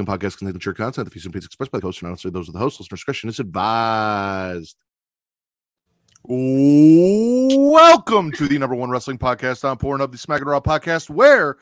Following 0.00 0.18
podcast 0.18 0.38
contains 0.38 0.54
mature 0.54 0.72
content. 0.72 1.04
The 1.04 1.10
views 1.10 1.26
and 1.26 1.32
opinions 1.32 1.46
expressed 1.46 1.72
by 1.72 1.78
the 1.78 1.86
host 1.86 2.02
not 2.02 2.10
necessarily 2.10 2.32
those 2.32 2.48
of 2.48 2.54
the 2.54 2.58
host. 2.58 2.80
Listener 2.80 2.96
discretion 2.96 3.28
is 3.28 3.38
advised. 3.38 4.76
Welcome 6.24 8.32
to 8.32 8.48
the 8.48 8.58
number 8.58 8.74
one 8.74 8.88
wrestling 8.88 9.18
podcast 9.18 9.68
on 9.68 9.76
Pornhub, 9.76 10.10
the 10.10 10.16
Smack 10.16 10.40
and 10.40 10.48
Raw 10.48 10.60
podcast, 10.60 11.10
where 11.10 11.58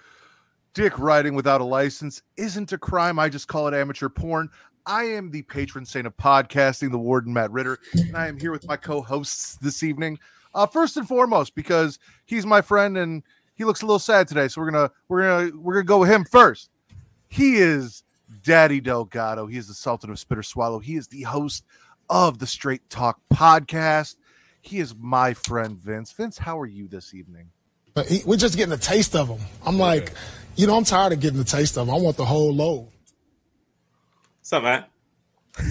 dick 0.72 0.96
riding 1.00 1.34
without 1.34 1.60
a 1.60 1.64
license 1.64 2.22
isn't 2.36 2.72
a 2.72 2.78
crime. 2.78 3.18
I 3.18 3.28
just 3.28 3.48
call 3.48 3.66
it 3.66 3.74
amateur 3.74 4.08
porn. 4.08 4.50
I 4.86 5.04
am 5.04 5.32
the 5.32 5.42
patron 5.42 5.84
saint 5.84 6.06
of 6.06 6.16
podcasting, 6.16 6.92
the 6.92 6.98
warden 6.98 7.32
Matt 7.32 7.50
Ritter, 7.50 7.78
and 7.94 8.16
I 8.16 8.28
am 8.28 8.38
here 8.38 8.52
with 8.52 8.68
my 8.68 8.76
co-hosts 8.76 9.56
this 9.56 9.82
evening. 9.82 10.16
Uh, 10.54 10.66
first 10.66 10.96
and 10.96 11.08
foremost, 11.08 11.56
because 11.56 11.98
he's 12.24 12.46
my 12.46 12.60
friend 12.60 12.98
and 12.98 13.24
he 13.56 13.64
looks 13.64 13.82
a 13.82 13.86
little 13.86 13.98
sad 13.98 14.28
today, 14.28 14.46
so 14.46 14.60
we're 14.60 14.70
gonna 14.70 14.92
we're 15.08 15.22
gonna 15.22 15.58
we're 15.58 15.74
gonna 15.74 15.84
go 15.84 15.98
with 15.98 16.10
him 16.10 16.24
first. 16.24 16.70
He 17.26 17.56
is 17.56 18.04
Daddy 18.48 18.80
Delgado. 18.80 19.46
He 19.46 19.58
is 19.58 19.68
the 19.68 19.74
Sultan 19.74 20.08
of 20.08 20.18
Spitter 20.18 20.42
Swallow. 20.42 20.78
He 20.78 20.96
is 20.96 21.06
the 21.08 21.20
host 21.20 21.66
of 22.08 22.38
the 22.38 22.46
Straight 22.46 22.88
Talk 22.88 23.20
podcast. 23.30 24.16
He 24.62 24.78
is 24.78 24.94
my 24.98 25.34
friend 25.34 25.78
Vince. 25.78 26.12
Vince, 26.12 26.38
how 26.38 26.58
are 26.58 26.64
you 26.64 26.88
this 26.88 27.12
evening? 27.12 27.50
But 27.92 28.06
he, 28.06 28.22
we're 28.24 28.38
just 28.38 28.56
getting 28.56 28.72
a 28.72 28.78
taste 28.78 29.14
of 29.14 29.28
him. 29.28 29.38
I'm 29.66 29.78
like, 29.78 30.14
you 30.56 30.66
know, 30.66 30.78
I'm 30.78 30.84
tired 30.84 31.12
of 31.12 31.20
getting 31.20 31.36
the 31.36 31.44
taste 31.44 31.76
of 31.76 31.88
him. 31.88 31.94
I 31.94 31.98
want 31.98 32.16
the 32.16 32.24
whole 32.24 32.54
load. 32.54 32.88
What's 34.38 34.54
up, 34.54 34.62
Matt? 34.62 34.88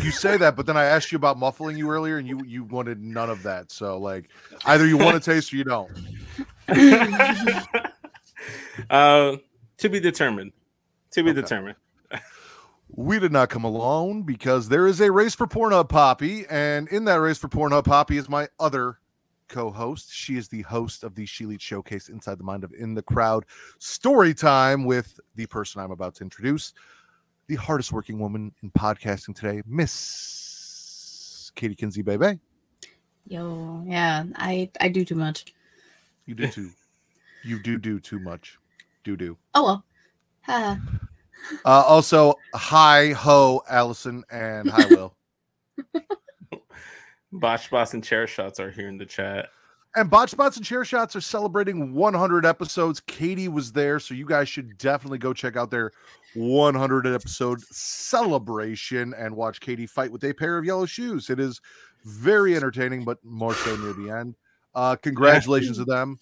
You 0.04 0.12
say 0.12 0.38
that, 0.38 0.56
but 0.56 0.68
then 0.68 0.78
I 0.78 0.84
asked 0.84 1.12
you 1.12 1.16
about 1.16 1.40
muffling 1.40 1.78
you 1.78 1.90
earlier, 1.90 2.18
and 2.18 2.28
you 2.28 2.44
you 2.46 2.64
wanted 2.64 3.02
none 3.02 3.32
of 3.32 3.42
that. 3.42 3.72
So 3.72 3.98
like, 3.98 4.30
either 4.66 4.86
you 4.86 4.98
want 4.98 5.18
a 5.18 5.20
taste 5.20 5.52
or 5.52 5.56
you 5.56 5.64
don't. 5.64 5.90
uh, 8.92 9.38
to 9.78 9.90
be 9.90 10.00
determined. 10.00 10.52
To 11.14 11.24
be 11.24 11.32
Okay. 11.32 11.42
determined. 11.42 11.76
We 12.90 13.20
did 13.20 13.32
not 13.32 13.50
come 13.50 13.64
alone 13.64 14.24
because 14.24 14.70
there 14.70 14.88
is 14.88 15.02
a 15.02 15.12
race 15.12 15.36
for 15.36 15.46
Pornhub 15.46 15.90
Poppy, 15.90 16.46
and 16.50 16.88
in 16.88 17.06
that 17.06 17.16
race 17.16 17.38
for 17.38 17.48
Pornhub 17.48 17.86
Poppy 17.86 18.18
is 18.18 18.30
my 18.30 18.48
other 18.60 19.00
co-host. 19.50 20.12
She 20.12 20.38
is 20.38 20.48
the 20.48 20.62
host 20.64 21.04
of 21.04 21.16
the 21.16 21.26
She 21.26 21.46
Leads 21.46 21.64
Showcase 21.64 22.10
Inside 22.10 22.38
the 22.38 22.44
Mind 22.44 22.64
of 22.64 22.74
In 22.74 22.94
the 22.94 23.02
Crowd 23.02 23.46
story 23.80 24.34
time 24.34 24.86
with 24.86 25.20
the 25.36 25.46
person 25.46 25.82
I'm 25.82 25.92
about 25.92 26.16
to 26.16 26.24
introduce, 26.24 26.74
the 27.48 27.56
hardest 27.56 27.92
working 27.92 28.20
woman 28.20 28.54
in 28.64 28.72
podcasting 28.72 29.36
today, 29.36 29.62
Miss 29.66 31.52
Katie 31.56 31.76
Kinsey 31.76 32.02
Bebe. 32.02 32.40
Yo, 33.28 33.84
yeah, 33.86 34.24
I 34.36 34.70
I 34.80 34.88
do 34.88 35.04
too 35.04 35.16
much. 35.16 35.54
You 36.26 36.36
do 36.36 36.48
too. 36.48 36.72
you 37.44 37.60
do 37.62 37.78
do 37.78 38.00
too 38.00 38.20
much. 38.20 38.58
Do 39.04 39.18
do. 39.18 39.38
Oh 39.54 39.64
well. 39.64 39.86
Haha. 40.42 40.76
Uh, 41.66 41.84
also, 41.86 42.36
hi 42.54 43.12
ho, 43.12 43.64
Allison, 43.70 44.24
and 44.30 44.70
hi 44.70 44.86
Will. 44.88 45.16
Botch 47.32 47.66
Spots 47.66 47.94
and 47.94 48.04
Chair 48.04 48.28
Shots 48.28 48.60
are 48.60 48.72
here 48.72 48.88
in 48.88 48.98
the 48.98 49.06
chat. 49.06 49.50
And 49.96 50.10
Botch 50.10 50.30
Spots 50.30 50.58
and 50.58 50.66
Chair 50.66 50.86
Shots 50.86 51.16
are 51.16 51.22
celebrating 51.22 51.94
100 51.94 52.46
episodes. 52.46 53.00
Katie 53.00 53.48
was 53.48 53.72
there, 53.72 54.00
so 54.00 54.14
you 54.14 54.26
guys 54.26 54.48
should 54.48 54.78
definitely 54.78 55.18
go 55.18 55.34
check 55.34 55.56
out 55.56 55.72
their 55.72 55.92
100 56.36 57.08
episode 57.08 57.62
celebration 57.62 59.14
and 59.18 59.36
watch 59.36 59.60
Katie 59.60 59.88
fight 59.88 60.12
with 60.12 60.24
a 60.24 60.34
pair 60.34 60.58
of 60.58 60.66
yellow 60.66 60.86
shoes. 60.86 61.30
It 61.30 61.40
is 61.40 61.60
very 62.06 62.56
entertaining, 62.56 63.06
but 63.06 63.18
more 63.24 63.56
so 63.56 63.76
near 63.76 63.94
the 63.94 64.10
end. 64.12 64.36
Uh, 64.76 64.96
congratulations 64.96 65.78
to 65.78 65.86
them. 65.86 66.20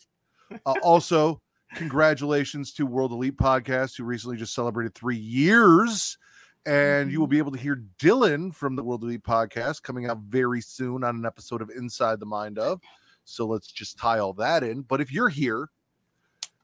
Uh, 0.65 0.75
also, 0.81 1.41
congratulations 1.75 2.71
to 2.73 2.85
World 2.85 3.11
Elite 3.11 3.37
Podcast, 3.37 3.97
who 3.97 4.05
recently 4.05 4.37
just 4.37 4.55
celebrated 4.55 4.95
three 4.95 5.17
years. 5.17 6.17
And 6.65 7.11
you 7.11 7.19
will 7.19 7.27
be 7.27 7.35
mm-hmm. 7.35 7.41
able 7.43 7.51
to 7.51 7.59
hear 7.59 7.83
Dylan 7.99 8.53
from 8.53 8.75
the 8.75 8.83
World 8.83 9.03
Elite 9.03 9.23
Podcast 9.23 9.83
coming 9.83 10.07
out 10.09 10.17
very 10.19 10.61
soon 10.61 11.03
on 11.03 11.15
an 11.15 11.25
episode 11.25 11.61
of 11.61 11.69
Inside 11.69 12.19
the 12.19 12.25
Mind 12.25 12.57
of. 12.57 12.81
So 13.25 13.45
let's 13.45 13.71
just 13.71 13.97
tie 13.99 14.19
all 14.19 14.33
that 14.33 14.63
in. 14.63 14.81
But 14.81 15.01
if 15.01 15.11
you're 15.11 15.29
here, 15.29 15.69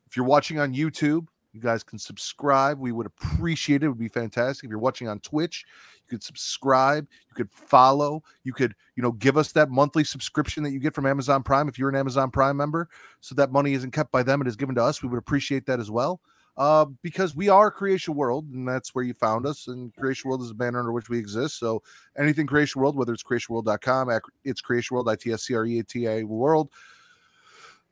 if 0.07 0.16
you're 0.16 0.25
watching 0.25 0.59
on 0.59 0.73
YouTube, 0.73 1.28
you 1.53 1.59
guys 1.62 1.84
can 1.84 2.00
subscribe. 2.00 2.79
We 2.79 2.91
would 2.91 3.06
appreciate 3.06 3.84
it. 3.84 3.85
It 3.85 3.89
would 3.89 4.00
be 4.00 4.07
fantastic. 4.07 4.63
If 4.63 4.69
you're 4.69 4.79
watching 4.79 5.07
on 5.07 5.19
Twitch, 5.19 5.66
you 6.06 6.17
could 6.17 6.23
subscribe, 6.23 7.07
you 7.29 7.35
could 7.35 7.51
follow, 7.51 8.23
you 8.44 8.53
could, 8.53 8.73
you 8.95 9.03
know, 9.03 9.12
give 9.12 9.38
us 9.38 9.51
that 9.53 9.69
monthly 9.69 10.03
subscription 10.03 10.63
that 10.63 10.72
you 10.72 10.79
get 10.79 10.95
from 10.95 11.06
Amazon 11.06 11.44
Prime 11.44 11.67
if 11.67 11.78
you're 11.78 11.90
an 11.90 11.95
Amazon 11.95 12.31
Prime 12.31 12.57
member. 12.57 12.90
So 13.19 13.35
that 13.35 13.51
money 13.51 13.73
isn't 13.73 13.91
kept 13.91 14.11
by 14.11 14.23
them, 14.23 14.41
it 14.41 14.47
is 14.47 14.56
given 14.56 14.75
to 14.75 14.84
us. 14.84 15.03
We 15.03 15.09
would 15.09 15.19
appreciate 15.19 15.66
that 15.66 15.79
as 15.79 15.91
well. 15.91 16.22
Uh, 16.57 16.85
because 17.01 17.34
we 17.34 17.47
are 17.47 17.72
Creation 17.72 18.13
World, 18.13 18.45
and 18.53 18.67
that's 18.67 18.94
where 18.94 19.06
you 19.06 19.13
found 19.13 19.45
us. 19.45 19.67
And 19.67 19.95
Creation 19.95 20.29
World 20.29 20.41
is 20.41 20.51
a 20.51 20.53
banner 20.53 20.79
under 20.79 20.91
which 20.91 21.09
we 21.09 21.17
exist. 21.17 21.57
So 21.57 21.81
anything 22.17 22.45
Creation 22.45 22.81
World, 22.81 22.97
whether 22.97 23.13
it's 23.13 23.23
creationworld.com, 23.23 24.19
it's 24.44 24.61
Creation 24.61 24.95
World, 24.95 25.09
I 25.09 25.16
T 25.16 25.31
S 25.31 25.44
C 25.44 25.56
R 25.56 25.66
E 25.66 25.79
A 25.79 25.84
T 25.84 26.07
A 26.07 26.23
World, 26.23 26.69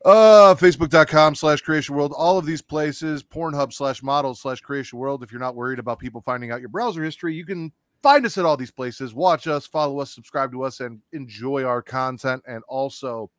uh, 0.05 0.55
Facebook.com 0.55 1.35
slash 1.35 1.61
Creation 1.61 1.95
World, 1.95 2.13
all 2.15 2.37
of 2.37 2.45
these 2.45 2.61
places, 2.61 3.23
Pornhub 3.23 3.73
slash 3.73 4.01
models 4.01 4.39
slash 4.41 4.61
Creation 4.61 4.99
World. 4.99 5.23
If 5.23 5.31
you're 5.31 5.41
not 5.41 5.55
worried 5.55 5.79
about 5.79 5.99
people 5.99 6.21
finding 6.21 6.51
out 6.51 6.61
your 6.61 6.69
browser 6.69 7.03
history, 7.03 7.35
you 7.35 7.45
can 7.45 7.71
find 8.01 8.25
us 8.25 8.37
at 8.37 8.45
all 8.45 8.55
these 8.57 8.71
places, 8.71 9.13
watch 9.13 9.47
us, 9.47 9.67
follow 9.67 9.99
us, 9.99 10.13
subscribe 10.13 10.51
to 10.51 10.63
us, 10.63 10.79
and 10.79 11.01
enjoy 11.11 11.63
our 11.63 11.81
content. 11.81 12.43
And 12.47 12.63
also 12.67 13.29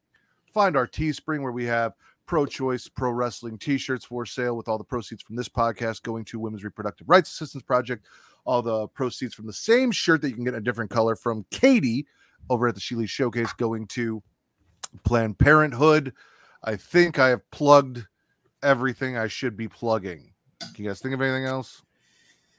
find 0.53 0.77
our 0.77 0.87
Teespring 0.87 1.43
where 1.43 1.53
we 1.53 1.65
have 1.65 1.95
pro 2.27 2.47
choice 2.47 2.87
pro 2.87 3.11
wrestling 3.11 3.59
t-shirts 3.59 4.05
for 4.05 4.25
sale 4.25 4.57
with 4.57 4.69
all 4.69 4.79
the 4.79 4.85
proceeds 4.85 5.21
from 5.21 5.35
this 5.35 5.49
podcast 5.49 6.03
going 6.03 6.25
to 6.25 6.39
women's 6.39 6.63
reproductive 6.63 7.09
rights 7.09 7.29
assistance 7.29 7.65
project 7.65 8.07
all 8.45 8.63
the 8.63 8.87
proceeds 8.89 9.35
from 9.35 9.49
the 9.49 9.53
same 9.53 9.91
shirt 9.91 10.23
that 10.23 10.29
you 10.29 10.37
can 10.37 10.45
get 10.45 10.55
in 10.55 10.61
a 10.61 10.63
different 10.63 10.93
color 10.93 11.17
from 11.17 11.45
katie 11.51 12.07
over 12.49 12.69
at 12.69 12.77
the 12.77 12.81
Sheely 12.81 13.09
showcase 13.09 13.53
going 13.55 13.85
to 13.89 14.23
planned 15.03 15.41
parenthood 15.41 16.13
i 16.65 16.77
think 16.77 17.19
i 17.19 17.29
have 17.29 17.49
plugged 17.51 18.07
everything 18.63 19.17
i 19.17 19.27
should 19.27 19.57
be 19.57 19.69
plugging 19.69 20.33
can 20.75 20.85
you 20.85 20.91
guys 20.91 21.01
think 21.01 21.15
of 21.15 21.21
anything 21.23 21.45
else 21.45 21.83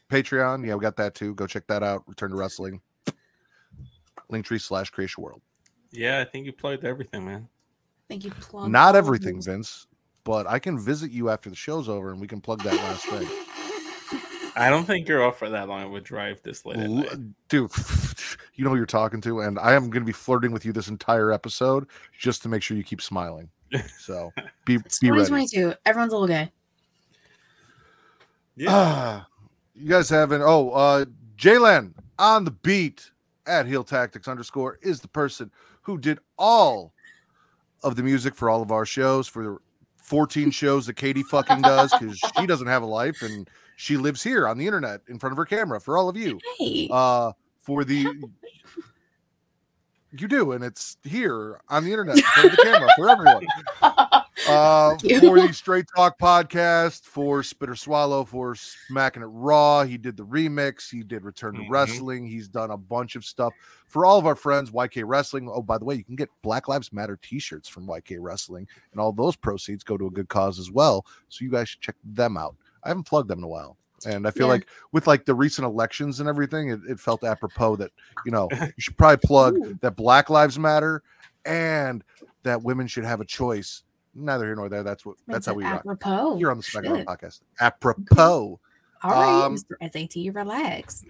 patreon 0.09 0.65
yeah 0.65 0.73
we 0.75 0.81
got 0.81 0.95
that 0.95 1.15
too 1.15 1.33
go 1.35 1.45
check 1.47 1.65
that 1.67 1.83
out 1.83 2.03
return 2.07 2.29
to 2.31 2.35
wrestling 2.35 2.81
linktree 4.31 4.61
slash 4.61 4.89
creation 4.89 5.23
world 5.23 5.41
Yeah, 5.91 6.19
I 6.21 6.25
think 6.25 6.45
you 6.45 6.53
plugged 6.53 6.85
everything, 6.85 7.25
man. 7.25 7.49
Thank 8.07 8.23
you. 8.23 8.31
Plug 8.31 8.71
Not 8.71 8.95
everything, 8.95 9.35
those. 9.35 9.45
Vince, 9.45 9.87
but 10.23 10.47
I 10.47 10.57
can 10.59 10.79
visit 10.79 11.11
you 11.11 11.29
after 11.29 11.49
the 11.49 11.55
show's 11.55 11.89
over 11.89 12.11
and 12.11 12.21
we 12.21 12.27
can 12.27 12.39
plug 12.41 12.63
that 12.63 12.75
last 12.75 13.05
thing. 13.05 13.27
I 14.55 14.69
don't 14.69 14.85
think 14.85 15.07
you're 15.07 15.23
off 15.23 15.37
for 15.37 15.49
that 15.49 15.67
long 15.67 15.83
of 15.83 15.93
a 15.93 16.01
drive 16.01 16.41
this 16.43 16.65
late. 16.65 16.77
at 16.77 16.89
L- 16.89 17.05
Dude, 17.49 17.71
you 18.55 18.63
know 18.63 18.69
who 18.71 18.75
you're 18.77 18.85
talking 18.85 19.21
to, 19.21 19.41
and 19.41 19.57
I 19.59 19.73
am 19.73 19.89
going 19.89 20.01
to 20.03 20.05
be 20.07 20.11
flirting 20.13 20.51
with 20.51 20.65
you 20.65 20.73
this 20.73 20.87
entire 20.87 21.31
episode 21.31 21.87
just 22.17 22.41
to 22.43 22.49
make 22.49 22.61
sure 22.63 22.75
you 22.75 22.83
keep 22.83 23.01
smiling. 23.01 23.49
So 23.97 24.31
be 24.65 24.75
It's 24.75 24.99
be 24.99 25.11
ready. 25.11 25.23
2022. 25.25 25.73
Everyone's 25.85 26.13
a 26.13 26.17
little 26.17 26.27
gay. 26.27 26.51
Yeah. 28.55 28.69
Ah, 28.69 29.27
you 29.73 29.89
guys 29.89 30.09
haven't. 30.09 30.41
Oh, 30.41 30.71
uh, 30.71 31.05
Jalen 31.37 31.93
on 32.19 32.45
the 32.45 32.51
beat 32.51 33.09
at 33.47 33.65
Heel 33.65 33.83
Tactics 33.83 34.27
underscore 34.27 34.77
is 34.81 34.99
the 34.99 35.07
person 35.07 35.51
who 35.81 35.97
did 35.97 36.19
all 36.37 36.93
of 37.83 37.95
the 37.95 38.03
music 38.03 38.35
for 38.35 38.49
all 38.49 38.61
of 38.61 38.71
our 38.71 38.85
shows 38.85 39.27
for 39.27 39.43
the 39.43 39.57
14 39.97 40.51
shows 40.51 40.85
that 40.85 40.93
Katie 40.93 41.23
fucking 41.23 41.61
does 41.61 41.91
because 41.99 42.19
she 42.37 42.45
doesn't 42.45 42.67
have 42.67 42.83
a 42.83 42.85
life 42.85 43.21
and 43.21 43.49
she 43.77 43.97
lives 43.97 44.21
here 44.21 44.47
on 44.47 44.57
the 44.57 44.67
internet 44.67 45.01
in 45.07 45.17
front 45.17 45.31
of 45.31 45.37
her 45.37 45.45
camera 45.45 45.81
for 45.81 45.97
all 45.97 46.07
of 46.07 46.15
you. 46.15 46.39
Hey. 46.59 46.87
Uh, 46.91 47.31
for 47.57 47.83
the 47.83 48.07
you 50.11 50.27
do, 50.27 50.51
and 50.51 50.63
it's 50.63 50.97
here 51.03 51.61
on 51.69 51.83
the 51.83 51.91
internet 51.93 52.17
of 52.17 52.51
the 52.51 52.57
camera 52.63 52.89
for 52.97 53.09
everyone. 53.09 53.45
Uh, 54.47 54.97
for 54.97 55.39
the 55.39 55.53
Straight 55.53 55.85
Talk 55.95 56.17
podcast, 56.19 57.03
for 57.03 57.43
Spitter 57.43 57.75
Swallow, 57.75 58.25
for 58.25 58.55
Smacking 58.55 59.21
It 59.21 59.27
Raw. 59.27 59.83
He 59.83 59.97
did 59.97 60.17
the 60.17 60.25
remix. 60.25 60.89
He 60.89 61.03
did 61.03 61.23
Return 61.23 61.53
to 61.53 61.61
Mhm. 61.61 61.69
Wrestling. 61.69 62.25
He's 62.25 62.47
done 62.47 62.71
a 62.71 62.77
bunch 62.77 63.15
of 63.15 63.23
stuff 63.23 63.53
for 63.87 64.05
all 64.05 64.17
of 64.17 64.25
our 64.25 64.35
friends. 64.35 64.71
YK 64.71 65.03
Wrestling. 65.05 65.47
Oh, 65.51 65.61
by 65.61 65.77
the 65.77 65.85
way, 65.85 65.95
you 65.95 66.03
can 66.03 66.15
get 66.15 66.29
Black 66.41 66.67
Lives 66.67 66.91
Matter 66.91 67.17
T-shirts 67.21 67.69
from 67.69 67.85
YK 67.87 68.17
Wrestling, 68.19 68.67
and 68.91 68.99
all 68.99 69.11
those 69.13 69.35
proceeds 69.35 69.83
go 69.83 69.97
to 69.97 70.07
a 70.07 70.11
good 70.11 70.27
cause 70.29 70.57
as 70.59 70.71
well. 70.71 71.05
So 71.29 71.45
you 71.45 71.51
guys 71.51 71.69
should 71.69 71.81
check 71.81 71.95
them 72.03 72.35
out. 72.35 72.55
I 72.83 72.87
haven't 72.89 73.03
plugged 73.07 73.29
them 73.29 73.39
in 73.39 73.43
a 73.45 73.47
while. 73.47 73.77
And 74.05 74.27
I 74.27 74.31
feel 74.31 74.47
Yeah. 74.47 74.53
like 74.53 74.67
with 74.91 75.07
like 75.07 75.25
the 75.25 75.33
recent 75.35 75.65
elections 75.65 76.19
and 76.19 76.27
everything, 76.29 76.69
it, 76.69 76.79
it 76.89 76.99
felt 76.99 77.23
apropos 77.23 77.75
that 77.77 77.91
you 78.25 78.31
know 78.31 78.47
you 78.51 78.71
should 78.79 78.97
probably 78.97 79.17
plug 79.25 79.55
Ooh. 79.57 79.77
that 79.81 79.95
Black 79.95 80.29
Lives 80.29 80.57
Matter 80.59 81.03
and 81.45 82.03
that 82.43 82.61
women 82.61 82.87
should 82.87 83.05
have 83.05 83.21
a 83.21 83.25
choice. 83.25 83.83
Neither 84.13 84.45
here 84.45 84.55
nor 84.55 84.67
there. 84.69 84.83
That's 84.83 85.05
what 85.05 85.15
that's 85.27 85.45
Makes 85.45 85.45
how 85.47 85.53
we 85.53 85.63
rock. 85.63 85.79
apropos. 85.79 86.37
You're 86.37 86.51
on 86.51 86.57
the 86.57 86.63
SmackDown 86.63 87.05
podcast. 87.05 87.41
Apropos, 87.61 88.59
All 89.03 89.11
right, 89.11 89.45
um, 89.45 89.55
Mr. 89.55 89.75
SAT, 89.91 90.33
relax. 90.35 91.05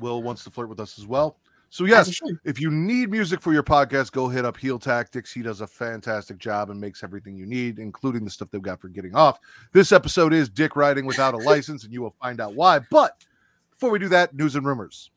Will 0.00 0.22
wants 0.22 0.42
to 0.44 0.50
flirt 0.50 0.68
with 0.68 0.80
us 0.80 0.98
as 0.98 1.06
well. 1.06 1.36
So 1.72 1.84
yes, 1.84 2.20
if 2.42 2.60
you 2.60 2.68
need 2.68 3.12
music 3.12 3.40
for 3.40 3.52
your 3.52 3.62
podcast, 3.62 4.10
go 4.10 4.28
hit 4.28 4.44
up 4.44 4.56
Heel 4.56 4.76
Tactics. 4.76 5.32
He 5.32 5.40
does 5.40 5.60
a 5.60 5.68
fantastic 5.68 6.36
job 6.36 6.68
and 6.68 6.80
makes 6.80 7.04
everything 7.04 7.36
you 7.36 7.46
need, 7.46 7.78
including 7.78 8.24
the 8.24 8.30
stuff 8.30 8.50
they've 8.50 8.60
got 8.60 8.80
for 8.80 8.88
getting 8.88 9.14
off. 9.14 9.38
This 9.72 9.92
episode 9.92 10.32
is 10.32 10.48
Dick 10.48 10.74
Riding 10.74 11.06
without 11.06 11.32
a 11.32 11.36
license, 11.44 11.84
and 11.84 11.92
you 11.92 12.02
will 12.02 12.14
find 12.20 12.40
out 12.40 12.54
why. 12.54 12.80
But 12.90 13.24
before 13.70 13.90
we 13.90 14.00
do 14.00 14.08
that, 14.08 14.34
news 14.34 14.56
and 14.56 14.66
rumors. 14.66 15.12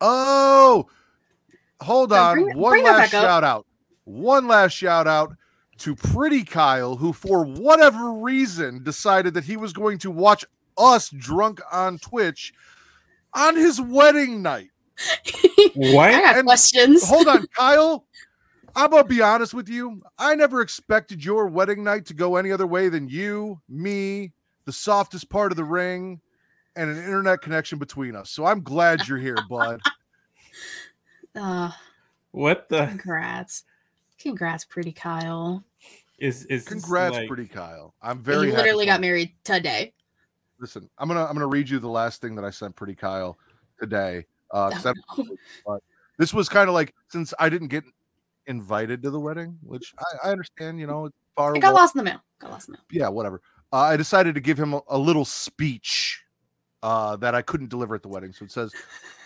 Oh, 0.00 0.86
hold 1.82 2.14
on. 2.14 2.44
bring 2.44 2.58
One 2.58 2.70
bring 2.70 2.84
last 2.84 3.12
up. 3.12 3.22
shout 3.22 3.44
out. 3.44 3.66
One 4.04 4.48
last 4.48 4.72
shout 4.72 5.06
out 5.06 5.36
to 5.78 5.94
Pretty 5.94 6.44
Kyle, 6.44 6.96
who 6.96 7.12
for 7.12 7.44
whatever 7.44 8.14
reason 8.14 8.82
decided 8.82 9.34
that 9.34 9.44
he 9.44 9.58
was 9.58 9.74
going 9.74 9.98
to 9.98 10.10
watch 10.10 10.46
us 10.78 11.10
drunk 11.10 11.60
on 11.70 11.98
Twitch 11.98 12.54
on 13.36 13.54
his 13.56 13.80
wedding 13.80 14.42
night. 14.42 14.70
What? 15.74 16.12
I 16.14 16.20
got 16.20 16.36
And- 16.38 16.46
questions. 16.46 17.08
Hold 17.08 17.28
on, 17.28 17.46
Kyle. 17.56 18.06
I'm 18.74 18.90
gonna 18.90 19.04
be 19.04 19.22
honest 19.22 19.54
with 19.54 19.68
you. 19.68 20.02
I 20.18 20.34
never 20.34 20.60
expected 20.60 21.24
your 21.24 21.46
wedding 21.46 21.82
night 21.84 22.06
to 22.06 22.14
go 22.14 22.36
any 22.36 22.52
other 22.52 22.66
way 22.66 22.88
than 22.90 23.08
you, 23.08 23.60
me, 23.68 24.32
the 24.66 24.72
softest 24.72 25.30
part 25.30 25.50
of 25.52 25.56
the 25.56 25.64
ring, 25.64 26.20
and 26.74 26.90
an 26.90 26.98
internet 26.98 27.40
connection 27.40 27.78
between 27.78 28.14
us. 28.14 28.28
So 28.30 28.44
I'm 28.44 28.62
glad 28.62 29.06
you're 29.08 29.16
here, 29.18 29.38
bud. 29.48 29.80
Uh, 31.34 31.70
What 32.32 32.68
the 32.68 32.86
congrats. 32.86 33.64
Congrats, 34.18 34.64
pretty 34.64 34.92
Kyle. 34.92 35.64
is 36.18 36.44
is 36.46 36.64
Congrats, 36.66 37.16
like- 37.16 37.28
pretty 37.28 37.46
Kyle. 37.48 37.94
I'm 38.02 38.18
very 38.22 38.50
happy 38.50 38.62
literally 38.62 38.86
for 38.86 38.92
got 38.92 39.00
married 39.00 39.32
today. 39.44 39.92
Listen, 40.58 40.88
I'm 40.98 41.08
gonna 41.08 41.24
I'm 41.24 41.34
gonna 41.34 41.46
read 41.46 41.68
you 41.68 41.78
the 41.78 41.88
last 41.88 42.20
thing 42.20 42.34
that 42.36 42.44
I 42.44 42.50
sent 42.50 42.74
pretty 42.76 42.94
Kyle 42.94 43.38
today. 43.78 44.24
Uh, 44.50 44.70
Oh, 45.18 45.24
no. 45.66 45.78
this 46.18 46.32
was 46.32 46.48
kind 46.48 46.68
of 46.68 46.74
like 46.74 46.94
since 47.08 47.34
I 47.38 47.48
didn't 47.48 47.68
get 47.68 47.84
invited 48.46 49.02
to 49.02 49.10
the 49.10 49.20
wedding, 49.20 49.58
which 49.62 49.92
I, 49.98 50.28
I 50.28 50.32
understand, 50.32 50.78
you 50.78 50.86
know, 50.86 51.10
far 51.34 51.54
It 51.54 51.60
got 51.60 51.70
away. 51.72 51.80
lost 51.80 51.94
in 51.94 51.98
the 51.98 52.04
mail. 52.04 52.20
Got 52.38 52.50
lost 52.52 52.68
in 52.68 52.72
the 52.72 52.78
mail. 52.78 52.84
yeah, 53.02 53.08
whatever. 53.08 53.42
Uh, 53.72 53.76
I 53.78 53.96
decided 53.96 54.34
to 54.36 54.40
give 54.40 54.56
him 54.58 54.74
a, 54.74 54.80
a 54.88 54.96
little 54.98 55.24
speech 55.24 56.22
uh, 56.82 57.16
that 57.16 57.34
I 57.34 57.42
couldn't 57.42 57.68
deliver 57.70 57.94
at 57.96 58.02
the 58.02 58.08
wedding. 58.08 58.32
So 58.32 58.44
it 58.44 58.52
says, 58.52 58.72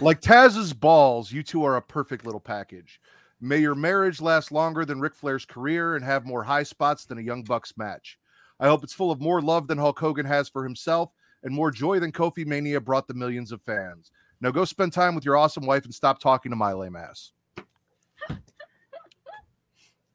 like 0.00 0.20
Taz's 0.22 0.72
balls, 0.72 1.30
you 1.30 1.42
two 1.42 1.64
are 1.64 1.76
a 1.76 1.82
perfect 1.82 2.24
little 2.24 2.40
package. 2.40 3.00
May 3.42 3.58
your 3.58 3.74
marriage 3.74 4.20
last 4.22 4.50
longer 4.52 4.84
than 4.86 5.00
Ric 5.00 5.14
Flair's 5.14 5.44
career 5.44 5.96
and 5.96 6.04
have 6.04 6.24
more 6.24 6.42
high 6.42 6.62
spots 6.62 7.04
than 7.04 7.18
a 7.18 7.22
Young 7.22 7.42
Bucks 7.42 7.74
match. 7.76 8.18
I 8.58 8.66
hope 8.66 8.82
it's 8.84 8.92
full 8.94 9.10
of 9.10 9.20
more 9.20 9.40
love 9.42 9.66
than 9.66 9.78
Hulk 9.78 9.98
Hogan 9.98 10.26
has 10.26 10.48
for 10.48 10.64
himself 10.64 11.10
and 11.42 11.54
more 11.54 11.70
joy 11.70 11.98
than 12.00 12.12
Kofi 12.12 12.46
Mania 12.46 12.80
brought 12.80 13.08
the 13.08 13.14
millions 13.14 13.52
of 13.52 13.62
fans. 13.62 14.10
Now 14.40 14.50
go 14.50 14.64
spend 14.64 14.92
time 14.92 15.14
with 15.14 15.24
your 15.24 15.36
awesome 15.36 15.66
wife 15.66 15.84
and 15.84 15.94
stop 15.94 16.20
talking 16.20 16.50
to 16.50 16.56
my 16.56 16.72
lame 16.72 16.96
ass. 16.96 17.32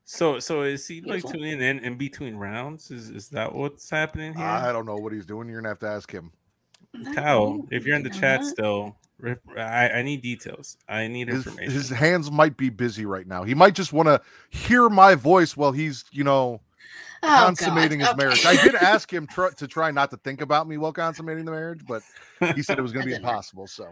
So 0.08 0.40
so 0.40 0.62
is 0.62 0.88
he 0.88 1.02
like 1.02 1.24
tuning 1.24 1.62
in 1.62 1.80
in 1.80 1.98
between 1.98 2.36
rounds? 2.36 2.92
Is 2.92 3.10
is 3.10 3.30
that 3.30 3.54
what's 3.54 3.90
happening 3.90 4.36
here? 4.36 4.46
I 4.46 4.72
don't 4.72 4.86
know 4.86 4.96
what 4.96 5.12
he's 5.12 5.26
doing. 5.26 5.50
You're 5.50 5.62
gonna 5.62 5.70
have 5.70 5.80
to 5.80 5.88
ask 5.88 6.12
him. 6.12 6.32
Kyle, 7.14 7.66
if 7.72 7.86
you're 7.86 7.96
in 7.96 8.04
the 8.04 8.10
chat 8.10 8.46
still, 8.46 8.96
I, 9.58 9.90
I 9.90 10.02
need 10.02 10.22
details. 10.22 10.78
I 10.88 11.08
need 11.08 11.28
his, 11.28 11.46
information. 11.46 11.74
his 11.74 11.90
hands 11.90 12.32
might 12.32 12.58
be 12.58 12.70
busy 12.70 13.06
right 13.06 13.28
now. 13.28 13.44
He 13.44 13.54
might 13.54 13.74
just 13.74 13.94
want 13.94 14.08
to 14.08 14.22
hear 14.50 14.90
my 14.90 15.16
voice 15.16 15.58
while 15.58 15.72
he's, 15.72 16.06
you 16.12 16.24
know, 16.24 16.62
Oh, 17.26 17.28
God. 17.28 17.46
consummating 17.58 18.00
his 18.00 18.10
Okay. 18.10 18.18
marriage. 18.18 18.46
I 18.46 18.62
did 18.64 18.76
ask 18.76 19.12
him 19.12 19.28
tr- 19.28 19.48
to 19.48 19.68
try 19.68 19.92
not 19.92 20.12
to 20.12 20.18
think 20.18 20.42
about 20.42 20.68
me 20.68 20.78
while 20.78 20.94
consummating 20.94 21.46
the 21.46 21.52
marriage, 21.52 21.82
but 21.88 22.02
he 22.56 22.62
said 22.62 22.78
it 22.78 22.82
was 22.82 22.92
going 22.92 23.04
to 23.06 23.08
be 23.08 23.14
work. 23.14 23.22
impossible. 23.22 23.68
So, 23.68 23.92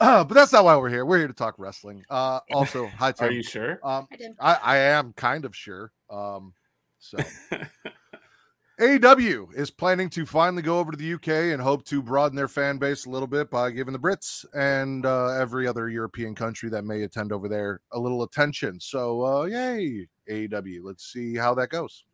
uh, 0.00 0.24
but 0.24 0.34
that's 0.34 0.52
not 0.52 0.64
why 0.64 0.76
we're 0.76 0.88
here. 0.88 1.04
We're 1.06 1.18
here 1.18 1.28
to 1.28 1.34
talk 1.34 1.54
wrestling. 1.58 2.04
Uh, 2.10 2.40
also, 2.52 2.86
hi 2.88 3.14
Are 3.20 3.30
you 3.30 3.42
sure? 3.42 3.78
Um, 3.84 4.08
I. 4.40 4.54
I, 4.54 4.54
I 4.62 4.76
am 4.78 5.12
kind 5.12 5.44
of 5.44 5.54
sure. 5.54 5.92
Um, 6.10 6.54
so 6.98 7.18
AEW 8.80 9.54
is 9.54 9.70
planning 9.70 10.08
to 10.10 10.26
finally 10.26 10.62
go 10.62 10.78
over 10.78 10.90
to 10.90 10.96
the 10.96 11.12
UK 11.14 11.52
and 11.52 11.60
hope 11.62 11.84
to 11.84 12.02
broaden 12.02 12.34
their 12.34 12.48
fan 12.48 12.78
base 12.78 13.04
a 13.04 13.10
little 13.10 13.28
bit 13.28 13.50
by 13.50 13.70
giving 13.70 13.92
the 13.92 13.98
Brits 13.98 14.44
and 14.54 15.06
uh, 15.06 15.28
every 15.28 15.68
other 15.68 15.88
European 15.88 16.34
country 16.34 16.68
that 16.70 16.84
may 16.84 17.02
attend 17.02 17.30
over 17.32 17.48
there 17.48 17.80
a 17.92 17.98
little 17.98 18.22
attention. 18.24 18.80
So, 18.80 19.24
uh, 19.24 19.44
yay, 19.44 20.08
AEW. 20.28 20.80
Let's 20.82 21.12
see 21.12 21.36
how 21.36 21.54
that 21.54 21.68
goes. 21.68 22.04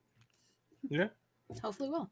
Yeah, 0.88 1.08
Hopefully, 1.62 1.88
will. 1.90 2.10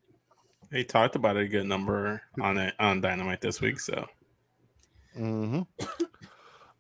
they 0.71 0.83
talked 0.85 1.17
about 1.17 1.37
a 1.37 1.47
good 1.47 1.67
number 1.67 2.23
on 2.41 2.59
it 2.59 2.75
on 2.79 3.01
Dynamite 3.01 3.41
this 3.41 3.61
week. 3.61 3.81
So 3.81 4.07
hmm 5.15 5.63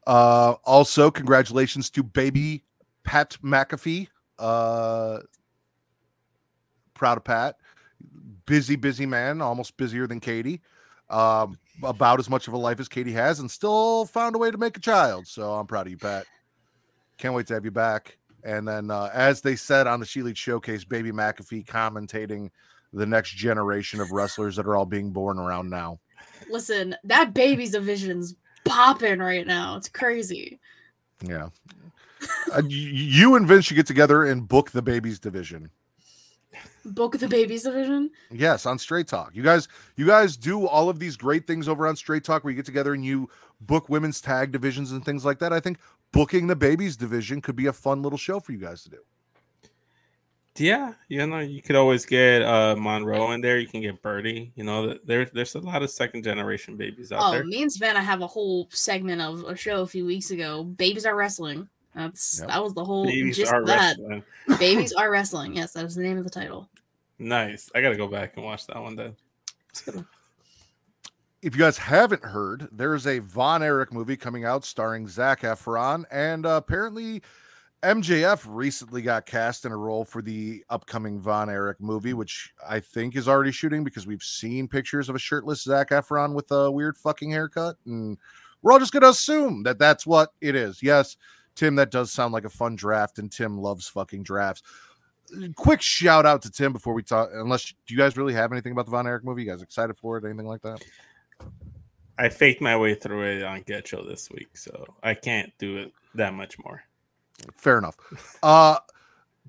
Uh, 0.07 0.55
also, 0.63 1.11
congratulations 1.11 1.91
to 1.91 2.01
baby 2.05 2.63
Pat 3.03 3.37
McAfee. 3.43 4.07
Uh, 4.39 5.19
proud 6.95 7.17
of 7.19 7.25
Pat. 7.25 7.57
Busy, 8.47 8.77
busy 8.77 9.05
man, 9.05 9.41
almost 9.43 9.77
busier 9.77 10.07
than 10.07 10.21
Katie. 10.21 10.61
Um, 11.11 11.59
about 11.83 12.21
as 12.21 12.31
much 12.31 12.47
of 12.47 12.55
a 12.55 12.57
life 12.57 12.79
as 12.79 12.89
Katie 12.89 13.13
has, 13.13 13.41
and 13.41 13.51
still 13.51 14.05
found 14.07 14.37
a 14.37 14.39
way 14.39 14.53
to 14.53 14.59
make 14.59 14.77
a 14.77 14.81
child. 14.81 15.27
So 15.27 15.55
I'm 15.55 15.67
proud 15.67 15.87
of 15.87 15.91
you, 15.91 15.97
Pat. 15.99 16.25
Can't 17.19 17.35
wait 17.35 17.49
to 17.49 17.55
have 17.55 17.65
you 17.65 17.73
back. 17.73 18.17
And 18.47 18.67
then, 18.67 18.93
uh, 18.93 19.11
as 19.13 19.41
they 19.41 19.57
said 19.57 19.89
on 19.89 19.99
the 19.99 20.07
She 20.07 20.23
Showcase, 20.35 20.85
Baby 20.85 21.11
McAfee 21.11 21.67
commentating 21.67 22.49
the 22.93 23.05
next 23.05 23.31
generation 23.31 24.01
of 24.01 24.13
wrestlers 24.13 24.55
that 24.55 24.67
are 24.67 24.77
all 24.77 24.87
being 24.87 25.11
born 25.11 25.41
around 25.41 25.69
now. 25.69 25.99
Listen, 26.49 26.95
that 27.03 27.35
baby's 27.35 27.73
division's 27.73 28.37
popping 28.65 29.19
right 29.19 29.45
now. 29.45 29.77
It's 29.77 29.89
crazy. 29.89 30.61
Yeah. 31.23 31.49
Uh, 32.55 32.63
you 32.69 33.35
and 33.35 33.49
Vince 33.49 33.65
should 33.65 33.77
get 33.77 33.87
together 33.87 34.25
and 34.27 34.47
book 34.47 34.71
the 34.71 34.81
babies 34.81 35.19
division. 35.19 35.69
Book 36.85 37.19
the 37.19 37.27
babies 37.27 37.65
division. 37.65 38.11
Yes, 38.31 38.65
on 38.65 38.79
Straight 38.79 39.09
Talk. 39.09 39.35
You 39.35 39.43
guys, 39.43 39.67
you 39.97 40.07
guys 40.07 40.37
do 40.37 40.69
all 40.69 40.89
of 40.89 41.01
these 41.01 41.17
great 41.17 41.49
things 41.49 41.69
over 41.69 41.85
on 41.85 41.97
Straight 41.97 42.23
Talk 42.23 42.45
where 42.45 42.53
you 42.53 42.57
get 42.57 42.65
together 42.65 42.95
and 42.95 43.05
you 43.05 43.29
book 43.61 43.89
women's 43.89 44.21
tag 44.21 44.53
divisions 44.53 44.93
and 44.93 45.05
things 45.05 45.25
like 45.25 45.41
that. 45.41 45.53
I 45.53 45.59
think 45.59 45.79
booking 46.17 46.47
the 46.47 46.57
babies 46.57 46.97
division 46.97 47.41
could 47.41 47.55
be 47.57 47.67
a 47.67 47.73
fun 47.73 48.03
little 48.03 48.19
show 48.19 48.41
for 48.41 48.53
you 48.53 48.59
guys 48.59 48.83
to 48.83 48.91
do. 48.91 48.99
yeah, 50.59 50.95
you 51.09 51.27
know, 51.27 51.41
you 51.41 51.61
could 51.63 51.77
always 51.77 52.07
get 52.07 52.43
uh 52.43 52.75
Monroe 52.77 53.33
in 53.33 53.41
there. 53.43 53.59
You 53.59 53.69
can 53.69 53.83
get 53.83 54.01
Birdie. 54.03 54.53
You 54.57 54.65
know, 54.65 54.87
th- 54.87 55.01
there 55.05 55.25
there's 55.27 55.55
a 55.55 55.61
lot 55.61 55.83
of 55.83 55.91
second 55.91 56.25
generation 56.25 56.77
babies 56.77 57.13
out 57.13 57.21
Oh, 57.23 57.33
there. 57.33 57.43
Oh, 57.43 57.47
me 57.47 57.63
and 57.63 57.71
Savannah 57.73 58.01
have 58.03 58.23
a 58.23 58.27
whole 58.27 58.67
segment 58.71 59.21
of 59.21 59.45
a 59.45 59.55
show 59.55 59.83
a 59.83 59.87
few 59.87 60.07
weeks 60.07 60.31
ago. 60.31 60.65
Babies 60.65 61.05
are 61.07 61.15
wrestling. 61.15 61.69
That's 61.95 62.41
Yep. 62.41 62.49
that 62.49 62.63
was 62.65 62.75
the 62.75 62.85
whole 62.85 63.05
Babies 63.07 63.37
gist 63.37 63.53
are 63.53 63.65
that. 63.67 63.97
wrestling. 63.99 64.23
Babies 64.59 64.93
are 64.95 65.11
wrestling. 65.11 65.55
Yes, 65.57 65.73
that 65.75 65.85
was 65.85 65.95
the 65.95 66.03
name 66.03 66.17
of 66.19 66.25
the 66.25 66.31
title. 66.31 66.69
Nice. 67.19 67.71
I 67.75 67.81
gotta 67.83 67.97
go 67.97 68.07
back 68.09 68.37
and 68.37 68.45
watch 68.45 68.67
that 68.67 68.81
one 68.83 68.97
then. 68.97 69.15
It's 69.71 69.83
a 69.83 69.85
good 69.87 69.95
one. 69.97 70.07
If 71.43 71.55
you 71.55 71.61
guys 71.61 71.77
haven't 71.77 72.25
heard, 72.25 72.69
there's 72.73 73.07
a 73.07 73.19
Von 73.19 73.63
Erich 73.63 73.93
movie 73.93 74.17
coming 74.17 74.45
out 74.45 74.65
starring 74.65 75.07
Zac 75.07 75.43
Efron, 75.43 76.05
and 76.11 76.47
uh, 76.47 76.61
apparently 76.65 77.23
MJF 77.83 78.47
recently 78.49 79.03
got 79.03 79.27
cast 79.27 79.67
in 79.67 79.71
a 79.71 79.77
role 79.77 80.05
for 80.05 80.23
the 80.23 80.65
upcoming 80.71 81.21
Von 81.21 81.51
Erich 81.51 81.81
movie, 81.81 82.15
which 82.15 82.53
I 82.67 82.81
think 82.81 83.17
is 83.17 83.29
already 83.29 83.53
shooting 83.53 83.85
because 83.85 84.07
we've 84.07 84.23
seen 84.23 84.67
pictures 84.67 85.11
of 85.11 85.15
a 85.15 85.19
shirtless 85.19 85.63
Zac 85.63 85.91
Efron 85.91 86.35
with 86.35 86.51
a 86.53 86.71
weird 86.71 86.97
fucking 86.97 87.31
haircut, 87.31 87.77
and 87.85 88.17
we're 88.63 88.73
all 88.73 88.79
just 88.79 88.93
gonna 88.93 89.09
assume 89.09 89.63
that 89.65 89.79
that's 89.79 90.07
what 90.07 90.31
it 90.41 90.55
is. 90.55 90.83
Yes, 90.83 91.19
Tim, 91.55 91.75
that 91.77 91.91
does 91.91 92.11
sound 92.11 92.33
like 92.33 92.45
a 92.45 92.51
fun 92.51 92.77
draft, 92.77 93.19
and 93.19 93.31
Tim 93.31 93.59
loves 93.59 93.87
fucking 93.89 94.23
drafts. 94.23 94.63
Quick 95.55 95.83
shout 95.83 96.25
out 96.25 96.41
to 96.43 96.51
Tim 96.51 96.73
before 96.73 96.95
we 96.95 97.03
talk. 97.03 97.29
Unless 97.35 97.75
do 97.87 97.95
you 97.95 97.99
guys 97.99 98.17
really 98.17 98.35
have 98.35 98.53
anything 98.53 98.73
about 98.73 98.87
the 98.87 98.93
Von 98.93 99.07
Erich 99.07 99.25
movie? 99.25 99.43
You 99.45 99.51
guys 99.51 99.61
excited 99.61 99.99
for 99.99 100.17
it? 100.17 100.25
Anything 100.25 100.47
like 100.47 100.63
that? 100.63 100.83
I 102.19 102.29
faked 102.29 102.61
my 102.61 102.77
way 102.77 102.95
through 102.95 103.23
it 103.25 103.43
on 103.43 103.63
Get 103.63 103.89
Show 103.89 104.03
this 104.03 104.31
week, 104.31 104.57
so 104.57 104.87
I 105.03 105.15
can't 105.15 105.53
do 105.59 105.77
it 105.77 105.93
that 106.15 106.35
much 106.35 106.59
more. 106.59 106.83
Fair 107.55 107.79
enough. 107.79 107.97
Uh 108.43 108.79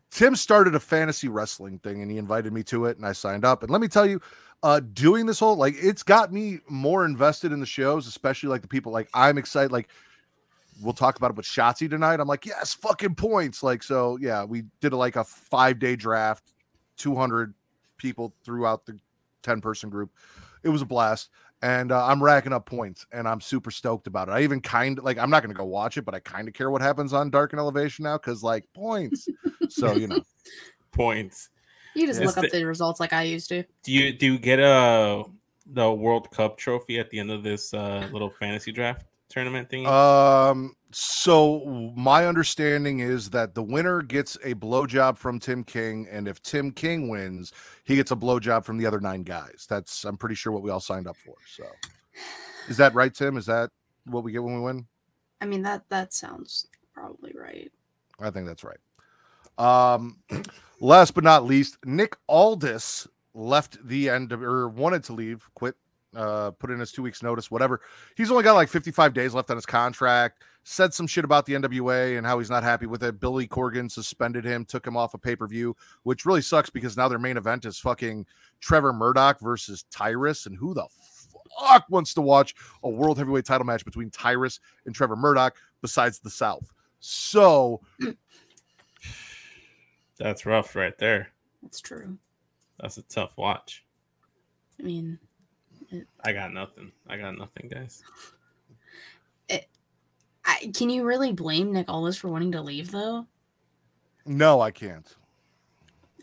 Tim 0.10 0.36
started 0.36 0.74
a 0.76 0.80
fantasy 0.80 1.28
wrestling 1.28 1.80
thing 1.80 2.02
and 2.02 2.10
he 2.10 2.18
invited 2.18 2.54
me 2.54 2.64
to 2.64 2.86
it 2.86 2.98
and 2.98 3.06
I 3.06 3.14
signed 3.14 3.46
up. 3.46 3.64
And 3.64 3.72
let 3.72 3.82
me 3.82 3.88
tell 3.88 4.06
you, 4.06 4.22
uh 4.64 4.82
doing 4.94 5.26
this 5.26 5.40
whole 5.40 5.56
like 5.56 5.76
it's 5.78 6.04
got 6.04 6.34
me 6.34 6.60
more 6.68 7.06
invested 7.06 7.52
in 7.52 7.60
the 7.60 7.66
shows, 7.66 8.08
especially 8.08 8.50
like 8.50 8.62
the 8.62 8.68
people 8.68 8.92
like 8.92 9.10
I'm 9.14 9.38
excited 9.38 9.72
like 9.72 9.88
we'll 10.82 10.94
talk 10.94 11.18
about 11.18 11.32
it 11.32 11.38
with 11.38 11.46
Shotzi 11.46 11.90
tonight. 11.90 12.20
I'm 12.20 12.28
like, 12.28 12.46
yes, 12.46 12.74
fucking 12.74 13.16
points. 13.16 13.64
Like, 13.64 13.84
so 13.84 14.18
yeah, 14.22 14.44
we 14.44 14.64
did 14.82 14.94
like 14.94 15.16
a 15.16 15.24
five 15.24 15.80
day 15.80 15.96
draft, 15.96 16.44
200 16.98 17.54
people 17.98 18.34
throughout 18.44 18.86
the 18.86 18.98
10 19.44 19.62
person 19.62 19.90
group. 19.90 20.12
It 20.64 20.70
was 20.70 20.82
a 20.82 20.86
blast. 20.86 21.30
And 21.62 21.92
uh, 21.92 22.06
I'm 22.06 22.24
racking 22.24 22.54
up 22.54 22.68
points 22.68 23.06
and 23.12 23.28
I'm 23.28 23.42
super 23.42 23.72
stoked 23.72 24.06
about 24.06 24.30
it. 24.30 24.32
I 24.32 24.42
even 24.44 24.62
kind 24.62 25.00
of 25.00 25.04
like, 25.06 25.18
I'm 25.18 25.32
not 25.32 25.42
going 25.42 25.54
to 25.54 25.58
go 25.58 25.66
watch 25.66 25.98
it, 25.98 26.06
but 26.06 26.14
I 26.14 26.20
kind 26.20 26.48
of 26.48 26.54
care 26.54 26.70
what 26.70 26.82
happens 26.82 27.14
on 27.14 27.32
Dark 27.32 27.54
and 27.54 27.60
Elevation 27.60 28.04
now 28.04 28.18
because, 28.18 28.44
like, 28.44 28.66
points. 28.76 29.28
so, 29.70 29.96
you 29.96 30.08
know, 30.08 30.22
Points. 30.92 31.50
You 31.96 32.08
just 32.08 32.22
Is 32.22 32.28
look 32.28 32.38
up 32.38 32.52
the- 32.52 32.60
the 32.60 32.66
results 32.66 33.00
like 33.00 33.14
I 33.14 33.24
used 33.24 33.50
to. 33.50 33.64
Do 33.84 33.92
you 33.92 34.14
do 34.14 34.34
you 34.34 34.40
get 34.40 34.60
a 34.60 35.24
the 35.66 35.92
World 35.92 36.32
Cup 36.32 36.58
trophy 36.58 37.00
at 37.00 37.10
the 37.10 37.20
end 37.20 37.32
of 37.32 37.44
this 37.44 37.74
uh, 37.74 38.08
little 38.12 38.30
fantasy 38.30 38.72
draft 38.72 39.06
tournament 39.30 39.70
thing? 39.70 39.86
Um, 39.86 40.76
so 40.92 41.94
my 41.96 42.26
understanding 42.26 43.00
is 43.00 43.30
that 43.32 43.54
the 43.54 43.64
winner 43.64 44.02
gets 44.02 44.36
a 44.44 44.54
blowjob 44.56 45.18
from 45.18 45.40
Tim 45.40 45.64
King, 45.64 46.08
and 46.10 46.28
if 46.28 46.42
Tim 46.42 46.72
King 46.72 47.10
wins, 47.10 47.52
he 47.84 47.96
gets 47.96 48.12
a 48.12 48.16
blowjob 48.16 48.64
from 48.64 48.78
the 48.78 48.86
other 48.86 49.00
nine 49.00 49.24
guys. 49.24 49.66
That's 49.70 50.06
I'm 50.06 50.18
pretty 50.18 50.36
sure 50.36 50.54
what 50.54 50.64
we 50.64 50.72
all 50.72 50.80
signed 50.80 51.08
up 51.08 51.18
for. 51.18 51.36
So, 51.48 51.66
is 52.70 52.78
that 52.78 52.94
right, 52.94 53.14
Tim? 53.14 53.38
Is 53.38 53.46
that 53.48 53.70
what 54.06 54.24
we 54.24 54.32
get 54.32 54.44
when 54.44 54.56
we 54.56 54.62
win? 54.62 54.88
I 55.42 55.46
mean 55.46 55.62
that 55.64 55.84
that 55.90 56.14
sounds 56.14 56.68
probably 56.94 57.34
right. 57.36 57.72
I 58.20 58.32
think 58.32 58.48
that's 58.48 58.64
right. 58.64 58.80
Um, 59.58 60.18
last 60.80 61.14
but 61.14 61.24
not 61.24 61.46
least, 61.46 61.78
Nick 61.86 62.16
Aldis 62.28 63.08
left 63.34 63.78
the 63.88 64.10
end 64.10 64.32
of, 64.32 64.42
or 64.42 64.68
wanted 64.70 65.04
to 65.06 65.14
leave, 65.14 65.48
quit, 65.54 65.76
uh, 66.16 66.52
put 66.52 66.72
in 66.72 66.80
his 66.80 66.92
two 66.92 67.04
weeks 67.04 67.22
notice, 67.22 67.52
whatever. 67.52 67.82
He's 68.16 68.32
only 68.32 68.44
got 68.44 68.54
like 68.54 68.70
55 68.70 69.14
days 69.14 69.34
left 69.34 69.50
on 69.52 69.58
his 69.58 69.66
contract. 69.66 70.44
Said 70.70 70.94
some 70.94 71.08
shit 71.08 71.24
about 71.24 71.46
the 71.46 71.54
NWA 71.54 72.18
and 72.18 72.28
how 72.28 72.40
he's 72.40 72.50
not 72.50 72.62
happy 72.62 72.88
with 72.88 73.02
it. 73.02 73.22
Billy 73.22 73.48
Corgan 73.48 73.90
suspended 73.90 74.44
him, 74.44 74.66
took 74.66 74.86
him 74.86 74.98
off 74.98 75.14
a 75.14 75.18
pay 75.18 75.34
per 75.34 75.48
view, 75.48 75.74
which 76.04 76.26
really 76.26 76.42
sucks 76.42 76.70
because 76.70 76.98
now 76.98 77.08
their 77.08 77.18
main 77.18 77.38
event 77.38 77.64
is 77.64 77.80
fucking 77.80 78.26
Trevor 78.60 78.92
Murdoch 78.92 79.40
versus 79.40 79.86
Tyrus. 79.90 80.46
And 80.46 80.58
who 80.58 80.74
the 80.74 80.86
fuck 81.58 81.86
wants 81.90 82.14
to 82.16 82.22
watch 82.22 82.54
a 82.84 82.90
world 82.90 83.18
heavyweight 83.18 83.46
title 83.46 83.66
match 83.66 83.86
between 83.86 84.10
Tyrus 84.10 84.60
and 84.86 84.94
Trevor 84.94 85.16
Murdoch 85.16 85.56
besides 85.82 86.20
the 86.20 86.30
South? 86.30 86.74
So 87.00 87.80
That's 90.18 90.46
rough 90.46 90.76
right 90.76 90.98
there. 90.98 91.30
That's 91.64 91.80
true. 91.80 92.18
That's 92.82 92.98
a 92.98 93.04
tough 93.04 93.38
watch. 93.38 93.86
I 94.82 94.84
mean, 94.84 95.18
I 96.26 96.34
got 96.34 96.52
nothing. 96.52 96.92
I 97.08 97.16
got 97.16 97.38
nothing, 97.38 97.70
guys. 97.70 98.04
I, 100.48 100.72
can 100.74 100.90
you 100.90 101.04
really 101.04 101.34
blame 101.34 101.74
Nick 101.74 101.90
Aldis 101.90 102.18
for 102.18 102.30
wanting 102.30 102.54
to 102.54 102.62
leave 102.62 102.90
though? 102.90 103.28
no, 104.26 104.60
I 104.60 104.72
can't. 104.72 105.16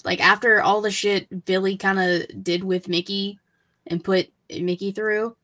Like 0.05 0.21
after 0.21 0.61
all 0.61 0.81
the 0.81 0.91
shit 0.91 1.45
Billy 1.47 1.77
kind 1.77 1.99
of 1.99 2.45
did 2.45 2.63
with 2.63 2.89
Mickey 2.89 3.39
and 3.87 4.05
put 4.05 4.31
Mickey 4.51 4.93
through, 4.93 5.37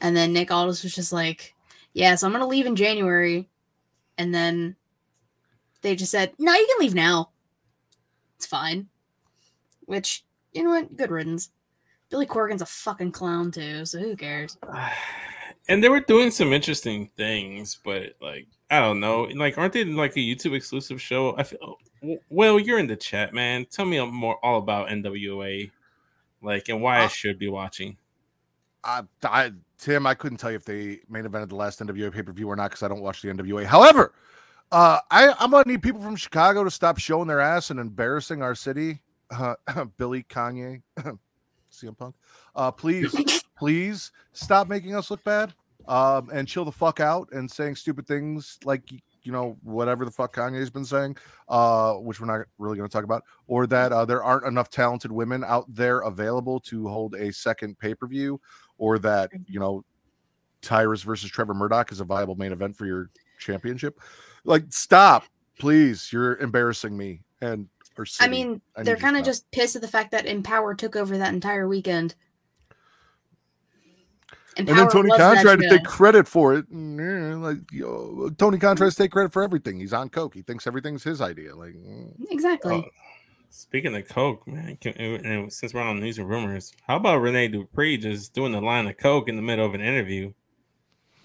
and 0.00 0.16
then 0.16 0.32
Nick 0.32 0.50
Aldis 0.50 0.82
was 0.82 0.94
just 0.94 1.12
like, 1.12 1.54
"Yeah, 1.92 2.14
so 2.14 2.26
I'm 2.26 2.32
gonna 2.32 2.46
leave 2.46 2.66
in 2.66 2.74
January," 2.74 3.48
and 4.16 4.34
then 4.34 4.76
they 5.82 5.94
just 5.94 6.10
said, 6.10 6.32
"No, 6.38 6.52
you 6.52 6.66
can 6.66 6.84
leave 6.84 6.94
now. 6.94 7.30
It's 8.36 8.46
fine." 8.46 8.88
Which 9.86 10.24
you 10.52 10.64
know 10.64 10.70
what? 10.70 10.96
Good 10.96 11.10
riddance. 11.10 11.50
Billy 12.10 12.26
Corgan's 12.26 12.62
a 12.62 12.66
fucking 12.66 13.12
clown 13.12 13.52
too, 13.52 13.84
so 13.84 13.98
who 14.00 14.16
cares? 14.16 14.56
And 15.68 15.84
they 15.84 15.88
were 15.90 16.00
doing 16.00 16.30
some 16.30 16.52
interesting 16.52 17.10
things, 17.16 17.78
but 17.84 18.14
like 18.20 18.46
I 18.70 18.80
don't 18.80 19.00
know, 19.00 19.24
like 19.34 19.58
aren't 19.58 19.74
they 19.74 19.84
like 19.84 20.16
a 20.16 20.20
YouTube 20.20 20.54
exclusive 20.54 21.00
show? 21.00 21.36
I 21.36 21.42
feel. 21.42 21.76
Well, 22.30 22.58
you're 22.58 22.78
in 22.78 22.86
the 22.86 22.96
chat, 22.96 23.34
man. 23.34 23.66
Tell 23.66 23.84
me 23.84 24.04
more 24.06 24.38
all 24.44 24.58
about 24.58 24.88
NWA, 24.88 25.70
like 26.42 26.68
and 26.68 26.80
why 26.80 27.00
I 27.00 27.04
Uh, 27.04 27.08
should 27.08 27.38
be 27.38 27.48
watching. 27.48 27.96
I, 28.84 29.02
I, 29.24 29.52
Tim, 29.76 30.06
I 30.06 30.14
couldn't 30.14 30.38
tell 30.38 30.50
you 30.50 30.56
if 30.56 30.64
they 30.64 31.00
main 31.08 31.24
evented 31.24 31.48
the 31.48 31.56
last 31.56 31.80
NWA 31.80 32.12
pay 32.12 32.22
per 32.22 32.32
view 32.32 32.48
or 32.48 32.56
not 32.56 32.70
because 32.70 32.82
I 32.82 32.88
don't 32.88 33.02
watch 33.02 33.20
the 33.22 33.28
NWA. 33.28 33.64
However, 33.66 34.14
uh, 34.72 35.00
I, 35.10 35.34
I'm 35.38 35.50
gonna 35.50 35.64
need 35.66 35.82
people 35.82 36.00
from 36.00 36.16
Chicago 36.16 36.64
to 36.64 36.70
stop 36.70 36.98
showing 36.98 37.28
their 37.28 37.40
ass 37.40 37.70
and 37.70 37.80
embarrassing 37.80 38.42
our 38.42 38.54
city. 38.54 39.02
Uh, 39.30 39.56
Billy 39.98 40.22
Kanye, 40.22 40.82
CM 41.72 41.98
Punk, 41.98 42.14
uh, 42.54 42.70
please, 42.70 43.14
please 43.58 44.12
stop 44.32 44.68
making 44.68 44.94
us 44.94 45.10
look 45.10 45.22
bad. 45.24 45.52
Um, 45.88 46.28
and 46.30 46.46
chill 46.46 46.64
the 46.64 46.70
fuck 46.72 47.00
out 47.00 47.28
and 47.32 47.50
saying 47.50 47.76
stupid 47.76 48.06
things 48.06 48.58
like 48.64 48.82
you 49.22 49.32
know 49.32 49.56
whatever 49.62 50.04
the 50.04 50.10
fuck 50.10 50.34
Kanye's 50.34 50.70
been 50.70 50.84
saying, 50.84 51.16
uh, 51.48 51.94
which 51.94 52.20
we're 52.20 52.26
not 52.26 52.46
really 52.58 52.76
going 52.76 52.88
to 52.88 52.92
talk 52.92 53.04
about, 53.04 53.24
or 53.46 53.66
that 53.66 53.90
uh, 53.92 54.04
there 54.04 54.22
aren't 54.22 54.46
enough 54.46 54.68
talented 54.68 55.10
women 55.10 55.42
out 55.44 55.64
there 55.74 56.00
available 56.00 56.60
to 56.60 56.86
hold 56.88 57.14
a 57.14 57.32
second 57.32 57.78
pay 57.78 57.94
per 57.94 58.06
view, 58.06 58.40
or 58.76 58.98
that 58.98 59.30
you 59.46 59.58
know 59.58 59.82
Tyrus 60.60 61.02
versus 61.02 61.30
Trevor 61.30 61.54
Murdoch 61.54 61.90
is 61.90 62.00
a 62.00 62.04
viable 62.04 62.36
main 62.36 62.52
event 62.52 62.76
for 62.76 62.86
your 62.86 63.10
championship. 63.38 63.98
Like, 64.44 64.64
stop, 64.70 65.24
please. 65.58 66.12
You're 66.12 66.36
embarrassing 66.36 66.96
me 66.96 67.22
and 67.40 67.68
I 68.20 68.28
mean, 68.28 68.60
I 68.76 68.82
they're 68.82 68.84
need 68.84 68.90
you 68.90 68.96
to 68.96 69.02
kind 69.02 69.16
of 69.16 69.24
just 69.24 69.50
pissed 69.50 69.74
at 69.74 69.82
the 69.82 69.88
fact 69.88 70.12
that 70.12 70.26
Empower 70.26 70.74
took 70.74 70.94
over 70.94 71.18
that 71.18 71.34
entire 71.34 71.66
weekend. 71.66 72.14
And 74.58 74.66
then 74.66 74.88
Tony 74.90 75.08
was 75.08 75.18
Khan 75.18 75.36
tried 75.38 75.60
to 75.60 75.68
take 75.68 75.84
credit 75.84 76.26
for 76.26 76.54
it. 76.54 76.70
Mm, 76.72 77.40
Like, 77.40 77.58
yo, 77.70 78.30
Tony 78.38 78.58
Khan 78.58 78.76
tries 78.76 78.96
to 78.96 79.04
take 79.04 79.12
credit 79.12 79.32
for 79.32 79.42
everything. 79.42 79.78
He's 79.78 79.92
on 79.92 80.08
coke. 80.08 80.34
He 80.34 80.42
thinks 80.42 80.66
everything's 80.66 81.04
his 81.04 81.20
idea. 81.20 81.54
Like, 81.54 81.74
mm. 81.74 82.12
exactly. 82.30 82.74
Oh, 82.74 82.84
speaking 83.50 83.94
of 83.94 84.08
Coke, 84.08 84.46
man, 84.46 84.76
can, 84.80 84.94
and 84.94 85.24
and 85.24 85.52
since 85.52 85.72
we're 85.72 85.80
on 85.80 86.00
news 86.00 86.18
and 86.18 86.28
rumors, 86.28 86.72
how 86.86 86.96
about 86.96 87.18
Rene 87.18 87.48
Dupree 87.48 87.96
just 87.96 88.32
doing 88.32 88.52
the 88.52 88.60
line 88.60 88.86
of 88.86 88.96
Coke 88.96 89.28
in 89.28 89.36
the 89.36 89.42
middle 89.42 89.64
of 89.64 89.74
an 89.74 89.80
interview? 89.80 90.32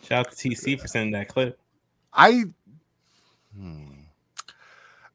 Shout 0.04 0.28
out 0.28 0.32
to 0.34 0.50
TC 0.50 0.80
for 0.80 0.88
sending 0.88 1.12
that 1.13 1.28
clip. 1.30 1.60
I, 2.13 2.44
hmm. 3.58 3.86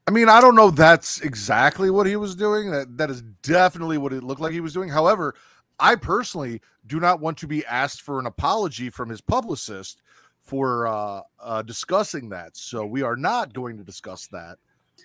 I 0.06 0.10
mean, 0.10 0.28
I 0.28 0.40
don't 0.40 0.54
know. 0.54 0.70
That's 0.70 1.20
exactly 1.20 1.90
what 1.90 2.06
he 2.06 2.16
was 2.16 2.34
doing. 2.34 2.70
That 2.70 2.96
that 2.96 3.10
is 3.10 3.22
definitely 3.42 3.98
what 3.98 4.12
it 4.12 4.22
looked 4.22 4.40
like 4.40 4.52
he 4.52 4.60
was 4.60 4.72
doing. 4.72 4.88
However, 4.88 5.34
I 5.80 5.94
personally 5.94 6.60
do 6.86 7.00
not 7.00 7.20
want 7.20 7.38
to 7.38 7.46
be 7.46 7.64
asked 7.66 8.02
for 8.02 8.18
an 8.18 8.26
apology 8.26 8.90
from 8.90 9.08
his 9.08 9.20
publicist 9.20 10.02
for 10.40 10.86
uh, 10.86 11.20
uh, 11.40 11.62
discussing 11.62 12.30
that. 12.30 12.56
So 12.56 12.84
we 12.86 13.02
are 13.02 13.16
not 13.16 13.52
going 13.52 13.76
to 13.76 13.84
discuss 13.84 14.28
that 14.28 14.56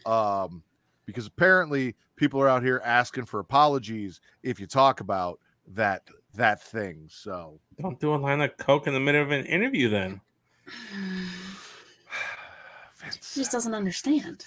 um, 0.10 0.64
because 1.06 1.28
apparently 1.28 1.96
people 2.16 2.42
are 2.42 2.48
out 2.48 2.64
here 2.64 2.82
asking 2.84 3.26
for 3.26 3.40
apologies 3.40 4.22
if 4.42 4.60
you 4.60 4.68
talk 4.68 5.02
about 5.02 5.40
that 5.68 6.04
that 6.36 6.62
thing. 6.64 7.08
So 7.10 7.60
Don't 7.80 8.00
do 8.00 8.16
a 8.16 8.18
line 8.18 8.42
of 8.42 8.58
Coke 8.58 8.88
in 8.88 8.94
the 8.94 9.00
middle 9.00 9.22
of 9.22 9.32
an 9.32 9.46
interview 9.46 9.90
then. 9.90 10.22
He 13.06 13.42
just 13.42 13.52
doesn't 13.52 13.74
understand. 13.74 14.46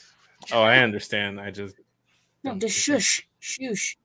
Oh, 0.51 0.63
I 0.63 0.79
understand. 0.79 1.39
I 1.39 1.51
just 1.51 1.77
No, 2.43 2.55
just 2.55 2.75
shush, 2.75 3.29
shush. 3.39 3.99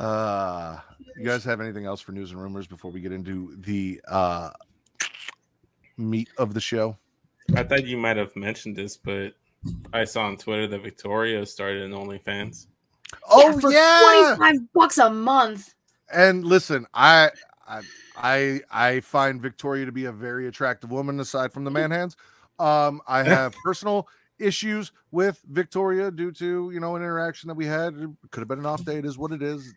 Uh, 0.00 0.78
you 1.16 1.26
guys 1.26 1.44
have 1.44 1.60
anything 1.60 1.84
else 1.84 2.00
for 2.00 2.12
news 2.12 2.30
and 2.30 2.40
rumors 2.40 2.66
before 2.66 2.90
we 2.90 3.00
get 3.00 3.12
into 3.12 3.54
the 3.58 4.00
uh 4.08 4.50
meat 5.98 6.30
of 6.38 6.54
the 6.54 6.60
show? 6.60 6.96
I 7.54 7.62
thought 7.64 7.84
you 7.86 7.98
might 7.98 8.16
have 8.16 8.34
mentioned 8.34 8.76
this, 8.76 8.96
but 8.96 9.34
I 9.92 10.04
saw 10.04 10.22
on 10.22 10.38
Twitter 10.38 10.66
that 10.68 10.82
Victoria 10.82 11.44
started 11.44 11.82
an 11.82 11.92
OnlyFans. 11.92 12.66
Oh 13.28 13.60
for 13.60 13.70
yeah. 13.70 14.36
25 14.38 14.72
bucks 14.72 14.98
a 14.98 15.10
month. 15.10 15.74
And 16.10 16.46
listen, 16.46 16.86
I 16.94 17.30
I 17.68 17.82
I 18.16 18.60
I 18.70 19.00
find 19.00 19.40
Victoria 19.40 19.84
to 19.84 19.92
be 19.92 20.06
a 20.06 20.12
very 20.12 20.46
attractive 20.48 20.90
woman 20.90 21.20
aside 21.20 21.52
from 21.52 21.64
the 21.64 21.70
man 21.70 21.90
hands. 21.90 22.16
Um, 22.58 23.02
I 23.06 23.22
have 23.24 23.54
personal 23.62 24.08
issues 24.38 24.92
with 25.10 25.42
Victoria 25.50 26.10
due 26.10 26.32
to 26.32 26.70
you 26.72 26.80
know 26.80 26.96
an 26.96 27.02
interaction 27.02 27.48
that 27.48 27.54
we 27.54 27.66
had. 27.66 27.94
It 27.94 28.08
could 28.30 28.40
have 28.40 28.48
been 28.48 28.60
an 28.60 28.66
off 28.66 28.84
day. 28.84 28.96
It 28.96 29.04
is 29.04 29.18
what 29.18 29.32
it 29.32 29.42
is. 29.42 29.74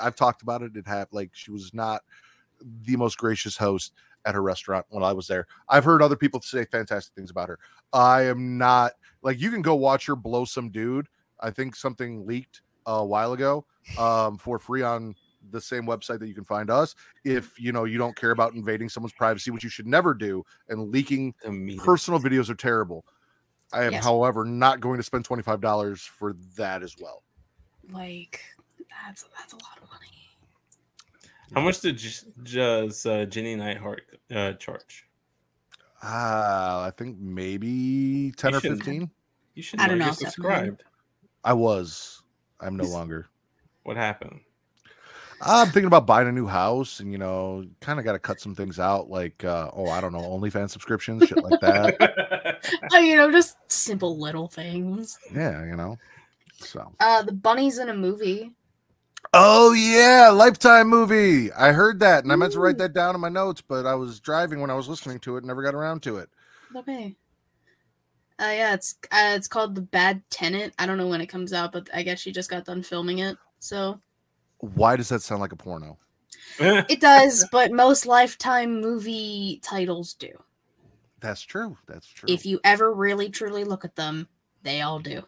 I've 0.00 0.16
talked 0.16 0.42
about 0.42 0.62
it. 0.62 0.76
It 0.76 0.86
had 0.86 1.08
like 1.12 1.30
she 1.32 1.50
was 1.50 1.72
not 1.74 2.02
the 2.82 2.96
most 2.96 3.18
gracious 3.18 3.56
host 3.56 3.94
at 4.26 4.34
her 4.34 4.42
restaurant 4.42 4.84
when 4.90 5.02
I 5.02 5.12
was 5.12 5.26
there. 5.26 5.46
I've 5.68 5.84
heard 5.84 6.02
other 6.02 6.16
people 6.16 6.40
say 6.42 6.64
fantastic 6.66 7.14
things 7.14 7.30
about 7.30 7.48
her. 7.48 7.58
I 7.92 8.22
am 8.22 8.58
not 8.58 8.92
like 9.22 9.40
you 9.40 9.50
can 9.50 9.62
go 9.62 9.74
watch 9.74 10.06
her 10.06 10.16
blow 10.16 10.44
some 10.44 10.70
dude. 10.70 11.08
I 11.40 11.50
think 11.50 11.74
something 11.74 12.26
leaked 12.26 12.62
a 12.86 13.04
while 13.04 13.32
ago 13.32 13.64
um, 13.96 14.36
for 14.38 14.58
free 14.58 14.82
on 14.82 15.14
the 15.50 15.60
same 15.60 15.86
website 15.86 16.18
that 16.18 16.28
you 16.28 16.34
can 16.34 16.44
find 16.44 16.68
us. 16.70 16.94
If 17.24 17.58
you 17.58 17.72
know 17.72 17.84
you 17.84 17.96
don't 17.96 18.14
care 18.14 18.30
about 18.32 18.52
invading 18.52 18.90
someone's 18.90 19.14
privacy, 19.14 19.50
which 19.50 19.64
you 19.64 19.70
should 19.70 19.86
never 19.86 20.12
do, 20.12 20.44
and 20.68 20.90
leaking 20.90 21.34
personal 21.78 22.20
videos 22.20 22.50
are 22.50 22.54
terrible. 22.54 23.06
I 23.72 23.84
am, 23.84 23.92
Yes. 23.92 24.04
however, 24.04 24.44
not 24.44 24.80
going 24.80 24.98
to 24.98 25.02
spend 25.02 25.24
twenty 25.24 25.42
five 25.42 25.60
dollars 25.62 26.02
for 26.02 26.34
that 26.56 26.82
as 26.82 26.96
well. 27.00 27.22
Like 27.90 28.42
that's 29.06 29.24
that's 29.36 29.52
a 29.52 29.56
lot 29.56 29.78
of 29.82 29.88
money. 29.90 30.06
How 31.54 31.60
much 31.60 31.80
did 31.80 32.00
does 32.44 33.06
uh, 33.06 33.24
Jenny 33.26 33.56
Neidhart 33.56 34.02
uh, 34.34 34.52
charge? 34.54 35.06
Uh, 36.02 36.86
I 36.86 36.92
think 36.96 37.18
maybe 37.18 38.32
ten 38.36 38.52
You 38.52 38.58
or 38.58 38.60
fifteen. 38.60 39.10
You 39.54 39.62
should 39.62 39.80
I 39.80 39.88
don't 39.88 39.98
know 39.98 40.06
You're 40.06 40.12
off 40.12 40.18
the 40.18 40.24
top 40.26 40.38
of 40.38 40.44
my 40.44 40.50
head. 40.50 40.64
subscribed. 40.64 40.82
I 41.44 41.52
was. 41.52 42.22
I'm 42.60 42.76
no 42.76 42.84
longer. 42.84 43.28
What 43.82 43.96
happened? 43.96 44.40
I'm 45.42 45.68
thinking 45.68 45.86
about 45.86 46.06
buying 46.06 46.28
a 46.28 46.32
new 46.32 46.46
house, 46.46 47.00
and 47.00 47.10
you 47.10 47.18
know, 47.18 47.64
kind 47.80 47.98
of 47.98 48.04
got 48.04 48.12
to 48.12 48.18
cut 48.18 48.40
some 48.40 48.54
things 48.54 48.78
out, 48.78 49.08
like 49.08 49.42
uh, 49.42 49.70
oh, 49.72 49.88
I 49.88 50.00
don't 50.00 50.12
know, 50.12 50.20
OnlyFans 50.20 50.70
subscriptions, 50.70 51.26
shit 51.26 51.42
like 51.42 51.60
that. 51.60 52.60
I 52.92 53.00
you 53.00 53.16
know 53.16 53.30
just 53.30 53.56
simple 53.68 54.18
little 54.18 54.48
things. 54.48 55.18
yeah, 55.34 55.64
you 55.64 55.76
know. 55.76 55.96
So. 56.58 56.92
Uh, 57.00 57.22
the 57.22 57.32
bunnies 57.32 57.78
in 57.78 57.88
a 57.88 57.94
movie. 57.94 58.52
Oh 59.32 59.72
yeah, 59.72 60.30
Lifetime 60.30 60.88
movie. 60.88 61.52
I 61.52 61.72
heard 61.72 62.00
that, 62.00 62.24
and 62.24 62.32
I 62.32 62.36
meant 62.36 62.52
to 62.54 62.60
write 62.60 62.78
that 62.78 62.92
down 62.92 63.14
in 63.14 63.20
my 63.20 63.28
notes, 63.28 63.60
but 63.60 63.86
I 63.86 63.94
was 63.94 64.18
driving 64.18 64.60
when 64.60 64.70
I 64.70 64.74
was 64.74 64.88
listening 64.88 65.20
to 65.20 65.36
it, 65.36 65.38
and 65.38 65.46
never 65.46 65.62
got 65.62 65.74
around 65.74 66.02
to 66.04 66.16
it. 66.16 66.28
Okay. 66.74 67.14
Uh, 68.40 68.52
yeah, 68.52 68.74
it's 68.74 68.96
uh, 69.12 69.34
it's 69.36 69.46
called 69.46 69.74
the 69.74 69.82
Bad 69.82 70.22
Tenant. 70.30 70.74
I 70.78 70.86
don't 70.86 70.98
know 70.98 71.06
when 71.08 71.20
it 71.20 71.26
comes 71.26 71.52
out, 71.52 71.72
but 71.72 71.88
I 71.94 72.02
guess 72.02 72.18
she 72.18 72.32
just 72.32 72.50
got 72.50 72.64
done 72.64 72.82
filming 72.82 73.18
it, 73.18 73.36
so 73.60 74.00
Why 74.58 74.96
does 74.96 75.10
that 75.10 75.22
sound 75.22 75.40
like 75.40 75.52
a 75.52 75.56
porno? 75.56 75.98
it 76.58 77.00
does. 77.00 77.46
but 77.52 77.70
most 77.70 78.06
Lifetime 78.06 78.80
movie 78.80 79.60
titles 79.62 80.14
do. 80.14 80.30
That's 81.20 81.42
true. 81.42 81.76
That's 81.86 82.06
true. 82.08 82.32
If 82.32 82.46
you 82.46 82.60
ever 82.64 82.92
really 82.92 83.28
truly 83.28 83.62
look 83.64 83.84
at 83.84 83.94
them, 83.94 84.26
they 84.62 84.80
all 84.80 84.98
do. 84.98 85.22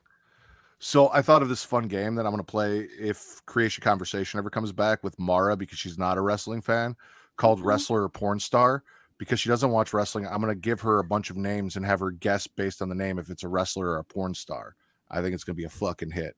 So 0.84 1.10
I 1.12 1.22
thought 1.22 1.42
of 1.42 1.48
this 1.48 1.62
fun 1.64 1.86
game 1.86 2.16
that 2.16 2.26
I'm 2.26 2.32
going 2.32 2.42
to 2.44 2.50
play 2.50 2.88
if 2.98 3.40
Creation 3.46 3.84
Conversation 3.84 4.38
ever 4.38 4.50
comes 4.50 4.72
back 4.72 5.04
with 5.04 5.16
Mara 5.16 5.56
because 5.56 5.78
she's 5.78 5.96
not 5.96 6.18
a 6.18 6.20
wrestling 6.20 6.60
fan, 6.60 6.96
called 7.36 7.60
Mhm. 7.60 7.66
Wrestler 7.66 8.02
or 8.02 8.08
Porn 8.08 8.40
Star. 8.40 8.82
Because 9.16 9.38
she 9.38 9.48
doesn't 9.48 9.70
watch 9.70 9.92
wrestling, 9.92 10.26
I'm 10.26 10.40
going 10.40 10.52
to 10.52 10.60
give 10.60 10.80
her 10.80 10.98
a 10.98 11.04
bunch 11.04 11.30
of 11.30 11.36
names 11.36 11.76
and 11.76 11.86
have 11.86 12.00
her 12.00 12.10
guess 12.10 12.48
based 12.48 12.82
on 12.82 12.88
the 12.88 12.96
name 12.96 13.20
if 13.20 13.30
it's 13.30 13.44
a 13.44 13.48
wrestler 13.48 13.90
or 13.90 13.98
a 13.98 14.04
porn 14.04 14.34
star. 14.34 14.74
I 15.08 15.22
think 15.22 15.32
it's 15.34 15.44
going 15.44 15.54
to 15.54 15.58
be 15.60 15.64
a 15.64 15.68
fucking 15.70 16.10
hit. 16.10 16.34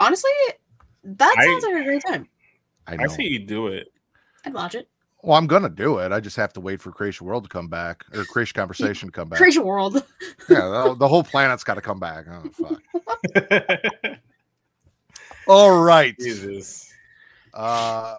Honestly, 0.00 0.30
that 1.04 1.34
I- 1.38 1.44
sounds 1.44 1.64
like 1.64 1.74
a 1.74 1.84
great 1.84 2.02
time. 2.06 2.26
I 2.86 2.96
know. 2.96 3.04
I 3.04 3.08
see 3.08 3.24
you 3.24 3.40
do 3.40 3.66
it. 3.66 3.88
I'd 4.46 4.54
watch 4.54 4.74
it. 4.74 4.88
Well, 5.26 5.36
I'm 5.36 5.48
going 5.48 5.64
to 5.64 5.68
do 5.68 5.98
it. 5.98 6.12
I 6.12 6.20
just 6.20 6.36
have 6.36 6.52
to 6.52 6.60
wait 6.60 6.80
for 6.80 6.92
Creation 6.92 7.26
World 7.26 7.42
to 7.42 7.48
come 7.48 7.66
back 7.66 8.04
or 8.14 8.24
Creation 8.24 8.54
Conversation 8.54 9.08
to 9.08 9.12
come 9.12 9.28
back. 9.28 9.38
Creation 9.38 9.64
World. 9.64 9.94
yeah, 10.48 10.60
the, 10.68 10.94
the 10.96 11.08
whole 11.08 11.24
planet's 11.24 11.64
got 11.64 11.74
to 11.74 11.80
come 11.80 11.98
back. 11.98 12.26
Oh, 12.30 12.48
fuck. 12.52 12.80
All 15.48 15.82
right. 15.82 16.16
Jesus. 16.16 16.94
Uh, 17.52 18.14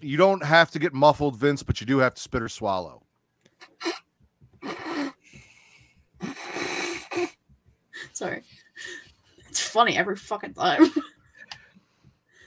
you 0.00 0.16
don't 0.16 0.42
have 0.42 0.70
to 0.70 0.78
get 0.78 0.94
muffled, 0.94 1.36
Vince, 1.36 1.62
but 1.62 1.78
you 1.82 1.86
do 1.86 1.98
have 1.98 2.14
to 2.14 2.22
spit 2.22 2.40
or 2.40 2.48
swallow. 2.48 3.02
Sorry. 8.14 8.42
It's 9.50 9.60
funny 9.60 9.98
every 9.98 10.16
fucking 10.16 10.54
time. 10.54 10.90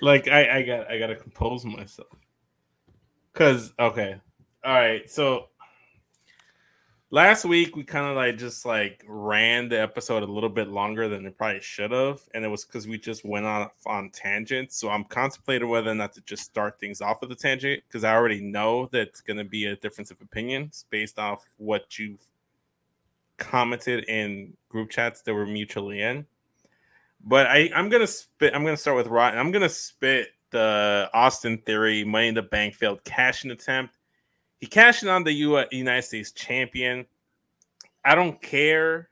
Like 0.02 0.28
I, 0.28 0.60
I 0.60 0.64
got 0.64 0.90
I 0.90 0.98
gotta 0.98 1.16
compose 1.16 1.66
myself. 1.66 2.08
Cause 3.34 3.74
okay. 3.80 4.16
All 4.64 4.74
right. 4.74 5.10
So 5.10 5.48
last 7.12 7.46
week 7.46 7.76
we 7.76 7.84
kind 7.84 8.06
of 8.06 8.16
like 8.16 8.38
just 8.38 8.66
like 8.66 9.04
ran 9.08 9.70
the 9.70 9.80
episode 9.80 10.24
a 10.24 10.32
little 10.32 10.50
bit 10.50 10.68
longer 10.68 11.08
than 11.08 11.26
it 11.26 11.38
probably 11.38 11.62
should 11.62 11.92
have. 11.92 12.22
And 12.34 12.44
it 12.44 12.50
was 12.50 12.66
because 12.66 12.88
we 12.88 12.98
just 12.98 13.26
went 13.26 13.46
on 13.46 13.70
on 13.86 14.10
tangents. 14.12 14.78
So 14.78 14.90
I'm 14.90 15.04
contemplating 15.06 15.70
whether 15.70 15.92
or 15.92 15.96
not 15.96 16.14
to 16.14 16.22
just 16.22 16.44
start 16.44 16.80
things 16.80 17.02
off 17.02 17.22
with 17.22 17.32
a 17.32 17.36
tangent 17.36 17.84
because 17.88 18.04
I 18.04 18.14
already 18.14 18.42
know 18.42 18.88
that 18.92 19.02
it's 19.02 19.22
gonna 19.22 19.46
be 19.46 19.66
a 19.66 19.76
difference 19.76 20.12
of 20.12 20.22
opinions 20.22 20.86
based 20.90 21.20
off 21.20 21.46
what 21.58 21.98
you've 21.98 22.24
commented 23.38 24.04
in 24.06 24.54
group 24.68 24.90
chats 24.90 25.22
that 25.22 25.34
were 25.34 25.48
mutually 25.48 26.02
in. 26.02 26.26
But 27.24 27.48
I, 27.48 27.70
I'm 27.76 27.90
gonna 27.90 28.08
spit. 28.08 28.54
I'm 28.54 28.64
gonna 28.64 28.78
start 28.78 28.98
with 28.98 29.08
Rotten. 29.08 29.40
I'm 29.40 29.52
gonna 29.52 29.70
spit 29.70 30.30
the 30.52 31.10
Austin 31.14 31.58
Theory 31.60 32.04
Money 32.04 32.30
in 32.30 32.36
the 32.36 32.42
Bank 32.42 32.74
failed 32.74 33.04
cashing 33.04 33.52
attempt. 33.52 33.98
He 34.60 34.68
cashed 34.68 35.04
in 35.04 35.10
on 35.10 35.24
the 35.24 35.32
U- 35.32 35.56
uh, 35.56 35.66
United 35.72 36.04
States 36.04 36.32
champion. 36.32 37.06
I 38.04 38.16
don't 38.16 38.42
care, 38.42 39.10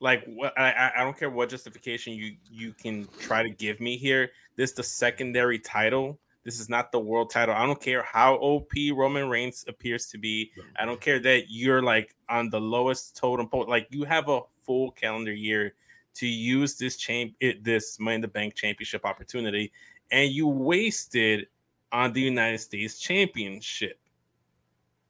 like 0.00 0.24
what 0.26 0.58
I, 0.58 0.92
I- 0.96 1.04
don't 1.04 1.18
care 1.18 1.30
what 1.30 1.48
justification 1.48 2.12
you 2.12 2.36
you 2.50 2.72
can 2.72 3.06
try 3.18 3.42
to 3.42 3.50
give 3.50 3.80
me 3.80 3.96
here. 3.96 4.30
This 4.56 4.70
is 4.70 4.76
the 4.76 4.82
secondary 4.82 5.58
title. 5.58 6.18
This 6.44 6.60
is 6.60 6.68
not 6.68 6.92
the 6.92 7.00
world 7.00 7.30
title. 7.30 7.54
I 7.54 7.64
don't 7.64 7.80
care 7.80 8.02
how 8.02 8.34
OP 8.34 8.70
Roman 8.94 9.30
Reigns 9.30 9.64
appears 9.66 10.06
to 10.10 10.18
be. 10.18 10.50
I 10.78 10.84
don't 10.84 11.00
care 11.00 11.18
that 11.20 11.44
you're 11.48 11.82
like 11.82 12.14
on 12.28 12.50
the 12.50 12.60
lowest 12.60 13.16
totem 13.16 13.48
pole. 13.48 13.64
Like 13.66 13.86
you 13.90 14.04
have 14.04 14.28
a 14.28 14.40
full 14.62 14.90
calendar 14.90 15.32
year 15.32 15.74
to 16.16 16.26
use 16.26 16.76
this 16.76 16.96
champ 16.96 17.32
this 17.62 17.98
Money 17.98 18.16
in 18.16 18.20
the 18.20 18.28
Bank 18.28 18.54
championship 18.54 19.06
opportunity, 19.06 19.72
and 20.14 20.30
you 20.30 20.46
wasted 20.46 21.48
on 21.90 22.12
the 22.12 22.20
United 22.20 22.58
States 22.58 23.00
Championship. 23.00 23.98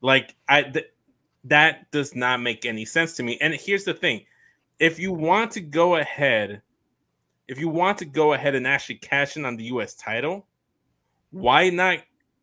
Like 0.00 0.34
I 0.48 0.62
th- 0.62 0.90
that 1.44 1.90
does 1.90 2.16
not 2.16 2.40
make 2.40 2.64
any 2.64 2.86
sense 2.86 3.14
to 3.16 3.22
me. 3.22 3.36
And 3.40 3.54
here's 3.54 3.84
the 3.84 3.92
thing: 3.92 4.24
if 4.78 4.98
you 4.98 5.12
want 5.12 5.50
to 5.52 5.60
go 5.60 5.96
ahead, 5.96 6.62
if 7.48 7.58
you 7.58 7.68
want 7.68 7.98
to 7.98 8.06
go 8.06 8.32
ahead 8.32 8.54
and 8.54 8.66
actually 8.66 8.96
cash 8.96 9.36
in 9.36 9.44
on 9.44 9.56
the 9.56 9.64
U.S. 9.64 9.94
title, 9.94 10.46
why 11.30 11.68
not 11.68 11.98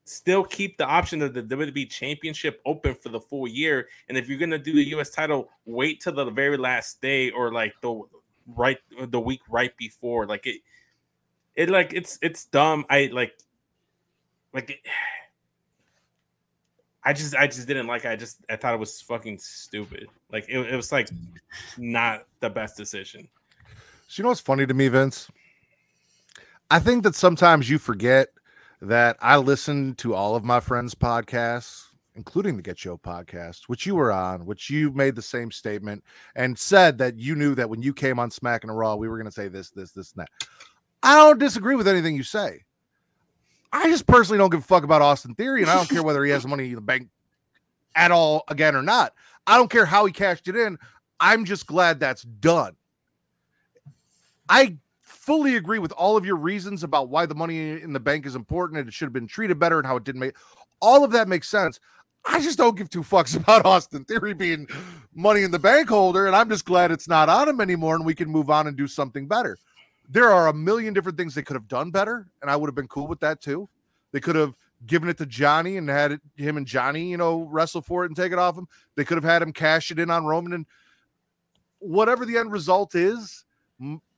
still 0.06 0.43
keep 0.43 0.78
the 0.78 0.86
option 0.86 1.24
of 1.24 1.34
the 1.34 1.41
WWE 1.41 1.89
Championship 1.89 2.62
open 2.63 2.93
for 2.93 3.10
the 3.10 3.19
full 3.19 3.47
year? 3.47 3.88
And 4.08 4.19
if 4.19 4.30
you're 4.30 4.39
gonna 4.39 4.60
do 4.60 4.74
the 4.74 4.88
U.S. 4.89 5.10
title, 5.10 5.50
wait 5.65 6.00
till 6.00 6.13
the 6.13 6.30
very 6.30 6.58
last 6.58 7.02
day 7.02 7.32
or 7.32 7.52
like 7.52 7.74
the 7.82 8.04
right 8.45 8.78
the 9.08 9.19
week 9.19 9.41
right 9.50 9.76
before. 9.78 10.28
Like 10.28 10.45
it, 10.45 10.62
it 11.56 11.70
like 11.70 11.94
it's 11.94 12.18
it's 12.22 12.46
dumb. 12.46 12.86
I 12.90 13.10
like 13.12 13.34
like 14.54 14.84
I 17.04 17.14
just 17.14 17.36
I 17.36 17.48
just 17.48 17.68
didn't 17.68 17.88
like. 17.88 18.06
it. 18.06 18.10
I 18.10 18.16
just 18.16 18.40
I 18.50 18.56
thought 18.56 18.74
it 18.74 18.80
was 18.80 19.02
fucking 19.02 19.40
stupid. 19.40 20.08
Like 20.32 20.46
it, 20.48 20.60
it 20.60 20.76
was 20.76 20.92
like 20.92 21.10
not 21.78 22.26
the 22.42 22.50
best 22.50 22.78
decision. 22.78 23.28
So 24.08 24.20
you 24.20 24.24
know 24.24 24.30
what's 24.30 24.42
funny 24.42 24.68
to 24.68 24.74
me, 24.74 24.88
Vince? 24.88 25.30
I 26.70 26.80
think 26.80 27.04
that 27.04 27.16
sometimes 27.16 27.70
you 27.70 27.80
forget 27.80 28.30
that 28.82 29.18
I 29.20 29.38
listen 29.38 29.96
to 29.96 30.16
all 30.16 30.36
of 30.36 30.44
my 30.44 30.60
friends' 30.60 30.96
podcasts, 30.96 31.86
including 32.16 32.56
the 32.56 32.62
Get 32.62 32.80
Show 32.80 32.98
podcast, 32.98 33.64
which 33.68 33.86
you 33.86 33.96
were 33.96 34.12
on, 34.12 34.46
which 34.46 34.70
you 34.70 34.92
made 34.92 35.16
the 35.16 35.22
same 35.22 35.52
statement 35.52 36.04
and 36.36 36.58
said 36.58 36.98
that 37.00 37.18
you 37.18 37.36
knew 37.36 37.56
that 37.56 37.70
when 37.70 37.82
you 37.82 37.94
came 37.94 38.20
on 38.20 38.32
Smack 38.32 38.64
and 38.64 38.76
Raw, 38.76 38.96
we 38.96 39.08
were 39.08 39.18
going 39.18 39.26
to 39.26 39.32
say 39.32 39.48
this, 39.48 39.70
this, 39.70 39.92
this, 39.92 40.14
and 40.14 40.22
that. 40.22 40.30
I 41.04 41.16
don't 41.16 41.40
disagree 41.40 41.76
with 41.76 41.88
anything 41.88 42.16
you 42.16 42.24
say. 42.24 42.64
I 43.74 43.90
just 43.90 44.06
personally 44.06 44.38
don't 44.38 44.50
give 44.50 44.60
a 44.60 44.64
fuck 44.64 44.84
about 44.84 45.02
Austin 45.02 45.34
Theory, 45.34 45.62
and 45.62 45.72
I 45.72 45.76
don't 45.76 45.90
care 45.90 46.04
whether 46.04 46.24
he 46.24 46.32
has 46.32 46.46
money 46.46 46.66
in 46.66 46.76
the 46.76 46.82
bank 46.82 47.08
at 47.96 48.12
all 48.12 48.44
again 48.50 48.76
or 48.76 48.82
not. 48.82 49.14
I 49.48 49.58
don't 49.58 49.70
care 49.70 49.86
how 49.86 50.06
he 50.06 50.12
cashed 50.12 50.48
it 50.48 50.56
in. 50.56 50.78
I'm 51.20 51.46
just 51.46 51.68
glad 51.68 52.00
that's 52.00 52.24
done. 52.24 52.76
I 54.50 54.78
fully 55.02 55.56
agree 55.56 55.80
with 55.80 55.94
all 55.94 56.18
of 56.18 56.26
your 56.26 56.36
reasons 56.36 56.84
about 56.84 57.10
why 57.10 57.26
the 57.26 57.36
money 57.36 57.82
in 57.82 57.94
the 57.94 58.00
bank 58.00 58.26
is 58.26 58.36
important 58.36 58.80
and 58.80 58.88
it 58.88 58.94
should 58.94 59.06
have 59.06 59.14
been 59.14 59.28
treated 59.28 59.60
better 59.60 59.78
and 59.78 59.88
how 59.88 59.96
it 59.96 60.04
didn't 60.04 60.20
make 60.20 60.36
all 60.82 61.04
of 61.04 61.12
that 61.12 61.28
makes 61.28 61.48
sense. 61.48 61.80
I 62.26 62.40
just 62.40 62.58
don't 62.58 62.78
give 62.78 62.90
two 62.90 63.04
fucks 63.04 63.36
about 63.42 63.66
Austin 63.66 64.04
Theory 64.04 64.34
being 64.34 64.68
money 65.16 65.44
in 65.44 65.52
the 65.52 65.60
bank 65.60 65.90
holder, 65.90 66.28
and 66.28 66.36
I'm 66.36 66.50
just 66.50 66.66
glad 66.66 66.92
it's 66.92 67.08
not 67.08 67.30
on 67.30 67.48
him 67.48 67.62
anymore 67.62 67.96
and 67.96 68.06
we 68.06 68.16
can 68.16 68.30
move 68.30 68.50
on 68.50 68.68
and 68.68 68.76
do 68.76 68.88
something 68.88 69.28
better. 69.28 69.58
There 70.12 70.30
are 70.30 70.47
a 70.47 70.54
million 70.54 70.93
different 70.93 71.17
things 71.17 71.34
they 71.34 71.41
could 71.41 71.56
have 71.56 71.69
done 71.69 71.89
better, 71.89 72.28
and 72.41 72.52
I 72.52 72.58
would 72.58 72.67
have 72.67 72.76
been 72.76 72.89
cool 72.89 73.08
with 73.08 73.21
that 73.21 73.41
too. 73.41 73.69
They 74.12 74.19
could 74.19 74.36
have 74.36 74.58
given 74.86 75.08
it 75.08 75.17
to 75.19 75.26
Johnny 75.26 75.78
and 75.78 75.88
had 75.88 76.12
it, 76.12 76.21
him 76.36 76.58
and 76.58 76.67
Johnny, 76.67 77.10
you 77.10 77.17
know, 77.17 77.43
wrestle 77.43 77.82
for 77.82 78.04
it 78.04 78.08
and 78.08 78.15
take 78.15 78.34
it 78.34 78.38
off 78.38 78.58
him. 78.58 78.67
They 78.95 79.06
could 79.06 79.15
have 79.15 79.24
had 79.24 79.41
him 79.41 79.54
cash 79.54 79.89
it 79.89 80.00
in 80.00 80.10
on 80.10 80.26
Roman, 80.26 80.52
and 80.52 80.65
whatever 81.80 82.26
the 82.26 82.38
end 82.38 82.52
result 82.52 82.93
is, 82.93 83.45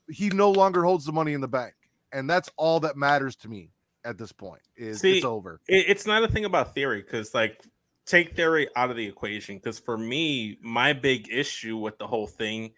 he 0.09 0.29
no 0.29 0.49
longer 0.49 0.83
holds 0.83 1.05
the 1.05 1.11
money 1.11 1.33
in 1.33 1.41
the 1.41 1.47
bank, 1.47 1.75
and 2.11 2.27
that's 2.27 2.49
all 2.57 2.79
that 2.79 2.97
matters 2.97 3.35
to 3.37 3.47
me 3.47 3.69
at 4.03 4.17
this 4.17 4.31
point. 4.31 4.61
Is 4.75 4.99
See, 5.01 5.17
it's 5.17 5.25
over? 5.25 5.61
It's 5.67 6.07
not 6.07 6.23
a 6.23 6.27
thing 6.27 6.45
about 6.45 6.73
theory 6.73 7.01
because 7.01 7.33
like 7.33 7.63
take 8.05 8.35
theory 8.35 8.67
out 8.75 8.89
of 8.89 8.97
the 8.97 9.07
equation. 9.07 9.57
Because 9.57 9.79
for 9.79 9.97
me, 9.97 10.57
my 10.61 10.93
big 10.93 11.29
issue 11.31 11.77
with 11.77 11.97
the 11.97 12.07
whole 12.07 12.27
thing 12.27 12.71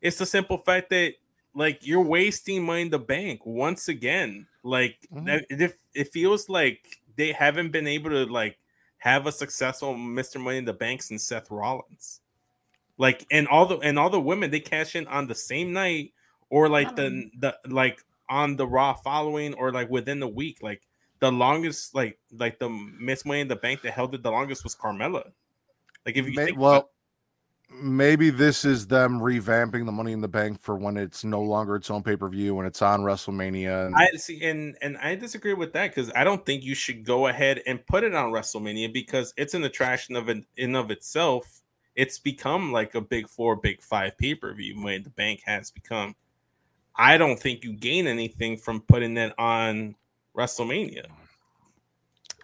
is 0.00 0.18
the 0.18 0.26
simple 0.26 0.58
fact 0.58 0.90
that 0.90 1.14
like 1.58 1.84
you're 1.86 2.02
wasting 2.02 2.64
money 2.64 2.82
in 2.82 2.90
the 2.90 2.98
bank 2.98 3.44
once 3.44 3.88
again. 3.88 4.46
Like 4.62 4.96
Mhm. 5.12 5.26
that, 5.26 5.46
it, 5.50 5.78
it 5.94 6.12
feels 6.12 6.48
like 6.48 7.00
they 7.16 7.32
haven't 7.32 7.70
been 7.72 7.86
able 7.88 8.10
to 8.10 8.24
like 8.26 8.58
have 8.98 9.26
a 9.26 9.32
successful 9.32 9.94
Mr. 9.94 10.40
Money 10.40 10.58
in 10.58 10.64
the 10.64 10.72
Bank 10.72 11.02
since 11.02 11.24
Seth 11.24 11.50
Rollins. 11.50 12.20
Like 12.96 13.26
and 13.30 13.46
all 13.48 13.66
the 13.66 13.78
and 13.78 13.98
all 13.98 14.10
the 14.10 14.20
women 14.20 14.50
they 14.50 14.60
cash 14.60 14.94
in 14.96 15.06
on 15.08 15.26
the 15.26 15.34
same 15.34 15.72
night 15.72 16.12
or 16.50 16.68
like 16.68 16.94
the 16.96 17.30
the 17.38 17.56
like 17.68 18.02
on 18.28 18.56
the 18.56 18.66
Raw 18.66 18.94
following 18.94 19.54
or 19.54 19.72
like 19.72 19.88
within 19.90 20.20
the 20.20 20.28
week. 20.28 20.58
Like 20.62 20.82
the 21.20 21.30
longest, 21.32 21.94
like 21.94 22.18
like 22.32 22.58
the 22.58 22.68
Miss 22.68 23.24
Money 23.24 23.40
in 23.40 23.48
the 23.48 23.56
Bank 23.56 23.82
that 23.82 23.92
held 23.92 24.14
it 24.14 24.22
the 24.22 24.30
longest 24.30 24.62
was 24.64 24.74
Carmella. 24.76 25.32
Like 26.06 26.16
if 26.16 26.26
you 26.26 26.34
May- 26.34 26.52
well, 26.52 26.90
maybe 27.70 28.30
this 28.30 28.64
is 28.64 28.86
them 28.86 29.20
revamping 29.20 29.84
the 29.84 29.92
Money 29.92 30.12
in 30.12 30.20
the 30.20 30.28
Bank 30.28 30.60
for 30.60 30.76
when 30.76 30.96
it's 30.96 31.24
no 31.24 31.40
longer 31.40 31.76
its 31.76 31.90
own 31.90 32.02
pay 32.02 32.16
per 32.16 32.28
view 32.28 32.54
when 32.54 32.66
it's 32.66 32.82
on 32.82 33.00
WrestleMania. 33.00 33.86
And 33.86 33.96
I 33.96 34.10
see, 34.16 34.42
and 34.44 34.76
and 34.82 34.96
I 34.98 35.14
disagree 35.14 35.54
with 35.54 35.72
that 35.74 35.94
because 35.94 36.10
I 36.14 36.24
don't 36.24 36.44
think 36.44 36.64
you 36.64 36.74
should 36.74 37.04
go 37.04 37.26
ahead 37.26 37.62
and 37.66 37.84
put 37.86 38.04
it 38.04 38.14
on 38.14 38.32
WrestleMania 38.32 38.92
because 38.92 39.32
it's 39.36 39.54
an 39.54 39.64
attraction 39.64 40.16
of 40.16 40.28
an 40.28 40.46
in 40.56 40.74
of 40.74 40.90
itself. 40.90 41.62
It's 41.94 42.18
become 42.18 42.72
like 42.72 42.94
a 42.94 43.00
big 43.00 43.28
four, 43.28 43.56
big 43.56 43.82
five 43.82 44.16
pay 44.18 44.34
per 44.34 44.52
view 44.54 44.82
when 44.82 45.02
the 45.02 45.10
bank 45.10 45.42
has 45.44 45.70
become. 45.70 46.14
I 46.96 47.16
don't 47.16 47.38
think 47.38 47.64
you 47.64 47.74
gain 47.74 48.06
anything 48.06 48.56
from 48.56 48.80
putting 48.80 49.16
it 49.16 49.32
on 49.38 49.94
WrestleMania. 50.36 51.06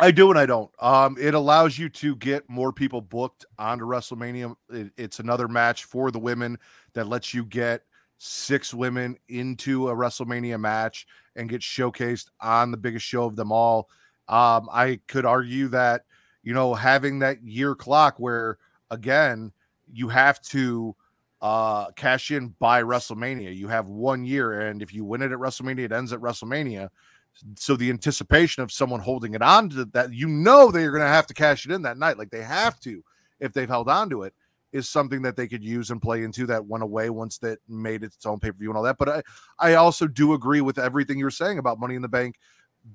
I 0.01 0.11
do 0.11 0.31
and 0.31 0.39
I 0.39 0.47
don't. 0.47 0.71
Um, 0.81 1.17
it 1.21 1.35
allows 1.35 1.79
you 1.79 1.89
to 1.89 2.17
get 2.17 2.49
more 2.51 2.73
people 2.73 3.01
booked 3.01 3.45
onto 3.59 3.85
WrestleMania. 3.85 4.57
It- 4.71 4.93
it's 4.97 5.21
another 5.21 5.47
match 5.49 5.85
for 5.85 6.11
the 6.11 6.19
women 6.19 6.59
that 6.95 7.07
lets 7.07 7.33
you 7.33 7.45
get 7.45 7.85
six 8.19 8.75
women 8.75 9.17
into 9.29 9.89
a 9.89 9.95
WrestleMania 9.95 10.59
match 10.59 11.07
and 11.37 11.49
get 11.49 11.61
showcased 11.61 12.31
on 12.41 12.71
the 12.71 12.77
biggest 12.77 13.07
show 13.07 13.25
of 13.25 13.37
them 13.37 13.53
all. 13.53 13.89
Um, 14.29 14.69
I 14.73 15.01
could 15.07 15.27
argue 15.27 15.69
that 15.69 16.05
you 16.43 16.55
know 16.55 16.75
having 16.75 17.21
that 17.21 17.43
year 17.43 17.75
clock 17.75 18.19
where 18.19 18.59
again 18.91 19.53
you 19.93 20.09
have 20.09 20.41
to 20.43 20.97
uh 21.43 21.91
cash 21.93 22.31
in 22.31 22.49
by 22.59 22.83
WrestleMania. 22.83 23.55
You 23.55 23.69
have 23.69 23.87
one 23.89 24.25
year, 24.25 24.61
and 24.69 24.81
if 24.83 24.95
you 24.95 25.05
win 25.05 25.23
it 25.23 25.33
at 25.33 25.39
WrestleMania, 25.39 25.81
it 25.85 25.93
ends 25.93 26.13
at 26.13 26.21
WrestleMania 26.21 26.89
so 27.57 27.77
the 27.77 27.91
anticipation 27.91 28.63
of 28.63 28.73
someone 28.73 29.01
holding 29.01 29.35
it 29.35 29.43
on 29.43 29.69
to 29.69 29.85
that 29.87 30.13
you 30.13 30.29
know 30.29 30.71
they're 30.71 30.93
going 30.93 31.03
to 31.03 31.09
have 31.09 31.27
to 31.27 31.35
cash 31.35 31.67
it 31.67 31.73
in 31.73 31.83
that 31.83 31.99
night 31.99 32.19
like 32.19 32.31
they 32.31 32.43
have 32.43 32.79
to 32.81 33.03
if 33.41 33.53
they've 33.53 33.69
held 33.69 33.89
on 33.89 34.09
to 34.09 34.23
it 34.23 34.35
is 34.73 34.89
something 34.89 35.23
that 35.23 35.37
they 35.37 35.47
could 35.47 35.63
use 35.63 35.91
and 35.91 36.03
play 36.03 36.25
into 36.25 36.47
that 36.47 36.65
went 36.67 36.83
away 36.83 37.11
once 37.11 37.39
that 37.39 37.59
made 37.69 38.03
its 38.03 38.25
own 38.27 38.41
pay-per-view 38.41 38.71
and 38.71 38.77
all 38.77 38.83
that 38.83 38.99
but 38.99 39.09
i 39.09 39.23
i 39.59 39.75
also 39.75 40.07
do 40.07 40.33
agree 40.33 40.61
with 40.61 40.79
everything 40.79 41.19
you're 41.19 41.31
saying 41.31 41.59
about 41.59 41.79
money 41.79 41.95
in 41.95 42.03
the 42.03 42.09
bank 42.09 42.37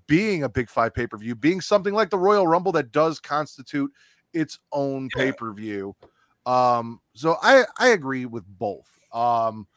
being 0.08 0.44
a 0.44 0.50
big 0.50 0.70
five 0.70 0.94
pay-per-view 0.94 1.36
being 1.36 1.62
something 1.62 1.94
like 1.94 2.10
the 2.10 2.18
royal 2.18 2.48
rumble 2.48 2.72
that 2.72 2.92
does 2.92 3.20
constitute 3.20 3.92
its 4.34 4.60
own 4.72 5.10
pay-per-view. 5.16 5.96
Um 6.46 7.00
so 7.14 7.38
i 7.42 7.64
i 7.78 7.90
agree 7.90 8.26
with 8.26 8.46
both. 8.48 8.88
Um 9.14 9.68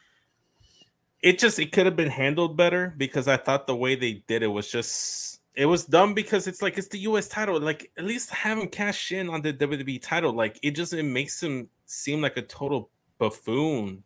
It 1.23 1.39
just 1.39 1.57
it 1.57 1.71
could 1.71 1.85
have 1.85 1.95
been 1.95 2.09
handled 2.09 2.55
better 2.57 2.93
because 2.97 3.27
I 3.27 3.37
thought 3.37 3.65
the 3.65 3.75
way 3.75 3.95
they 3.95 4.23
did 4.27 4.43
it 4.43 4.47
was 4.47 4.69
just 4.69 5.39
it 5.55 5.65
was 5.65 5.85
dumb 5.85 6.13
because 6.13 6.47
it's 6.47 6.61
like 6.61 6.77
it's 6.77 6.89
the 6.89 6.99
U.S. 6.99 7.27
title. 7.29 7.59
Like 7.59 7.91
at 7.97 8.03
least 8.03 8.29
have 8.31 8.57
him 8.59 8.67
cash 8.67 9.11
in 9.11 9.29
on 9.29 9.41
the 9.41 9.53
WWE 9.53 10.01
title. 10.01 10.33
Like 10.33 10.59
it 10.61 10.71
just 10.71 10.93
it 10.93 11.03
makes 11.03 11.41
him 11.41 11.69
seem 11.85 12.21
like 12.21 12.37
a 12.37 12.41
total 12.41 12.89
buffoon. 13.19 14.03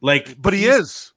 Like, 0.00 0.40
but 0.40 0.52
he 0.54 0.64
is 0.66 1.12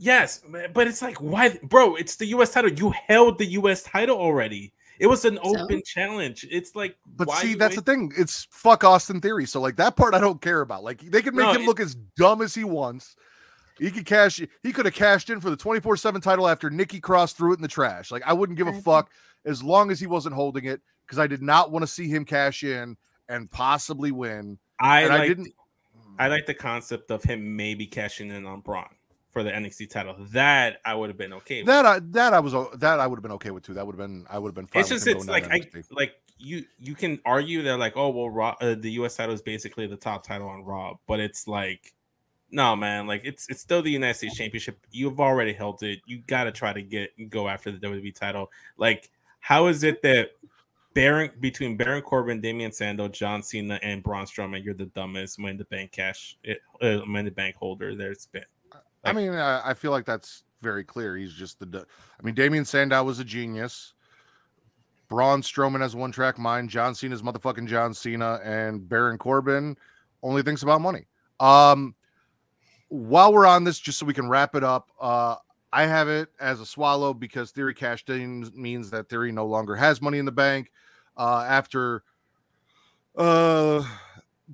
Yes, 0.00 0.42
but 0.74 0.86
it's 0.86 1.02
like, 1.02 1.16
why, 1.20 1.58
bro? 1.64 1.96
It's 1.96 2.14
the 2.16 2.26
U.S. 2.26 2.52
title. 2.52 2.70
You 2.70 2.92
held 3.08 3.36
the 3.38 3.46
U.S. 3.46 3.82
title 3.82 4.16
already. 4.16 4.72
It 5.00 5.08
was 5.08 5.24
an 5.24 5.38
So? 5.42 5.58
open 5.58 5.82
challenge. 5.84 6.46
It's 6.50 6.76
like, 6.76 6.96
But 7.16 7.26
why 7.28 7.40
see, 7.42 7.54
that's 7.54 7.76
wait- 7.76 7.84
the 7.84 7.92
thing. 7.92 8.12
It's 8.16 8.46
fuck 8.50 8.84
Austin 8.84 9.20
Theory. 9.20 9.46
So 9.46 9.60
like 9.60 9.74
that 9.76 9.96
part 9.96 10.14
I 10.14 10.20
don't 10.20 10.40
care 10.40 10.60
about. 10.60 10.84
Like 10.84 11.00
they 11.00 11.22
can 11.22 11.34
make 11.34 11.46
No, 11.46 11.52
him 11.52 11.62
it- 11.62 11.66
look 11.66 11.80
as 11.80 11.94
dumb 12.16 12.42
as 12.42 12.54
he 12.54 12.62
wants. 12.64 13.16
He 13.78 13.90
could 13.90 14.06
cash 14.06 14.40
he 14.62 14.72
could 14.72 14.86
have 14.86 14.94
cashed 14.94 15.30
in 15.30 15.40
for 15.40 15.50
the 15.50 15.56
24-7 15.56 16.22
title 16.22 16.48
after 16.48 16.70
Nikki 16.70 17.00
Cross 17.00 17.34
threw 17.34 17.52
it 17.52 17.56
in 17.56 17.62
the 17.62 17.68
trash. 17.68 18.10
Like 18.10 18.22
I 18.26 18.32
wouldn't 18.32 18.58
give 18.58 18.66
a 18.68 18.72
fuck 18.82 19.10
as 19.44 19.62
long 19.62 19.90
as 19.90 20.00
he 20.00 20.06
wasn't 20.06 20.34
holding 20.34 20.64
it 20.64 20.80
because 21.06 21.18
I 21.18 21.26
did 21.26 21.42
not 21.42 21.70
want 21.70 21.82
to 21.82 21.86
see 21.86 22.08
him 22.08 22.24
cash 22.24 22.62
in 22.62 22.96
and 23.28 23.50
possibly 23.50 24.12
win. 24.12 24.58
I 24.80 25.02
and 25.02 25.10
like, 25.10 25.20
I 25.20 25.28
didn't 25.28 25.52
I 26.18 26.28
like 26.28 26.46
the 26.46 26.54
concept 26.54 27.10
of 27.10 27.22
him 27.22 27.56
maybe 27.56 27.86
cashing 27.86 28.30
in 28.30 28.44
on 28.44 28.60
Braun 28.60 28.88
for 29.30 29.42
the 29.42 29.50
NXT 29.50 29.90
title. 29.90 30.16
That 30.32 30.78
I 30.84 30.94
would 30.94 31.08
have 31.08 31.18
been 31.18 31.32
okay. 31.34 31.62
with. 31.62 31.66
that 31.66 31.86
I 31.86 32.00
that 32.00 32.34
I 32.34 32.40
was 32.40 32.54
that 32.78 33.00
I 33.00 33.06
would 33.06 33.16
have 33.16 33.22
been 33.22 33.32
okay 33.32 33.50
with 33.50 33.64
too. 33.64 33.74
That 33.74 33.86
would 33.86 33.94
have 33.94 34.08
been 34.08 34.26
I 34.28 34.38
would 34.38 34.48
have 34.48 34.54
been 34.54 34.66
fine 34.66 34.80
it's 34.80 34.88
just 34.88 35.06
it's 35.06 35.26
like 35.26 35.50
I 35.50 35.62
like 35.90 36.14
you 36.38 36.64
you 36.78 36.94
can 36.94 37.20
argue 37.24 37.62
that 37.62 37.78
like 37.78 37.96
oh 37.96 38.10
well 38.10 38.30
Raw, 38.30 38.56
uh, 38.60 38.74
the 38.74 38.90
US 38.92 39.16
title 39.16 39.34
is 39.34 39.42
basically 39.42 39.86
the 39.86 39.96
top 39.96 40.26
title 40.26 40.48
on 40.48 40.64
Raw, 40.64 40.94
but 41.06 41.20
it's 41.20 41.46
like 41.46 41.94
no 42.50 42.76
man, 42.76 43.06
like 43.06 43.22
it's 43.24 43.48
it's 43.48 43.60
still 43.60 43.82
the 43.82 43.90
United 43.90 44.14
States 44.14 44.36
Championship. 44.36 44.78
You've 44.90 45.20
already 45.20 45.52
held 45.52 45.82
it. 45.82 46.00
You 46.06 46.18
got 46.26 46.44
to 46.44 46.52
try 46.52 46.72
to 46.72 46.82
get 46.82 47.30
go 47.30 47.48
after 47.48 47.70
the 47.70 47.78
WWE 47.78 48.14
title. 48.14 48.50
Like 48.76 49.10
how 49.40 49.66
is 49.66 49.82
it 49.82 50.02
that 50.02 50.30
Baron 50.94 51.30
between 51.40 51.76
Baron 51.76 52.02
Corbin, 52.02 52.40
Damien 52.40 52.72
Sandow, 52.72 53.08
John 53.08 53.42
Cena, 53.42 53.78
and 53.82 54.02
Braun 54.02 54.26
Strowman, 54.26 54.64
you're 54.64 54.74
the 54.74 54.86
dumbest 54.86 55.38
when 55.38 55.56
the 55.56 55.64
bank 55.66 55.92
cash 55.92 56.36
it, 56.42 56.60
uh, 56.82 56.98
when 57.06 57.24
the 57.24 57.30
bank 57.30 57.56
holder 57.56 57.94
there's 57.94 58.26
been. 58.26 58.44
I 59.04 59.12
mean, 59.12 59.30
I, 59.30 59.70
I 59.70 59.74
feel 59.74 59.90
like 59.90 60.04
that's 60.04 60.42
very 60.60 60.84
clear. 60.84 61.16
He's 61.16 61.32
just 61.32 61.60
the. 61.60 61.86
I 62.18 62.22
mean, 62.22 62.34
Damien 62.34 62.64
Sandow 62.64 63.04
was 63.04 63.20
a 63.20 63.24
genius. 63.24 63.94
Braun 65.08 65.40
Strowman 65.40 65.80
has 65.80 65.96
one 65.96 66.12
track 66.12 66.38
mind. 66.38 66.68
John 66.68 66.94
Cena's 66.94 67.22
motherfucking 67.22 67.66
John 67.66 67.94
Cena, 67.94 68.40
and 68.42 68.86
Baron 68.88 69.18
Corbin 69.18 69.76
only 70.22 70.42
thinks 70.42 70.62
about 70.62 70.80
money. 70.80 71.06
Um, 71.40 71.94
while 72.88 73.32
we're 73.32 73.46
on 73.46 73.64
this, 73.64 73.78
just 73.78 73.98
so 73.98 74.06
we 74.06 74.14
can 74.14 74.28
wrap 74.28 74.54
it 74.54 74.64
up, 74.64 74.90
uh, 75.00 75.36
I 75.72 75.84
have 75.86 76.08
it 76.08 76.28
as 76.40 76.60
a 76.60 76.66
swallow 76.66 77.12
because 77.12 77.50
Theory 77.50 77.74
cashed 77.74 78.08
in 78.10 78.50
means 78.54 78.90
that 78.90 79.08
Theory 79.08 79.32
no 79.32 79.46
longer 79.46 79.76
has 79.76 80.00
money 80.00 80.18
in 80.18 80.24
the 80.24 80.32
bank. 80.32 80.70
Uh, 81.16 81.44
after 81.48 82.02
uh, 83.16 83.84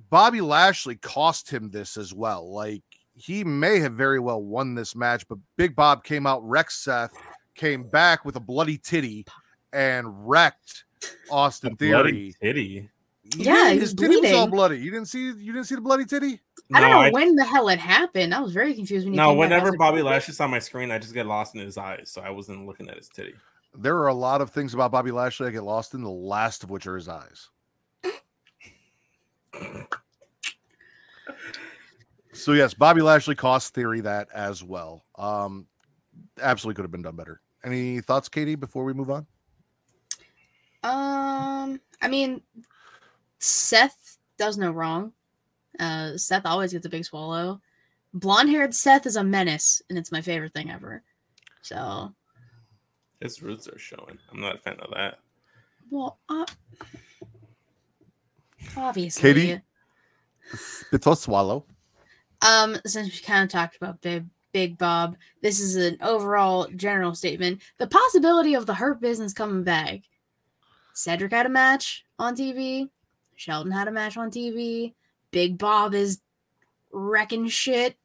Bobby 0.09 0.41
Lashley 0.41 0.95
cost 0.95 1.49
him 1.49 1.69
this 1.69 1.95
as 1.95 2.13
well. 2.13 2.51
Like 2.51 2.83
he 3.15 3.43
may 3.43 3.79
have 3.79 3.93
very 3.93 4.19
well 4.19 4.41
won 4.41 4.75
this 4.75 4.95
match, 4.95 5.27
but 5.27 5.37
Big 5.55 5.75
Bob 5.75 6.03
came 6.03 6.27
out, 6.27 6.47
wrecked 6.47 6.73
Seth, 6.73 7.13
came 7.53 7.83
back 7.83 8.25
with 8.25 8.35
a 8.35 8.39
bloody 8.41 8.77
titty, 8.77 9.25
and 9.71 10.27
wrecked 10.27 10.83
Austin 11.29 11.75
Bloody 11.75 12.33
Theory. 12.33 12.35
titty. 12.41 12.89
He 13.23 13.43
Yeah, 13.43 13.69
his 13.69 13.81
was 13.81 13.93
titty 13.93 14.17
was 14.17 14.33
all 14.33 14.47
bloody. 14.47 14.79
You 14.79 14.91
didn't 14.91 15.07
see 15.07 15.25
you 15.25 15.53
didn't 15.53 15.65
see 15.65 15.75
the 15.75 15.81
bloody 15.81 16.05
titty? 16.05 16.41
I 16.73 16.79
don't 16.81 16.89
No, 16.89 16.95
know 16.97 17.01
I- 17.03 17.11
when 17.11 17.35
the 17.35 17.45
hell 17.45 17.69
it 17.69 17.79
happened. 17.79 18.33
I 18.33 18.39
was 18.39 18.51
very 18.53 18.73
confused 18.73 19.05
when 19.05 19.13
you 19.13 19.17
No, 19.17 19.29
came 19.29 19.37
back. 19.39 19.51
I 19.51 19.55
was 19.55 19.61
whenever 19.61 19.77
Bobby 19.77 20.01
"What?" 20.01 20.11
Lashley's 20.13 20.39
on 20.39 20.49
my 20.49 20.59
screen, 20.59 20.89
I 20.91 20.97
just 20.97 21.13
get 21.13 21.27
lost 21.27 21.53
in 21.55 21.61
his 21.61 21.77
eyes, 21.77 22.09
so 22.11 22.21
I 22.21 22.31
wasn't 22.31 22.65
looking 22.65 22.89
at 22.89 22.97
his 22.97 23.07
titty. 23.07 23.35
There 23.77 23.97
are 23.97 24.07
a 24.07 24.13
lot 24.13 24.41
of 24.41 24.49
things 24.51 24.73
about 24.73 24.91
Bobby 24.91 25.11
Lashley 25.11 25.47
I 25.47 25.51
get 25.51 25.63
lost 25.63 25.93
in, 25.93 26.01
the 26.01 26.09
last 26.09 26.63
of 26.63 26.69
which 26.69 26.87
are 26.87 26.95
his 26.95 27.07
eyes. 27.07 27.49
So 32.33 32.51
yes, 32.51 32.73
Bobby 32.73 33.01
Lashley 33.01 33.35
cost 33.35 33.73
Theory 33.73 34.01
that 34.01 34.27
as 34.33 34.63
well. 34.63 35.05
Um, 35.17 35.67
absolutely 36.41 36.75
could 36.75 36.83
have 36.83 36.91
been 36.91 37.01
done 37.01 37.15
better. 37.15 37.41
Any 37.63 38.01
thoughts, 38.01 38.27
Katie, 38.27 38.55
before 38.55 38.83
we 38.83 38.93
move 38.93 39.09
on? 39.09 39.25
Um, 40.83 41.79
I 42.01 42.07
mean, 42.09 42.41
Seth 43.39 44.17
does 44.37 44.57
no 44.57 44.71
wrong. 44.71 45.13
Uh, 45.79 46.17
Seth 46.17 46.45
always 46.45 46.73
gets 46.73 46.85
a 46.85 46.89
big 46.89 47.05
swallow. 47.05 47.61
Blonde 48.13 48.49
haired 48.49 48.73
Seth 48.73 49.05
is 49.05 49.15
a 49.17 49.23
menace, 49.23 49.81
and 49.89 49.97
it's 49.97 50.11
my 50.11 50.21
favorite 50.21 50.53
thing 50.53 50.71
ever. 50.71 51.03
So, 51.61 52.13
His 53.19 53.41
roots 53.41 53.67
are 53.67 53.77
showing. 53.79 54.17
I'm 54.31 54.39
not 54.39 54.55
a 54.55 54.59
fan 54.59 54.79
of 54.79 54.91
that. 54.93 55.19
well, 55.89 56.19
uh, 56.29 56.45
obviously. 58.77 59.21
Katie? 59.33 59.61
It's 60.91 61.07
a 61.07 61.15
swallow. 61.15 61.65
Um, 62.45 62.77
since 62.85 63.11
we 63.11 63.19
kind 63.25 63.43
of 63.43 63.49
talked 63.49 63.75
about 63.75 64.01
Big 64.01 64.25
Big 64.53 64.77
Bob, 64.77 65.17
this 65.41 65.59
is 65.59 65.75
an 65.75 65.97
overall 66.01 66.67
general 66.75 67.13
statement. 67.15 67.61
The 67.77 67.87
possibility 67.87 68.53
of 68.53 68.65
the 68.65 68.75
Hurt 68.75 69.01
Business 69.01 69.33
coming 69.33 69.63
back. 69.63 70.01
Cedric 70.93 71.31
had 71.33 71.45
a 71.45 71.49
match 71.49 72.05
on 72.19 72.35
TV. 72.35 72.89
Shelton 73.35 73.71
had 73.71 73.87
a 73.89 73.91
match 73.91 74.15
on 74.15 74.31
TV. 74.31 74.93
Big 75.35 75.57
Bob 75.57 75.93
is 75.93 76.21
wrecking 76.93 77.49
shit. 77.49 77.97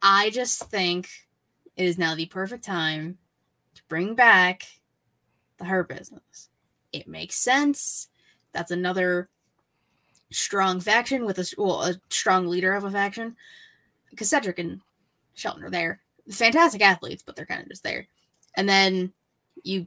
I 0.00 0.30
just 0.30 0.62
think 0.70 1.10
it 1.76 1.84
is 1.84 1.98
now 1.98 2.14
the 2.14 2.24
perfect 2.24 2.64
time 2.64 3.18
to 3.74 3.82
bring 3.86 4.14
back 4.14 4.62
the 5.58 5.66
Hurt 5.66 5.90
Business. 5.90 6.48
It 6.90 7.06
makes 7.06 7.36
sense. 7.36 8.08
That's 8.52 8.70
another 8.70 9.28
strong 10.30 10.80
faction 10.80 11.26
with 11.26 11.38
a 11.38 11.46
well, 11.58 11.82
a 11.82 12.00
strong 12.08 12.46
leader 12.46 12.72
of 12.72 12.84
a 12.84 12.90
faction. 12.90 13.36
Because 14.08 14.30
Cedric 14.30 14.58
and 14.58 14.80
Shelton 15.34 15.64
are 15.64 15.70
there, 15.70 16.00
fantastic 16.30 16.80
athletes, 16.80 17.22
but 17.22 17.36
they're 17.36 17.44
kind 17.44 17.60
of 17.60 17.68
just 17.68 17.82
there. 17.82 18.06
And 18.54 18.66
then 18.66 19.12
you 19.64 19.86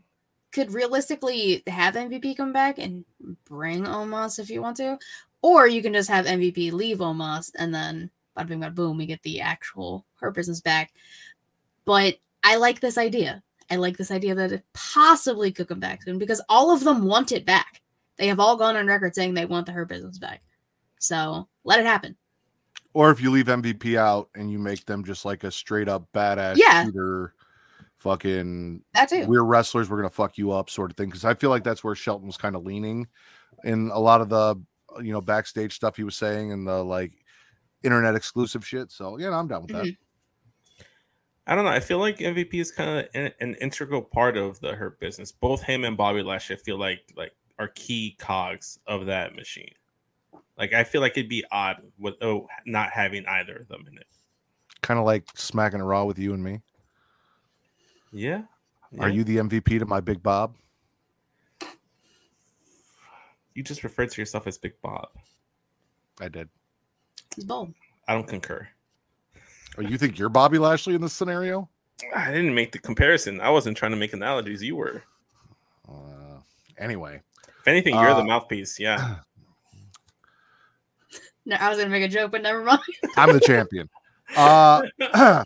could 0.52 0.76
realistically 0.76 1.64
have 1.66 1.96
MVP 1.96 2.38
come 2.38 2.54
back 2.54 2.78
and 2.78 3.04
bring 3.46 3.86
Omos 3.86 4.38
if 4.38 4.52
you 4.52 4.62
want 4.62 4.78
to, 4.78 5.00
or 5.42 5.68
you 5.68 5.82
can 5.82 5.94
just 5.94 6.10
have 6.10 6.26
MVP 6.26 6.72
leave 6.72 6.98
Omos 7.00 7.52
and 7.58 7.74
then 7.74 8.10
bada 8.38 8.48
bing 8.48 8.60
bada 8.60 8.74
boom, 8.76 8.98
we 8.98 9.06
get 9.06 9.22
the 9.24 9.42
actual 9.42 10.06
Hurt 10.16 10.36
Business 10.36 10.62
back. 10.62 10.94
But 11.86 12.16
I 12.44 12.56
like 12.58 12.80
this 12.80 12.98
idea. 12.98 13.42
I 13.70 13.76
like 13.78 13.98
this 13.98 14.12
idea 14.12 14.36
that 14.36 14.52
it 14.52 14.66
possibly 14.74 15.52
could 15.52 15.68
come 15.68 15.80
back 15.80 16.04
soon 16.04 16.18
because 16.18 16.42
all 16.50 16.72
of 16.72 16.84
them 16.84 17.06
want 17.06 17.32
it 17.32 17.46
back. 17.46 17.82
They 18.18 18.28
have 18.28 18.40
all 18.40 18.58
gone 18.58 18.76
on 18.76 18.88
record 18.88 19.16
saying 19.16 19.34
they 19.34 19.46
want 19.46 19.66
the 19.66 19.72
Hurt 19.72 19.88
Business 19.90 20.18
back. 20.18 20.42
So 21.00 21.48
let 21.64 21.80
it 21.80 21.86
happen. 21.86 22.16
Or 22.94 23.10
if 23.10 23.22
you 23.22 23.32
leave 23.32 23.46
MVP 23.46 23.98
out 23.98 24.30
and 24.36 24.52
you 24.52 24.60
make 24.60 24.86
them 24.86 25.04
just 25.06 25.24
like 25.24 25.44
a 25.46 25.52
straight 25.52 25.88
up 25.88 26.08
badass 26.14 26.58
Yeah. 26.58 26.84
shooter, 26.84 27.34
fucking 28.00 28.84
That 28.94 29.10
too. 29.10 29.26
we're 29.28 29.44
wrestlers, 29.44 29.90
we're 29.90 29.98
gonna 29.98 30.10
fuck 30.10 30.38
you 30.38 30.52
up, 30.52 30.70
sort 30.70 30.92
of 30.92 30.98
thing. 30.98 31.08
Because 31.08 31.24
I 31.26 31.34
feel 31.34 31.50
like 31.50 31.64
that's 31.64 31.84
where 31.84 31.96
Shelton 31.96 32.28
was 32.28 32.38
kind 32.38 32.56
of 32.56 32.66
leaning 32.66 33.08
in 33.64 33.90
a 33.94 34.00
lot 34.00 34.22
of 34.22 34.30
the 34.30 34.56
you 35.02 35.12
know 35.12 35.22
backstage 35.22 35.76
stuff 35.76 35.96
he 35.96 36.04
was 36.04 36.16
saying 36.16 36.52
and 36.52 36.68
the 36.68 36.84
like 36.84 37.14
internet 37.84 38.16
exclusive 38.16 38.66
shit. 38.66 38.92
So 38.92 39.18
yeah, 39.18 39.36
I'm 39.38 39.48
down 39.48 39.64
with 39.64 39.72
that. 39.72 39.86
Mhm. 39.86 39.98
I 41.48 41.56
don't 41.56 41.66
know. 41.66 41.72
I 41.72 41.80
feel 41.80 41.98
like 41.98 42.20
MVP 42.20 42.54
is 42.56 42.72
kind 42.72 43.00
of 43.00 43.08
an, 43.16 43.32
an 43.40 43.56
integral 43.56 44.02
part 44.02 44.38
of 44.38 44.60
the 44.60 44.76
Hurt 44.76 45.00
business. 45.00 45.32
Both 45.32 45.64
him 45.64 45.84
and 45.84 45.98
Bobby 45.98 46.22
Lashley 46.22 46.56
I 46.56 46.60
feel 46.60 46.78
like 46.78 47.02
like 47.16 47.32
are 47.60 47.70
key 47.70 48.16
cogs 48.20 48.80
of 48.88 49.08
that 49.08 49.36
machine. 49.36 49.74
Like 50.58 50.74
I 50.74 50.84
feel 50.84 51.02
like 51.02 51.14
it'd 51.18 51.30
be 51.30 51.44
odd 51.52 51.78
with 51.98 52.16
oh 52.22 52.48
not 52.66 52.92
having 52.92 53.26
either 53.26 53.56
of 53.56 53.68
them 53.68 53.86
in 53.92 53.98
it. 53.98 54.08
Kind 54.82 55.00
of 55.00 55.06
like 55.06 55.26
smacking 55.36 55.82
a 55.82 55.86
raw 55.86 56.04
with 56.06 56.20
you 56.20 56.34
and 56.34 56.44
me. 56.44 56.62
Yeah. 58.12 58.44
Are 59.00 59.10
you 59.10 59.24
the 59.24 59.38
MVP 59.38 59.80
to 59.80 59.86
my 59.86 60.02
big 60.02 60.22
Bob? 60.22 60.56
You 63.54 63.64
just 63.64 63.84
referred 63.84 64.12
to 64.12 64.22
yourself 64.22 64.48
as 64.48 64.58
Big 64.58 64.74
Bob. 64.82 65.10
I 66.20 66.28
did. 66.30 66.50
He's 67.36 67.46
bold. 67.46 67.74
I 68.08 68.14
don't 68.14 68.28
concur. 68.28 68.68
Oh, 69.78 69.82
you 69.82 69.98
think 69.98 70.18
you're 70.20 70.30
Bobby 70.30 70.58
Lashley 70.58 70.96
in 70.96 71.02
this 71.02 71.14
scenario? 71.14 71.70
I 72.16 72.32
didn't 72.32 72.54
make 72.54 72.72
the 72.72 72.80
comparison. 72.80 73.40
I 73.40 73.50
wasn't 73.50 73.78
trying 73.78 73.92
to 73.92 73.98
make 73.98 74.14
analogies. 74.14 74.62
You 74.62 74.76
were. 74.76 75.04
Uh, 75.88 76.40
anyway, 76.78 77.22
If 77.60 77.68
anything, 77.68 77.94
you're 77.96 78.10
Uh, 78.10 78.18
the 78.18 78.24
mouthpiece. 78.24 78.80
Yeah. 78.80 79.18
No, 81.44 81.56
I 81.60 81.70
was 81.70 81.80
gonna 81.80 81.90
make 81.90 82.04
a 82.04 82.08
joke, 82.08 82.32
but 82.32 82.44
never 82.44 82.64
mind. 82.64 82.82
I'm 83.18 83.34
the 83.34 83.40
champion. 83.40 83.90
Uh, 84.38 84.84
I'm 85.14 85.44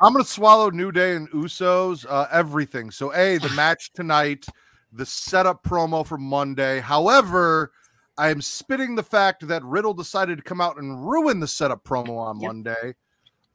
gonna 0.00 0.24
swallow 0.24 0.70
New 0.70 0.90
Day 0.90 1.14
and 1.14 1.30
Usos, 1.32 2.06
uh, 2.08 2.26
everything. 2.32 2.90
So, 2.90 3.12
a 3.14 3.36
the 3.36 3.50
match 3.50 3.92
tonight, 3.92 4.46
the 4.92 5.06
setup 5.06 5.62
promo 5.62 6.06
for 6.06 6.18
Monday. 6.18 6.80
However, 6.80 7.72
I 8.18 8.30
am 8.30 8.42
spitting 8.42 8.94
the 8.94 9.02
fact 9.02 9.46
that 9.46 9.64
Riddle 9.64 9.94
decided 9.94 10.38
to 10.38 10.44
come 10.44 10.60
out 10.60 10.76
and 10.76 11.08
ruin 11.08 11.40
the 11.40 11.46
setup 11.46 11.84
promo 11.84 12.18
on 12.18 12.40
Yep. 12.40 12.48
Monday 12.48 12.94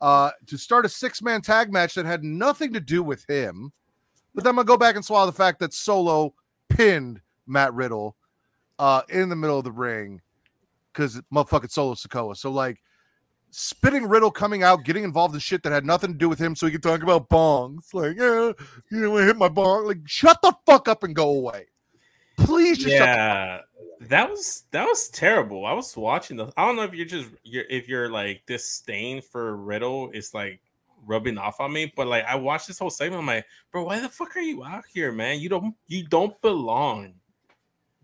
uh, 0.02 0.32
to 0.48 0.58
start 0.58 0.86
a 0.86 0.89
six 0.89 1.21
man 1.21 1.41
tag 1.41 1.71
match 1.71 1.95
that 1.95 2.06
had 2.06 2.24
nothing 2.24 2.74
to 2.74 2.80
do 2.80 3.04
with 3.04 3.26
him. 3.30 3.71
But 4.34 4.43
then 4.43 4.52
I'm 4.52 4.56
gonna 4.56 4.65
go 4.65 4.78
back 4.78 4.95
and 4.95 5.06
swallow 5.06 5.26
the 5.26 5.32
fact 5.32 5.60
that 5.60 5.74
Solo 5.74 6.34
pinned 6.69 7.21
Matt 7.48 7.74
Riddle 7.74 8.15
uh, 8.80 9.04
in 9.10 9.30
the 9.30 9.36
middle 9.36 9.58
of 9.58 9.63
the 9.63 9.71
ring 9.71 10.21
because 10.91 11.21
motherfucking 11.34 11.71
Solo 11.71 11.93
Sikoa. 11.93 12.36
So 12.36 12.52
like 12.52 12.82
spitting 13.58 14.06
Riddle 14.08 14.32
coming 14.32 14.63
out, 14.63 14.84
getting 14.84 15.06
involved 15.06 15.34
in 15.34 15.39
shit 15.39 15.63
that 15.63 15.72
had 15.72 15.86
nothing 15.86 16.12
to 16.12 16.18
do 16.18 16.28
with 16.28 16.39
him, 16.39 16.56
so 16.56 16.65
he 16.65 16.72
could 16.74 16.84
talk 16.84 17.02
about 17.02 17.30
bongs. 17.30 17.94
Like, 17.94 18.18
yeah, 18.18 18.52
you 18.91 19.02
know, 19.02 19.18
I 19.18 19.24
hit 19.24 19.38
my 19.38 19.48
bong. 19.48 19.86
Like, 19.86 20.00
shut 20.06 20.41
the 20.41 20.54
fuck 20.65 20.88
up 20.89 21.04
and 21.04 21.15
go 21.15 21.30
away. 21.30 21.68
Please 22.38 22.78
just 22.78 22.89
yeah. 22.89 23.62
That 24.02 24.30
was 24.30 24.63
that 24.72 24.86
was 24.86 25.08
terrible. 25.08 25.65
I 25.65 25.72
was 25.72 25.96
watching 25.96 26.36
the. 26.36 26.52
I 26.58 26.65
don't 26.65 26.76
know 26.76 26.84
if 26.84 26.94
you're 26.94 27.06
just 27.06 27.30
you're 27.44 27.63
if 27.70 27.88
you're 27.88 28.10
like 28.10 28.44
disdain 28.46 29.22
for 29.22 29.56
Riddle 29.56 30.12
is 30.12 30.34
like 30.34 30.60
rubbing 31.06 31.38
off 31.38 31.62
on 31.62 31.72
me, 31.72 31.94
but 31.96 32.08
like 32.08 32.26
I 32.26 32.36
watched 32.36 32.68
this 32.68 32.78
whole 32.78 32.89
segment. 32.89 33.22
I'm 33.22 33.26
like, 33.28 33.46
bro, 33.72 33.86
why 33.86 34.00
the 34.02 34.10
fuck 34.10 34.36
are 34.36 34.41
you 34.41 34.65
out 34.65 34.84
here, 34.94 35.13
man? 35.13 35.39
You 35.39 35.48
don't 35.48 35.76
you 35.88 36.06
don't 36.06 36.39
belong. 36.41 37.13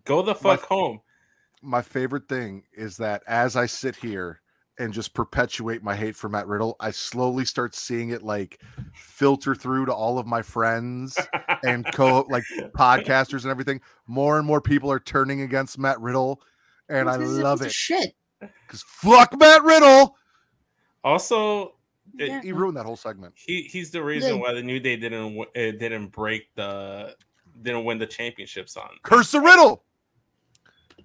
Go 0.06 0.22
the 0.22 0.34
My- 0.34 0.40
fuck 0.40 0.62
home. 0.64 1.02
my 1.62 1.82
favorite 1.82 2.30
thing 2.30 2.64
is 2.74 2.96
that 2.98 3.22
as 3.28 3.58
I 3.58 3.66
sit 3.66 3.98
here 3.98 4.41
and 4.82 4.94
just 4.94 5.14
perpetuate 5.14 5.84
my 5.84 5.96
hate 5.96 6.16
for 6.16 6.28
Matt 6.28 6.48
Riddle, 6.48 6.76
I 6.80 6.92
slowly 6.92 7.46
start 7.46 7.76
seeing 7.76 8.10
it 8.10 8.24
like 8.24 8.60
filter 8.94 9.54
through 9.56 9.86
to 9.86 9.94
all 9.94 10.18
of 10.18 10.26
my 10.26 10.42
friends 10.42 11.18
and 11.64 11.86
co 11.94 12.26
like 12.30 12.44
podcasters 12.76 13.44
and 13.44 13.52
everything. 13.52 13.80
More 14.08 14.38
and 14.38 14.46
more 14.48 14.60
people 14.62 14.92
are 14.92 15.00
turning 15.00 15.42
against 15.42 15.78
Matt 15.78 16.00
Riddle, 16.02 16.42
and 16.90 17.10
I 17.10 17.18
This 17.18 17.30
is 17.30 17.38
a 17.38 17.44
love 17.44 17.62
it 17.62 17.72
Shit. 17.72 18.16
because 18.40 18.84
fuck 18.88 19.38
Matt 19.40 19.64
Riddle. 19.64 20.16
also, 21.04 21.76
it- 22.18 22.28
Yeah. 22.30 22.42
He 22.42 22.52
ruined 22.52 22.78
that 22.78 22.86
whole 22.86 22.98
segment. 22.98 23.34
he 23.38 23.62
he's 23.64 23.92
the 23.92 24.04
reason 24.04 24.36
Yeah. 24.36 24.42
why 24.42 24.54
the 24.54 24.64
New 24.64 24.80
Day 24.80 24.96
didn't 24.98 25.36
w- 25.38 25.42
uh, 25.44 25.78
didn't 25.78 26.08
break 26.08 26.54
the 26.56 27.16
didn't 27.62 27.86
win 27.86 28.00
the 28.00 28.08
championships 28.08 28.76
on. 28.78 28.90
Curse 29.04 29.32
the 29.32 29.40
Riddle. 29.42 29.84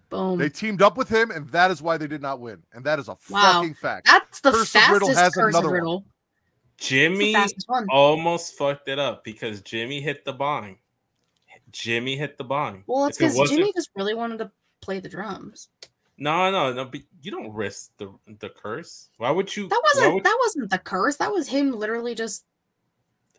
Boom. 0.09 0.39
They 0.39 0.49
teamed 0.49 0.83
up 0.83 0.97
with 0.97 1.09
him, 1.09 1.31
and 1.31 1.49
that 1.51 1.71
is 1.71 1.83
why 1.83 1.97
they 1.97 2.07
did 2.07 2.23
not 2.23 2.39
win. 2.41 2.63
And 2.73 2.85
that 2.85 2.99
is 2.99 3.09
a 3.09 3.17
Wow. 3.29 3.55
fucking 3.55 3.75
fact. 3.75 4.07
That's 4.07 4.41
the 4.41 4.53
Curse 4.53 4.75
of 4.77 4.89
Riddle 4.91 5.15
has 5.15 5.35
curse 5.35 5.55
another 5.55 5.73
riddle. 5.73 6.01
That's 6.79 6.79
the 6.79 6.85
Jimmy 6.87 7.35
one. 7.67 7.87
almost 7.91 8.55
fucked 8.57 8.89
it 8.89 8.99
up 8.99 9.25
because 9.25 9.63
Jimmy 9.63 10.01
hit 10.01 10.25
the 10.25 10.33
bong. 10.33 10.77
Jimmy 11.73 12.17
hit 12.17 12.39
the 12.39 12.45
bong. 12.45 12.85
Well, 12.87 13.07
it's 13.07 13.21
If 13.21 13.31
it 13.31 13.35
because 13.35 13.51
Jimmy 13.51 13.73
just 13.75 13.91
really 13.97 14.15
wanted 14.15 14.39
to 14.39 14.51
play 14.81 15.01
the 15.01 15.09
drums. 15.09 15.69
No, 16.19 16.51
no, 16.51 16.73
no. 16.73 16.85
But 16.85 17.01
you 17.23 17.31
don't 17.31 17.53
risk 17.53 17.91
the 17.99 18.13
the 18.41 18.49
curse. 18.51 19.09
Why 19.19 19.31
would 19.31 19.55
you? 19.57 19.69
That 19.69 19.83
wasn't 19.85 20.15
would- 20.15 20.25
that 20.25 20.39
wasn't 20.41 20.71
the 20.71 20.79
curse. 20.79 21.17
That 21.17 21.33
was 21.33 21.49
him 21.49 21.73
literally 21.73 22.15
just 22.15 22.45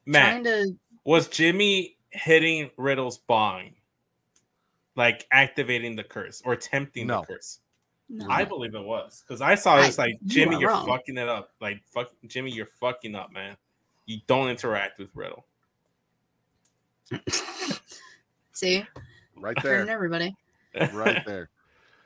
Matt 0.06 0.43
trying 0.43 0.43
to. 0.43 0.77
was 1.06 1.27
Jimmy 1.27 1.97
hitting 2.12 2.69
Riddle's 2.77 3.17
bong, 3.19 3.73
like 4.98 5.26
activating 5.32 5.96
the 5.96 6.04
curse 6.04 6.42
or 6.44 6.56
tempting 6.58 7.08
No. 7.08 7.22
the 7.22 7.28
curse. 7.36 7.60
No. 8.10 8.28
I 8.30 8.44
believe 8.44 8.74
it 8.76 8.84
was 8.84 9.24
because 9.26 9.42
I 9.42 9.56
saw 9.56 9.76
I- 9.78 9.86
it's 9.86 9.98
like 9.98 10.14
you 10.24 10.28
Jimmy, 10.30 10.56
are 10.58 10.60
you're 10.60 10.70
wrong. 10.70 10.86
fucking 10.88 11.18
it 11.18 11.30
up. 11.30 11.52
Like 11.62 11.82
fuck, 11.86 12.10
Jimmy, 12.26 12.52
you're 12.52 12.66
fucking 12.80 13.16
up, 13.16 13.32
man. 13.32 13.56
You 14.06 14.20
don't 14.28 14.50
interact 14.50 15.00
with 15.00 15.10
Riddle. 15.14 15.46
See, 18.54 18.86
Right 19.36 19.58
hurting 19.60 19.86
there. 19.86 19.96
everybody. 19.96 20.36
right 20.94 21.24
there. 21.26 21.50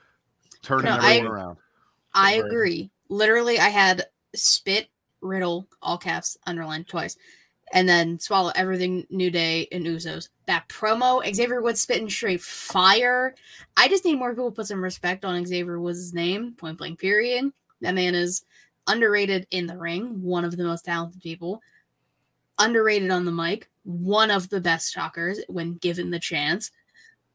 Turning 0.62 0.86
No, 0.86 0.98
I- 1.00 1.16
everyone 1.16 1.38
around. 1.38 1.58
I 2.14 2.34
agree. 2.34 2.92
Literally, 3.08 3.58
I 3.60 3.70
had 3.70 4.06
spit 4.36 4.90
riddle 5.22 5.68
all 5.82 5.98
caps 5.98 6.38
underlined 6.46 6.88
twice, 6.90 7.16
and 7.74 7.88
then 7.88 8.20
swallow 8.20 8.52
everything 8.56 9.06
New 9.10 9.32
Day 9.32 9.68
and 9.72 9.86
Usos. 9.86 10.30
That 10.48 10.68
promo, 10.68 11.24
Xavier 11.34 11.62
Woods 11.62 11.82
spitting 11.82 12.10
straight 12.10 12.42
fire. 12.42 13.36
I 13.78 13.88
just 13.88 14.06
need 14.06 14.20
more 14.20 14.32
people 14.32 14.52
to 14.52 14.56
put 14.56 14.68
some 14.68 14.84
respect 14.84 15.26
on 15.26 15.46
Xavier 15.46 15.80
Woods' 15.80 16.14
name. 16.14 16.54
Point 16.58 16.78
blank. 16.78 17.00
Period. 17.00 17.52
That 17.82 17.96
man 17.96 18.16
is 18.16 18.44
underrated 18.88 19.48
in 19.52 19.68
the 19.68 19.78
ring. 19.78 20.22
One 20.22 20.46
of 20.46 20.58
the 20.58 20.64
most 20.64 20.86
talented 20.86 21.22
people. 21.22 21.62
Underrated 22.60 23.10
on 23.12 23.26
the 23.26 23.32
mic. 23.32 23.70
One 23.84 24.32
of 24.32 24.50
the 24.50 24.62
best 24.62 24.94
talkers 24.94 25.40
when 25.48 25.76
given 25.76 26.12
the 26.12 26.20
chance. 26.20 26.72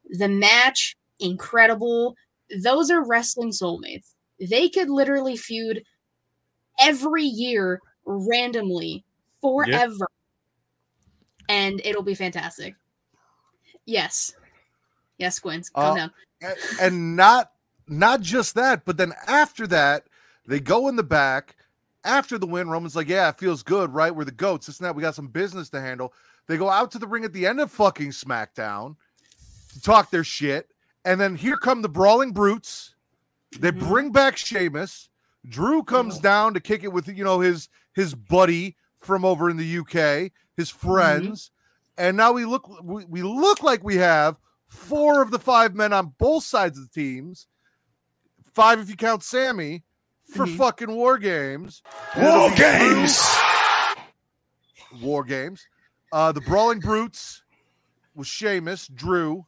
The 0.09 0.29
match 0.29 0.95
incredible. 1.19 2.15
Those 2.63 2.91
are 2.91 3.03
wrestling 3.03 3.49
soulmates 3.49 4.13
they 4.39 4.69
could 4.69 4.89
literally 4.89 5.35
feud 5.35 5.83
every 6.79 7.23
year 7.23 7.81
randomly 8.05 9.03
forever 9.41 10.07
and 11.49 11.81
it'll 11.85 12.03
be 12.03 12.15
fantastic 12.15 12.75
yes 13.85 14.35
yes 15.17 15.39
Gwyn's 15.39 15.69
calm 15.69 15.93
Uh, 15.93 15.95
down 15.95 16.11
and 16.79 17.15
not 17.15 17.51
not 17.87 18.19
just 18.21 18.53
that, 18.55 18.83
but 18.83 18.97
then 18.97 19.13
after 19.27 19.65
that, 19.67 20.07
they 20.45 20.59
go 20.59 20.89
in 20.89 20.97
the 20.97 21.03
back. 21.03 21.55
After 22.03 22.37
the 22.37 22.45
win, 22.45 22.69
Roman's 22.69 22.97
like, 22.97 23.07
"Yeah, 23.07 23.29
it 23.29 23.39
feels 23.39 23.63
good, 23.63 23.93
right? 23.93 24.13
We're 24.13 24.25
the 24.25 24.31
goats. 24.31 24.67
And 24.67 24.75
that. 24.85 24.93
We 24.93 25.01
got 25.01 25.15
some 25.15 25.29
business 25.29 25.69
to 25.69 25.79
handle." 25.81 26.13
They 26.47 26.57
go 26.57 26.69
out 26.69 26.91
to 26.91 26.99
the 26.99 27.07
ring 27.07 27.23
at 27.23 27.31
the 27.33 27.47
end 27.47 27.59
of 27.61 27.71
fucking 27.71 28.09
SmackDown 28.09 28.97
to 29.73 29.81
talk 29.81 30.09
their 30.11 30.23
shit, 30.25 30.69
and 31.05 31.19
then 31.19 31.35
here 31.35 31.55
come 31.57 31.81
the 31.81 31.89
brawling 31.89 32.31
brutes. 32.31 32.93
They 33.57 33.71
Mhm. 33.71 33.79
bring 33.79 34.11
back 34.11 34.35
Sheamus. 34.37 35.09
Drew 35.47 35.81
comes 35.81 36.19
down 36.19 36.53
to 36.53 36.59
kick 36.59 36.83
it 36.83 36.91
with 36.91 37.07
you 37.07 37.23
know 37.23 37.39
his 37.39 37.69
his 37.93 38.13
buddy 38.15 38.75
from 38.99 39.23
over 39.23 39.49
in 39.49 39.55
the 39.57 39.65
UK, 39.79 40.31
his 40.57 40.69
friends, 40.69 41.51
and 41.97 42.17
now 42.17 42.33
we 42.33 42.43
look 42.45 42.67
we, 42.83 43.05
we 43.05 43.21
look 43.23 43.63
like 43.63 43.83
we 43.83 43.95
have 43.97 44.37
four 44.67 45.21
of 45.21 45.31
the 45.31 45.39
five 45.39 45.73
men 45.75 45.93
on 45.93 46.13
both 46.17 46.43
sides 46.43 46.77
of 46.77 46.83
the 46.91 46.93
teams, 47.01 47.47
five 48.53 48.79
if 48.79 48.89
you 48.89 48.95
count 48.97 49.23
Sammy, 49.23 49.83
for 50.33 50.45
Mhm. 50.45 50.57
fucking 50.57 50.91
war 50.91 51.17
games. 51.17 51.81
War 52.17 52.51
games. 52.55 53.21
War 55.01 55.23
games. 55.23 55.65
Uh, 56.11 56.31
the 56.31 56.41
Brawling 56.41 56.79
Brutes, 56.79 57.43
with 58.15 58.27
Sheamus, 58.27 58.87
Drew, 58.87 59.45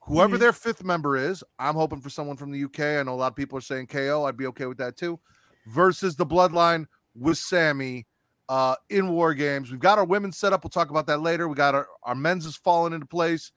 whoever 0.00 0.36
Mhm. 0.36 0.40
their 0.40 0.52
fifth 0.52 0.82
member 0.84 1.16
is. 1.16 1.42
I'm 1.58 1.74
hoping 1.74 2.00
for 2.00 2.08
someone 2.10 2.36
from 2.36 2.50
the 2.52 2.58
UK. 2.58 2.98
I 2.98 3.02
know 3.02 3.14
a 3.14 3.16
lot 3.16 3.32
of 3.32 3.36
people 3.36 3.58
are 3.58 3.62
saying 3.62 3.88
KO. 3.88 4.24
I'd 4.24 4.36
be 4.36 4.46
okay 4.46 4.66
with 4.66 4.78
that 4.78 4.96
too. 4.96 5.20
Versus 5.66 6.16
the 6.16 6.24
Bloodline 6.26 6.86
with 7.14 7.38
Sammy 7.38 8.06
uh, 8.48 8.76
in 8.90 9.08
War 9.12 9.34
Games. 9.34 9.70
We've 9.70 9.80
got 9.80 9.98
our 9.98 10.04
women's 10.04 10.36
set 10.36 10.52
up. 10.52 10.62
We'll 10.64 10.70
talk 10.70 10.90
about 10.90 11.06
that 11.08 11.20
later. 11.20 11.48
We 11.48 11.54
got 11.54 11.74
our, 11.74 11.88
our 12.04 12.14
men's 12.14 12.46
is 12.46 12.56
falling 12.56 12.92
into 12.92 13.06
place. 13.06 13.52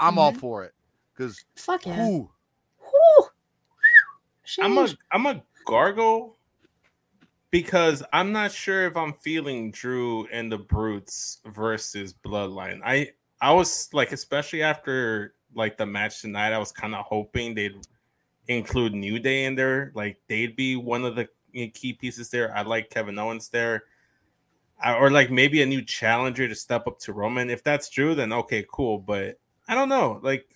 I'm 0.00 0.18
all 0.18 0.32
Mhm. 0.32 0.38
for 0.40 0.64
it 0.64 0.72
because 1.14 1.44
Fuck 1.56 1.86
yeah. 1.86 1.94
who 2.04 2.28
Whew. 2.80 3.24
I'm 4.60 4.76
a 4.78 4.84
Sheesh. 4.84 4.96
I'm 5.12 5.26
a 5.26 5.42
gargle 5.66 6.36
because 7.50 8.02
I'm 8.12 8.32
not 8.32 8.50
sure 8.52 8.86
if 8.86 8.96
I'm 8.96 9.12
feeling 9.12 9.70
Drew 9.70 10.26
and 10.32 10.50
the 10.50 10.58
Brutes 10.58 11.40
versus 11.46 12.12
Bloodline. 12.24 12.80
I 12.84 13.12
I 13.40 13.52
was 13.52 13.88
like, 13.92 14.12
especially 14.12 14.62
after 14.62 15.34
like 15.54 15.76
the 15.76 15.86
match 15.86 16.20
tonight, 16.22 16.52
I 16.52 16.58
was 16.58 16.72
kind 16.72 16.94
of 16.94 17.04
hoping 17.04 17.54
they'd 17.54 17.76
include 18.48 18.94
New 18.94 19.18
Day 19.18 19.44
in 19.44 19.54
there. 19.54 19.92
Like 19.94 20.18
they'd 20.28 20.56
be 20.56 20.76
one 20.76 21.04
of 21.04 21.14
the 21.14 21.28
key 21.74 21.92
pieces 21.92 22.30
there. 22.30 22.56
I 22.56 22.62
like 22.62 22.90
Kevin 22.90 23.18
Owens 23.18 23.48
there. 23.48 23.84
Or 24.84 25.10
like 25.10 25.30
maybe 25.30 25.62
a 25.62 25.66
new 25.66 25.82
challenger 25.82 26.48
to 26.48 26.54
step 26.54 26.86
up 26.86 26.98
to 27.00 27.12
Roman. 27.12 27.50
If 27.50 27.62
that's 27.62 27.88
true, 27.88 28.14
then 28.14 28.32
okay, 28.32 28.64
cool. 28.72 28.98
But 28.98 29.38
I 29.68 29.74
don't 29.74 29.88
know. 29.88 30.20
Like 30.22 30.48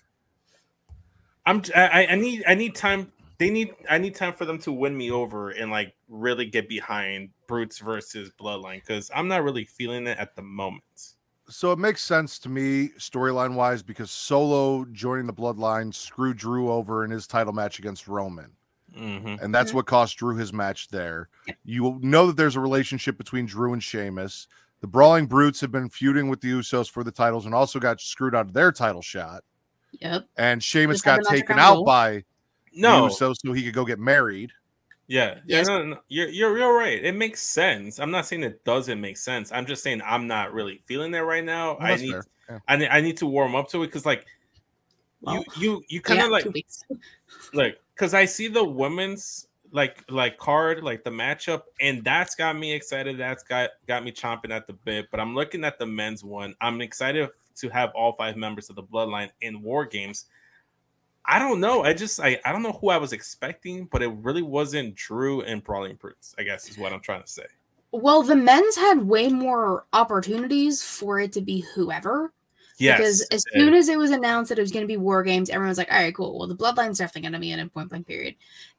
I'm 1.45 1.63
I, 1.75 2.07
I 2.11 2.15
need 2.17 2.43
I 2.47 2.55
need 2.55 2.75
time. 2.75 3.13
They 3.39 3.51
need 3.51 3.75
I 3.89 3.99
need 3.99 4.15
time 4.15 4.33
for 4.33 4.45
them 4.45 4.59
to 4.61 4.73
win 4.73 4.97
me 4.97 5.11
over 5.11 5.51
and 5.51 5.71
like 5.71 5.95
really 6.09 6.47
get 6.47 6.69
behind 6.69 7.31
Brutes 7.47 7.79
versus 7.79 8.31
Bloodline 8.41 8.81
because 8.81 9.11
I'm 9.15 9.29
not 9.29 9.45
really 9.45 9.65
feeling 9.65 10.07
it 10.07 10.19
at 10.19 10.35
the 10.35 10.43
moment. 10.43 10.83
so 11.49 11.71
it 11.71 11.79
makes 11.79 12.03
sense 12.03 12.39
to 12.41 12.49
me 12.49 12.89
storyline 12.99 13.55
wise 13.55 13.83
because 13.83 14.11
Solo 14.11 14.85
joining 14.87 15.27
the 15.27 15.33
Bloodline 15.33 15.95
screwed 15.95 16.39
Drew 16.39 16.71
over 16.71 17.05
in 17.05 17.11
his 17.11 17.27
title 17.27 17.53
match 17.53 17.79
against 17.79 18.09
Roman. 18.09 18.51
Mhm. 18.97 19.43
and 19.43 19.55
that's 19.55 19.75
what 19.75 19.87
cost 19.87 20.17
Drew 20.17 20.37
his 20.37 20.53
match 20.53 20.89
there. 20.89 21.29
You 21.65 21.99
know 22.03 22.27
that 22.29 22.37
there's 22.37 22.57
a 22.57 22.61
relationship 22.61 23.19
between 23.19 23.47
Drew 23.47 23.73
and 23.73 23.83
Sheamus. 23.83 24.49
The 24.81 24.87
Brawling 24.87 25.27
Brutes 25.27 25.61
have 25.61 25.73
been 25.73 25.89
feuding 25.89 26.29
with 26.29 26.41
the 26.41 26.53
Usos 26.53 26.91
for 26.91 27.03
the 27.05 27.11
titles 27.11 27.47
and 27.47 27.55
also 27.55 27.79
got 27.79 28.01
screwed 28.01 28.35
out 28.35 28.47
of 28.47 28.53
their 28.53 28.73
title 28.73 29.03
shot. 29.03 29.43
Yep. 30.01 30.27
And 30.37 30.63
Sheamus 30.63 30.97
Just 30.97 31.05
got 31.05 31.25
taken 31.25 31.59
out 31.59 31.85
by 31.85 32.25
No, 32.75 33.09
the 33.09 33.15
Usos 33.15 33.37
so 33.45 33.53
he 33.53 33.65
could 33.65 33.73
go 33.75 33.85
get 33.85 33.99
married. 33.99 34.53
yeah, 35.07 35.37
yeah, 35.47 35.59
Yes. 35.59 35.67
no, 35.69 35.83
no, 35.83 35.99
you're, 36.09 36.29
you're 36.29 36.59
you're 36.59 36.77
right. 36.77 37.03
It 37.03 37.15
makes 37.15 37.41
sense. 37.43 37.99
I'm 37.99 38.11
not 38.11 38.27
saying 38.27 38.43
it 38.43 38.65
doesn't 38.65 39.01
make 39.01 39.17
sense. 39.17 39.51
I'm 39.53 39.65
just 39.67 39.83
saying 39.83 40.03
I'm 40.05 40.27
not 40.27 40.53
really 40.53 40.81
feeling 40.85 41.13
that 41.13 41.25
right 41.25 41.45
now. 41.45 41.79
Well, 41.79 41.93
I 41.93 41.97
need. 41.97 42.15
Yeah. 42.49 42.59
I 42.69 42.77
need 42.77 42.89
I 42.89 43.01
need 43.01 43.17
to 43.19 43.27
warm 43.27 43.55
up 43.57 43.69
to 43.71 43.83
it 43.83 43.87
because 43.87 44.05
like 44.07 44.27
Well, 45.23 45.37
you 45.37 45.45
you 45.57 45.83
you 45.89 46.01
kind 46.03 46.19
yeah, 46.21 46.27
of 46.27 46.31
like 46.33 46.47
like 47.55 47.81
because 47.97 48.13
I 48.13 48.27
see 48.27 48.49
the 48.49 48.65
women's 48.65 49.49
like 49.73 50.05
like 50.09 50.39
card 50.39 50.85
like 50.85 51.03
the 51.03 51.11
matchup 51.11 51.63
and 51.81 52.05
that's 52.05 52.35
got 52.35 52.57
me 52.57 52.73
excited. 52.73 53.19
That's 53.19 53.43
got 53.43 53.71
got 53.89 54.05
me 54.05 54.13
chomping 54.13 54.51
at 54.51 54.67
the 54.67 54.75
bit. 54.75 55.11
But 55.11 55.21
I'm 55.21 55.35
looking 55.35 55.65
at 55.65 55.79
the 55.79 55.87
men's 55.87 56.23
one. 56.23 56.55
I'm 56.61 56.81
excited 56.81 57.29
to 57.57 57.69
have 57.71 57.91
all 57.95 58.13
five 58.13 58.37
members 58.37 58.69
of 58.71 58.77
the 58.77 58.83
Bloodline 58.83 59.31
in 59.41 59.63
War 59.63 59.87
Games. 59.87 60.27
I 61.25 61.39
don't 61.39 61.59
know. 61.59 61.83
I 61.83 61.95
just 61.95 62.21
I, 62.21 62.39
I 62.45 62.53
don't 62.53 62.63
know 62.63 62.79
who 62.81 62.91
I 62.91 62.99
was 62.99 63.13
expecting, 63.13 63.87
but 63.87 64.03
it 64.03 64.09
really 64.09 64.43
wasn't 64.43 64.95
Drew 64.95 65.41
and 65.43 65.65
Brawling 65.65 65.97
Brutes. 65.97 66.35
I 66.39 66.43
guess 66.43 66.69
is 66.69 66.79
what 66.79 66.93
I'm 66.93 67.01
trying 67.01 67.23
to 67.23 67.29
say. 67.29 67.47
Well, 67.93 68.23
the 68.23 68.37
men's 68.37 68.77
had 68.77 69.07
way 69.07 69.29
more 69.29 69.87
opportunities 69.93 70.83
for 70.83 71.19
it 71.19 71.33
to 71.33 71.41
be 71.41 71.61
whoever. 71.75 72.33
Yes, 72.79 72.99
Because 72.99 73.23
as 73.29 73.45
soon 73.55 73.73
as 73.75 73.89
it 73.89 73.99
was 73.99 74.11
announced 74.11 74.51
that 74.51 74.59
it 74.59 74.63
was 74.63 74.71
going 74.73 74.83
to 74.83 74.87
be 74.89 74.99
war 74.99 75.23
games, 75.23 75.49
everyone 75.49 75.71
was 75.71 75.79
like, 75.79 75.91
all 75.91 75.99
right, 75.99 76.15
cool. 76.15 76.39
Well, 76.39 76.49
the 76.49 76.55
Bloodline's 76.57 76.99
definitely 76.99 77.23
going 77.23 77.33
to 77.33 77.39
be 77.39 77.51
in 77.53 77.61
a 77.61 77.69
point 77.69 77.89
blank 77.89 78.07
period. 78.07 78.35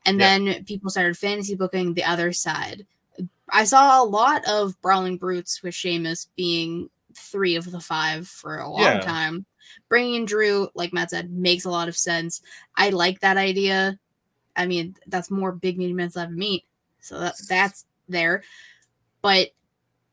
And 0.05 0.19
Yeah. 0.19 0.37
then 0.37 0.65
people 0.65 0.89
started 0.91 1.17
fantasy 1.17 1.55
booking 1.55 1.93
the 1.93 2.03
other 2.03 2.31
side. 2.31 2.85
I 3.49 3.63
saw 3.63 4.03
a 4.03 4.05
lot 4.05 4.45
of 4.45 4.79
Brawling 4.81 5.17
Brutes 5.17 5.63
with 5.63 5.73
Sheamus 5.73 6.29
being 6.35 6.89
three 7.15 7.55
of 7.55 7.71
the 7.71 7.79
five 7.79 8.27
for 8.27 8.59
a 8.59 8.69
long 8.69 8.81
Yeah. 8.83 8.99
time. 8.99 9.45
Bringing 9.89 10.13
in 10.15 10.25
Drew, 10.25 10.69
like 10.75 10.93
Matt 10.93 11.09
said, 11.09 11.31
makes 11.31 11.65
a 11.65 11.71
lot 11.71 11.87
of 11.87 11.97
sense. 11.97 12.41
I 12.75 12.89
like 12.89 13.19
that 13.21 13.37
idea. 13.37 13.97
I 14.55 14.67
mean, 14.67 14.95
that's 15.07 15.31
more 15.31 15.51
big 15.51 15.77
meaty 15.77 15.93
men 15.93 16.11
slab 16.11 16.29
meat. 16.29 16.65
So 17.01 17.19
that, 17.19 17.35
that's 17.49 17.85
there. 18.07 18.43
But 19.21 19.49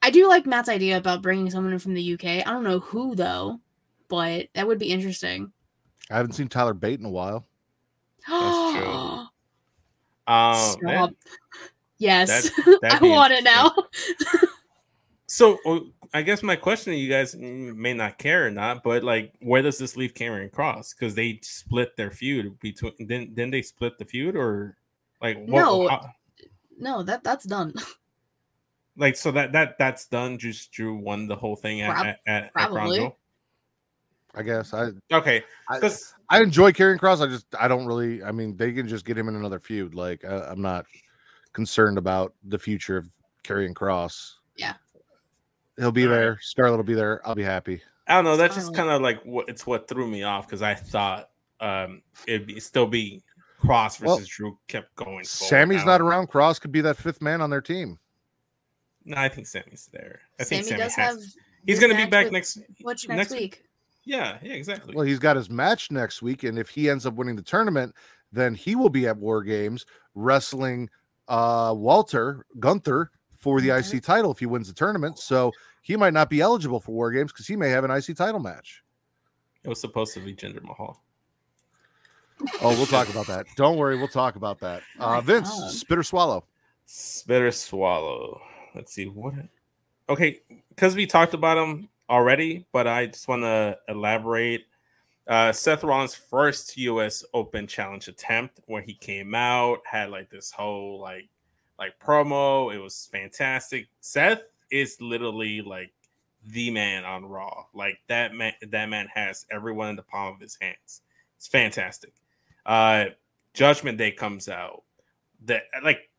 I 0.00 0.10
do 0.10 0.28
like 0.28 0.46
Matt's 0.46 0.68
idea 0.68 0.96
about 0.96 1.22
bringing 1.22 1.50
someone 1.50 1.72
in 1.72 1.78
from 1.78 1.94
the 1.94 2.14
UK. 2.14 2.24
I 2.24 2.50
don't 2.50 2.64
know 2.64 2.80
who 2.80 3.14
though, 3.14 3.60
but 4.14 4.48
that 4.54 4.66
would 4.66 4.78
be 4.78 4.90
interesting. 4.90 5.52
I 6.10 6.16
haven't 6.16 6.32
seen 6.32 6.48
Tyler 6.48 6.74
Bate 6.74 7.00
in 7.00 7.06
a 7.06 7.10
while. 7.10 7.46
That's 8.28 8.76
true. 8.76 10.34
um, 10.34 10.56
Stop. 10.56 11.10
Yes, 11.98 12.50
that- 12.82 12.98
I 13.02 13.06
want 13.06 13.32
it 13.32 13.44
now. 13.44 13.72
So 15.26 15.58
uh, 15.66 15.80
I 16.12 16.22
guess 16.22 16.42
my 16.42 16.54
question 16.56 16.92
to 16.92 16.98
you 16.98 17.08
guys 17.08 17.34
may 17.36 17.92
not 17.94 18.18
care 18.18 18.46
or 18.46 18.50
not, 18.50 18.82
but 18.84 19.02
like, 19.02 19.32
where 19.40 19.62
does 19.62 19.78
this 19.78 19.96
leave 19.96 20.14
Karrion 20.14 20.52
Cross? 20.52 20.94
Because 20.94 21.14
they 21.14 21.40
split 21.42 21.96
their 21.96 22.10
feud 22.10 22.58
between. 22.60 22.92
Didn't 22.98 23.34
didn't 23.34 23.50
they 23.50 23.62
split 23.62 23.98
the 23.98 24.04
feud 24.04 24.36
or 24.36 24.76
like 25.20 25.38
what, 25.38 25.48
No. 25.48 25.88
how- 25.88 26.10
no, 26.78 27.02
that 27.04 27.24
that's 27.24 27.44
done. 27.44 27.72
like 28.96 29.16
so 29.16 29.30
that 29.32 29.52
that 29.52 29.76
that's 29.78 30.06
done. 30.06 30.38
Just 30.38 30.70
Drew 30.72 30.94
won 30.96 31.26
the 31.26 31.36
whole 31.36 31.56
thing 31.56 31.80
at 31.80 31.94
Prob- 31.94 32.06
at, 32.06 32.18
at, 32.26 32.42
at 32.44 32.52
probably. 32.52 32.98
Crown 32.98 33.12
I 34.36 34.42
guess 34.42 34.74
I 34.74 34.88
Okay, 35.12 35.42
I, 35.68 35.74
because 35.76 36.12
I 36.28 36.42
enjoy 36.42 36.72
Karrion 36.72 36.98
Cross. 36.98 37.20
I 37.20 37.26
just 37.26 37.46
I 37.58 37.68
don't 37.68 37.86
really. 37.86 38.22
I 38.22 38.32
mean, 38.32 38.56
they 38.56 38.72
can 38.72 38.88
just 38.88 39.04
get 39.04 39.16
him 39.16 39.28
in 39.28 39.36
another 39.36 39.60
feud. 39.60 39.94
Like 39.94 40.24
I, 40.24 40.48
I'm 40.50 40.60
not 40.62 40.86
concerned 41.52 41.98
about 41.98 42.34
the 42.44 42.58
future 42.58 42.96
of 42.96 43.06
Karrion 43.44 43.74
Cross. 43.74 44.38
Yeah. 44.56 44.74
he'll 45.76 45.92
be 45.92 46.04
All 46.04 46.10
right. 46.10 46.16
there. 46.16 46.38
Scarlett 46.40 46.76
will 46.78 46.84
be 46.84 46.94
there. 46.94 47.20
I'll 47.26 47.34
be 47.34 47.42
happy. 47.44 47.80
I 48.06 48.14
don't 48.16 48.24
know. 48.24 48.36
That's 48.36 48.54
just 48.54 48.74
kind 48.74 48.90
of 48.90 49.00
like 49.02 49.22
what 49.24 49.48
it's 49.48 49.66
what 49.66 49.88
threw 49.88 50.06
me 50.06 50.22
off 50.24 50.46
because 50.46 50.62
I 50.62 50.74
thought 50.74 51.30
um 51.60 52.02
it'd 52.26 52.46
be, 52.46 52.60
still 52.60 52.86
be 52.86 53.22
Cross 53.58 53.98
versus 53.98 54.06
Well, 54.06 54.20
Drew 54.26 54.58
kept 54.68 54.94
going. 54.96 55.24
forward. 55.24 55.26
Sammy's 55.26 55.84
not 55.84 55.98
don't- 55.98 56.08
around. 56.08 56.26
Cross 56.28 56.58
could 56.58 56.72
be 56.72 56.80
that 56.82 56.96
fifth 56.96 57.22
man 57.22 57.40
on 57.40 57.50
their 57.50 57.62
team. 57.62 57.98
No, 59.04 59.16
I 59.18 59.28
think 59.28 59.46
Sammy's 59.46 59.88
there. 59.92 60.20
I 60.40 60.44
Sammy, 60.44 60.62
think 60.62 60.68
Sammy 60.68 60.82
does 60.82 60.94
has. 60.96 61.14
have. 61.16 61.24
He's 61.66 61.78
gonna 61.80 61.94
be 61.94 62.06
back 62.06 62.24
with 62.24 62.32
next. 62.34 62.58
Which 62.82 63.08
next, 63.08 63.30
week? 63.32 63.62
Yeah, 64.04 64.38
yeah, 64.42 64.52
exactly. 64.54 64.94
Well, 64.94 65.06
he's 65.06 65.18
got 65.18 65.36
his 65.36 65.48
match 65.48 65.90
next 65.90 66.20
week, 66.22 66.42
and 66.44 66.58
if 66.58 66.68
he 66.68 66.90
ends 66.90 67.06
up 67.06 67.14
winning 67.14 67.36
the 67.36 67.42
tournament, 67.42 67.94
then 68.32 68.54
he 68.54 68.74
will 68.74 68.90
be 68.90 69.06
at 69.06 69.16
War 69.16 69.42
Games 69.42 69.86
wrestling 70.14 70.88
uh 71.28 71.72
Walter 71.76 72.44
Gunther 72.60 73.10
for 73.38 73.60
the 73.60 73.68
Gunther. 73.68 73.96
IC 73.96 74.02
title 74.02 74.30
if 74.30 74.38
he 74.38 74.46
wins 74.46 74.68
the 74.68 74.74
tournament. 74.74 75.18
So 75.18 75.52
he 75.82 75.96
might 75.96 76.12
not 76.12 76.28
be 76.28 76.40
eligible 76.40 76.80
for 76.80 76.92
War 76.92 77.10
Games 77.10 77.32
because 77.32 77.46
he 77.46 77.56
may 77.56 77.70
have 77.70 77.84
an 77.84 77.90
IC 77.90 78.16
title 78.16 78.40
match. 78.40 78.82
It 79.62 79.68
was 79.68 79.80
supposed 79.80 80.12
to 80.14 80.20
be 80.20 80.34
Jinder 80.34 80.62
Mahal. 80.62 81.02
Oh, 82.60 82.70
we'll 82.70 82.86
talk 82.86 83.08
about 83.08 83.26
that. 83.28 83.46
Don't 83.56 83.76
worry, 83.78 83.96
we'll 83.96 84.08
talk 84.08 84.36
about 84.36 84.60
that. 84.60 84.82
Uh 84.98 85.20
Vince, 85.20 85.48
God. 85.48 85.70
spit 85.70 85.98
or 85.98 86.02
swallow. 86.02 86.44
Spitter 86.86 87.50
swallow. 87.50 88.40
Let's 88.74 88.92
see 88.92 89.06
what. 89.06 89.34
Okay, 90.08 90.40
because 90.68 90.94
we 90.94 91.06
talked 91.06 91.32
about 91.32 91.56
him 91.56 91.88
already, 92.08 92.66
but 92.72 92.86
I 92.86 93.06
just 93.06 93.28
want 93.28 93.42
to 93.42 93.78
elaborate. 93.88 94.66
Uh, 95.26 95.52
Seth 95.52 95.82
Rollins' 95.84 96.14
first 96.14 96.76
U.S. 96.76 97.24
Open 97.32 97.66
Challenge 97.66 98.08
attempt, 98.08 98.60
where 98.66 98.82
he 98.82 98.94
came 98.94 99.34
out, 99.34 99.78
had 99.84 100.10
like 100.10 100.30
this 100.30 100.50
whole 100.50 101.00
like 101.00 101.28
like 101.78 101.98
promo. 101.98 102.74
It 102.74 102.78
was 102.78 103.08
fantastic. 103.10 103.88
Seth 104.00 104.42
is 104.70 105.00
literally 105.00 105.62
like 105.62 105.92
the 106.48 106.70
man 106.70 107.04
on 107.04 107.24
Raw. 107.24 107.64
Like 107.72 107.98
that 108.08 108.34
man, 108.34 108.52
that 108.68 108.88
man 108.88 109.08
has 109.14 109.46
everyone 109.50 109.88
in 109.88 109.96
the 109.96 110.02
palm 110.02 110.34
of 110.34 110.40
his 110.40 110.58
hands. 110.60 111.02
It's 111.36 111.46
fantastic. 111.46 112.12
Uh, 112.66 113.06
Judgment 113.54 113.98
Day 113.98 114.10
comes 114.10 114.48
out. 114.48 114.82
That 115.46 115.62
like 115.82 116.10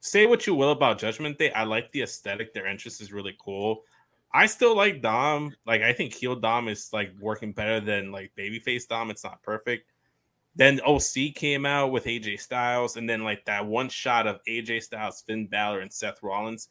say 0.00 0.26
what 0.26 0.46
you 0.46 0.54
will 0.54 0.70
about 0.70 0.98
Judgment 0.98 1.38
Day. 1.38 1.52
I 1.52 1.64
like 1.64 1.90
the 1.92 2.02
aesthetic. 2.02 2.52
Their 2.52 2.66
interest 2.66 3.00
is 3.00 3.12
really 3.12 3.36
cool. 3.38 3.82
I 4.34 4.46
still 4.46 4.76
like 4.76 5.00
Dom. 5.00 5.54
Like 5.64 5.82
I 5.82 5.92
think 5.92 6.12
heel 6.12 6.34
Dom 6.34 6.66
is 6.66 6.92
like 6.92 7.12
working 7.20 7.52
better 7.52 7.80
than 7.80 8.10
like 8.10 8.32
babyface 8.36 8.88
Dom. 8.88 9.10
It's 9.10 9.22
not 9.22 9.40
perfect. 9.42 9.92
Then 10.56 10.80
OC 10.86 11.34
came 11.34 11.64
out 11.64 11.92
with 11.92 12.04
AJ 12.04 12.40
Styles, 12.40 12.96
and 12.96 13.08
then 13.08 13.22
like 13.22 13.44
that 13.44 13.64
one 13.64 13.88
shot 13.88 14.26
of 14.26 14.40
AJ 14.48 14.82
Styles, 14.82 15.22
Finn 15.22 15.46
Balor, 15.46 15.80
and 15.80 15.92
Seth 15.92 16.22
Rollins, 16.22 16.68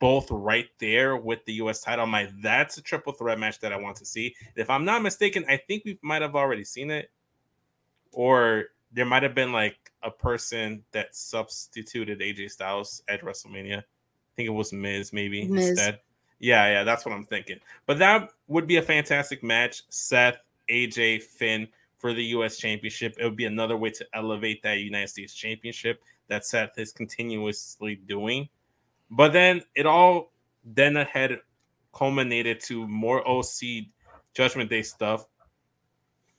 both 0.00 0.30
right 0.30 0.68
there 0.78 1.16
with 1.16 1.44
the 1.44 1.54
US 1.54 1.80
title. 1.80 2.04
I'm 2.04 2.12
like, 2.12 2.30
that's 2.42 2.78
a 2.78 2.82
triple 2.82 3.12
threat 3.12 3.38
match 3.38 3.60
that 3.60 3.72
I 3.72 3.76
want 3.76 3.96
to 3.98 4.04
see. 4.04 4.34
If 4.56 4.68
I'm 4.68 4.84
not 4.84 5.02
mistaken, 5.02 5.44
I 5.48 5.56
think 5.56 5.84
we 5.84 5.98
might 6.02 6.22
have 6.22 6.36
already 6.36 6.64
seen 6.64 6.90
it, 6.90 7.10
or 8.12 8.66
there 8.92 9.06
might 9.06 9.22
have 9.22 9.34
been 9.34 9.52
like 9.52 9.92
a 10.02 10.10
person 10.10 10.82
that 10.90 11.14
substituted 11.14 12.20
AJ 12.20 12.50
Styles 12.50 13.02
at 13.08 13.22
WrestleMania. 13.22 13.78
I 13.78 14.32
think 14.36 14.48
it 14.48 14.52
was 14.52 14.72
Miz, 14.72 15.12
maybe 15.12 15.46
Miz. 15.46 15.70
instead. 15.70 16.00
Yeah, 16.40 16.66
yeah, 16.68 16.84
that's 16.84 17.04
what 17.04 17.14
I'm 17.14 17.24
thinking. 17.24 17.60
But 17.86 17.98
that 17.98 18.30
would 18.48 18.66
be 18.66 18.76
a 18.76 18.82
fantastic 18.82 19.42
match. 19.42 19.82
Seth, 19.90 20.38
AJ, 20.70 21.22
Finn 21.22 21.68
for 21.98 22.14
the 22.14 22.24
US 22.24 22.56
Championship. 22.56 23.14
It 23.18 23.24
would 23.24 23.36
be 23.36 23.44
another 23.44 23.76
way 23.76 23.90
to 23.90 24.06
elevate 24.14 24.62
that 24.62 24.78
United 24.78 25.08
States 25.08 25.34
Championship 25.34 26.02
that 26.28 26.46
Seth 26.46 26.78
is 26.78 26.92
continuously 26.92 27.96
doing. 27.96 28.48
But 29.10 29.34
then 29.34 29.62
it 29.74 29.84
all 29.84 30.32
then 30.64 30.96
ahead 30.96 31.40
culminated 31.92 32.60
to 32.60 32.88
more 32.88 33.26
OC 33.28 33.88
Judgment 34.32 34.70
Day 34.70 34.82
stuff. 34.82 35.26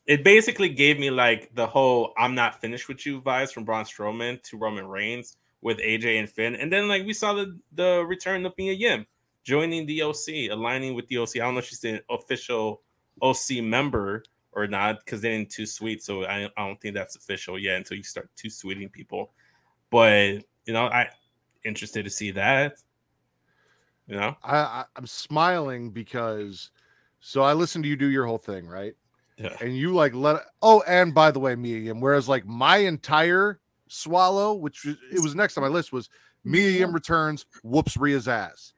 It 0.08 0.24
basically 0.24 0.70
gave 0.70 0.98
me 1.00 1.12
like 1.12 1.54
the 1.54 1.68
whole 1.68 2.14
"I'm 2.18 2.34
not 2.34 2.60
finished 2.60 2.88
with 2.88 3.06
you" 3.06 3.22
vibes 3.22 3.54
from 3.54 3.66
Braun 3.66 3.86
Strowman 3.86 4.42
to 4.44 4.58
Roman 4.58 4.88
Reigns 4.88 5.38
with 5.62 5.78
AJ 5.78 6.20
and 6.20 6.30
Finn, 6.30 6.56
and 6.56 6.74
then 6.74 6.88
like 6.88 7.06
we 7.06 7.14
saw 7.14 7.34
the 7.34 7.60
the 7.74 8.04
return 8.08 8.44
of 8.46 8.54
Mia 8.58 8.74
Yim 8.74 9.06
joining 9.44 9.86
the 9.86 10.04
OC, 10.04 10.52
aligning 10.52 10.94
with 10.94 11.08
the 11.08 11.18
OC. 11.18 11.38
I 11.38 11.40
don't 11.40 11.54
know 11.56 11.60
if 11.60 11.66
she's 11.66 11.84
an 11.84 12.00
official 12.10 12.82
OC 13.22 13.62
member 13.64 14.24
or 14.54 14.68
not 14.68 15.04
because 15.04 15.22
they 15.22 15.30
didn't 15.30 15.50
too 15.50 15.66
sweet, 15.66 16.04
so 16.04 16.26
I, 16.26 16.46
I 16.58 16.68
don't 16.68 16.80
think 16.82 16.96
that's 16.96 17.16
official 17.16 17.58
yet 17.58 17.78
until 17.78 17.98
you 17.98 18.04
start 18.04 18.30
too 18.36 18.50
sweeting 18.50 18.90
people. 18.90 19.32
But 19.90 20.44
you 20.66 20.74
know, 20.74 20.86
I 20.86 21.10
interested 21.64 22.04
to 22.06 22.10
see 22.12 22.32
that. 22.32 22.76
You 24.08 24.16
know, 24.16 24.36
I, 24.44 24.58
I 24.58 24.86
I'm 24.96 25.08
smiling 25.08 25.92
because 25.92 26.72
so 27.20 27.42
I 27.44 27.54
listened 27.54 27.84
to 27.86 27.90
you 27.90 27.96
do 27.96 28.10
your 28.10 28.26
whole 28.26 28.38
thing, 28.38 28.68
right? 28.68 28.94
Yeah. 29.38 29.56
And 29.62 29.76
you 29.76 29.94
like 29.94 30.14
let 30.14 30.42
oh, 30.62 30.84
and 30.88 31.14
by 31.14 31.32
the 31.32 31.40
way, 31.40 31.56
Mia 31.56 31.78
Yim, 31.78 32.02
whereas 32.02 32.28
like 32.28 32.46
my 32.46 32.78
entire 32.78 33.60
swallow, 33.88 34.54
which 34.54 34.86
was- 34.86 34.98
it 35.12 35.22
was 35.22 35.36
next 35.36 35.58
on 35.58 35.64
my 35.64 35.70
list, 35.70 35.94
was 35.94 36.10
Mia 36.44 36.70
Yim 36.72 36.92
returns, 36.94 37.46
whoops 37.64 37.96
Rhea's 37.96 38.28
ass. 38.28 38.74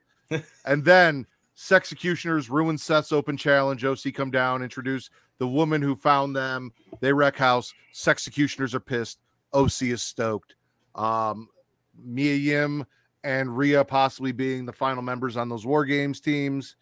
And 0.64 0.84
then 0.84 1.26
sex 1.54 1.86
executioners 1.86 2.50
ruin 2.50 2.78
Seth's 2.78 3.12
open 3.12 3.36
challenge. 3.36 3.84
OC 3.84 4.14
come 4.14 4.30
down, 4.30 4.62
introduce 4.62 5.10
the 5.38 5.48
woman 5.48 5.82
who 5.82 5.94
found 5.96 6.34
them. 6.34 6.72
They 7.00 7.12
wreck 7.12 7.36
house. 7.36 7.72
Sex 7.92 8.22
executioners 8.22 8.74
are 8.74 8.80
pissed. 8.80 9.20
OC 9.52 9.82
is 9.82 10.02
stoked. 10.02 10.56
Um, 10.94 11.48
Mia 11.96 12.34
Yim 12.34 12.84
and 13.22 13.56
Rhea 13.56 13.84
possibly 13.84 14.32
being 14.32 14.66
the 14.66 14.72
final 14.72 15.02
members 15.02 15.36
on 15.36 15.48
those 15.48 15.64
War 15.64 15.84
Games 15.84 16.20
teams. 16.20 16.76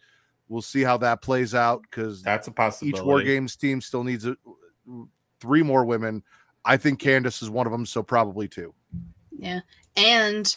We'll 0.49 0.61
see 0.61 0.81
how 0.81 0.97
that 0.97 1.21
plays 1.21 1.55
out 1.55 1.81
because 1.83 2.21
that's 2.21 2.47
a 2.47 2.51
possibility. 2.51 2.97
each 2.97 3.03
War 3.03 3.21
Games 3.21 3.55
team 3.55 3.81
still 3.81 4.03
needs 4.03 4.25
a, 4.25 4.35
three 5.39 5.63
more 5.63 5.85
women. 5.85 6.23
I 6.65 6.77
think 6.77 6.99
Candace 6.99 7.41
is 7.41 7.49
one 7.49 7.65
of 7.65 7.71
them, 7.71 7.85
so 7.85 8.03
probably 8.03 8.47
two. 8.47 8.73
Yeah. 9.37 9.61
And 9.95 10.55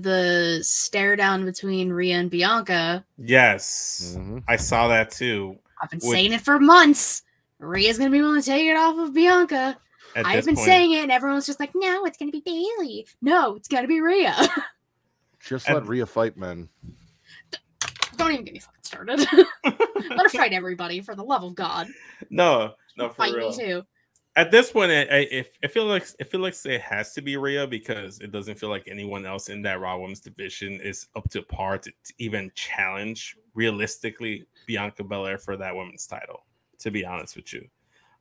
the 0.00 0.60
stare 0.62 1.16
down 1.16 1.44
between 1.44 1.90
Rhea 1.92 2.16
and 2.16 2.30
Bianca. 2.30 3.04
Yes, 3.18 4.14
Mhm. 4.18 4.42
I 4.48 4.56
saw 4.56 4.88
that 4.88 5.10
too. 5.10 5.58
I've 5.80 5.90
been 5.90 6.00
Would- 6.02 6.12
saying 6.12 6.32
it 6.32 6.40
for 6.40 6.58
months. 6.58 7.22
Rhea's 7.58 7.98
gonna 7.98 8.10
be 8.10 8.20
willing 8.20 8.40
to 8.40 8.46
take 8.46 8.66
it 8.68 8.76
off 8.76 8.98
of 8.98 9.12
Bianca. 9.14 9.78
At 10.14 10.26
I've 10.26 10.44
been 10.44 10.56
point. 10.56 10.66
saying 10.66 10.92
it, 10.92 11.02
and 11.04 11.12
everyone's 11.12 11.46
just 11.46 11.58
like, 11.60 11.70
"No, 11.74 12.04
it's 12.04 12.18
gonna 12.18 12.30
be 12.32 12.40
Bailey. 12.44 13.06
No, 13.22 13.54
it's 13.56 13.68
gonna 13.68 13.86
be 13.88 14.00
Rhea." 14.00 14.34
Just 15.40 15.66
And- 15.66 15.76
let 15.76 15.86
Rhea 15.86 16.06
fight 16.06 16.36
men. 16.36 16.68
Don't 18.16 18.30
even 18.32 18.44
get 18.44 18.54
me 18.54 18.60
fucking 18.60 18.82
started. 18.84 19.20
Let 19.64 20.22
her 20.22 20.28
fight 20.28 20.52
everybody 20.52 21.00
for 21.00 21.14
the 21.16 21.24
love 21.24 21.42
of 21.42 21.54
God. 21.54 21.88
no, 22.30 22.74
no, 22.96 23.08
for 23.08 23.14
fight 23.14 23.34
real. 23.34 23.50
me 23.50 23.56
too. 23.56 23.82
At 24.34 24.50
this 24.50 24.70
point, 24.72 24.90
I, 24.90 25.00
I, 25.02 25.18
if 25.30 25.58
I 25.62 25.66
feel 25.66 25.84
like 25.84 26.06
it 26.18 26.30
feel 26.30 26.40
like 26.40 26.54
it 26.64 26.80
has 26.80 27.12
to 27.14 27.20
be 27.22 27.36
Rhea 27.36 27.66
because 27.66 28.18
it 28.20 28.32
doesn't 28.32 28.58
feel 28.58 28.70
like 28.70 28.88
anyone 28.88 29.26
else 29.26 29.50
in 29.50 29.60
that 29.62 29.80
Raw 29.80 29.98
Women's 29.98 30.20
division 30.20 30.80
is 30.80 31.06
up 31.14 31.28
to 31.30 31.42
par 31.42 31.76
to, 31.78 31.90
to 31.90 32.14
even 32.18 32.50
challenge 32.54 33.36
realistically 33.54 34.46
Bianca 34.66 35.04
Belair 35.04 35.36
for 35.36 35.56
that 35.58 35.74
women's 35.76 36.06
title. 36.06 36.44
To 36.78 36.90
be 36.90 37.04
honest 37.04 37.36
with 37.36 37.52
you, 37.52 37.68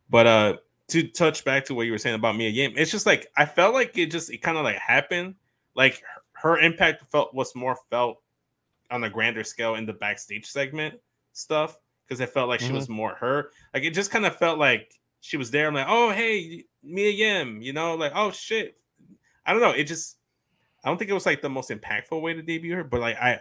but 0.09 0.28
uh, 0.28 0.57
to 0.89 1.07
touch 1.07 1.43
back 1.45 1.66
to 1.66 1.74
what 1.74 1.88
you 1.88 1.93
were 1.93 1.97
saying 1.97 2.16
about 2.16 2.36
Mia 2.36 2.49
Yim, 2.49 2.74
it's 2.76 2.91
just 2.91 3.05
like 3.07 3.28
I 3.38 3.45
felt 3.45 3.74
like 3.74 3.97
it 3.97 4.12
just 4.12 4.30
it 4.30 4.39
kind 4.43 4.57
of 4.57 4.64
like 4.66 4.78
happened. 4.78 5.34
Like 5.76 6.03
her, 6.34 6.51
her 6.55 6.59
impact 6.59 7.09
felt 7.12 7.34
was 7.34 7.55
more 7.55 7.76
felt 7.89 8.22
on 8.91 9.03
a 9.05 9.09
grander 9.09 9.43
scale 9.43 9.76
in 9.76 9.86
the 9.88 9.93
backstage 9.93 10.45
segment 10.45 10.99
stuff 11.34 11.78
because 12.05 12.20
it 12.20 12.30
felt 12.30 12.49
like 12.49 12.59
she 12.59 12.70
Mhm. 12.70 12.74
was 12.76 12.89
more 12.89 13.16
her. 13.16 13.51
Like 13.74 13.82
it 13.84 13.95
just 13.95 14.12
kind 14.12 14.26
of 14.28 14.36
felt 14.36 14.59
like 14.59 14.99
she 15.22 15.38
was 15.38 15.51
there. 15.51 15.67
I'm 15.67 15.74
like, 15.74 15.88
oh 15.88 16.11
hey, 16.11 16.65
Mia 16.84 17.09
Yim, 17.09 17.61
you 17.61 17.74
know, 17.74 17.95
like 17.95 18.11
oh 18.15 18.32
shit. 18.32 18.78
I 19.45 19.53
don't 19.53 19.61
know. 19.61 19.72
It 19.72 19.86
just 19.86 20.17
I 20.84 20.89
don't 20.89 20.97
think 20.97 21.09
it 21.09 21.13
was 21.13 21.26
like 21.26 21.41
the 21.41 21.49
most 21.49 21.69
impactful 21.69 22.22
way 22.22 22.34
to 22.34 22.41
debut 22.41 22.76
her, 22.76 22.84
but 22.84 22.99
like 22.99 23.17
I 23.17 23.39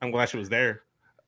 I'm 0.00 0.10
glad 0.10 0.28
she 0.28 0.36
was 0.36 0.48
there. 0.48 0.82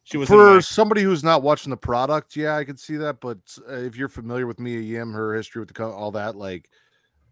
She 0.05 0.16
was 0.16 0.29
For 0.29 0.55
my- 0.55 0.61
somebody 0.61 1.03
who's 1.03 1.23
not 1.23 1.43
watching 1.43 1.70
the 1.70 1.77
product, 1.77 2.37
yeah, 2.37 2.57
I 2.57 2.64
could 2.64 2.79
see 2.79 2.97
that. 2.97 3.20
But 3.20 3.39
uh, 3.68 3.75
if 3.75 3.97
you're 3.97 4.09
familiar 4.09 4.47
with 4.47 4.59
Mia 4.59 4.81
Yim, 4.81 5.12
her 5.12 5.35
history 5.35 5.61
with 5.61 5.68
the 5.68 5.75
co- 5.75 5.93
all 5.93 6.11
that, 6.12 6.37
like 6.37 6.68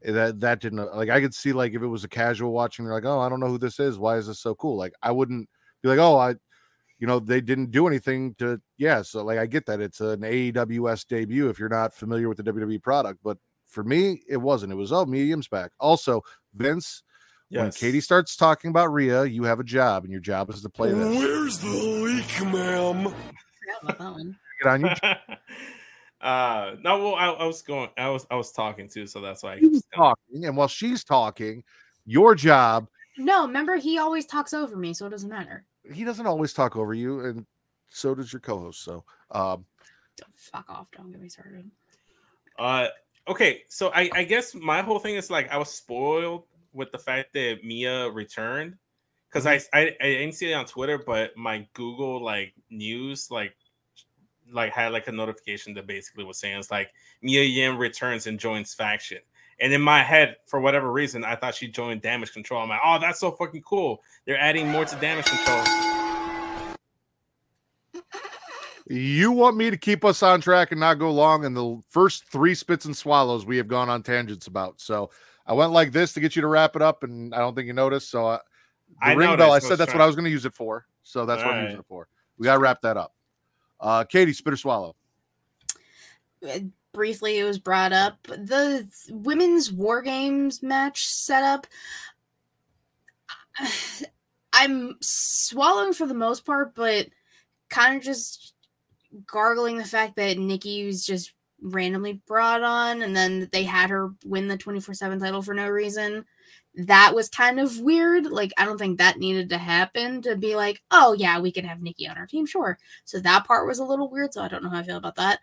eh, 0.04 0.12
that, 0.12 0.40
that 0.40 0.60
didn't 0.60 0.94
like. 0.94 1.10
I 1.10 1.20
could 1.20 1.34
see 1.34 1.52
like 1.52 1.74
if 1.74 1.82
it 1.82 1.86
was 1.86 2.04
a 2.04 2.08
casual 2.08 2.52
watching, 2.52 2.84
they're 2.84 2.94
like, 2.94 3.04
oh, 3.04 3.20
I 3.20 3.28
don't 3.28 3.40
know 3.40 3.48
who 3.48 3.58
this 3.58 3.80
is. 3.80 3.98
Why 3.98 4.16
is 4.16 4.28
this 4.28 4.40
so 4.40 4.54
cool? 4.54 4.76
Like 4.76 4.92
I 5.02 5.10
wouldn't 5.10 5.48
be 5.82 5.88
like, 5.88 5.98
oh, 5.98 6.16
I, 6.16 6.36
you 7.00 7.06
know, 7.06 7.18
they 7.18 7.40
didn't 7.40 7.70
do 7.70 7.86
anything 7.88 8.34
to. 8.34 8.60
Yeah, 8.78 9.02
so 9.02 9.24
like 9.24 9.38
I 9.38 9.46
get 9.46 9.66
that 9.66 9.80
it's 9.80 10.00
an 10.00 10.20
AEWS 10.20 11.06
debut 11.08 11.48
if 11.48 11.58
you're 11.58 11.68
not 11.70 11.94
familiar 11.94 12.28
with 12.28 12.36
the 12.36 12.44
WWE 12.44 12.82
product, 12.82 13.20
but 13.24 13.38
for 13.66 13.82
me, 13.82 14.22
it 14.28 14.36
wasn't. 14.36 14.72
It 14.72 14.76
was 14.76 14.92
oh, 14.92 15.06
Mia 15.06 15.24
Yim's 15.24 15.48
back. 15.48 15.72
Also, 15.80 16.22
Vince. 16.54 17.02
When 17.52 17.72
Katie 17.72 18.00
starts 18.00 18.36
talking 18.36 18.70
about 18.70 18.92
Rhea, 18.92 19.24
you 19.24 19.42
have 19.42 19.58
a 19.58 19.64
job, 19.64 20.04
and 20.04 20.12
your 20.12 20.20
job 20.20 20.50
is 20.50 20.62
to 20.62 20.68
play 20.68 20.92
this. 20.92 21.18
Where's 21.18 21.58
the 21.58 21.66
leak, 21.68 22.46
ma'am? 22.46 23.02
Forgot 23.02 23.82
about 23.82 23.98
that 23.98 24.12
one. 24.12 24.38
Get 24.62 24.70
on 24.70 24.80
your 24.82 24.90
uh 26.20 26.76
no 26.84 26.98
well 27.02 27.14
I, 27.14 27.28
I 27.28 27.44
was 27.46 27.62
going 27.62 27.88
I 27.96 28.10
was 28.10 28.26
I 28.30 28.34
was 28.34 28.52
talking 28.52 28.90
too 28.90 29.06
so 29.06 29.22
that's 29.22 29.42
why 29.42 29.54
I 29.54 29.58
she's 29.58 29.70
just- 29.72 29.86
talking, 29.94 30.44
and 30.44 30.54
while 30.54 30.68
she's 30.68 31.02
talking, 31.02 31.64
your 32.04 32.34
job. 32.34 32.88
No, 33.16 33.46
remember 33.46 33.76
he 33.76 33.98
always 33.98 34.26
talks 34.26 34.52
over 34.52 34.76
me, 34.76 34.92
so 34.92 35.06
it 35.06 35.10
doesn't 35.10 35.30
matter. 35.30 35.64
He 35.92 36.04
doesn't 36.04 36.26
always 36.26 36.52
talk 36.52 36.76
over 36.76 36.94
you, 36.94 37.20
and 37.20 37.46
so 37.88 38.14
does 38.14 38.32
your 38.32 38.40
co-host. 38.40 38.82
So, 38.82 39.04
um, 39.30 39.64
Don't 40.16 40.34
fuck 40.34 40.68
off. 40.68 40.90
Don't 40.96 41.10
get 41.10 41.20
me 41.20 41.28
started. 41.28 41.70
Uh, 42.58 42.88
okay, 43.26 43.62
so 43.68 43.90
I, 43.94 44.10
I 44.12 44.24
guess 44.24 44.54
my 44.54 44.82
whole 44.82 44.98
thing 44.98 45.16
is 45.16 45.30
like 45.30 45.50
I 45.50 45.56
was 45.56 45.70
spoiled 45.70 46.44
with 46.72 46.92
the 46.92 46.98
fact 46.98 47.32
that 47.32 47.60
Mia 47.64 48.10
returned 48.10 48.76
because 49.28 49.46
I, 49.46 49.60
I 49.72 49.96
I 50.00 50.06
didn't 50.06 50.34
see 50.34 50.50
it 50.50 50.54
on 50.54 50.66
Twitter, 50.66 50.98
but 50.98 51.36
my 51.36 51.66
Google 51.74 52.22
like 52.22 52.54
news 52.70 53.30
like 53.30 53.54
like 54.52 54.72
had 54.72 54.92
like 54.92 55.08
a 55.08 55.12
notification 55.12 55.74
that 55.74 55.86
basically 55.86 56.24
was 56.24 56.38
saying 56.38 56.58
it's 56.58 56.70
like 56.70 56.90
Mia 57.22 57.42
Yim 57.42 57.78
returns 57.78 58.26
and 58.26 58.38
joins 58.38 58.74
faction. 58.74 59.18
And 59.60 59.72
in 59.72 59.82
my 59.82 60.02
head, 60.02 60.36
for 60.46 60.60
whatever 60.60 60.90
reason, 60.90 61.22
I 61.22 61.36
thought 61.36 61.54
she 61.54 61.68
joined 61.68 62.00
Damage 62.00 62.32
Control. 62.32 62.62
I'm 62.62 62.70
like, 62.70 62.80
oh, 62.84 62.98
that's 62.98 63.20
so 63.20 63.30
fucking 63.32 63.62
cool. 63.62 64.00
They're 64.26 64.40
adding 64.40 64.68
more 64.68 64.84
to 64.86 64.96
Damage 64.96 65.26
Control. 65.26 65.62
you 68.88 69.30
want 69.32 69.56
me 69.56 69.70
to 69.70 69.76
keep 69.76 70.04
us 70.04 70.22
on 70.22 70.40
track 70.40 70.70
and 70.70 70.80
not 70.80 70.94
go 70.94 71.10
long, 71.10 71.44
in 71.44 71.52
the 71.52 71.80
first 71.88 72.24
three 72.24 72.54
spits 72.54 72.86
and 72.86 72.96
swallows 72.96 73.44
we 73.44 73.58
have 73.58 73.68
gone 73.68 73.90
on 73.90 74.02
tangents 74.02 74.46
about. 74.46 74.80
So, 74.80 75.10
I 75.46 75.52
went 75.52 75.72
like 75.72 75.92
this 75.92 76.12
to 76.14 76.20
get 76.20 76.36
you 76.36 76.42
to 76.42 76.48
wrap 76.48 76.76
it 76.76 76.82
up, 76.82 77.02
and 77.02 77.34
I 77.34 77.38
don't 77.38 77.54
think 77.54 77.66
you 77.66 77.72
noticed. 77.72 78.10
So, 78.10 78.26
I, 78.26 78.38
the 79.00 79.06
I 79.06 79.12
ring 79.12 79.28
noticed, 79.28 79.38
bell. 79.38 79.52
I 79.52 79.56
I 79.56 79.58
said 79.58 79.76
that's 79.76 79.92
what 79.92 80.00
I 80.00 80.06
was 80.06 80.16
going 80.16 80.24
to 80.24 80.30
use 80.30 80.44
it 80.44 80.54
for. 80.54 80.86
So 81.02 81.26
that's 81.26 81.42
what 81.42 81.54
I'm 81.54 81.64
using 81.64 81.80
it 81.80 81.86
for. 81.86 82.08
We 82.38 82.44
got 82.44 82.54
to 82.54 82.60
wrap 82.60 82.82
that 82.82 82.96
up. 82.96 83.14
Uh, 83.80 84.04
Katie, 84.04 84.32
spit 84.32 84.52
or 84.52 84.56
swallow. 84.56 84.94
Briefly, 86.92 87.38
it 87.38 87.44
was 87.44 87.58
brought 87.58 87.92
up 87.92 88.22
the 88.24 88.88
women's 89.10 89.72
war 89.72 90.02
games 90.02 90.62
match 90.62 91.06
setup. 91.06 91.66
I'm 94.52 94.96
swallowing 95.00 95.92
for 95.92 96.06
the 96.06 96.14
most 96.14 96.44
part, 96.44 96.74
but 96.74 97.06
kind 97.68 97.96
of 97.96 98.02
just 98.02 98.54
gargling 99.26 99.76
the 99.76 99.84
fact 99.84 100.16
that 100.16 100.38
Nikki 100.38 100.86
was 100.86 101.04
just 101.04 101.32
randomly 101.62 102.20
brought 102.26 102.62
on 102.62 103.02
and 103.02 103.14
then 103.14 103.48
they 103.52 103.64
had 103.64 103.90
her 103.90 104.10
win 104.24 104.48
the 104.48 104.56
24 104.56 104.94
7 104.94 105.18
title 105.18 105.42
for 105.42 105.54
no 105.54 105.68
reason. 105.68 106.24
That 106.74 107.14
was 107.14 107.28
kind 107.28 107.58
of 107.58 107.80
weird. 107.80 108.26
Like, 108.26 108.52
I 108.56 108.64
don't 108.64 108.78
think 108.78 108.98
that 108.98 109.18
needed 109.18 109.48
to 109.50 109.58
happen 109.58 110.22
to 110.22 110.36
be 110.36 110.54
like, 110.54 110.80
oh, 110.90 111.12
yeah, 111.12 111.40
we 111.40 111.50
can 111.50 111.64
have 111.64 111.82
Nikki 111.82 112.08
on 112.08 112.16
our 112.16 112.26
team, 112.26 112.46
sure. 112.46 112.78
So 113.04 113.18
that 113.20 113.46
part 113.46 113.66
was 113.66 113.80
a 113.80 113.84
little 113.84 114.08
weird. 114.08 114.32
So 114.32 114.42
I 114.42 114.48
don't 114.48 114.62
know 114.62 114.70
how 114.70 114.78
I 114.78 114.82
feel 114.84 114.96
about 114.96 115.16
that. 115.16 115.40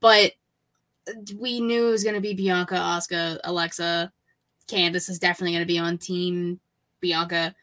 But 0.00 0.32
we 1.38 1.60
knew 1.60 1.88
it 1.88 1.90
was 1.92 2.04
going 2.04 2.14
to 2.14 2.20
be 2.20 2.34
Bianca, 2.34 2.74
Asuka, 2.74 3.38
Alexa. 3.44 4.12
Candace 4.68 5.08
is 5.08 5.18
definitely 5.18 5.52
going 5.52 5.62
to 5.66 5.72
be 5.72 5.78
on 5.78 5.98
team 5.98 6.60
Bianca. 7.00 7.54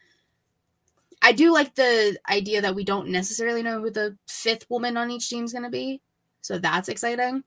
I 1.22 1.32
do 1.32 1.52
like 1.52 1.74
the 1.74 2.18
idea 2.30 2.62
that 2.62 2.74
we 2.74 2.84
don't 2.84 3.08
necessarily 3.08 3.62
know 3.62 3.80
who 3.80 3.90
the 3.90 4.16
fifth 4.26 4.66
woman 4.70 4.96
on 4.96 5.10
each 5.10 5.28
team 5.28 5.44
is 5.44 5.52
going 5.52 5.64
to 5.64 5.70
be. 5.70 6.00
So 6.40 6.58
that's 6.58 6.88
exciting. 6.88 7.44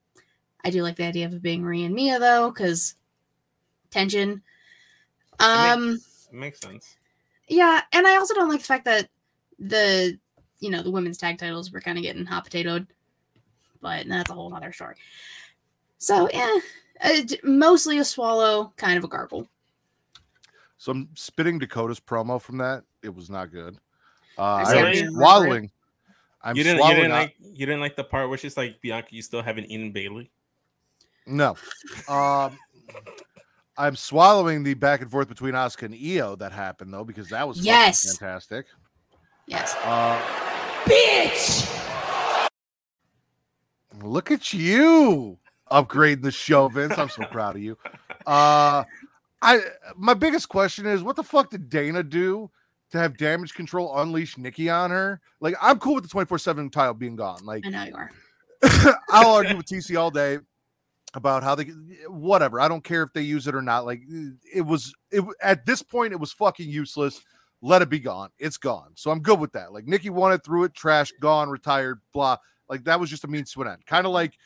I 0.64 0.70
do 0.70 0.82
like 0.84 0.96
the 0.96 1.06
idea 1.06 1.26
of 1.26 1.34
it 1.34 1.42
being 1.42 1.64
Rhea 1.64 1.86
and 1.86 1.96
Mia 1.96 2.20
though, 2.20 2.52
because 2.52 2.96
tension. 3.92 4.42
It 5.40 5.44
Um, 5.44 5.92
makes, 5.92 6.28
it 6.32 6.36
makes 6.36 6.60
sense. 6.62 6.96
yeah, 7.48 7.82
and 7.92 8.08
I 8.08 8.18
also 8.18 8.34
don't 8.34 8.50
like 8.50 8.60
the 8.60 8.66
fact 8.66 8.86
that 8.86 9.10
the 9.60 10.18
you 10.60 10.70
know 10.70 10.82
the 10.84 10.92
women's 10.92 11.18
tag 11.18 11.38
titles 11.38 11.72
were 11.72 11.82
kind 11.82 11.98
of 11.98 12.04
getting 12.04 12.26
hot 12.26 12.46
potatoed, 12.50 12.88
but 13.82 14.08
that's 14.08 14.30
a 14.30 14.34
whole 14.34 14.54
other 14.54 14.72
story. 14.72 14.96
So 16.04 16.28
yeah, 16.34 16.60
uh, 17.00 17.22
mostly 17.46 17.98
a 18.00 18.04
swallow, 18.04 18.74
kind 18.76 18.98
of 18.98 19.06
a 19.06 19.08
gargle. 19.08 19.48
So 20.78 20.92
I'm 20.92 21.08
spitting 21.14 21.60
Dakota's 21.60 22.02
promo 22.02 22.42
from 22.42 22.58
that. 22.58 22.84
It 23.02 23.16
was 23.16 23.30
not 23.30 23.54
good. 23.54 23.78
Uh, 24.38 24.42
I 24.42 24.64
said 24.66 24.96
am 24.98 25.14
swallowing. 25.14 25.72
I'm 26.42 26.58
you 26.58 26.66
didn't, 26.66 26.86
you 26.86 26.94
didn't 26.96 27.12
like 27.12 27.36
you 27.40 27.66
didn't 27.66 27.80
like 27.80 27.96
the 27.96 28.04
part 28.04 28.28
where 28.28 28.38
she's 28.38 28.58
like 28.58 28.82
Bianca, 28.82 29.08
you 29.12 29.22
still 29.22 29.42
haven't 29.42 29.68
eaten 29.68 29.94
Bailey. 29.94 30.30
No. 31.26 31.56
Um, 32.10 32.60
I'm 33.78 33.96
swallowing 33.96 34.62
the 34.62 34.74
back 34.74 35.00
and 35.00 35.10
forth 35.10 35.30
between 35.30 35.54
Asuka 35.54 35.84
and 35.84 35.96
Io 35.96 36.36
that 36.36 36.52
happened 36.52 36.94
though 36.94 37.06
because 37.06 37.30
that 37.30 37.48
was 37.48 37.66
Yes. 37.66 38.18
fantastic. 38.18 38.66
Yes. 39.48 39.74
Uh, 39.86 40.20
Bitch. 40.84 42.50
Look 44.02 44.32
at 44.32 44.52
you 44.52 45.40
upgrading 45.74 46.22
the 46.22 46.32
show, 46.32 46.68
Vince. 46.68 46.98
I'm 46.98 47.10
so 47.10 47.24
proud 47.32 47.56
of 47.56 47.62
you. 47.62 47.78
Uh, 48.26 48.84
I 49.42 49.60
my 49.98 50.14
biggest 50.14 50.48
question 50.48 50.86
is 50.86 51.04
what 51.04 51.16
the 51.16 51.24
fuck 51.24 51.50
did 51.50 51.70
Dana 51.70 52.04
do 52.04 52.50
to 52.92 53.00
have 53.00 53.18
damage 53.18 53.54
control 53.54 54.00
unleash 54.00 54.38
Nikki 54.38 54.70
on 54.70 54.92
her? 54.92 55.20
Like 55.42 55.56
I'm 55.62 55.80
cool 55.80 55.96
with 55.96 56.04
the 56.04 56.10
24 56.10 56.38
seven 56.38 56.70
title 56.70 56.94
being 56.94 57.16
gone. 57.16 57.44
Like 57.44 57.66
I 57.66 57.70
know 57.70 57.84
you 57.84 57.96
are. 57.96 58.12
I'll 59.10 59.34
argue 59.34 59.58
with 59.58 59.66
TC 59.66 60.00
all 60.00 60.12
day 60.12 60.40
about 61.14 61.44
how 61.44 61.56
they 61.56 61.66
whatever. 62.08 62.62
I 62.62 62.68
don't 62.68 62.84
care 62.84 63.04
if 63.04 63.12
they 63.14 63.22
use 63.22 63.48
it 63.48 63.56
or 63.56 63.62
not. 63.62 63.86
Like 63.86 64.02
it 64.54 64.62
was 64.62 64.94
it 65.12 65.24
at 65.42 65.66
this 65.66 65.82
point 65.82 66.14
it 66.14 66.20
was 66.20 66.32
fucking 66.32 66.70
useless. 66.70 67.22
Let 67.62 67.82
it 67.82 67.90
be 67.90 68.00
gone. 68.00 68.30
It's 68.40 68.58
gone. 68.58 68.92
So 68.96 69.10
I'm 69.10 69.22
good 69.22 69.40
with 69.40 69.54
that. 69.54 69.74
Like 69.74 69.88
Nikki 69.88 70.10
won 70.10 70.34
it, 70.34 70.44
threw 70.44 70.64
it, 70.66 70.74
trash, 70.74 71.12
gone, 71.20 71.50
retired, 71.50 72.02
blah. 72.14 72.38
Like 72.70 72.84
that 72.86 73.00
was 73.00 73.10
just 73.10 73.24
a 73.24 73.28
means 73.28 73.52
to 73.54 73.62
an 73.62 73.70
end. 73.70 73.86
Kind 73.86 74.06
of 74.06 74.14
like 74.14 74.38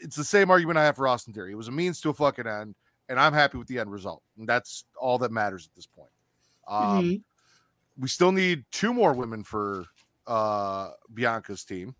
it's 0.00 0.16
the 0.16 0.24
same 0.24 0.50
argument 0.50 0.78
I 0.78 0.84
have 0.84 0.96
for 0.96 1.06
Austin 1.08 1.32
Theory. 1.34 1.52
It 1.52 1.56
was 1.56 1.68
a 1.68 1.72
means 1.72 2.00
to 2.02 2.10
a 2.10 2.14
fucking 2.14 2.46
end, 2.46 2.74
and 3.08 3.18
I'm 3.20 3.32
happy 3.32 3.58
with 3.58 3.68
the 3.68 3.78
end 3.78 3.90
result. 3.90 4.22
And 4.38 4.48
that's 4.48 4.84
all 5.00 5.18
that 5.18 5.32
matters 5.32 5.66
at 5.66 5.74
this 5.74 5.86
point. 5.86 6.10
Um, 6.66 7.04
Mhm. 7.04 7.22
we 7.98 8.08
still 8.08 8.32
need 8.32 8.64
two 8.70 8.92
more 8.94 9.12
women 9.14 9.42
for 9.44 9.86
uh 10.26 10.90
Bianca's 11.14 11.64
team. 11.64 11.94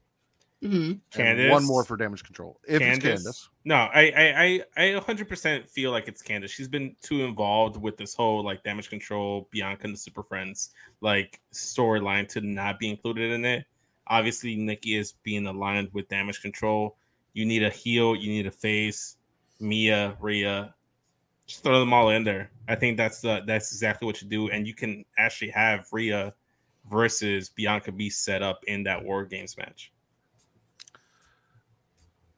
Mhm. 0.63 1.01
and 1.17 1.51
one 1.53 1.65
more 1.65 1.85
for 1.85 1.97
damage 1.97 2.25
control. 2.25 2.59
If 2.67 2.83
it's 2.83 2.99
Candace. 2.99 3.49
No, 3.65 3.77
I 3.77 4.11
I 4.11 4.45
I 4.77 4.87
I 4.97 5.01
100% 5.01 5.69
feel 5.71 5.93
like 5.93 6.09
it's 6.09 6.21
Candace. 6.21 6.51
She's 6.51 6.67
been 6.67 6.97
too 7.01 7.23
involved 7.25 7.77
with 7.81 7.97
this 7.97 8.13
whole 8.13 8.43
like 8.45 8.65
damage 8.65 8.91
control, 8.91 9.49
Bianca 9.53 9.85
and 9.85 9.95
the 9.95 9.99
Super 9.99 10.25
Friends 10.25 10.71
like 11.01 11.41
storyline 11.53 12.27
to 12.31 12.41
not 12.41 12.81
be 12.81 12.91
included 12.91 13.31
in 13.31 13.45
it. 13.45 13.67
Obviously, 14.09 14.57
Nikki 14.57 14.97
is 14.97 15.13
being 15.23 15.47
aligned 15.47 15.91
with 15.93 16.09
damage 16.09 16.43
control. 16.43 16.97
You 17.39 17.47
need 17.47 17.63
a 17.63 17.71
heel, 17.71 18.17
you 18.17 18.31
need 18.31 18.49
a 18.49 18.51
face, 18.51 19.15
Mia, 19.61 20.17
Rhea. 20.19 20.75
Just 21.47 21.63
throw 21.63 21.79
them 21.79 21.93
all 21.93 22.11
in 22.11 22.25
there. 22.25 22.51
I 22.67 22.75
think 22.75 22.97
that's 22.97 23.21
the 23.21 23.45
that's 23.47 23.71
exactly 23.71 24.07
what 24.07 24.21
you 24.21 24.29
do, 24.29 24.51
and 24.51 24.67
you 24.67 24.75
can 24.75 25.05
actually 25.19 25.51
have 25.51 25.87
Rhea 25.93 26.35
versus 26.91 27.49
Bianca 27.51 27.93
be 27.93 28.11
set 28.11 28.43
up 28.43 28.65
in 28.67 28.83
that 28.83 29.05
War 29.05 29.25
Games 29.25 29.57
match. 29.57 29.93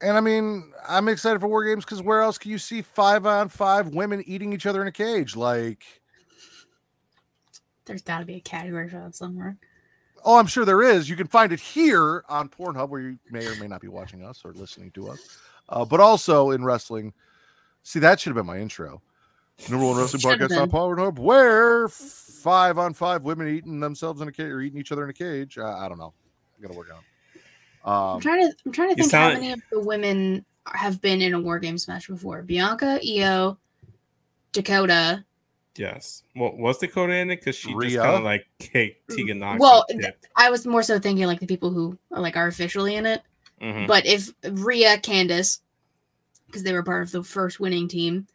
And 0.01 0.15
I 0.15 0.21
mean, 0.21 0.71
I'm 0.87 1.07
excited 1.07 1.39
for 1.39 1.47
War 1.47 1.65
Games 1.65 1.83
because 1.83 2.03
where 2.03 2.21
else 2.21 2.37
can 2.37 2.51
you 2.51 2.59
see 2.59 2.83
five 2.83 3.25
on 3.25 3.49
five 3.49 3.87
women 3.87 4.21
eating 4.27 4.53
each 4.53 4.67
other 4.67 4.83
in 4.83 4.87
a 4.87 4.91
cage? 4.91 5.35
Like, 5.35 5.83
There's 7.85 8.03
got 8.03 8.19
to 8.19 8.25
be 8.25 8.35
a 8.35 8.39
category 8.39 8.87
for 8.87 8.99
that 8.99 9.15
somewhere. 9.15 9.57
Oh, 10.25 10.37
I'm 10.37 10.47
sure 10.47 10.65
there 10.65 10.81
is. 10.83 11.09
You 11.09 11.15
can 11.15 11.27
find 11.27 11.51
it 11.51 11.59
here 11.59 12.23
on 12.29 12.49
Pornhub, 12.49 12.89
where 12.89 13.01
you 13.01 13.19
may 13.29 13.45
or 13.45 13.55
may 13.55 13.67
not 13.67 13.81
be 13.81 13.87
watching 13.87 14.23
us 14.23 14.41
or 14.45 14.53
listening 14.53 14.91
to 14.91 15.09
us, 15.09 15.37
uh, 15.69 15.85
but 15.85 15.99
also 15.99 16.51
in 16.51 16.63
wrestling. 16.63 17.13
See, 17.83 17.99
that 17.99 18.19
should 18.19 18.29
have 18.31 18.37
been 18.37 18.45
my 18.45 18.59
intro. 18.59 19.01
Number 19.69 19.85
one 19.85 19.97
wrestling 19.97 20.21
Should 20.21 20.41
have 20.41 20.49
podcast 20.49 20.61
on. 20.61 20.69
Pornhub, 20.71 21.19
where 21.19 21.87
five 21.87 22.77
on 22.77 22.93
five 22.93 23.23
women 23.23 23.47
eating 23.47 23.79
themselves 23.79 24.21
in 24.21 24.27
a 24.27 24.31
cage 24.31 24.47
or 24.51 24.61
eating 24.61 24.79
each 24.79 24.91
other 24.91 25.03
in 25.03 25.09
a 25.09 25.13
cage. 25.13 25.57
Uh, 25.57 25.77
I 25.77 25.87
don't 25.87 25.99
know. 25.99 26.13
I 26.57 26.61
gotta 26.63 26.77
work 26.77 26.89
on. 26.91 26.97
it. 26.99 27.41
I'm 27.85 28.15
Um, 28.15 28.21
trying 28.21 28.49
to. 28.49 28.55
I'm 28.65 28.71
trying 28.71 28.95
to 28.95 29.03
You 29.03 29.09
think 29.09 29.13
how 29.13 29.29
many 29.33 29.51
of 29.51 29.61
the 29.71 29.79
women 29.79 30.45
have 30.67 31.01
been 31.01 31.21
in 31.21 31.33
a 31.33 31.39
war 31.39 31.59
games 31.59 31.87
match 31.87 32.07
before. 32.07 32.41
Bianca, 32.43 32.99
Io, 33.05 33.57
Dakota. 34.51 35.23
Yes. 35.77 36.23
Well, 36.35 36.55
was 36.57 36.77
Dakota 36.79 37.13
in 37.13 37.29
it? 37.31 37.37
Because 37.39 37.55
she 37.55 37.73
just 37.81 37.95
kind 37.95 38.15
of 38.17 38.23
like 38.23 38.45
kicked 38.59 39.09
Tegan 39.09 39.39
Knox. 39.39 39.59
Well, 39.59 39.85
th- 39.89 40.15
I 40.35 40.49
was 40.49 40.65
more 40.65 40.83
so 40.83 40.99
thinking 40.99 41.25
like 41.27 41.39
the 41.39 41.47
people 41.47 41.71
who 41.71 41.97
are 42.11 42.19
like 42.19 42.35
are 42.35 42.47
officially 42.47 42.95
in 42.95 43.05
it. 43.05 43.21
Mhm. 43.61 43.87
But 43.87 44.05
if 44.05 44.33
Rhea, 44.43 44.97
Candace, 44.99 45.61
because 46.47 46.63
they 46.63 46.73
were 46.73 46.83
part 46.83 47.03
of 47.03 47.11
the 47.11 47.23
first 47.23 47.59
winning 47.59 47.87
team. 47.87 48.27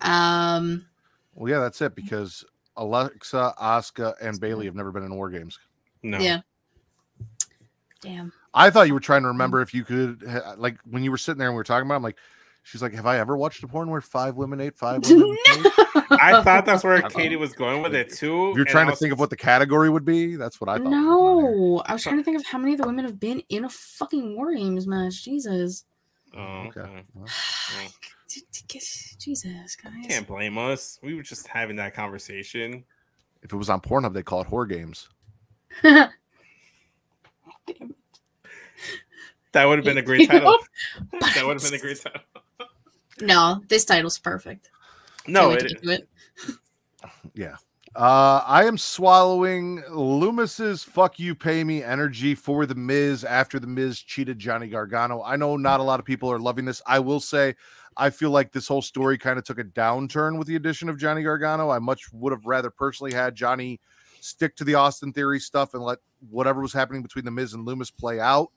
Um, 0.00 0.86
well, 1.34 1.50
yeah, 1.50 1.58
that's 1.60 1.80
it 1.82 1.94
because 1.94 2.44
Alexa, 2.76 3.54
Asuka, 3.60 4.14
and 4.22 4.40
Bailey 4.40 4.66
have 4.66 4.74
never 4.74 4.90
been 4.92 5.04
in 5.04 5.14
War 5.14 5.30
Games. 5.30 5.58
no. 6.02 6.18
yeah. 6.18 6.40
Damn. 8.00 8.32
I 8.52 8.68
thought 8.70 8.88
you 8.88 8.94
were 8.94 9.00
trying 9.00 9.22
to 9.22 9.28
remember 9.28 9.60
if 9.62 9.72
you 9.72 9.84
could, 9.84 10.22
like, 10.56 10.76
when 10.90 11.04
you 11.04 11.10
were 11.12 11.16
sitting 11.18 11.38
there 11.38 11.48
and 11.48 11.54
we 11.54 11.60
were 11.60 11.64
talking 11.64 11.86
about. 11.86 11.94
it, 11.94 11.96
I'm 11.98 12.02
like, 12.02 12.16
she's 12.62 12.82
like, 12.82 12.94
have 12.94 13.06
I 13.06 13.18
ever 13.18 13.36
watched 13.36 13.62
a 13.62 13.68
porn 13.68 13.90
where 13.90 14.00
five 14.00 14.36
women 14.36 14.60
ate 14.60 14.76
five 14.76 15.02
women? 15.08 15.28
in? 15.28 15.36
I 16.10 16.42
thought 16.42 16.64
that's 16.66 16.84
where 16.84 17.00
Katie 17.10 17.36
was 17.36 17.52
going 17.52 17.82
with 17.82 17.94
it 17.94 18.12
too. 18.12 18.50
If 18.50 18.56
you're 18.56 18.64
trying 18.64 18.86
to 18.86 18.92
was 18.92 18.98
think 19.00 19.12
of 19.12 19.18
what 19.18 19.30
the 19.30 19.36
category 19.36 19.88
would 19.90 20.04
be, 20.04 20.36
that's 20.36 20.60
what 20.60 20.68
I 20.70 20.78
thought. 20.78 20.90
No, 20.90 21.82
I 21.86 21.92
was 21.92 22.02
trying 22.02 22.18
to 22.18 22.24
think 22.24 22.38
of 22.38 22.46
how 22.46 22.58
many 22.58 22.72
of 22.74 22.80
the 22.80 22.86
women 22.86 23.04
have 23.04 23.18
been 23.20 23.42
in 23.48 23.64
a 23.64 23.68
fucking 23.68 24.36
war 24.36 24.54
games 24.54 24.86
match. 24.86 25.24
Jesus. 25.24 25.84
Oh, 26.36 26.40
Okay. 26.68 26.80
okay. 26.80 27.02
Well, 27.14 27.26
Jesus, 29.18 29.76
guys. 29.76 29.92
Can't 30.08 30.26
blame 30.26 30.56
us. 30.56 30.98
We 31.02 31.14
were 31.14 31.22
just 31.22 31.46
having 31.46 31.76
that 31.76 31.94
conversation. 31.94 32.84
If 33.42 33.52
it 33.52 33.56
was 33.56 33.68
on 33.68 33.80
Pornhub, 33.80 34.14
they 34.14 34.22
call 34.22 34.40
it 34.40 34.48
whore 34.48 34.68
games. 34.68 35.08
That 39.52 39.66
would 39.66 39.78
have 39.78 39.84
been 39.84 39.98
a 39.98 40.02
great 40.02 40.30
title. 40.30 40.56
that 41.12 41.44
would 41.44 41.60
have 41.60 41.70
been 41.70 41.74
a 41.78 41.82
great 41.82 42.00
title. 42.00 42.22
No, 43.22 43.62
this 43.68 43.84
title's 43.84 44.18
perfect. 44.18 44.70
No, 45.26 45.50
Can't 45.50 45.50
wait 45.50 45.60
to 45.60 45.74
it, 45.76 45.82
get 45.82 46.00
it. 46.50 46.58
Yeah. 47.34 47.56
Uh, 47.94 48.42
I 48.46 48.64
am 48.64 48.78
swallowing 48.78 49.82
Lumis's 49.90 50.82
fuck 50.82 51.18
you 51.18 51.34
pay 51.34 51.62
me 51.62 51.82
energy 51.82 52.34
for 52.34 52.64
the 52.64 52.74
Miz 52.74 53.22
after 53.22 53.58
the 53.60 53.66
Miz 53.66 54.00
cheated 54.00 54.38
Johnny 54.38 54.68
Gargano. 54.68 55.22
I 55.22 55.36
know 55.36 55.58
not 55.58 55.80
a 55.80 55.82
lot 55.82 56.00
of 56.00 56.06
people 56.06 56.32
are 56.32 56.38
loving 56.38 56.64
this. 56.64 56.80
I 56.86 57.00
will 57.00 57.20
say 57.20 57.54
I 57.98 58.08
feel 58.08 58.30
like 58.30 58.50
this 58.50 58.66
whole 58.66 58.80
story 58.80 59.18
kind 59.18 59.38
of 59.38 59.44
took 59.44 59.58
a 59.58 59.64
downturn 59.64 60.38
with 60.38 60.48
the 60.48 60.56
addition 60.56 60.88
of 60.88 60.96
Johnny 60.96 61.22
Gargano. 61.22 61.68
I 61.68 61.78
much 61.80 62.10
would 62.12 62.32
have 62.32 62.46
rather 62.46 62.70
personally 62.70 63.12
had 63.12 63.34
Johnny 63.34 63.78
stick 64.20 64.56
to 64.56 64.64
the 64.64 64.74
Austin 64.74 65.12
theory 65.12 65.38
stuff 65.40 65.74
and 65.74 65.82
let 65.82 65.98
whatever 66.30 66.62
was 66.62 66.72
happening 66.72 67.02
between 67.02 67.26
the 67.26 67.30
Miz 67.30 67.52
and 67.52 67.66
Lumis 67.66 67.94
play 67.94 68.20
out. 68.20 68.50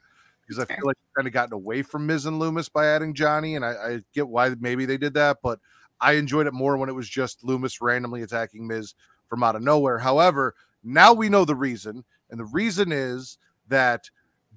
Because 0.45 0.59
I 0.59 0.65
feel 0.65 0.85
like 0.85 0.97
kind 1.15 1.27
of 1.27 1.33
gotten 1.33 1.53
away 1.53 1.81
from 1.81 2.05
Miz 2.05 2.25
and 2.25 2.39
Lumis 2.39 2.71
by 2.71 2.85
adding 2.87 3.13
Johnny, 3.13 3.55
and 3.55 3.65
I, 3.65 3.71
I 3.71 4.01
get 4.13 4.27
why 4.27 4.53
maybe 4.59 4.85
they 4.85 4.97
did 4.97 5.15
that, 5.15 5.37
but 5.41 5.59
I 5.99 6.13
enjoyed 6.13 6.45
it 6.45 6.53
more 6.53 6.77
when 6.77 6.89
it 6.89 6.93
was 6.93 7.09
just 7.09 7.43
Lumis 7.43 7.81
randomly 7.81 8.21
attacking 8.21 8.67
Miz 8.67 8.93
from 9.27 9.43
out 9.43 9.55
of 9.55 9.63
nowhere. 9.63 9.97
However, 9.97 10.53
now 10.83 11.13
we 11.13 11.29
know 11.29 11.45
the 11.45 11.55
reason, 11.55 12.03
and 12.29 12.39
the 12.39 12.45
reason 12.45 12.91
is 12.91 13.37
that 13.69 14.09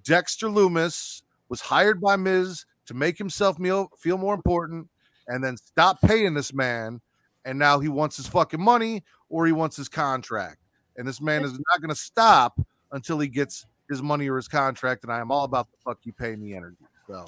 Dexter 0.05 0.49
Lumis 0.49 1.22
was 1.49 1.61
hired 1.61 2.01
by 2.01 2.16
Miz 2.16 2.66
to 2.86 2.95
make 2.95 3.18
himself 3.18 3.57
feel 3.99 4.18
more 4.18 4.34
important 4.34 4.89
and 5.26 5.43
then 5.45 5.57
stop 5.57 6.01
paying 6.01 6.34
this 6.34 6.53
man. 6.53 7.01
And 7.45 7.59
now 7.59 7.78
he 7.78 7.89
wants 7.89 8.16
his 8.16 8.26
fucking 8.26 8.61
money 8.61 9.05
or 9.28 9.47
he 9.47 9.53
wants 9.53 9.76
his 9.76 9.89
contract. 9.89 10.59
And 10.97 11.07
this 11.07 11.20
man 11.20 11.45
is 11.45 11.53
not 11.53 11.80
going 11.80 11.91
to 11.91 11.95
stop 11.95 12.61
until 12.93 13.18
he 13.18 13.28
gets 13.28 13.64
his 13.89 14.03
money 14.03 14.28
or 14.28 14.36
his 14.36 14.49
contract. 14.49 15.05
And 15.05 15.12
I 15.12 15.20
am 15.20 15.30
all 15.30 15.45
about 15.45 15.70
the 15.70 15.78
fuck 15.84 15.99
you 16.05 16.12
pay 16.12 16.36
me 16.36 16.55
energy. 16.55 16.84
So 17.07 17.26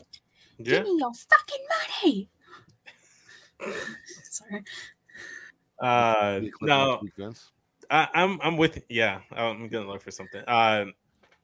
yeah. 0.59 0.65
Give 0.65 0.85
me 0.85 0.97
your 0.99 1.13
fucking 1.15 1.67
money. 2.03 2.29
Sorry. 4.23 4.65
Uh, 5.79 6.41
no, 6.61 7.01
next 7.03 7.19
week, 7.19 7.35
I, 7.91 8.09
I'm 8.15 8.39
I'm 8.43 8.57
with 8.57 8.83
yeah. 8.89 9.21
I'm 9.33 9.69
gonna 9.69 9.89
look 9.89 10.03
for 10.03 10.11
something. 10.11 10.43
Uh, 10.47 10.87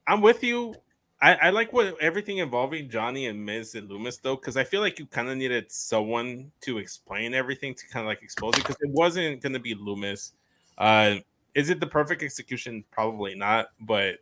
I'm 0.06 0.20
with 0.20 0.44
you. 0.44 0.74
I, 1.20 1.34
I 1.34 1.50
like 1.50 1.72
what 1.72 1.98
everything 1.98 2.38
involving 2.38 2.90
Johnny 2.90 3.26
and 3.26 3.42
Miz 3.42 3.74
and 3.74 3.88
Lumis 3.88 4.20
though, 4.20 4.36
because 4.36 4.58
I 4.58 4.64
feel 4.64 4.82
like 4.82 4.98
you 4.98 5.06
kind 5.06 5.30
of 5.30 5.38
needed 5.38 5.72
someone 5.72 6.52
to 6.60 6.76
explain 6.76 7.32
everything 7.32 7.74
to 7.74 7.88
kind 7.88 8.04
of 8.04 8.08
like 8.08 8.22
expose 8.22 8.54
it 8.54 8.62
because 8.62 8.76
it 8.82 8.90
wasn't 8.90 9.40
gonna 9.40 9.58
be 9.58 9.74
Lumis. 9.74 10.32
Uh, 10.76 11.16
is 11.54 11.70
it 11.70 11.80
the 11.80 11.86
perfect 11.86 12.22
execution? 12.22 12.84
Probably 12.90 13.34
not. 13.34 13.68
But 13.80 14.18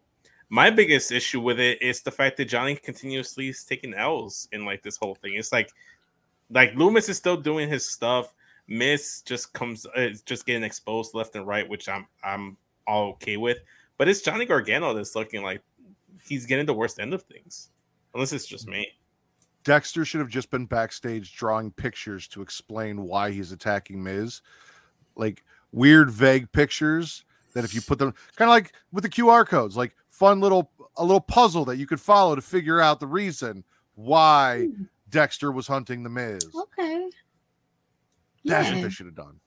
my 0.55 0.71
biggest 0.71 1.11
issue 1.11 1.41
with 1.41 1.59
it 1.59 1.83
is 1.83 2.03
the 2.03 2.13
fact 2.13 2.37
that 2.37 2.45
Johnny 2.45 2.77
continuously 2.77 3.49
is 3.49 3.65
taking 3.65 3.93
L's 3.93 4.49
in 4.53 4.65
like 4.65 4.85
this 4.85 4.97
whole 4.97 5.17
thing. 5.17 5.35
It's 5.35 5.51
like 5.51 5.73
like 6.49 6.75
Lumis 6.75 7.09
is 7.09 7.17
still 7.17 7.37
doing 7.37 7.69
his 7.69 7.91
stuff. 7.91 8.33
Miz 8.69 9.23
just 9.27 9.53
comes 9.53 9.85
uh, 9.85 10.03
is 10.03 10.23
just 10.23 10.47
getting 10.47 10.63
exposed 10.63 11.13
left 11.13 11.35
and 11.35 11.45
right, 11.45 11.69
which 11.69 11.89
I'm 11.89 12.07
I'm 12.23 12.57
all 12.87 13.11
okay 13.15 13.37
with. 13.37 13.59
But 13.99 14.07
it's 14.07 14.23
Johnny 14.23 14.47
Gargano 14.47 14.95
that's 14.95 15.17
looking 15.17 15.43
like 15.43 15.61
he's 16.25 16.47
getting 16.47 16.67
the 16.67 16.75
worst 16.75 17.01
end 17.01 17.15
of 17.15 17.25
things. 17.25 17.71
Unless 18.15 18.33
it's 18.33 18.47
just 18.47 18.69
me. 18.69 18.87
Dexter 19.65 20.05
should 20.05 20.21
have 20.21 20.29
just 20.29 20.53
been 20.53 20.67
backstage 20.67 21.35
drawing 21.35 21.73
pictures 21.73 22.29
to 22.29 22.43
explain 22.43 23.03
why 23.03 23.33
he's 23.33 23.51
attacking 23.51 24.01
Miz. 24.01 24.41
Like 25.17 25.43
weird, 25.73 26.13
vague 26.13 26.53
pictures 26.53 27.25
that 27.55 27.65
if 27.65 27.75
you 27.75 27.81
put 27.81 27.99
them 27.99 28.15
kind 28.37 28.49
of 28.49 28.53
like 28.53 28.73
with 28.93 29.03
the 29.03 29.11
QR 29.11 29.47
codes, 29.47 29.77
like 29.77 29.97
fun 30.15 30.41
little 30.41 30.71
a 30.97 31.03
little 31.05 31.21
puzzle 31.21 31.65
that 31.65 31.77
you 31.77 31.87
could 31.87 32.01
follow 32.01 32.35
to 32.37 32.41
figure 32.41 32.81
out 32.81 33.01
the 33.01 33.07
reason 33.07 33.65
why 33.95 34.67
Hmm. 34.75 34.83
Dexter 35.11 35.53
was 35.53 35.67
hunting 35.69 36.03
the 36.03 36.09
Miz. 36.09 36.45
Okay. 36.55 37.09
That's 38.45 38.73
what 38.73 38.83
they 38.83 38.91
should 38.91 39.07
have 39.07 39.15
done. 39.15 39.39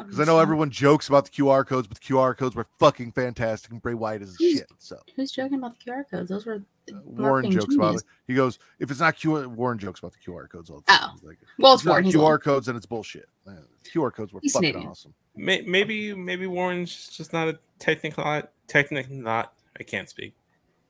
That'd 0.00 0.10
Because 0.16 0.28
I 0.28 0.32
know 0.32 0.38
everyone 0.38 0.70
jokes 0.70 1.08
about 1.08 1.24
the 1.24 1.30
QR 1.30 1.66
codes, 1.66 1.86
but 1.86 2.00
the 2.00 2.04
QR 2.04 2.36
codes 2.36 2.54
were 2.54 2.66
fucking 2.78 3.12
fantastic 3.12 3.70
and 3.70 3.82
Bray 3.82 3.94
Wyatt 3.94 4.22
is 4.22 4.36
Who's- 4.38 4.58
shit. 4.58 4.66
So 4.78 4.98
Who's 5.16 5.32
joking 5.32 5.58
about 5.58 5.78
the 5.78 5.90
QR 5.90 6.04
codes? 6.10 6.28
Those 6.30 6.46
were 6.46 6.62
uh, 6.92 6.96
Warren 7.04 7.42
marketing 7.44 7.52
jokes 7.52 7.74
about 7.74 7.94
it. 7.96 8.04
He 8.26 8.34
goes, 8.34 8.58
if 8.78 8.90
it's 8.90 9.00
not 9.00 9.16
QR, 9.16 9.46
Warren 9.46 9.78
jokes 9.78 10.00
about 10.00 10.12
the 10.12 10.18
QR 10.18 10.48
codes 10.48 10.70
all 10.70 10.78
the 10.78 10.84
oh. 10.88 10.96
time. 10.96 11.08
Oh. 11.10 11.12
He's 11.14 11.22
like, 11.24 11.38
Well, 11.58 11.74
it's 11.74 11.82
it's 11.82 11.88
Warren. 11.88 12.04
QR 12.04 12.32
old. 12.32 12.42
codes 12.42 12.68
and 12.68 12.76
it's 12.76 12.86
bullshit. 12.86 13.28
Man, 13.46 13.62
QR 13.94 14.12
codes 14.12 14.32
were 14.32 14.40
He's 14.42 14.52
fucking 14.52 14.70
Canadian. 14.72 14.90
awesome. 14.90 15.14
Maybe 15.36 16.14
maybe 16.14 16.46
Warren's 16.46 17.08
just 17.08 17.32
not 17.32 17.48
a 17.48 17.58
technical 17.78 18.42
technically 18.66 19.16
not 19.16 19.54
I 19.78 19.82
can't 19.82 20.08
speak. 20.08 20.34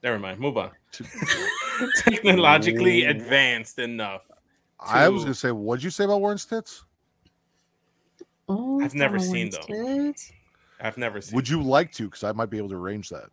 Never 0.02 0.18
mind. 0.18 0.40
Move 0.40 0.56
on. 0.56 0.70
Technologically 1.96 3.04
advanced 3.04 3.78
enough. 3.78 4.22
I 4.80 5.08
was 5.08 5.22
gonna 5.22 5.34
say, 5.34 5.52
what'd 5.52 5.84
you 5.84 5.90
say 5.90 6.04
about 6.04 6.20
Warren's 6.20 6.44
tits? 6.44 6.84
Oh, 8.53 8.80
I've 8.82 8.94
never 8.94 9.18
seen 9.18 9.51
them. 9.51 9.62
tits. 9.62 10.32
I've 10.80 10.98
never 10.98 11.20
seen. 11.20 11.36
Would 11.36 11.48
you 11.48 11.62
like 11.62 11.92
to? 11.92 12.05
Because 12.05 12.24
I 12.24 12.32
might 12.32 12.51
be 12.51 12.59
able 12.59 12.70
to 12.70 12.74
arrange 12.76 13.09
that. 13.11 13.26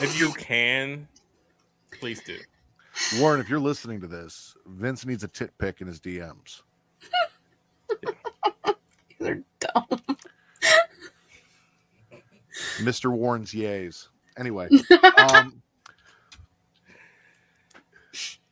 If 0.00 0.18
you 0.18 0.32
can, 0.32 1.06
please 2.00 2.22
do. 2.24 2.38
Warren, 3.18 3.40
if 3.40 3.48
you're 3.48 3.60
listening 3.60 4.00
to 4.00 4.06
this, 4.06 4.54
Vince 4.66 5.04
needs 5.04 5.22
a 5.24 5.28
tit 5.28 5.52
pick 5.58 5.80
in 5.80 5.86
his 5.86 6.00
DMs. 6.00 6.62
They're 9.20 9.42
dumb. 9.60 10.00
Mr. 12.78 13.10
Warren's 13.10 13.52
yays. 13.52 14.08
Anyway, 14.38 14.68
um, 15.32 15.62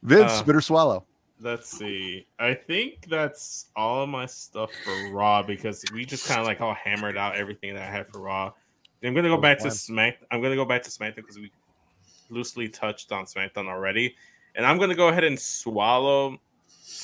Vince, 0.02 0.32
Uh, 0.32 0.38
spit 0.38 0.56
or 0.56 0.60
swallow. 0.60 1.04
Let's 1.42 1.68
see. 1.70 2.26
I 2.38 2.52
think 2.52 3.08
that's 3.08 3.66
all 3.74 4.02
of 4.02 4.10
my 4.10 4.26
stuff 4.26 4.70
for 4.84 5.10
Raw 5.10 5.42
because 5.42 5.82
we 5.92 6.04
just 6.04 6.28
kind 6.28 6.38
of 6.38 6.46
like 6.46 6.60
all 6.60 6.74
hammered 6.74 7.16
out 7.16 7.36
everything 7.36 7.74
that 7.74 7.82
I 7.82 7.90
had 7.90 8.08
for 8.08 8.20
Raw. 8.20 8.52
I'm 9.02 9.14
gonna 9.14 9.28
go 9.28 9.38
back 9.38 9.58
to. 9.60 9.70
Smack. 9.70 10.18
I'm 10.30 10.42
gonna 10.42 10.56
go 10.56 10.66
back 10.66 10.82
to 10.82 10.90
SmackDown 10.90 11.16
because 11.16 11.38
we 11.38 11.50
loosely 12.28 12.68
touched 12.68 13.10
on 13.10 13.24
SmackDown 13.24 13.68
already, 13.68 14.14
and 14.54 14.66
I'm 14.66 14.76
gonna 14.76 14.94
go 14.94 15.08
ahead 15.08 15.24
and 15.24 15.40
swallow 15.40 16.38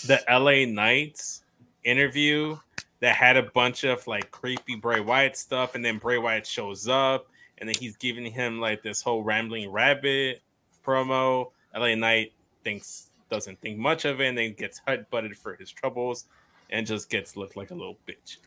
the 0.06 0.22
LA 0.28 0.66
Knights 0.66 1.42
interview 1.84 2.58
that 3.00 3.16
had 3.16 3.38
a 3.38 3.44
bunch 3.44 3.84
of 3.84 4.06
like 4.06 4.30
creepy 4.30 4.74
Bray 4.74 5.00
Wyatt 5.00 5.38
stuff, 5.38 5.74
and 5.74 5.82
then 5.82 5.96
Bray 5.96 6.18
Wyatt 6.18 6.46
shows 6.46 6.88
up, 6.88 7.28
and 7.56 7.66
then 7.66 7.76
he's 7.78 7.96
giving 7.96 8.30
him 8.30 8.60
like 8.60 8.82
this 8.82 9.00
whole 9.00 9.22
rambling 9.22 9.70
rabbit 9.70 10.42
promo. 10.84 11.52
LA 11.74 11.94
Knight 11.94 12.32
thinks 12.62 13.10
doesn't 13.30 13.60
think 13.60 13.78
much 13.78 14.04
of 14.04 14.20
it, 14.20 14.26
and 14.28 14.38
then 14.38 14.52
gets 14.54 14.80
hut 14.86 15.08
butted 15.10 15.36
for 15.36 15.54
his 15.54 15.70
troubles, 15.70 16.26
and 16.70 16.86
just 16.86 17.10
gets 17.10 17.36
looked 17.36 17.56
like 17.56 17.70
a 17.70 17.74
little 17.74 17.96
bitch. 18.08 18.38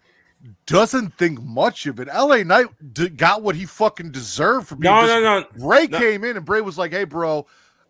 Doesn't 0.65 1.17
think 1.17 1.41
much 1.41 1.86
of 1.86 1.99
it. 1.99 2.07
LA 2.07 2.43
Knight 2.43 2.67
d- 2.93 3.09
got 3.09 3.41
what 3.41 3.55
he 3.55 3.65
fucking 3.65 4.11
deserved 4.11 4.67
for 4.67 4.75
being 4.75 4.93
No, 4.93 5.01
dis- 5.01 5.09
no, 5.09 5.39
no. 5.41 5.45
Bray 5.57 5.88
No. 5.88 5.97
came 5.99 6.23
in 6.23 6.38
and 6.38 6.45
Bray 6.45 6.61
was 6.61 6.77
like, 6.77 6.91
"Hey, 6.91 7.03
bro, 7.03 7.45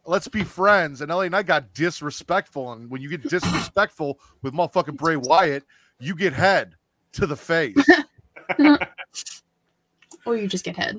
let's 0.06 0.28
be 0.28 0.44
friends." 0.44 1.02
And 1.02 1.12
LA 1.12 1.28
Knight 1.30 1.46
got 1.46 1.74
disrespectful, 1.76 2.72
and 2.74 2.90
when 2.90 3.02
you 3.02 3.10
get 3.10 3.22
disrespectful 3.30 4.20
with 4.42 4.54
motherfucking 4.56 4.98
Bray 4.98 5.16
Wyatt, 5.16 5.64
you 6.00 6.16
get 6.16 6.34
head 6.34 6.76
to 7.14 7.28
the 7.28 7.36
face. 7.38 7.76
Or 10.26 10.36
you 10.36 10.48
just 10.48 10.66
get 10.66 10.76
head. 10.76 10.98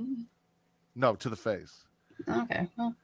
no, 0.95 1.15
to 1.17 1.29
the 1.29 1.37
face. 1.37 1.85
Okay. 2.29 2.67
Well, 2.77 2.87
Well, 2.87 2.95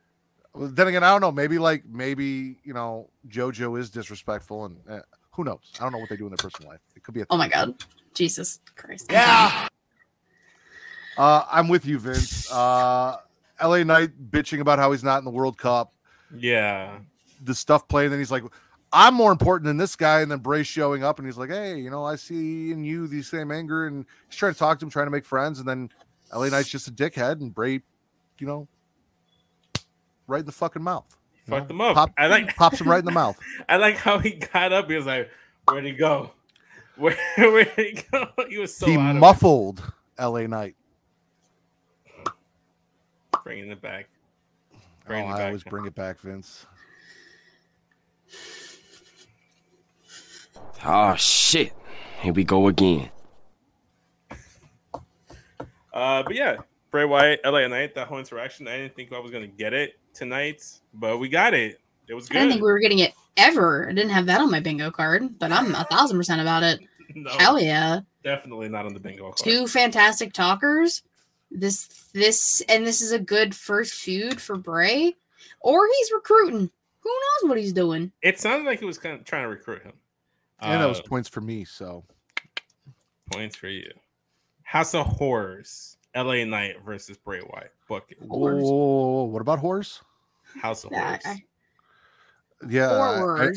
Then 0.59 0.89
again, 0.89 1.05
I 1.05 1.11
don't 1.11 1.21
know. 1.21 1.33
Maybe 1.33 1.59
like 1.59 1.85
maybe 1.87 2.57
you 2.65 2.73
know 2.73 3.11
JoJo 3.29 3.79
is 3.79 3.91
disrespectful, 3.91 4.65
and 4.67 4.79
uh, 4.89 5.01
who 5.33 5.45
knows? 5.45 5.73
I 5.79 5.83
don't 5.83 5.93
know 5.93 5.99
what 5.99 6.09
they 6.09 6.17
do 6.17 6.25
in 6.25 6.31
their 6.31 6.37
personal 6.39 6.71
life. 6.71 6.81
It 6.95 7.03
could 7.03 7.15
be 7.15 7.21
a. 7.23 7.27
oh 7.31 7.37
my 7.37 7.49
god. 7.49 7.75
Jesus 8.15 8.61
Christ. 8.77 9.07
Yeah. 9.11 9.69
Uh, 11.19 11.45
I'm 11.51 11.69
with 11.69 11.85
you, 11.87 11.99
Vince. 11.99 12.51
Uh, 12.51 13.17
LA 13.63 13.85
Knight 13.85 14.11
bitching 14.31 14.61
about 14.61 14.79
how 14.79 14.93
he's 14.93 15.05
not 15.05 15.19
in 15.19 15.25
the 15.25 15.31
World 15.31 15.59
Cup. 15.59 15.93
Yeah. 16.37 16.99
the 17.43 17.55
stuff 17.55 17.89
playing. 17.89 18.11
Then 18.11 18.19
he's 18.19 18.31
like, 18.31 18.43
I'm 18.93 19.15
more 19.15 19.33
important 19.33 19.67
than 19.67 19.77
this 19.77 19.97
guy. 19.97 20.21
And 20.21 20.31
then 20.31 20.39
Bray 20.39 20.63
showing 20.63 21.05
up 21.05 21.19
and 21.19 21.27
he's 21.27 21.37
like, 21.37 21.51
Hey, 21.51 21.79
you 21.79 21.91
know, 21.91 22.05
I 22.05 22.17
see 22.17 22.73
in 22.73 22.85
you 22.85 23.07
the 23.07 23.23
same 23.23 23.51
anger. 23.51 23.87
And 23.87 24.05
he's 24.29 24.37
trying 24.37 24.53
to 24.53 24.59
talk 24.59 24.79
to 24.79 24.85
him, 24.85 24.91
trying 24.91 25.07
to 25.07 25.11
make 25.11 25.25
friends. 25.25 25.59
And 25.59 25.69
then 25.69 25.91
LA 26.35 26.49
Knight's 26.49 26.69
just 26.69 26.89
a 26.89 26.93
dickhead 26.93 27.41
and 27.41 27.55
Bray, 27.55 27.81
you 28.39 28.47
know, 28.47 28.69
right 30.27 30.41
in 30.41 30.47
the 30.47 30.53
fucking 30.53 30.83
mouth. 30.83 31.16
You 31.47 31.51
Fucked 31.53 31.70
know, 31.70 31.74
him 31.77 31.81
up. 31.83 31.95
Pop, 31.95 32.11
I 32.18 32.27
like 32.27 32.55
pops 32.57 32.81
him 32.81 32.89
right 32.89 32.99
in 32.99 33.05
the 33.05 33.12
mouth. 33.12 33.39
I 33.68 33.77
like 33.77 33.97
how 33.97 34.18
he 34.18 34.31
got 34.33 34.72
up. 34.72 34.89
He 34.91 34.97
was 34.97 35.07
like, 35.07 35.31
"Where'd 35.68 35.85
he 35.85 35.93
go? 35.93 36.33
Where 36.97 37.16
where'd 37.37 37.72
he 37.77 38.03
go?" 38.11 38.29
He 38.49 38.59
was 38.59 38.74
so 38.74 38.87
he 38.87 38.97
out 38.97 39.11
of 39.16 39.20
muffled 39.20 39.83
LA 40.18 40.47
Knight. 40.47 40.77
bringing 43.45 43.70
it 43.70 43.81
back. 43.81 44.09
Oh, 44.74 44.79
Bringing 45.07 45.29
it 45.31 45.35
I 45.35 45.37
back. 45.39 45.47
always 45.47 45.62
bring 45.62 45.87
it 45.87 45.95
back, 45.95 46.18
Vince. 46.20 46.66
Oh 50.85 51.14
shit. 51.16 51.72
Here 52.20 52.33
we 52.33 52.45
go 52.45 52.66
again. 52.68 53.11
Uh, 55.93 56.22
but 56.22 56.35
yeah, 56.35 56.57
Bray 56.97 57.05
Wyatt, 57.05 57.40
LA 57.44 57.68
Knight, 57.68 57.94
that 57.94 58.07
whole 58.07 58.18
interaction. 58.18 58.66
I 58.66 58.78
didn't 58.78 58.94
think 58.97 59.12
I 59.12 59.18
was 59.18 59.30
gonna 59.30 59.47
get 59.47 59.74
it 59.74 59.99
tonight, 60.14 60.62
but 60.94 61.18
we 61.18 61.28
got 61.28 61.53
it. 61.53 61.78
It 62.09 62.14
was 62.14 62.26
good. 62.26 62.38
I 62.38 62.40
didn't 62.40 62.53
think 62.53 62.62
we 62.62 62.72
were 62.72 62.78
getting 62.78 63.01
it 63.01 63.12
ever. 63.36 63.86
I 63.86 63.92
didn't 63.92 64.12
have 64.12 64.24
that 64.24 64.40
on 64.40 64.51
my 64.51 64.61
bingo 64.61 64.90
card, 64.90 65.38
but 65.38 65.53
I'm 65.53 65.74
a 65.74 65.84
thousand 65.90 66.16
percent 66.16 66.40
about 66.40 66.62
it. 66.62 66.80
no, 67.14 67.30
Hell 67.32 67.61
yeah. 67.61 68.01
definitely 68.24 68.70
not 68.70 68.86
on 68.86 68.94
the 68.94 69.01
bingo 69.01 69.24
card. 69.24 69.36
Two 69.36 69.66
fantastic 69.66 70.32
talkers. 70.32 71.03
This 71.51 71.86
this 72.14 72.62
and 72.62 72.86
this 72.86 73.03
is 73.03 73.12
a 73.12 73.18
good 73.18 73.55
first 73.55 73.92
feud 73.92 74.40
for 74.40 74.57
Bray. 74.57 75.14
Or 75.61 75.86
he's 75.99 76.12
recruiting. 76.14 76.70
Who 77.01 77.11
knows 77.11 77.51
what 77.51 77.59
he's 77.59 77.74
doing? 77.74 78.11
It 78.22 78.40
sounded 78.40 78.64
like 78.64 78.78
he 78.80 78.86
was 78.86 78.97
kind 78.97 79.20
of 79.20 79.26
trying 79.26 79.42
to 79.42 79.49
recruit 79.51 79.82
him. 79.82 79.92
And 80.61 80.80
that 80.80 80.88
was 80.88 81.01
Uh, 81.01 81.03
points 81.03 81.28
for 81.28 81.42
me. 81.42 81.66
So 81.66 82.05
points 83.32 83.55
for 83.55 83.68
you. 83.68 83.90
House 84.62 84.94
of 84.94 85.05
Horrors, 85.07 85.95
LA 86.17 86.45
Knight 86.45 86.77
versus 86.85 87.17
Bray 87.19 87.41
Wyatt. 87.43 87.73
Book 87.89 88.07
it. 88.11 88.19
whoa, 88.21 89.25
what 89.25 89.41
about 89.43 89.59
horse? 89.59 90.03
House 90.61 90.85
of 90.85 90.93
Yeah, 90.93 91.19
Horrors. 91.19 91.23
I- 91.27 91.43
Yeah, 92.69 92.91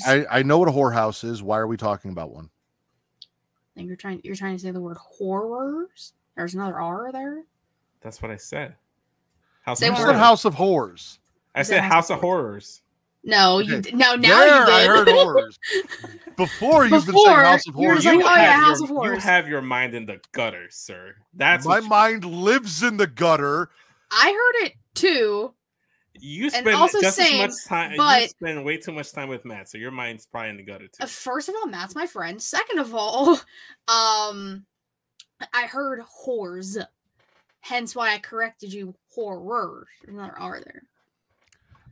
I, 0.06 0.14
I, 0.16 0.40
I 0.40 0.44
know 0.44 0.58
what 0.60 0.68
a 0.68 0.72
whorehouse 0.72 1.24
is. 1.24 1.42
Why 1.42 1.58
are 1.58 1.68
we 1.68 1.78
talking 1.78 2.12
about 2.12 2.32
one? 2.32 2.50
I 3.76 3.80
think 3.80 3.88
you're 3.88 3.96
trying 3.96 4.20
you're 4.26 4.36
trying 4.36 4.58
to 4.58 4.62
say 4.62 4.72
the 4.72 4.82
word 4.82 4.98
horrors. 4.98 6.14
There's 6.36 6.54
another 6.54 6.80
R 6.80 7.12
there. 7.14 7.44
That's 8.02 8.22
what 8.22 8.30
I 8.32 8.36
said. 8.36 8.76
House 9.62 9.80
Say 9.80 9.88
of 9.88 9.98
You 9.98 10.06
one. 10.06 10.16
House 10.16 10.44
of 10.46 10.56
Whores. 10.56 11.20
I 11.56 11.64
Say 11.64 11.76
said 11.76 11.82
House 11.84 11.92
House 11.94 12.10
of 12.10 12.16
of 12.18 12.22
Horrors. 12.22 12.82
No, 13.24 13.60
you 13.60 13.76
Okay. 13.78 13.92
d- 13.92 13.98
no 13.98 14.16
now 14.16 14.40
there, 14.40 14.60
you 14.60 14.66
did. 14.66 14.74
I 14.74 14.86
heard 14.86 15.10
horrors. 15.12 15.60
Before 16.38 16.84
you've 16.84 16.92
been 16.92 17.02
saying 17.02 17.14
Before, 17.16 17.44
House 17.44 17.68
of 17.68 17.76
you 17.76 17.82
Horrors. 17.82 18.06
like, 18.06 18.14
You 18.16 18.22
oh, 18.24 18.36
yeah, 18.36 18.42
have 18.52 18.64
House 18.64 18.80
your- 18.90 19.06
of 19.08 19.14
You 19.14 19.20
have 19.20 19.48
your 19.50 19.62
mind 19.62 19.94
in 19.94 20.06
the 20.06 20.20
gutter, 20.32 20.68
sir. 20.70 21.16
That's 21.34 21.66
My 21.66 21.76
what 21.76 21.84
you- 21.84 21.90
mind 21.90 22.26
lives 22.26 22.82
in 22.82 22.96
the 22.98 23.08
gutter. 23.08 23.70
I 24.12 24.32
heard 24.32 24.66
it 24.68 24.74
too. 24.96 25.54
You 26.22 26.50
spend 26.50 26.68
also 26.70 27.00
just 27.02 27.16
same, 27.18 27.42
as 27.42 27.56
much 27.56 27.66
time. 27.68 27.92
you 27.92 27.98
but- 27.98 28.30
spend 28.30 28.64
way 28.66 28.78
too 28.78 28.92
much 28.92 29.12
time 29.12 29.30
with 29.30 29.46
Matt, 29.46 29.70
so 29.70 29.78
your 29.78 29.92
mind's 29.92 30.26
probably 30.26 30.50
in 30.52 30.58
the 30.58 30.64
gutter 30.64 30.88
too. 30.88 31.02
Uh, 31.04 31.06
First 31.06 31.50
of 31.50 31.56
all, 31.56 31.68
Matt's 31.68 31.96
my 31.96 32.06
friend. 32.08 32.42
Second 32.42 32.80
of 32.80 32.96
all, 32.96 33.34
um, 33.88 34.66
I 35.54 35.68
heard 35.68 36.02
whores, 36.26 36.78
hence 37.62 37.96
why 37.96 38.14
I 38.14 38.18
corrected 38.20 38.74
you. 38.74 38.96
Horror. 39.14 39.88
There's 40.04 40.16
another 40.16 40.38
R 40.40 40.62
there. 40.66 40.84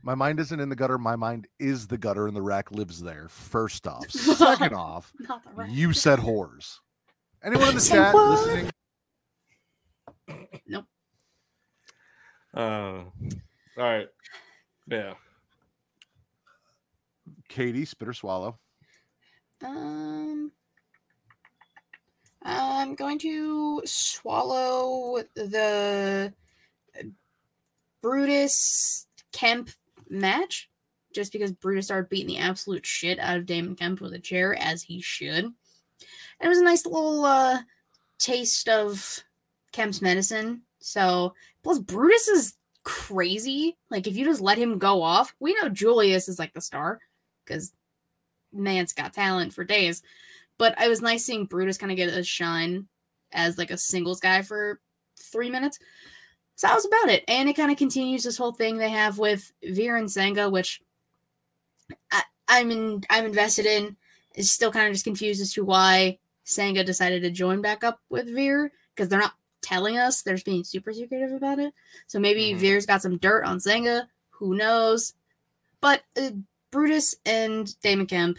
My 0.02 0.14
mind 0.14 0.40
isn't 0.40 0.58
in 0.60 0.68
the 0.68 0.76
gutter. 0.76 0.96
My 0.98 1.16
mind 1.16 1.46
is 1.58 1.86
the 1.86 1.98
gutter, 1.98 2.26
and 2.26 2.36
the 2.36 2.42
rack 2.42 2.70
lives 2.70 3.00
there. 3.02 3.28
First 3.28 3.86
off. 3.88 4.08
Second 4.10 4.74
off, 4.74 5.12
Not 5.28 5.42
the 5.44 5.50
right. 5.52 5.70
you 5.70 5.92
said 5.92 6.18
whores. 6.18 6.78
Anyone 7.42 7.68
in 7.70 7.74
the 7.76 7.80
Say 7.80 7.94
chat 7.96 8.14
what? 8.14 8.30
listening? 8.30 8.70
Uh, 12.54 13.02
all 13.04 13.04
right. 13.76 14.08
Yeah. 14.86 15.14
Katie, 17.48 17.84
spit 17.84 18.08
or 18.08 18.12
swallow. 18.12 18.58
Um, 19.64 20.50
I'm 22.42 22.94
going 22.94 23.18
to 23.20 23.82
swallow 23.84 25.22
the 25.34 26.32
Brutus 28.02 29.06
Kemp 29.32 29.70
match 30.10 30.68
just 31.14 31.32
because 31.32 31.52
Brutus 31.52 31.86
started 31.86 32.08
beating 32.08 32.28
the 32.28 32.38
absolute 32.38 32.86
shit 32.86 33.18
out 33.18 33.36
of 33.36 33.46
Damon 33.46 33.76
Kemp 33.76 34.00
with 34.00 34.12
a 34.12 34.18
chair, 34.18 34.56
as 34.58 34.82
he 34.82 35.00
should. 35.00 35.44
And 35.44 35.54
it 36.40 36.48
was 36.48 36.58
a 36.58 36.64
nice 36.64 36.84
little 36.86 37.24
uh, 37.24 37.58
taste 38.18 38.68
of 38.68 39.22
Kemp's 39.72 40.02
medicine. 40.02 40.62
So, 40.80 41.34
plus 41.62 41.78
Brutus 41.78 42.28
is 42.28 42.54
crazy. 42.84 43.76
Like, 43.90 44.06
if 44.06 44.16
you 44.16 44.24
just 44.24 44.40
let 44.40 44.58
him 44.58 44.78
go 44.78 45.02
off, 45.02 45.34
we 45.40 45.54
know 45.54 45.68
Julius 45.68 46.28
is 46.28 46.38
like 46.38 46.52
the 46.52 46.60
star 46.60 47.00
because 47.44 47.72
man's 48.52 48.92
got 48.92 49.14
talent 49.14 49.52
for 49.52 49.64
days. 49.64 50.02
But 50.58 50.80
it 50.80 50.88
was 50.88 51.02
nice 51.02 51.24
seeing 51.24 51.46
Brutus 51.46 51.78
kind 51.78 51.92
of 51.92 51.96
get 51.96 52.08
a 52.08 52.22
shine 52.22 52.88
as 53.32 53.58
like 53.58 53.70
a 53.70 53.78
singles 53.78 54.20
guy 54.20 54.42
for 54.42 54.80
three 55.20 55.50
minutes. 55.50 55.78
So 56.58 56.66
that 56.66 56.74
was 56.74 56.86
about 56.86 57.08
it. 57.08 57.22
And 57.28 57.48
it 57.48 57.54
kind 57.54 57.70
of 57.70 57.78
continues 57.78 58.24
this 58.24 58.36
whole 58.36 58.50
thing 58.50 58.78
they 58.78 58.90
have 58.90 59.16
with 59.16 59.52
Veer 59.62 59.94
and 59.94 60.10
Sanga, 60.10 60.50
which 60.50 60.82
I, 62.10 62.24
I'm 62.48 62.72
in 62.72 63.04
I'm 63.08 63.24
invested 63.26 63.64
in. 63.64 63.96
Is 64.34 64.50
still 64.50 64.72
kind 64.72 64.88
of 64.88 64.92
just 64.92 65.04
confused 65.04 65.40
as 65.40 65.52
to 65.52 65.64
why 65.64 66.18
Sanga 66.42 66.82
decided 66.82 67.22
to 67.22 67.30
join 67.30 67.62
back 67.62 67.84
up 67.84 68.00
with 68.08 68.26
Veer 68.34 68.72
because 68.92 69.08
they're 69.08 69.20
not 69.20 69.34
telling 69.62 69.98
us. 69.98 70.22
They're 70.22 70.34
just 70.34 70.46
being 70.46 70.64
super 70.64 70.92
secretive 70.92 71.30
about 71.30 71.60
it. 71.60 71.72
So 72.08 72.18
maybe 72.18 72.52
Mhm. 72.52 72.58
Veer's 72.58 72.86
got 72.86 73.02
some 73.02 73.18
dirt 73.18 73.44
on 73.44 73.60
Sanga. 73.60 74.08
Who 74.30 74.56
knows? 74.56 75.14
But 75.80 76.02
uh, 76.20 76.30
Brutus 76.72 77.14
and 77.24 77.80
Damon 77.82 78.06
Kemp, 78.06 78.36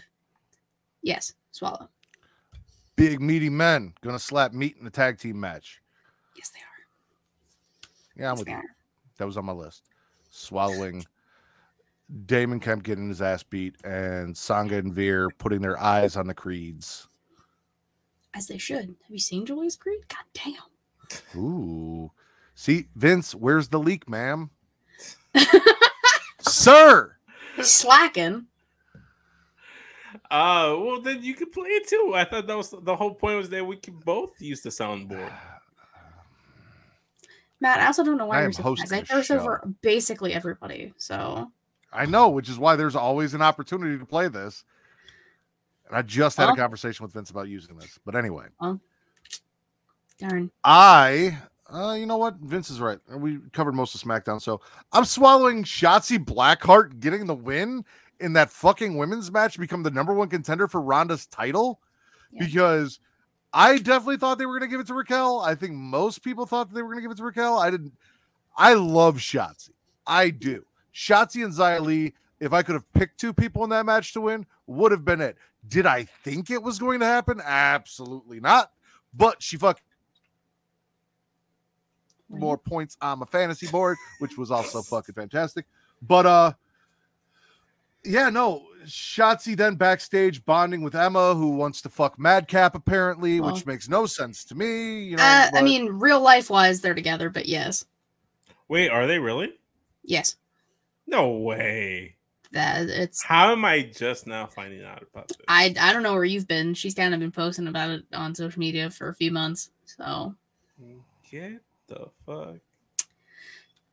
yes, 1.00 1.32
swallow. 1.52 1.88
Big 2.96 3.22
meaty 3.22 3.48
men 3.48 3.94
gonna 4.02 4.18
slap 4.18 4.52
meat 4.52 4.76
in 4.76 4.84
the 4.84 4.90
tag 4.90 5.18
team 5.18 5.40
match. 5.40 5.80
Yes, 6.36 6.50
they 6.50 6.60
are. 6.60 6.69
Yeah, 8.20 8.32
I'm 8.32 8.38
with 8.38 8.48
you. 8.48 8.60
That 9.16 9.24
was 9.24 9.38
on 9.38 9.46
my 9.46 9.52
list. 9.52 9.84
Swallowing 10.28 11.04
Damon 12.26 12.60
Kemp 12.60 12.82
getting 12.82 13.08
his 13.08 13.22
ass 13.22 13.42
beat 13.42 13.76
and 13.82 14.36
Sanga 14.36 14.76
and 14.76 14.92
Veer 14.92 15.30
putting 15.38 15.62
their 15.62 15.80
eyes 15.80 16.16
on 16.16 16.26
the 16.26 16.34
creeds. 16.34 17.08
As 18.34 18.46
they 18.46 18.58
should. 18.58 18.84
Have 18.84 19.10
you 19.10 19.18
seen 19.18 19.46
Julius 19.46 19.76
Creed? 19.76 20.00
God 20.08 20.24
damn. 20.34 21.40
Ooh. 21.40 22.12
See, 22.54 22.88
Vince, 22.94 23.34
where's 23.34 23.68
the 23.68 23.78
leak, 23.78 24.08
ma'am? 24.08 24.50
Sir. 26.40 27.16
Slacking. 27.62 28.46
Uh, 30.30 30.76
well, 30.78 31.00
then 31.00 31.22
you 31.22 31.34
can 31.34 31.50
play 31.50 31.70
it 31.70 31.88
too. 31.88 32.12
I 32.14 32.24
thought 32.24 32.46
that 32.46 32.56
was 32.56 32.74
the 32.82 32.94
whole 32.94 33.14
point 33.14 33.38
was 33.38 33.48
that 33.48 33.66
we 33.66 33.76
could 33.76 34.04
both 34.04 34.40
use 34.40 34.60
the 34.60 34.68
soundboard. 34.68 35.32
Matt, 37.60 37.80
I 37.80 37.86
also 37.86 38.02
don't 38.04 38.16
know 38.16 38.26
why 38.26 38.38
I 38.38 38.42
you're 38.42 38.52
surprised. 38.52 38.92
hosting 38.92 39.16
I 39.18 39.22
show. 39.22 39.38
over 39.38 39.68
basically 39.82 40.32
everybody. 40.32 40.92
So 40.96 41.50
I 41.92 42.06
know, 42.06 42.28
which 42.30 42.48
is 42.48 42.58
why 42.58 42.76
there's 42.76 42.96
always 42.96 43.34
an 43.34 43.42
opportunity 43.42 43.98
to 43.98 44.06
play 44.06 44.28
this. 44.28 44.64
And 45.88 45.96
I 45.96 46.02
just 46.02 46.36
had 46.36 46.44
Well- 46.46 46.54
a 46.54 46.56
conversation 46.56 47.02
with 47.04 47.12
Vince 47.12 47.30
about 47.30 47.48
using 47.48 47.76
this. 47.76 47.98
But 48.04 48.14
anyway, 48.16 48.46
darn. 50.18 50.50
I, 50.64 51.38
uh, 51.68 51.96
you 51.98 52.06
know 52.06 52.16
what? 52.16 52.36
Vince 52.36 52.70
is 52.70 52.80
right. 52.80 52.98
We 53.08 53.38
covered 53.52 53.74
most 53.74 53.94
of 53.94 54.00
SmackDown. 54.00 54.40
So 54.40 54.60
I'm 54.92 55.04
swallowing 55.04 55.64
Shotzi 55.64 56.18
Blackheart 56.24 57.00
getting 57.00 57.26
the 57.26 57.34
win 57.34 57.84
in 58.20 58.32
that 58.34 58.50
fucking 58.50 58.96
women's 58.96 59.30
match, 59.32 59.58
become 59.58 59.82
the 59.82 59.90
number 59.90 60.12
one 60.14 60.28
contender 60.28 60.68
for 60.68 60.80
Ronda's 60.80 61.26
title. 61.26 61.80
Yeah. 62.32 62.44
Because 62.44 63.00
I 63.52 63.78
definitely 63.78 64.16
thought 64.16 64.38
they 64.38 64.46
were 64.46 64.58
going 64.58 64.68
to 64.68 64.72
give 64.72 64.80
it 64.80 64.86
to 64.88 64.94
Raquel. 64.94 65.40
I 65.40 65.54
think 65.54 65.74
most 65.74 66.22
people 66.22 66.46
thought 66.46 66.68
that 66.68 66.74
they 66.74 66.82
were 66.82 66.88
going 66.88 66.98
to 66.98 67.02
give 67.02 67.10
it 67.10 67.16
to 67.18 67.24
Raquel. 67.24 67.58
I 67.58 67.70
didn't. 67.70 67.92
I 68.56 68.74
love 68.74 69.16
Shotzi. 69.16 69.70
I 70.06 70.30
do. 70.30 70.64
Shotzi 70.94 71.44
and 71.44 71.52
Xia 71.52 71.80
Li, 71.80 72.14
if 72.38 72.52
I 72.52 72.62
could 72.62 72.74
have 72.74 72.92
picked 72.92 73.18
two 73.18 73.32
people 73.32 73.64
in 73.64 73.70
that 73.70 73.86
match 73.86 74.12
to 74.12 74.20
win, 74.20 74.46
would 74.66 74.92
have 74.92 75.04
been 75.04 75.20
it. 75.20 75.36
Did 75.66 75.86
I 75.86 76.04
think 76.04 76.50
it 76.50 76.62
was 76.62 76.78
going 76.78 77.00
to 77.00 77.06
happen? 77.06 77.40
Absolutely 77.44 78.40
not. 78.40 78.70
But 79.14 79.42
she 79.42 79.56
fuck 79.56 79.80
more 82.28 82.56
points 82.56 82.96
on 83.00 83.18
my 83.18 83.26
fantasy 83.26 83.66
board, 83.66 83.96
which 84.20 84.38
was 84.38 84.50
also 84.50 84.82
fucking 84.82 85.14
fantastic. 85.14 85.66
But 86.00 86.26
uh 86.26 86.52
yeah, 88.04 88.30
no, 88.30 88.64
Shotzi 88.86 89.56
then 89.56 89.74
backstage 89.76 90.44
bonding 90.44 90.82
with 90.82 90.94
Emma, 90.94 91.34
who 91.34 91.50
wants 91.50 91.82
to 91.82 91.88
fuck 91.88 92.18
Madcap 92.18 92.74
apparently, 92.74 93.40
which 93.40 93.66
makes 93.66 93.88
no 93.88 94.06
sense 94.06 94.44
to 94.44 94.54
me. 94.54 95.02
You 95.04 95.16
know, 95.16 95.22
Uh, 95.22 95.50
I 95.54 95.62
mean, 95.62 95.86
real 95.88 96.20
life 96.20 96.50
wise, 96.50 96.80
they're 96.80 96.94
together, 96.94 97.30
but 97.30 97.46
yes, 97.46 97.84
Wait, 98.68 98.88
are 98.90 99.06
they 99.06 99.18
really? 99.18 99.52
yes, 100.04 100.36
No 101.06 101.30
way. 101.38 102.16
that 102.52 102.88
it's. 102.88 103.22
How 103.22 103.52
am 103.52 103.64
I 103.64 103.82
just 103.82 104.26
now 104.26 104.46
finding 104.46 104.84
out 104.84 105.02
about 105.02 105.28
this? 105.28 105.36
I 105.48 105.74
I 105.80 105.92
don't 105.92 106.02
know 106.02 106.14
where 106.14 106.24
you've 106.24 106.48
been. 106.48 106.74
She's 106.74 106.94
kind 106.94 107.14
of 107.14 107.20
been 107.20 107.30
posting 107.32 107.68
about 107.68 107.90
it 107.90 108.04
on 108.12 108.34
social 108.34 108.58
media 108.60 108.90
for 108.90 109.08
a 109.08 109.14
few 109.14 109.30
months, 109.30 109.70
so 109.84 110.34
Get 111.30 111.60
the 111.86 112.06
fuck. 112.26 112.56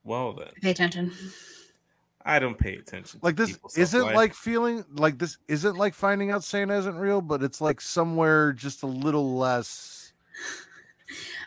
Well 0.04 0.34
then, 0.34 0.48
pay 0.62 0.72
attention. 0.72 1.12
I 2.28 2.40
don't 2.40 2.58
pay 2.58 2.76
attention. 2.76 3.20
to 3.22 3.26
like 3.26 3.38
this 3.38 3.58
isn't 3.76 3.88
self-life. 4.02 4.16
like 4.16 4.34
feeling 4.34 4.84
like 4.96 5.18
this 5.18 5.38
isn't 5.48 5.78
like 5.78 5.94
finding 5.94 6.30
out 6.30 6.44
Santa 6.44 6.78
isn't 6.78 6.98
real, 6.98 7.22
but 7.22 7.42
it's 7.42 7.62
like 7.62 7.80
somewhere 7.80 8.52
just 8.52 8.84
a 8.84 8.88
little 8.88 9.38
less 9.38 10.12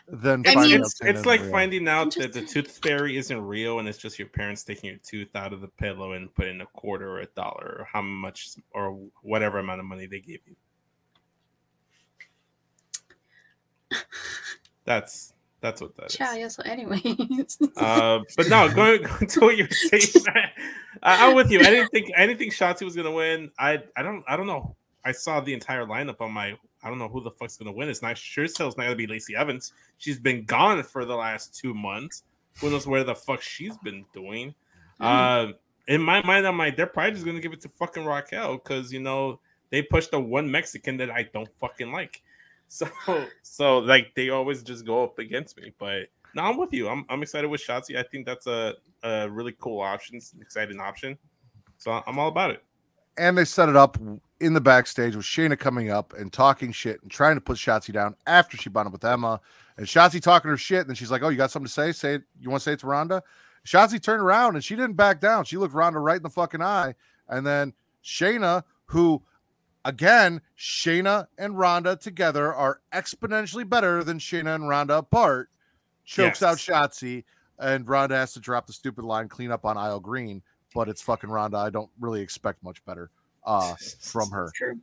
than 0.07 0.43
I 0.47 0.53
finding 0.55 0.71
mean- 0.71 0.79
out 0.81 0.85
it's, 0.85 0.97
Santa 0.97 1.11
it's 1.19 1.25
like 1.25 1.41
real. 1.41 1.51
finding 1.51 1.87
out 1.87 2.15
that 2.15 2.33
the 2.33 2.41
tooth 2.41 2.79
fairy 2.83 3.15
isn't 3.17 3.41
real 3.41 3.77
and 3.79 3.87
it's 3.87 3.99
just 3.99 4.17
your 4.17 4.27
parents 4.29 4.63
taking 4.63 4.89
your 4.89 4.99
tooth 5.03 5.35
out 5.35 5.53
of 5.53 5.61
the 5.61 5.67
pillow 5.67 6.13
and 6.13 6.33
putting 6.33 6.59
a 6.61 6.65
quarter 6.65 7.07
or 7.09 7.19
a 7.19 7.27
dollar 7.27 7.77
or 7.79 7.87
how 7.91 8.01
much 8.01 8.49
or 8.73 8.97
whatever 9.21 9.59
amount 9.59 9.79
of 9.79 9.85
money 9.85 10.07
they 10.07 10.19
gave 10.19 10.39
you. 10.47 10.55
That's 14.85 15.33
that's 15.61 15.79
what 15.79 15.95
that 15.97 16.07
is. 16.07 16.19
Yeah. 16.19 16.47
So, 16.47 16.63
Anyways. 16.63 17.57
Uh, 17.77 18.19
but 18.35 18.49
no, 18.49 18.69
going, 18.69 19.03
to 19.27 19.39
what 19.39 19.57
you're 19.57 19.69
saying, 19.69 20.25
I, 21.03 21.27
I'm 21.27 21.35
with 21.35 21.51
you. 21.51 21.59
I 21.59 21.63
didn't 21.63 21.89
think 21.89 22.11
I 22.17 22.25
didn't 22.25 22.39
think 22.39 22.53
Shotzi 22.53 22.83
was 22.83 22.95
gonna 22.95 23.11
win. 23.11 23.49
I 23.57 23.79
I 23.95 24.03
don't 24.03 24.23
I 24.27 24.35
don't 24.35 24.47
know. 24.47 24.75
I 25.05 25.11
saw 25.11 25.39
the 25.39 25.53
entire 25.53 25.85
lineup 25.85 26.21
on 26.21 26.31
my. 26.31 26.57
I 26.83 26.89
don't 26.89 26.97
know 26.97 27.07
who 27.07 27.21
the 27.21 27.31
fuck's 27.31 27.57
gonna 27.57 27.71
win. 27.71 27.89
It's 27.89 28.01
not 28.01 28.17
sure 28.17 28.43
as 28.43 28.57
hell's 28.57 28.77
not 28.77 28.83
gonna 28.83 28.95
be 28.95 29.07
Lacey 29.07 29.35
Evans. 29.35 29.73
She's 29.97 30.19
been 30.19 30.45
gone 30.45 30.83
for 30.83 31.05
the 31.05 31.15
last 31.15 31.55
two 31.55 31.73
months. 31.73 32.23
Who 32.59 32.69
knows 32.69 32.85
where 32.85 33.03
the 33.03 33.15
fuck 33.15 33.41
she's 33.41 33.77
been 33.77 34.05
doing? 34.13 34.53
Uh, 34.99 35.47
in 35.87 36.01
my 36.01 36.21
mind, 36.23 36.45
I'm 36.45 36.57
like, 36.57 36.75
they're 36.75 36.85
probably 36.85 37.11
just 37.11 37.25
gonna 37.25 37.39
give 37.39 37.53
it 37.53 37.61
to 37.61 37.69
fucking 37.69 38.05
Raquel 38.05 38.57
because 38.57 38.91
you 38.91 38.99
know 38.99 39.39
they 39.69 39.81
pushed 39.81 40.11
the 40.11 40.19
one 40.19 40.49
Mexican 40.49 40.97
that 40.97 41.09
I 41.09 41.29
don't 41.33 41.49
fucking 41.59 41.91
like. 41.91 42.21
So 42.71 42.87
so 43.41 43.79
like 43.79 44.13
they 44.15 44.29
always 44.29 44.63
just 44.63 44.85
go 44.85 45.03
up 45.03 45.19
against 45.19 45.57
me. 45.57 45.73
But 45.77 46.03
no, 46.33 46.43
I'm 46.43 46.57
with 46.57 46.71
you. 46.71 46.87
I'm 46.87 47.05
I'm 47.09 47.21
excited 47.21 47.49
with 47.49 47.61
Shotzi. 47.61 47.97
I 47.97 48.03
think 48.03 48.25
that's 48.25 48.47
a, 48.47 48.75
a 49.03 49.29
really 49.29 49.53
cool 49.59 49.81
option, 49.81 50.15
it's 50.15 50.31
an 50.31 50.41
exciting 50.41 50.79
option. 50.79 51.17
So 51.77 52.01
I'm 52.07 52.17
all 52.17 52.29
about 52.29 52.51
it. 52.51 52.63
and 53.17 53.37
they 53.37 53.43
set 53.43 53.67
it 53.67 53.75
up 53.75 53.97
in 54.39 54.53
the 54.53 54.61
backstage 54.61 55.15
with 55.17 55.25
Shayna 55.25 55.59
coming 55.59 55.89
up 55.91 56.13
and 56.13 56.31
talking 56.31 56.71
shit 56.71 57.01
and 57.01 57.11
trying 57.11 57.35
to 57.35 57.41
put 57.41 57.57
Shotzi 57.57 57.91
down 57.91 58.15
after 58.25 58.55
she 58.55 58.69
bonded 58.69 58.93
with 58.93 59.03
Emma. 59.03 59.41
And 59.77 59.85
Shotzi 59.85 60.21
talking 60.21 60.49
her 60.49 60.57
shit. 60.57 60.79
And 60.79 60.89
then 60.89 60.95
she's 60.95 61.11
like, 61.11 61.23
Oh, 61.23 61.29
you 61.29 61.37
got 61.37 61.51
something 61.51 61.67
to 61.67 61.73
say? 61.73 61.91
Say 61.91 62.15
it. 62.15 62.23
You 62.39 62.49
want 62.49 62.61
to 62.61 62.63
say 62.63 62.73
it 62.73 62.79
to 62.79 62.87
Ronda? 62.87 63.21
Shotzi 63.65 64.01
turned 64.01 64.21
around 64.21 64.55
and 64.55 64.63
she 64.63 64.75
didn't 64.77 64.95
back 64.95 65.19
down. 65.19 65.43
She 65.43 65.57
looked 65.57 65.73
Ronda 65.73 65.99
right 65.99 66.17
in 66.17 66.23
the 66.23 66.29
fucking 66.29 66.61
eye. 66.61 66.95
And 67.27 67.45
then 67.45 67.73
Shayna, 68.03 68.63
who 68.85 69.21
again, 69.85 70.41
Shayna 70.57 71.27
and 71.37 71.57
Ronda 71.57 71.95
together 71.95 72.53
are 72.53 72.81
exponentially 72.93 73.67
better 73.67 74.03
than 74.03 74.19
Shayna 74.19 74.55
and 74.55 74.67
Ronda 74.67 74.97
apart, 74.97 75.49
chokes 76.05 76.43
out 76.43 76.57
Yes. 76.57 76.65
Shotzi. 76.65 77.23
And 77.59 77.87
Ronda 77.87 78.15
has 78.15 78.33
to 78.33 78.39
drop 78.39 78.65
the 78.65 78.73
stupid 78.73 79.05
line, 79.05 79.29
clean 79.29 79.51
up 79.51 79.65
on 79.65 79.77
aisle 79.77 79.99
green. 79.99 80.41
But 80.73 80.89
it's 80.89 81.01
fucking 81.01 81.29
Ronda. 81.29 81.57
I 81.57 81.69
don't 81.69 81.89
really 81.99 82.21
expect 82.21 82.63
much 82.63 82.83
better 82.85 83.11
uh, 83.45 83.75
from 83.99 84.31
her. 84.31 84.51
True. 84.55 84.79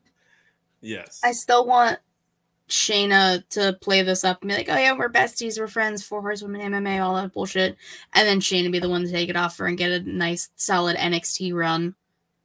Yes. 0.81 1.21
I 1.25 1.33
still 1.33 1.67
want 1.67 1.99
Shayna 2.69 3.49
to 3.51 3.77
play 3.81 4.03
this 4.03 4.23
up 4.25 4.43
and 4.43 4.51
be 4.51 4.55
like, 4.55 4.69
"Oh 4.69 4.77
yeah, 4.77 4.93
we're 4.93 5.09
besties, 5.09 5.59
we're 5.59 5.67
friends, 5.67 6.05
four 6.05 6.21
horsewomen 6.21 6.61
MMA, 6.61 7.03
all 7.03 7.17
that 7.17 7.33
bullshit," 7.33 7.77
and 8.13 8.29
then 8.29 8.41
Shayna 8.41 8.71
be 8.71 8.79
the 8.79 8.89
one 8.89 9.05
to 9.05 9.11
take 9.11 9.31
it 9.31 9.37
off 9.37 9.57
her 9.57 9.67
and 9.67 9.79
get 9.79 9.91
a 9.91 10.01
nice, 10.01 10.51
solid 10.57 10.97
NXT 10.97 11.55
run. 11.55 11.95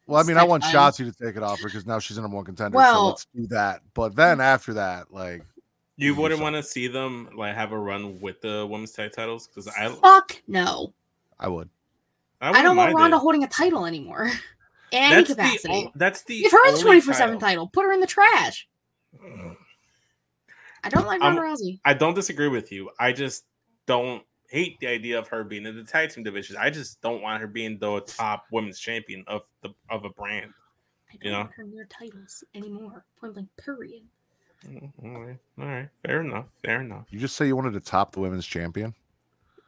Well, 0.05 0.19
I 0.19 0.23
mean, 0.23 0.37
I 0.37 0.43
want 0.43 0.63
by. 0.63 0.71
Shotzi 0.71 0.97
to 0.97 1.11
take 1.11 1.37
it 1.37 1.43
off 1.43 1.59
her 1.61 1.67
because 1.67 1.85
now 1.85 1.99
she's 1.99 2.17
in 2.17 2.23
number 2.23 2.35
one 2.35 2.45
contender. 2.45 2.77
so 2.77 3.07
let's 3.07 3.27
do 3.35 3.47
that. 3.47 3.81
But 3.93 4.15
then 4.15 4.39
mm. 4.39 4.43
after 4.43 4.73
that, 4.73 5.13
like, 5.13 5.43
you 5.95 6.15
wouldn't 6.15 6.41
want 6.41 6.55
to 6.55 6.63
see 6.63 6.87
them 6.87 7.29
like 7.35 7.55
have 7.55 7.71
a 7.71 7.77
run 7.77 8.19
with 8.19 8.41
the 8.41 8.67
women's 8.69 8.91
tag 8.91 9.11
titles 9.13 9.47
because 9.47 9.67
I 9.67 9.89
Fuck 9.89 10.41
no, 10.47 10.93
I 11.39 11.47
would. 11.47 11.69
I, 12.41 12.49
wouldn't 12.49 12.65
don't 12.65 12.77
want 12.77 12.93
Ronda 12.93 13.17
it. 13.17 13.19
holding 13.19 13.43
a 13.43 13.47
title 13.47 13.85
anymore. 13.85 14.25
In 14.25 14.33
any 14.91 15.15
That's 15.15 15.29
the, 15.29 15.35
capacity. 15.35 15.73
o- 15.73 15.91
that's 15.95 16.23
the 16.23 16.41
Give 16.41 16.51
her 16.51 16.71
the 16.71 16.81
twenty 16.81 17.01
four 17.01 17.13
seven 17.13 17.39
title. 17.39 17.67
Put 17.67 17.85
her 17.85 17.93
in 17.93 17.99
the 17.99 18.07
trash. 18.07 18.67
Mm. 19.23 19.55
I 20.83 20.89
don't 20.89 21.07
like 21.07 21.21
Ronda 21.21 21.41
Rousey. 21.41 21.79
I 21.85 21.93
don't 21.93 22.13
disagree 22.13 22.49
with 22.49 22.71
you. 22.71 22.89
I 22.99 23.13
just 23.13 23.45
don't 23.85 24.23
hate 24.53 24.79
the 24.79 24.85
idea 24.87 25.17
of 25.17 25.27
her 25.27 25.43
being 25.43 25.65
in 25.65 25.75
the 25.75 25.83
tag 25.83 26.11
team 26.11 26.23
division. 26.23 26.55
I 26.59 26.69
just 26.69 27.01
don't 27.01 27.23
want 27.23 27.41
her 27.41 27.47
being 27.47 27.79
the 27.79 28.01
top 28.01 28.45
women's 28.51 28.79
champion 28.79 29.23
of 29.27 29.41
the 29.63 29.69
of 29.89 30.05
a 30.05 30.09
brand. 30.09 30.53
I 31.11 31.15
don't 31.15 31.25
you 31.25 31.31
know? 31.31 31.39
want 31.39 31.51
her 31.55 31.63
near 31.63 31.87
titles 31.89 32.43
anymore. 32.53 33.03
Point 33.19 33.33
blank. 33.33 33.49
Period. 33.57 34.03
Mm, 34.67 34.91
All 35.03 35.19
right, 35.25 35.37
all 35.59 35.65
right, 35.65 35.89
fair 36.05 36.21
enough, 36.21 36.45
fair 36.63 36.81
enough. 36.81 37.05
You 37.09 37.19
just 37.19 37.35
say 37.35 37.47
you 37.47 37.55
wanted 37.55 37.73
to 37.73 37.79
top 37.81 38.13
the 38.13 38.19
women's 38.21 38.45
champion? 38.45 38.93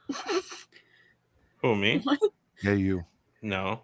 Who 1.61 1.75
me? 1.75 1.99
What? 2.03 2.19
Yeah, 2.63 2.73
you. 2.73 3.03
No, 3.41 3.81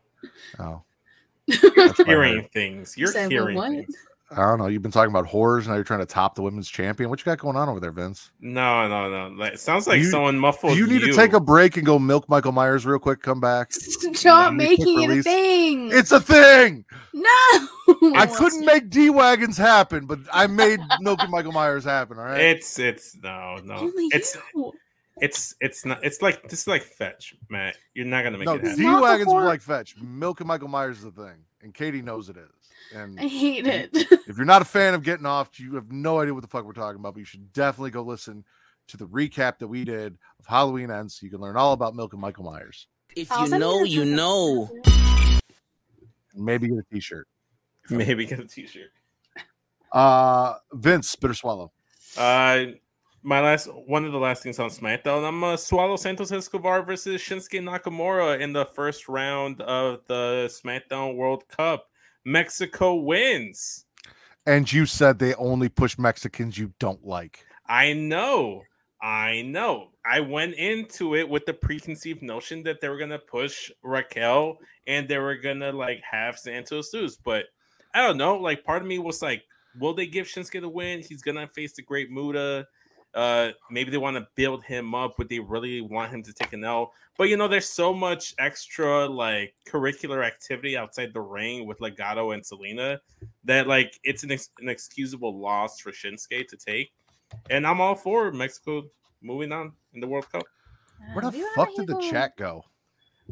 Oh, 0.59 0.83
you're 1.47 1.93
hearing 2.05 2.47
things. 2.53 2.95
You're 2.95 3.11
Say, 3.11 3.27
hearing 3.27 3.57
what? 3.57 3.71
things. 3.71 3.95
I 4.31 4.35
don't 4.37 4.59
know. 4.59 4.67
You've 4.67 4.81
been 4.81 4.91
talking 4.91 5.11
about 5.11 5.25
horrors. 5.25 5.67
Now 5.67 5.75
you're 5.75 5.83
trying 5.83 5.99
to 5.99 6.05
top 6.05 6.35
the 6.35 6.41
women's 6.41 6.69
champion. 6.69 7.09
What 7.09 7.19
you 7.19 7.25
got 7.25 7.37
going 7.39 7.57
on 7.57 7.67
over 7.67 7.79
there, 7.81 7.91
Vince? 7.91 8.31
No, 8.39 8.87
no, 8.87 9.09
no. 9.09 9.35
Like, 9.35 9.53
it 9.53 9.59
sounds 9.59 9.87
like 9.87 9.99
You- 9.99 10.09
someone 10.09 10.39
muffled. 10.39 10.77
You 10.77 10.87
need 10.87 11.01
to 11.01 11.11
take 11.13 11.33
a 11.33 11.39
break 11.39 11.75
and 11.75 11.85
go 11.85 11.99
milk 11.99 12.29
Michael 12.29 12.53
Myers 12.53 12.85
real 12.85 12.99
quick? 12.99 13.21
Come 13.21 13.39
back. 13.41 13.73
Stop 13.73 14.53
making 14.53 15.05
quick 15.05 15.09
it 15.09 15.19
a 15.19 15.23
thing. 15.23 15.89
It's 15.91 16.11
a 16.13 16.19
thing. 16.21 16.85
no. 17.13 17.27
I 18.15 18.25
couldn't 18.37 18.65
make 18.65 18.89
D 18.89 19.09
wagons 19.09 19.57
happen, 19.57 20.05
but 20.05 20.19
I 20.31 20.47
made 20.47 20.79
milking 21.01 21.29
Michael 21.29 21.51
Myers 21.51 21.83
happen. 21.83 22.17
All 22.17 22.23
right. 22.23 22.39
It's 22.39 22.79
it's 22.79 23.17
no 23.21 23.57
no. 23.65 23.75
Only 23.75 24.05
It's 24.13 24.37
you. 24.55 24.71
it's 25.17 25.53
it's 25.59 25.85
not. 25.85 26.03
It's 26.03 26.21
like 26.21 26.43
this 26.49 26.61
is 26.61 26.67
like 26.67 26.83
fetch, 26.83 27.35
Matt. 27.49 27.75
You're 27.93 28.05
not 28.05 28.23
gonna 28.23 28.37
make 28.37 28.45
no, 28.45 28.53
it 28.55 28.63
happen. 28.63 28.77
D 28.79 28.85
wagons 28.85 29.27
were 29.31 29.43
like 29.43 29.61
fetch. 29.61 29.95
Milking 30.01 30.47
Michael 30.47 30.69
Myers 30.69 30.99
is 30.99 31.05
a 31.05 31.11
thing, 31.11 31.43
and 31.61 31.73
Katie 31.73 32.01
knows 32.01 32.29
it 32.29 32.37
is. 32.37 32.60
And 32.93 33.19
I 33.19 33.27
hate 33.27 33.67
it. 33.67 33.89
if 33.93 34.37
you're 34.37 34.45
not 34.45 34.61
a 34.61 34.65
fan 34.65 34.93
of 34.93 35.03
getting 35.03 35.25
off, 35.25 35.59
you 35.59 35.75
have 35.75 35.91
no 35.91 36.19
idea 36.19 36.33
what 36.33 36.41
the 36.41 36.49
fuck 36.49 36.65
we're 36.65 36.73
talking 36.73 36.99
about. 36.99 37.13
But 37.13 37.19
you 37.19 37.25
should 37.25 37.51
definitely 37.53 37.91
go 37.91 38.01
listen 38.01 38.43
to 38.87 38.97
the 38.97 39.07
recap 39.07 39.59
that 39.59 39.67
we 39.67 39.83
did 39.83 40.17
of 40.39 40.45
Halloween 40.45 40.91
Ends, 40.91 41.15
so 41.15 41.25
you 41.25 41.31
can 41.31 41.39
learn 41.39 41.55
all 41.55 41.73
about 41.73 41.95
Milk 41.95 42.13
and 42.13 42.21
Michael 42.21 42.43
Myers. 42.43 42.87
If 43.15 43.31
I'll 43.31 43.47
you 43.47 43.57
know, 43.57 43.83
you 43.83 44.05
know. 44.05 44.69
Maybe 46.33 46.67
get 46.67 46.77
a 46.77 46.83
T-shirt. 46.93 47.27
Maybe 47.89 48.25
get 48.25 48.39
a 48.39 48.47
T-shirt. 48.47 48.91
Uh, 49.91 50.55
Vince, 50.73 51.09
spit 51.09 51.31
or 51.31 51.33
swallow. 51.33 51.71
Uh, 52.17 52.65
my 53.23 53.39
last 53.39 53.67
one 53.67 54.05
of 54.05 54.11
the 54.11 54.17
last 54.17 54.43
things 54.43 54.59
on 54.59 54.69
SmackDown. 54.69 55.27
I'm 55.27 55.39
gonna 55.41 55.57
swallow 55.57 55.95
Santos 55.95 56.31
Escobar 56.31 56.83
versus 56.83 57.21
Shinsuke 57.21 57.61
Nakamura 57.61 58.39
in 58.39 58.53
the 58.53 58.65
first 58.65 59.07
round 59.07 59.61
of 59.61 60.01
the 60.07 60.49
SmackDown 60.49 61.15
World 61.15 61.47
Cup. 61.47 61.90
Mexico 62.25 62.95
wins. 62.95 63.85
And 64.45 64.71
you 64.71 64.85
said 64.85 65.19
they 65.19 65.33
only 65.35 65.69
push 65.69 65.97
Mexicans 65.97 66.57
you 66.57 66.73
don't 66.79 67.05
like. 67.05 67.45
I 67.67 67.93
know. 67.93 68.63
I 69.01 69.41
know. 69.43 69.89
I 70.05 70.19
went 70.19 70.55
into 70.55 71.15
it 71.15 71.27
with 71.27 71.45
the 71.45 71.53
preconceived 71.53 72.21
notion 72.21 72.63
that 72.63 72.81
they 72.81 72.89
were 72.89 72.97
gonna 72.97 73.19
push 73.19 73.71
Raquel 73.83 74.57
and 74.87 75.07
they 75.07 75.17
were 75.17 75.37
gonna 75.37 75.71
like 75.71 76.01
have 76.09 76.37
Santos 76.37 76.93
lose, 76.93 77.17
but 77.17 77.45
I 77.93 78.05
don't 78.05 78.17
know. 78.17 78.37
Like 78.37 78.63
part 78.63 78.81
of 78.81 78.87
me 78.87 78.99
was 78.99 79.21
like, 79.21 79.43
will 79.79 79.93
they 79.93 80.07
give 80.07 80.27
Shinsuke 80.27 80.61
the 80.61 80.69
win? 80.69 81.01
He's 81.01 81.21
gonna 81.21 81.47
face 81.47 81.73
the 81.73 81.81
Great 81.81 82.11
Muta. 82.11 82.67
Uh, 83.13 83.51
maybe 83.69 83.91
they 83.91 83.97
want 83.97 84.15
to 84.15 84.25
build 84.35 84.63
him 84.63 84.95
up, 84.95 85.15
but 85.17 85.27
they 85.27 85.39
really 85.39 85.81
want 85.81 86.11
him 86.11 86.23
to 86.23 86.33
take 86.33 86.53
an 86.53 86.63
L. 86.63 86.93
But 87.17 87.27
you 87.29 87.35
know, 87.37 87.47
there's 87.47 87.67
so 87.69 87.93
much 87.93 88.33
extra 88.39 89.05
like 89.07 89.53
curricular 89.67 90.25
activity 90.25 90.77
outside 90.77 91.13
the 91.13 91.21
ring 91.21 91.67
with 91.67 91.79
Legado 91.79 92.33
and 92.33 92.41
Zelina 92.43 92.99
that 93.43 93.67
like 93.67 93.99
it's 94.03 94.23
an, 94.23 94.31
ex- 94.31 94.49
an 94.59 94.69
excusable 94.69 95.37
loss 95.37 95.79
for 95.79 95.91
Shinsuke 95.91 96.47
to 96.47 96.57
take. 96.57 96.93
And 97.49 97.67
I'm 97.67 97.81
all 97.81 97.95
for 97.95 98.31
Mexico 98.31 98.83
moving 99.21 99.51
on 99.51 99.73
in 99.93 99.99
the 99.99 100.07
World 100.07 100.31
Cup. 100.31 100.43
Where 101.13 101.29
the 101.29 101.43
fuck 101.55 101.69
did 101.75 101.87
the 101.87 101.99
chat 101.99 102.37
go? 102.37 102.63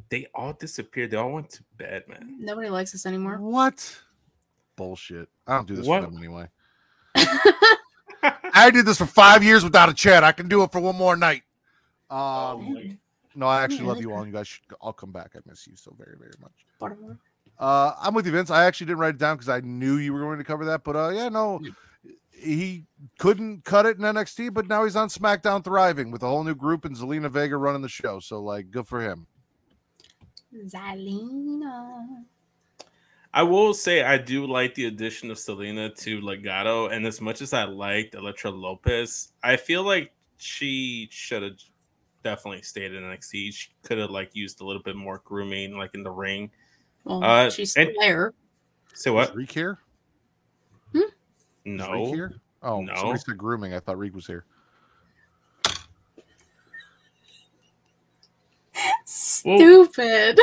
They 0.10 0.28
all 0.34 0.54
disappeared. 0.54 1.12
They 1.12 1.18
all 1.18 1.32
went 1.32 1.50
to 1.52 1.64
bed, 1.78 2.04
man. 2.08 2.38
Nobody 2.40 2.70
likes 2.70 2.96
us 2.96 3.06
anymore. 3.06 3.38
What? 3.38 3.98
Bullshit. 4.76 5.28
I 5.48 5.56
don't 5.56 5.68
do 5.68 5.76
this 5.76 5.86
What? 5.86 6.04
for 6.04 6.10
them 6.10 6.18
anyway. 6.18 6.48
I 8.24 8.72
did 8.72 8.86
this 8.86 8.98
for 8.98 9.06
five 9.06 9.44
years 9.44 9.64
without 9.64 9.90
a 9.90 9.94
chat. 9.94 10.24
I 10.24 10.32
can 10.32 10.48
do 10.48 10.64
it 10.64 10.72
for 10.72 10.80
one 10.80 10.96
more 10.96 11.16
night. 11.16 11.44
Oh 12.10 12.18
Um, 12.18 12.74
my- 12.74 12.98
no, 13.36 13.46
I 13.48 13.62
actually 13.62 13.86
love 13.86 14.02
you 14.02 14.12
all. 14.14 14.26
You 14.26 14.34
guys 14.34 14.48
should 14.48 14.64
all 14.82 14.92
come 14.92 15.12
back. 15.12 15.32
I 15.36 15.40
miss 15.46 15.66
you 15.68 15.76
so 15.76 15.96
very, 15.98 16.18
very 16.18 16.34
much. 16.42 16.66
Uh, 17.58 17.94
I'm 18.02 18.14
with 18.14 18.26
you, 18.26 18.32
Vince. 18.32 18.50
I 18.50 18.66
actually 18.66 18.88
didn't 18.88 19.00
write 19.00 19.16
it 19.16 19.18
down 19.20 19.36
because 19.38 19.50
I 19.50 19.60
knew 19.62 19.98
you 19.98 20.12
were 20.14 20.20
going 20.20 20.40
to 20.40 20.44
cover 20.44 20.66
that. 20.66 20.84
But 20.84 20.96
uh, 20.96 21.10
yeah, 21.10 21.30
no, 21.30 21.62
he 22.32 22.86
couldn't 23.18 23.64
cut 23.66 23.86
it 23.86 23.98
in 23.98 24.04
NXT, 24.04 24.54
but 24.54 24.68
now 24.68 24.84
he's 24.84 24.96
on 24.96 25.10
SmackDown 25.10 25.64
thriving 25.64 26.10
with 26.12 26.24
a 26.24 26.28
whole 26.28 26.44
new 26.44 26.56
group 26.56 26.86
and 26.86 26.96
Zelina 26.96 27.30
Vega 27.30 27.56
running 27.56 27.82
the 27.82 27.90
show. 27.90 28.20
So 28.20 28.42
like, 28.42 28.72
good 28.72 28.88
for 28.88 29.00
him. 29.02 29.28
Zelina. 30.66 32.24
I 33.34 33.44
will 33.44 33.74
say 33.76 34.02
I 34.04 34.18
do 34.18 34.46
like 34.48 34.74
the 34.76 34.86
addition 34.86 35.30
of 35.30 35.38
Zelina 35.38 35.96
to 36.00 36.20
Legado, 36.22 36.92
and 36.92 37.06
as 37.06 37.22
much 37.22 37.42
as 37.42 37.54
I 37.54 37.66
liked 37.66 38.16
Elektra 38.16 38.50
Lopez, 38.50 39.32
I 39.44 39.56
feel 39.56 39.84
like 39.84 40.12
she 40.38 41.08
should 41.12 41.44
have 41.44 41.54
definitely 42.24 42.64
stayed 42.64 42.92
in 42.94 43.04
NXT. 43.04 43.54
She 43.54 43.70
could 43.84 44.00
have 44.00 44.10
like 44.10 44.36
used 44.36 44.62
a 44.62 44.66
little 44.66 44.82
bit 44.82 44.96
more 44.96 45.22
grooming, 45.26 45.78
like 45.78 45.94
in 45.94 46.02
the 46.04 46.10
ring. 46.12 46.50
Well, 47.04 47.24
Uh, 47.24 47.50
she's 47.52 47.76
and- 47.78 47.92
there. 48.00 48.34
Say 48.96 49.12
Is 49.12 49.14
what? 49.14 49.36
Reek 49.36 49.52
here? 49.52 49.78
Is 50.94 51.02
Reek 51.04 51.14
No, 51.66 52.12
here? 52.12 52.34
Oh, 52.64 52.82
No. 52.82 52.96
somebody 52.96 53.20
said 53.20 53.38
grooming. 53.38 53.76
I 53.76 53.80
thought 53.80 54.00
Reek 54.00 54.16
was 54.16 54.26
here. 54.26 54.44
Stupid. 59.06 60.40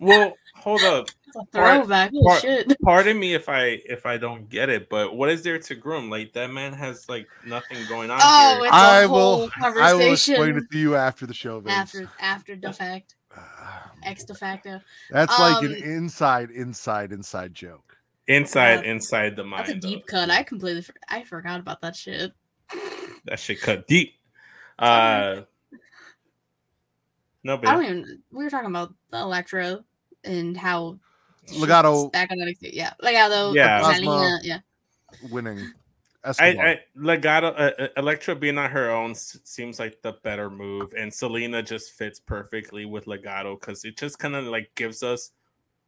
well, 0.00 0.34
hold 0.56 0.82
up. 0.82 1.08
It's 1.34 1.42
a 1.42 1.46
throwback. 1.52 2.10
Holy 2.12 2.24
part- 2.24 2.42
shit. 2.42 2.80
Pardon 2.82 3.18
me 3.18 3.34
if 3.34 3.48
I 3.48 3.80
if 3.86 4.06
I 4.06 4.16
don't 4.16 4.48
get 4.48 4.68
it, 4.68 4.88
but 4.88 5.16
what 5.16 5.30
is 5.30 5.42
there 5.42 5.58
to 5.58 5.74
groom? 5.74 6.10
Like 6.10 6.32
that 6.34 6.50
man 6.50 6.72
has 6.72 7.08
like 7.08 7.26
nothing 7.46 7.78
going 7.88 8.10
on 8.10 8.20
Oh, 8.22 8.56
here. 8.56 8.64
it's 8.66 8.72
a 8.72 8.76
I 8.76 9.02
whole 9.06 9.38
will. 9.40 9.50
I 9.60 9.94
will 9.94 10.12
explain 10.12 10.56
it 10.56 10.70
to 10.70 10.78
you 10.78 10.96
after 10.96 11.26
the 11.26 11.34
show, 11.34 11.60
Vince. 11.60 11.74
After 11.94 12.10
after 12.20 12.56
the 12.56 12.72
fact, 12.72 13.14
Ah, 13.36 13.90
ex 14.04 14.24
de 14.24 14.34
facto. 14.34 14.80
That's 15.10 15.36
like 15.38 15.62
an 15.64 15.72
Um, 15.74 15.82
inside, 15.82 16.50
inside, 16.50 17.10
inside 17.12 17.52
joke. 17.54 17.96
inside 18.28 18.84
Yeah. 18.84 18.92
inside 18.92 19.34
the 19.36 19.44
mind. 19.44 19.66
That's 19.66 19.76
a 19.78 19.80
deep 19.80 20.00
of- 20.02 20.06
cut. 20.06 20.30
I 20.30 20.42
completely 20.44 20.82
for- 20.82 20.94
I 21.08 21.24
forgot 21.24 21.58
about 21.60 21.80
that 21.82 21.96
shit. 21.96 22.32
That 23.24 23.38
shit 23.40 23.60
cut 23.60 23.86
deep. 23.88 24.14
Uh, 24.78 25.42
no, 27.42 27.54
I 27.54 27.74
don't 27.74 27.84
even. 27.84 28.22
We 28.30 28.44
were 28.44 28.50
talking 28.50 28.70
about 28.70 28.94
the 29.10 29.18
Electro 29.18 29.84
and 30.24 30.56
how 30.56 30.92
she's 30.92 31.00
Legado- 31.48 32.10
back 32.12 32.30
on 32.30 32.38
NXT. 32.38 32.70
Yeah, 32.72 32.92
Legado. 33.02 33.54
Yeah. 33.54 33.80
Zelina, 33.82 34.04
Plasma. 34.04 34.38
yeah. 34.42 34.58
Winning. 35.30 35.72
I, 36.24 36.28
Escobar. 36.30 36.66
I 36.66 36.78
Legado 36.96 37.44
uh, 37.44 37.82
uh, 37.82 37.88
Elektra 37.98 38.34
being 38.34 38.56
on 38.56 38.70
her 38.70 38.90
own 38.90 39.10
s- 39.10 39.38
seems 39.44 39.78
like 39.78 40.00
the 40.02 40.12
better 40.22 40.48
move, 40.48 40.94
and 40.96 41.12
Zelina 41.12 41.64
just 41.64 41.92
fits 41.92 42.18
perfectly 42.18 42.86
with 42.86 43.04
Legado 43.04 43.60
because 43.60 43.84
it 43.84 43.96
just 43.98 44.18
kind 44.18 44.34
of 44.34 44.44
like 44.46 44.70
gives 44.74 45.02
us 45.02 45.32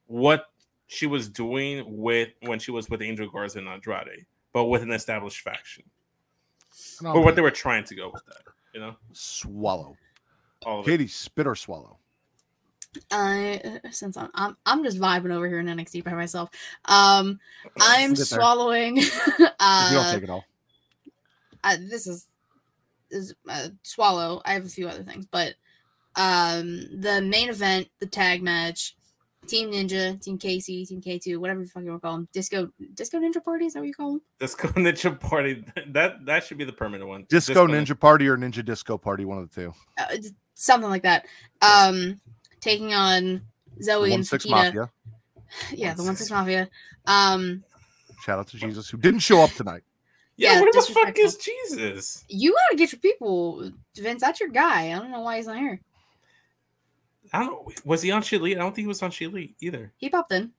what 0.07 0.47
she 0.89 1.07
was 1.07 1.29
doing 1.31 1.85
with 1.89 2.29
when 2.43 2.59
she 2.59 2.71
was 2.71 2.89
with 2.91 3.01
Angel 3.03 3.29
Garza 3.29 3.59
and 3.59 3.69
Andrade, 3.69 4.27
but 4.53 4.65
with 4.65 4.83
an 4.83 4.91
established 4.93 5.41
faction, 5.41 5.85
And 7.01 7.09
or 7.09 7.23
what 7.23 7.35
they 7.35 7.43
were 7.43 7.51
trying 7.51 7.85
to 7.85 7.95
go 7.95 8.11
with 8.13 8.25
that. 8.27 8.43
You 8.75 8.81
know, 8.81 8.97
swallow. 9.15 9.97
all 10.67 10.81
of 10.81 10.87
it. 10.87 10.91
Katie, 10.91 11.07
spit 11.09 11.47
or 11.47 11.55
swallow. 11.57 11.97
I 13.11 13.81
since 13.91 14.17
I'm, 14.17 14.31
I'm 14.35 14.57
I'm 14.67 14.85
just 14.85 14.99
vibing 14.99 15.33
over 15.33 15.49
here 15.49 15.61
in 15.61 15.67
NXT 15.67 16.05
by 16.05 16.13
myself. 16.13 16.51
Um, 16.85 17.39
I'm 17.81 18.17
swallowing. 18.17 18.99
If 18.99 19.15
you 19.39 19.47
don't 19.47 19.55
uh, 19.61 20.13
take 20.13 20.23
it 20.23 20.31
all. 20.31 20.45
uh, 21.65 21.77
this 21.81 22.07
is 22.07 22.27
is 23.11 23.35
uh, 23.49 23.69
swallow. 23.83 24.43
I 24.45 24.55
have 24.55 24.65
a 24.65 24.69
few 24.69 24.89
other 24.89 25.03
things, 25.03 25.27
but 25.31 25.55
um, 26.17 27.01
the 27.01 27.21
main 27.23 27.51
event, 27.51 27.89
the 28.01 28.07
tag 28.07 28.43
match, 28.43 28.97
Team 29.47 29.71
Ninja, 29.71 30.21
Team 30.21 30.39
KC, 30.39 30.89
Team 30.89 31.01
K2, 31.01 31.39
whatever 31.39 31.61
you 31.61 31.67
fucking 31.67 31.89
want 31.89 32.03
to 32.03 32.07
call 32.07 32.17
them, 32.17 32.29
Disco 32.33 32.69
Disco 32.95 33.19
Ninja 33.19 33.43
Party. 33.43 33.67
Is 33.67 33.75
that 33.75 33.81
what 33.81 33.89
you 33.89 33.95
call 33.95 34.13
them? 34.13 34.23
Disco 34.41 34.69
Ninja 34.77 35.19
Party. 35.19 35.65
That 35.89 36.25
that 36.27 36.45
should 36.45 36.59
be 36.59 36.65
the 36.65 36.73
permanent 36.73 37.09
one. 37.09 37.27
Disco 37.29 37.67
Ninja 37.67 37.99
Party 37.99 38.29
or 38.29 38.37
Ninja 38.37 38.65
Disco 38.65 38.99
Party, 38.99 39.25
one 39.25 39.39
of 39.39 39.51
the 39.51 39.63
two. 39.63 39.75
Uh, 39.99 40.17
something 40.55 40.91
like 40.91 41.03
that. 41.03 41.27
Um, 41.63 42.21
taking 42.61 42.95
on 42.95 43.43
Zoe 43.83 44.11
One 44.11 44.13
and 44.13 44.27
Six 44.27 44.47
Fakita. 44.47 44.51
Mafia. 44.51 44.91
Yeah, 45.73 45.95
the 45.95 46.03
one 46.03 46.17
six 46.17 46.31
mafia. 46.31 46.69
Um, 47.07 47.63
Shout 48.23 48.39
out 48.39 48.49
to 48.49 48.57
Jesus, 48.57 48.89
who 48.91 48.99
didn't 48.99 49.21
show 49.21 49.41
up 49.43 49.51
tonight. 49.53 49.83
Yeah, 50.37 50.55
Yeah, 50.55 50.61
where 50.61 50.73
the 50.73 50.83
fuck 50.93 51.19
is 51.19 51.37
Jesus? 51.37 52.25
you 52.29 52.53
gotta 52.53 52.77
get 52.77 52.93
your 52.93 53.01
people. 53.01 53.71
Vince, 53.97 54.21
that's 54.21 54.41
your 54.41 54.49
guy. 54.49 54.93
I 54.93 54.99
don't 54.99 55.11
know 55.11 55.21
why 55.21 55.37
he's 55.37 55.47
not 55.47 55.57
here. 55.59 55.81
I 57.33 57.45
don't. 57.45 57.87
Was 57.87 58.03
he 58.03 58.11
on 58.11 58.23
She 58.23 58.37
I 58.37 58.55
don't 58.55 58.75
think 58.75 58.85
he 58.85 58.87
was 58.87 59.03
on 59.03 59.11
She 59.11 59.55
either. 59.61 59.93
He 59.97 60.09
popped 60.09 60.33
in. 60.33 60.53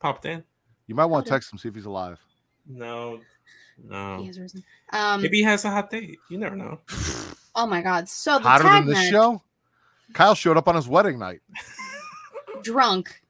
Popped 0.00 0.24
in. 0.24 0.42
You 0.86 0.94
might 0.94 1.06
want 1.06 1.26
to 1.26 1.30
text 1.30 1.52
him, 1.52 1.58
see 1.58 1.68
if 1.68 1.74
he's 1.74 1.86
alive. 1.86 2.18
No. 2.66 3.20
No. 3.82 4.18
He 4.18 4.26
has 4.26 4.38
risen. 4.38 4.64
Um, 4.92 5.22
Maybe 5.22 5.38
he 5.38 5.42
has 5.44 5.64
a 5.64 5.70
hot 5.70 5.90
date. 5.90 6.18
You 6.28 6.38
never 6.38 6.56
know. 6.56 6.80
oh 7.54 7.66
my 7.66 7.80
god. 7.82 8.08
So 8.08 8.38
the 8.38 8.48
Hotter 8.48 8.64
tag 8.64 8.84
than 8.84 8.88
this 8.88 9.04
match, 9.04 9.10
show. 9.10 9.42
Kyle 10.12 10.34
showed 10.34 10.56
up 10.56 10.68
on 10.68 10.74
his 10.74 10.88
wedding 10.88 11.18
night. 11.18 11.40
drunk, 12.62 13.22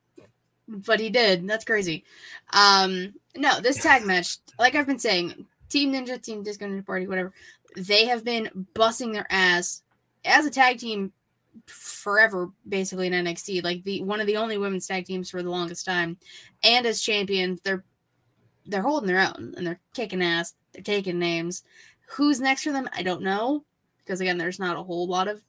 but 0.68 1.00
he 1.00 1.10
did. 1.10 1.46
That's 1.46 1.64
crazy. 1.64 2.04
Um, 2.52 3.14
no, 3.34 3.60
this 3.60 3.82
tag 3.82 4.04
match, 4.04 4.38
like 4.58 4.74
I've 4.74 4.86
been 4.86 4.98
saying, 4.98 5.46
Team 5.68 5.92
Ninja, 5.92 6.20
Team 6.20 6.42
Disco 6.42 6.66
Ninja 6.66 6.84
Party, 6.84 7.06
whatever, 7.06 7.32
they 7.76 8.06
have 8.06 8.24
been 8.24 8.66
busting 8.74 9.12
their 9.12 9.26
ass 9.30 9.82
as 10.24 10.46
a 10.46 10.50
tag 10.50 10.78
team 10.78 11.12
forever, 11.66 12.50
basically 12.68 13.06
in 13.06 13.12
NXT. 13.12 13.64
Like 13.64 13.82
the 13.84 14.02
one 14.02 14.20
of 14.20 14.26
the 14.26 14.36
only 14.36 14.58
women's 14.58 14.86
tag 14.86 15.06
teams 15.06 15.30
for 15.30 15.42
the 15.42 15.50
longest 15.50 15.86
time, 15.86 16.18
and 16.62 16.86
as 16.86 17.00
champions, 17.00 17.60
they're 17.62 17.84
they're 18.66 18.82
holding 18.82 19.08
their 19.08 19.20
own 19.20 19.54
and 19.56 19.66
they're 19.66 19.80
kicking 19.94 20.22
ass. 20.22 20.54
They're 20.72 20.82
taking 20.82 21.18
names. 21.18 21.62
Who's 22.16 22.40
next 22.40 22.62
for 22.62 22.72
them? 22.72 22.88
I 22.94 23.02
don't 23.02 23.22
know 23.22 23.64
because 23.98 24.20
again, 24.20 24.38
there's 24.38 24.58
not 24.58 24.76
a 24.76 24.82
whole 24.82 25.06
lot 25.06 25.28
of 25.28 25.40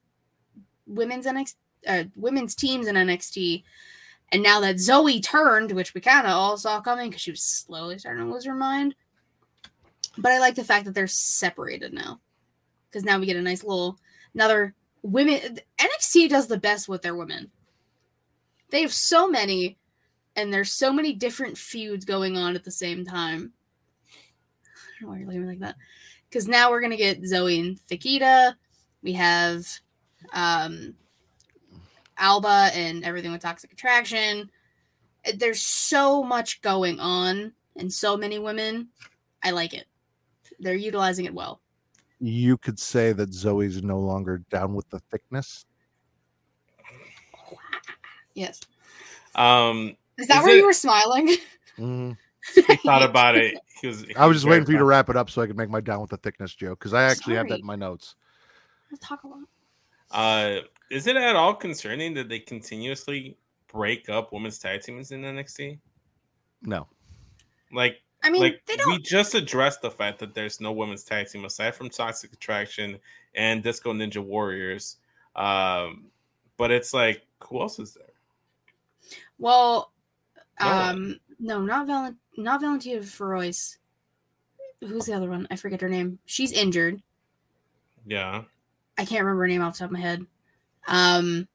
women's 0.86 1.26
NXT 1.26 1.56
uh, 1.88 2.04
women's 2.16 2.56
teams 2.56 2.88
in 2.88 2.96
NXT. 2.96 3.64
And 4.32 4.42
now 4.42 4.60
that 4.62 4.78
Zoey 4.78 5.22
turned, 5.22 5.72
which 5.72 5.94
we 5.94 6.02
kind 6.02 6.26
of 6.26 6.34
all 6.34 6.58
saw 6.58 6.82
coming 6.82 7.10
because 7.10 7.22
she 7.22 7.32
was 7.32 7.44
slowly 7.44 8.00
starting 8.00 8.26
to 8.26 8.32
lose 8.32 8.46
her 8.46 8.56
mind. 8.56 8.96
But 10.18 10.32
I 10.32 10.40
like 10.40 10.56
the 10.56 10.64
fact 10.64 10.86
that 10.86 10.94
they're 10.96 11.08
separated 11.08 11.94
now 11.94 12.20
because 12.90 13.04
now 13.04 13.20
we 13.20 13.26
get 13.26 13.36
a 13.36 13.42
nice 13.42 13.64
little 13.64 13.98
another 14.34 14.76
women. 15.02 15.60
NXT 15.80 16.30
does 16.30 16.48
the 16.48 16.60
best 16.60 16.88
with 16.88 17.02
their 17.02 17.16
women. 17.16 17.52
They 18.70 18.82
have 18.82 18.94
so 18.94 19.28
many, 19.28 19.78
and 20.36 20.52
there's 20.52 20.72
so 20.72 20.92
many 20.92 21.14
different 21.14 21.58
feuds 21.58 22.06
going 22.06 22.38
on 22.38 22.56
at 22.56 22.64
the 22.64 22.72
same 22.72 23.06
time. 23.06 23.54
I 24.10 25.02
don't 25.02 25.02
know 25.02 25.08
why 25.10 25.18
you're 25.20 25.28
looking 25.28 25.48
like 25.48 25.60
that. 25.60 25.76
Because 26.30 26.48
now 26.48 26.70
we're 26.70 26.82
gonna 26.82 26.98
get 26.98 27.22
Zoey 27.22 27.60
and 27.60 27.80
Nikkita. 27.88 28.56
We 29.04 29.14
have 29.14 29.68
um 30.34 30.94
Alba 32.18 32.70
and 32.74 33.04
everything 33.04 33.32
with 33.32 33.42
Toxic 33.42 33.72
Attraction. 33.74 34.50
There's 35.38 35.62
so 35.62 36.22
much 36.24 36.62
going 36.62 37.00
on 37.00 37.54
and 37.76 37.92
so 37.92 38.16
many 38.18 38.38
women. 38.40 38.90
I 39.44 39.52
like 39.52 39.74
it. 39.74 39.86
They're 40.60 40.76
utilizing 40.76 41.26
it 41.26 41.34
well. 41.34 41.60
You 42.20 42.58
could 42.58 42.80
say 42.80 43.14
that 43.14 43.32
Zoey's 43.32 43.82
no 43.84 44.00
longer 44.00 44.44
down 44.50 44.76
with 44.76 44.90
the 44.90 45.00
thickness. 45.12 45.66
Yes. 48.34 48.62
Um, 49.36 49.96
Is 50.18 50.28
that 50.28 50.40
Is 50.40 50.44
where 50.44 50.56
it- 50.56 50.60
you 50.60 50.66
were 50.66 50.74
smiling? 50.74 51.36
Mhm. 51.80 52.16
he 52.54 52.62
thought 52.78 53.02
about 53.02 53.36
it. 53.36 53.58
He 53.82 53.88
was. 53.88 54.02
he 54.04 54.16
I 54.16 54.28
was 54.28 54.38
just 54.38 54.46
waiting 54.48 54.64
for 54.66 54.72
you 54.74 54.78
to 54.78 54.84
wrap 54.84 55.10
it 55.10 55.18
up 55.18 55.30
so 55.32 55.42
I 55.42 55.48
could 55.48 55.58
make 55.58 55.70
my 55.72 55.82
down 55.82 56.02
with 56.02 56.12
the 56.12 56.18
thickness 56.18 56.54
joke 56.54 56.78
because 56.78 56.94
I 56.94 57.02
actually 57.04 57.36
have 57.36 57.48
that 57.50 57.62
in 57.62 57.66
my 57.66 57.76
notes. 57.76 58.14
We'll 58.92 59.00
talk 59.00 59.24
about 59.24 59.40
Uh, 60.12 60.60
is 60.90 61.08
it 61.08 61.16
at 61.16 61.36
all 61.36 61.54
concerning 61.56 62.14
that 62.14 62.30
they 62.30 62.40
continuously 62.40 63.38
break 63.68 64.10
up 64.10 64.32
women's 64.32 64.60
tag 64.60 64.82
teams 64.82 65.12
in 65.12 65.22
NXT? 65.22 65.80
No, 66.62 66.88
Like, 67.72 68.02
I 68.24 68.30
mean, 68.30 68.42
like 68.42 68.62
they 68.66 68.76
we 68.76 68.78
don't. 68.78 69.04
just 69.04 69.36
addressed 69.36 69.82
the 69.82 69.92
fact 69.92 70.20
that 70.20 70.34
there's 70.34 70.62
no 70.62 70.72
women's 70.72 71.04
tag 71.04 71.28
team 71.28 71.44
aside 71.44 71.76
from 71.76 71.90
Toxic 71.90 72.32
Attraction 72.32 72.98
and 73.36 73.62
Disco 73.62 73.92
Ninja 73.92 74.24
Warriors. 74.24 74.98
Um, 75.36 76.06
but 76.58 76.72
it's 76.72 76.94
like, 76.94 77.26
who 77.44 77.60
else 77.60 77.80
is 77.80 77.96
there? 77.96 78.06
Well, 79.40 79.92
No 80.62 80.68
um, 80.70 81.20
no, 81.40 81.62
not 81.62 81.88
Valent, 81.88 82.18
not 82.38 82.62
Valentina 82.62 83.02
Feroz. 83.02 83.78
Who's 84.80 85.06
the 85.06 85.14
other 85.14 85.30
one? 85.30 85.48
I 85.52 85.56
forget 85.58 85.82
her 85.82 85.90
name. 85.90 86.20
She's 86.26 86.52
injured. 86.54 87.02
Yeah, 88.06 88.44
I 88.98 89.06
can't 89.06 89.22
remember 89.22 89.42
her 89.42 89.48
name 89.48 89.62
off 89.62 89.74
the 89.74 89.80
top 89.80 89.88
of 89.88 89.92
my 89.94 90.00
head. 90.00 90.26
Um, 90.88 91.48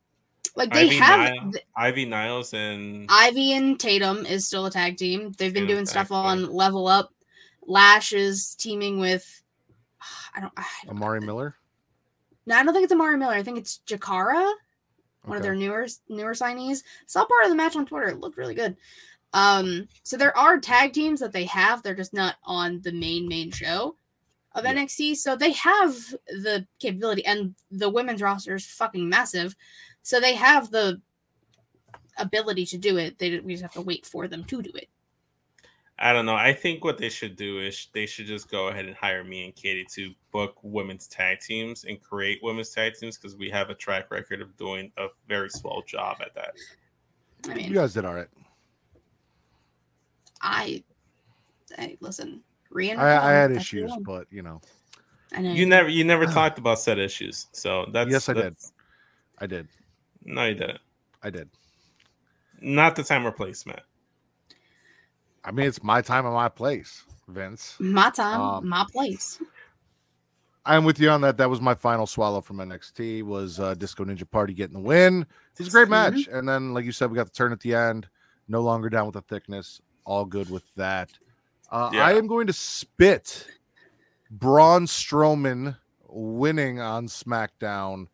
like 0.56 0.72
they 0.72 0.86
Ivy 0.86 0.96
have 0.96 1.34
Nile- 1.34 1.52
Ivy 1.76 2.04
Niles 2.04 2.52
and 2.54 3.06
Ivy 3.08 3.52
and 3.52 3.78
Tatum 3.78 4.26
is 4.26 4.46
still 4.46 4.66
a 4.66 4.70
tag 4.70 4.96
team. 4.96 5.32
They've 5.38 5.54
been 5.54 5.66
doing 5.66 5.84
tag 5.84 5.88
stuff 5.88 6.08
team. 6.08 6.16
on 6.16 6.52
Level 6.52 6.88
Up. 6.88 7.12
Lash 7.66 8.12
is 8.12 8.54
teaming 8.54 8.98
with. 8.98 9.42
I 10.34 10.40
don't. 10.40 10.52
I 10.56 10.64
don't 10.84 10.96
Amari 10.96 11.20
Miller. 11.20 11.54
No, 12.46 12.56
I 12.56 12.64
don't 12.64 12.72
think 12.72 12.84
it's 12.84 12.92
Amari 12.92 13.18
Miller. 13.18 13.34
I 13.34 13.42
think 13.42 13.58
it's 13.58 13.80
Jakara, 13.86 14.52
one 15.24 15.36
of 15.36 15.42
their 15.42 15.54
newer 15.54 15.86
newer 16.08 16.32
signees. 16.32 16.82
Saw 17.06 17.24
part 17.24 17.44
of 17.44 17.50
the 17.50 17.56
match 17.56 17.76
on 17.76 17.86
Twitter. 17.86 18.08
It 18.08 18.20
looked 18.20 18.38
really 18.38 18.54
good. 18.54 18.76
Um, 19.34 19.86
so 20.02 20.16
there 20.16 20.36
are 20.36 20.58
tag 20.58 20.92
teams 20.92 21.20
that 21.20 21.32
they 21.32 21.44
have. 21.44 21.82
They're 21.82 21.94
just 21.94 22.14
not 22.14 22.36
on 22.44 22.80
the 22.80 22.92
main 22.92 23.28
main 23.28 23.50
show 23.50 23.96
of 24.52 24.64
Yeah. 24.64 24.74
NXT. 24.74 25.16
So 25.16 25.36
they 25.36 25.52
have 25.52 25.94
the 26.26 26.66
capability, 26.78 27.24
and 27.24 27.54
the 27.70 27.88
women's 27.90 28.22
roster 28.22 28.54
is 28.54 28.66
fucking 28.66 29.08
massive. 29.08 29.54
So 30.02 30.20
they 30.20 30.34
have 30.34 30.70
the 30.70 31.00
ability 32.16 32.66
to 32.66 32.78
do 32.78 32.96
it. 32.96 33.18
They 33.18 33.38
we 33.40 33.54
just 33.54 33.62
have 33.62 33.72
to 33.72 33.80
wait 33.82 34.06
for 34.06 34.26
them 34.28 34.44
to 34.44 34.62
do 34.62 34.70
it. 34.74 34.88
I 36.00 36.12
don't 36.12 36.26
know. 36.26 36.36
I 36.36 36.52
think 36.52 36.84
what 36.84 36.96
they 36.96 37.08
should 37.08 37.34
do 37.34 37.58
is 37.58 37.88
they 37.92 38.06
should 38.06 38.26
just 38.26 38.48
go 38.48 38.68
ahead 38.68 38.84
and 38.84 38.94
hire 38.94 39.24
me 39.24 39.44
and 39.44 39.54
Katie 39.54 39.84
to 39.94 40.14
book 40.30 40.54
women's 40.62 41.08
tag 41.08 41.40
teams 41.40 41.84
and 41.84 42.00
create 42.00 42.38
women's 42.40 42.70
tag 42.70 42.94
teams 42.94 43.18
because 43.18 43.36
we 43.36 43.50
have 43.50 43.68
a 43.68 43.74
track 43.74 44.10
record 44.12 44.40
of 44.40 44.56
doing 44.56 44.92
a 44.96 45.08
very 45.26 45.50
swell 45.50 45.82
job 45.86 46.18
at 46.20 46.34
that. 46.36 46.54
I 47.50 47.58
You 47.58 47.74
guys 47.74 47.94
did 47.94 48.04
all 48.04 48.14
right. 48.14 48.28
I, 50.40 50.84
I 51.76 51.96
listen. 52.00 52.42
Rhea 52.70 52.96
I, 52.96 53.30
I 53.30 53.32
had 53.32 53.52
issues, 53.52 53.90
one. 53.90 54.02
but 54.02 54.26
you 54.30 54.42
know, 54.42 54.60
I 55.32 55.40
know 55.42 55.52
You 55.52 55.66
never, 55.66 55.88
you 55.88 56.04
never 56.04 56.26
talked 56.26 56.58
about 56.58 56.78
said 56.78 56.98
issues, 56.98 57.46
so 57.52 57.86
that's 57.92 58.10
Yes, 58.10 58.28
I 58.28 58.34
did. 58.34 58.56
I 59.38 59.46
did. 59.46 59.68
No, 60.24 60.44
you 60.44 60.54
didn't. 60.54 60.80
I 61.22 61.30
did. 61.30 61.48
Not 62.60 62.96
the 62.96 63.02
time 63.04 63.26
or 63.26 63.32
place, 63.32 63.64
Matt. 63.66 63.84
I 65.44 65.50
mean, 65.50 65.66
it's 65.66 65.82
my 65.82 66.02
time 66.02 66.26
and 66.26 66.34
my 66.34 66.48
place, 66.48 67.04
Vince. 67.28 67.76
My 67.78 68.10
time, 68.10 68.40
Um, 68.40 68.68
my 68.68 68.84
place. 68.92 69.40
I'm 70.66 70.84
with 70.84 71.00
you 71.00 71.08
on 71.08 71.22
that. 71.22 71.38
That 71.38 71.48
was 71.48 71.62
my 71.62 71.74
final 71.74 72.06
swallow 72.06 72.42
from 72.42 72.58
NXT. 72.58 73.22
Was 73.22 73.58
uh, 73.58 73.74
Disco 73.74 74.04
Ninja 74.04 74.30
Party 74.30 74.52
getting 74.52 74.74
the 74.74 74.80
win? 74.80 75.22
It 75.22 75.58
was 75.60 75.68
a 75.68 75.70
great 75.70 75.88
match, 75.88 76.28
and 76.30 76.46
then, 76.46 76.74
like 76.74 76.84
you 76.84 76.92
said, 76.92 77.10
we 77.10 77.16
got 77.16 77.26
the 77.26 77.32
turn 77.32 77.52
at 77.52 77.60
the 77.60 77.74
end. 77.74 78.08
No 78.48 78.60
longer 78.60 78.90
down 78.90 79.06
with 79.06 79.14
the 79.14 79.22
thickness. 79.22 79.80
All 80.04 80.24
good 80.24 80.50
with 80.50 80.64
that. 80.74 81.10
Uh, 81.70 81.90
Yeah. 81.92 82.06
I 82.06 82.12
am 82.14 82.26
going 82.26 82.46
to 82.46 82.52
spit 82.52 83.46
Braun 84.30 84.86
Strowman 84.86 85.76
winning 86.08 86.80
on 86.80 87.06
SmackDown. 87.06 88.06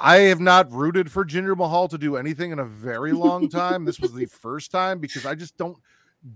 I 0.00 0.16
have 0.22 0.40
not 0.40 0.70
rooted 0.72 1.10
for 1.10 1.24
Jinder 1.24 1.56
Mahal 1.56 1.86
to 1.88 1.98
do 1.98 2.16
anything 2.16 2.50
in 2.50 2.58
a 2.58 2.64
very 2.64 3.12
long 3.12 3.48
time. 3.50 3.84
this 3.84 4.00
was 4.00 4.12
the 4.12 4.26
first 4.26 4.70
time 4.72 4.98
because 4.98 5.24
I 5.24 5.34
just 5.36 5.56
don't 5.56 5.78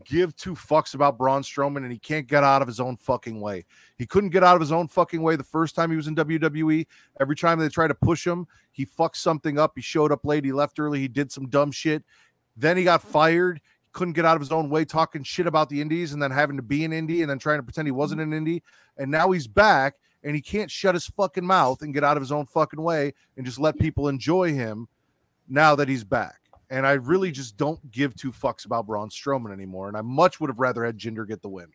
give 0.04 0.36
two 0.36 0.54
fucks 0.54 0.94
about 0.94 1.18
Braun 1.18 1.42
Strowman 1.42 1.78
and 1.78 1.90
he 1.90 1.98
can't 1.98 2.28
get 2.28 2.44
out 2.44 2.62
of 2.62 2.68
his 2.68 2.78
own 2.78 2.96
fucking 2.96 3.40
way. 3.40 3.64
He 3.98 4.06
couldn't 4.06 4.30
get 4.30 4.44
out 4.44 4.54
of 4.54 4.60
his 4.60 4.70
own 4.70 4.86
fucking 4.86 5.20
way 5.20 5.34
the 5.34 5.42
first 5.42 5.74
time 5.74 5.90
he 5.90 5.96
was 5.96 6.06
in 6.06 6.14
WWE. 6.14 6.86
Every 7.20 7.34
time 7.34 7.58
they 7.58 7.68
tried 7.68 7.88
to 7.88 7.94
push 7.96 8.24
him, 8.24 8.46
he 8.70 8.84
fucked 8.84 9.16
something 9.16 9.58
up. 9.58 9.72
He 9.74 9.82
showed 9.82 10.12
up 10.12 10.24
late, 10.24 10.44
he 10.44 10.52
left 10.52 10.78
early, 10.78 11.00
he 11.00 11.08
did 11.08 11.32
some 11.32 11.48
dumb 11.48 11.72
shit. 11.72 12.04
Then 12.56 12.76
he 12.76 12.84
got 12.84 13.02
fired. 13.02 13.60
He 13.92 13.98
couldn't 13.98 14.14
get 14.14 14.24
out 14.24 14.36
of 14.36 14.40
his 14.40 14.52
own 14.52 14.70
way, 14.70 14.84
talking 14.84 15.22
shit 15.22 15.46
about 15.46 15.68
the 15.68 15.80
Indies 15.80 16.12
and 16.12 16.22
then 16.22 16.30
having 16.30 16.56
to 16.56 16.62
be 16.62 16.84
an 16.84 16.92
Indie 16.92 17.20
and 17.20 17.30
then 17.30 17.38
trying 17.38 17.58
to 17.58 17.62
pretend 17.62 17.86
he 17.86 17.92
wasn't 17.92 18.20
mm-hmm. 18.20 18.32
an 18.32 18.44
Indie. 18.44 18.62
And 18.96 19.10
now 19.10 19.30
he's 19.30 19.46
back 19.46 19.94
and 20.22 20.34
he 20.34 20.40
can't 20.40 20.70
shut 20.70 20.94
his 20.94 21.06
fucking 21.06 21.44
mouth 21.44 21.82
and 21.82 21.92
get 21.92 22.04
out 22.04 22.16
of 22.16 22.22
his 22.22 22.32
own 22.32 22.46
fucking 22.46 22.80
way 22.80 23.12
and 23.36 23.44
just 23.44 23.58
let 23.58 23.78
people 23.78 24.08
enjoy 24.08 24.52
him 24.52 24.88
now 25.48 25.74
that 25.74 25.88
he's 25.88 26.04
back. 26.04 26.40
And 26.70 26.86
I 26.86 26.92
really 26.92 27.30
just 27.30 27.56
don't 27.56 27.90
give 27.90 28.16
two 28.16 28.32
fucks 28.32 28.64
about 28.64 28.86
Braun 28.86 29.10
Strowman 29.10 29.52
anymore. 29.52 29.88
And 29.88 29.96
I 29.96 30.00
much 30.00 30.40
would 30.40 30.48
have 30.48 30.58
rather 30.58 30.84
had 30.84 30.96
Jinder 30.96 31.28
get 31.28 31.42
the 31.42 31.48
win. 31.48 31.68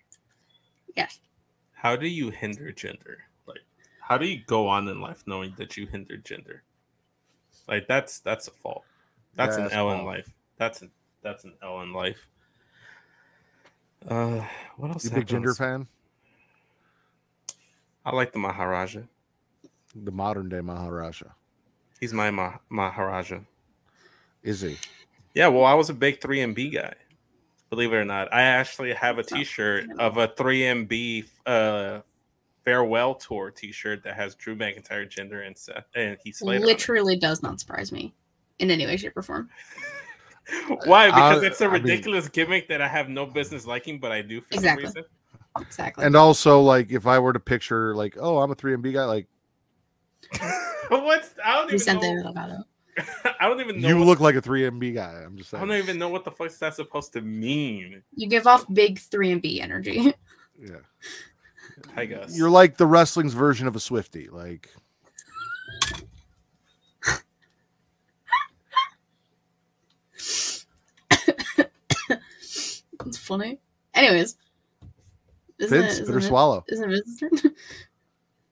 Yes. 0.96 1.20
How 1.74 1.96
do 1.96 2.08
you 2.08 2.32
hinder 2.32 2.72
gender? 2.72 3.20
Like, 3.46 3.62
how 4.02 4.18
do 4.18 4.26
you 4.26 4.42
go 4.48 4.68
on 4.68 4.88
in 4.88 5.00
life 5.00 5.24
knowing 5.28 5.54
that 5.58 5.78
you 5.78 5.86
hindered 5.86 6.26
gender? 6.26 6.64
Like, 7.68 7.88
that's 7.88 8.20
that's 8.20 8.48
a 8.48 8.52
fault. 8.52 8.86
That's 9.36 9.56
Yeah, 9.56 9.64
an 9.64 9.64
that's 9.66 9.76
L 9.76 9.92
in 9.92 10.04
life. 10.04 10.34
That's 10.58 10.82
an 10.82 10.90
that's 11.22 11.44
an 11.44 11.54
L 11.62 11.82
in 11.82 11.94
life. 11.94 12.28
Uh, 14.08 14.42
what 14.78 14.92
else? 14.92 15.04
You 15.06 15.12
big 15.12 15.30
happened? 15.30 15.46
Jinder 15.46 15.58
fan? 15.58 15.88
I 18.06 18.16
like 18.16 18.32
the 18.32 18.40
Maharaja. 18.40 19.02
The 19.96 20.12
modern 20.12 20.50
day 20.50 20.62
Maharaja. 20.62 21.28
He's 22.00 22.14
my 22.14 22.30
Ma- 22.32 22.58
Maharaja. 22.70 23.40
Is 24.44 24.62
he? 24.62 24.78
Yeah, 25.34 25.48
well, 25.48 25.66
I 25.66 25.74
was 25.74 25.90
a 25.90 25.94
big 25.94 26.20
3MB 26.22 26.74
guy. 26.74 26.94
Believe 27.70 27.92
it 27.92 27.98
or 27.98 28.06
not, 28.06 28.34
I 28.34 28.44
actually 28.44 28.94
have 28.94 29.16
a 29.18 29.24
That's 29.24 29.32
not- 29.32 29.38
T-shirt 29.40 29.86
of 30.00 30.18
a 30.18 30.28
3MB 30.30 31.26
uh, 31.46 32.00
farewell 32.64 33.16
tour 33.16 33.52
T-shirt 33.52 34.04
that 34.04 34.16
has 34.16 34.36
Drew 34.36 34.56
McIntyre, 34.56 35.10
Jinder, 35.10 35.46
and 35.46 35.58
Seth, 35.58 35.86
and 35.96 36.18
Heath 36.24 36.38
Slater. 36.38 36.58
on 36.58 36.64
it. 36.64 36.66
Literally 36.66 37.18
does 37.18 37.44
not 37.44 37.60
surprise 37.60 37.92
me 37.92 38.14
in 38.60 38.72
any 38.72 38.86
way, 38.86 38.96
shape, 38.96 39.18
or 39.18 39.22
form. 39.22 39.50
Why? 40.86 41.08
Because 41.08 41.44
Uh, 41.44 41.46
it's 41.46 41.62
a 41.62 41.66
I 41.66 41.68
mean- 41.74 41.84
ridiculous 41.84 42.28
gimmick 42.30 42.68
that 42.70 42.82
I 42.82 42.88
have 42.88 43.10
no 43.10 43.26
business 43.26 43.66
liking, 43.66 44.00
but 44.00 44.12
I 44.12 44.22
do 44.22 44.42
for 44.42 44.54
Exactly. 44.54 44.86
some 44.86 44.94
reason. 44.96 45.12
Exactly. 45.60 46.06
And 46.06 46.16
also, 46.16 46.62
like, 46.62 46.92
if 46.92 47.08
I 47.08 47.18
were 47.20 47.34
to 47.34 47.40
picture, 47.40 47.96
like, 47.96 48.16
oh, 48.20 48.38
I'm 48.40 48.52
a 48.52 48.56
3MB 48.56 48.94
guy, 48.94 49.06
like, 49.06 49.28
What's 50.90 51.34
I 51.44 51.54
don't 51.58 51.70
Vicente 51.72 52.06
even 52.06 52.18
know. 52.18 52.24
Delgado. 52.34 52.64
I 53.40 53.48
don't 53.48 53.60
even 53.62 53.82
know. 53.82 53.88
you 53.88 53.98
what- 53.98 54.06
look 54.08 54.20
like 54.20 54.36
a 54.36 54.42
3MB 54.42 54.94
guy. 54.94 55.22
I'm 55.26 55.38
just 55.38 55.50
Saying. 55.50 55.64
I 55.64 55.68
don't 55.68 55.78
even 55.78 55.98
know 56.00 56.10
what 56.10 56.26
the 56.26 56.32
fuck 56.32 56.52
that's 56.52 56.76
supposed 56.78 57.14
to 57.14 57.22
mean. 57.22 58.02
You 58.16 58.28
give 58.28 58.48
off 58.48 58.66
big 58.74 59.00
three 59.00 59.32
and 59.32 59.42
B 59.42 59.62
energy. 59.62 60.14
Yeah. 60.60 60.78
I 61.96 62.06
guess 62.06 62.36
You're 62.36 62.50
like 62.50 62.78
the 62.78 62.88
wrestling's 62.88 63.34
version 63.36 63.68
of 63.68 63.76
a 63.76 63.80
Swifty. 63.80 64.30
Like, 64.30 64.70
it's 73.06 73.17
funny. 73.28 73.60
Anyways. 73.94 74.38
Isn't 75.60 75.82
Vince, 75.82 75.98
it, 76.00 76.06
bitter 76.06 76.20
it, 76.20 76.24
swallow. 76.24 76.64
isn't 76.68 76.92
it 76.92 76.94
Vince's 77.06 77.20
turn? 77.42 77.56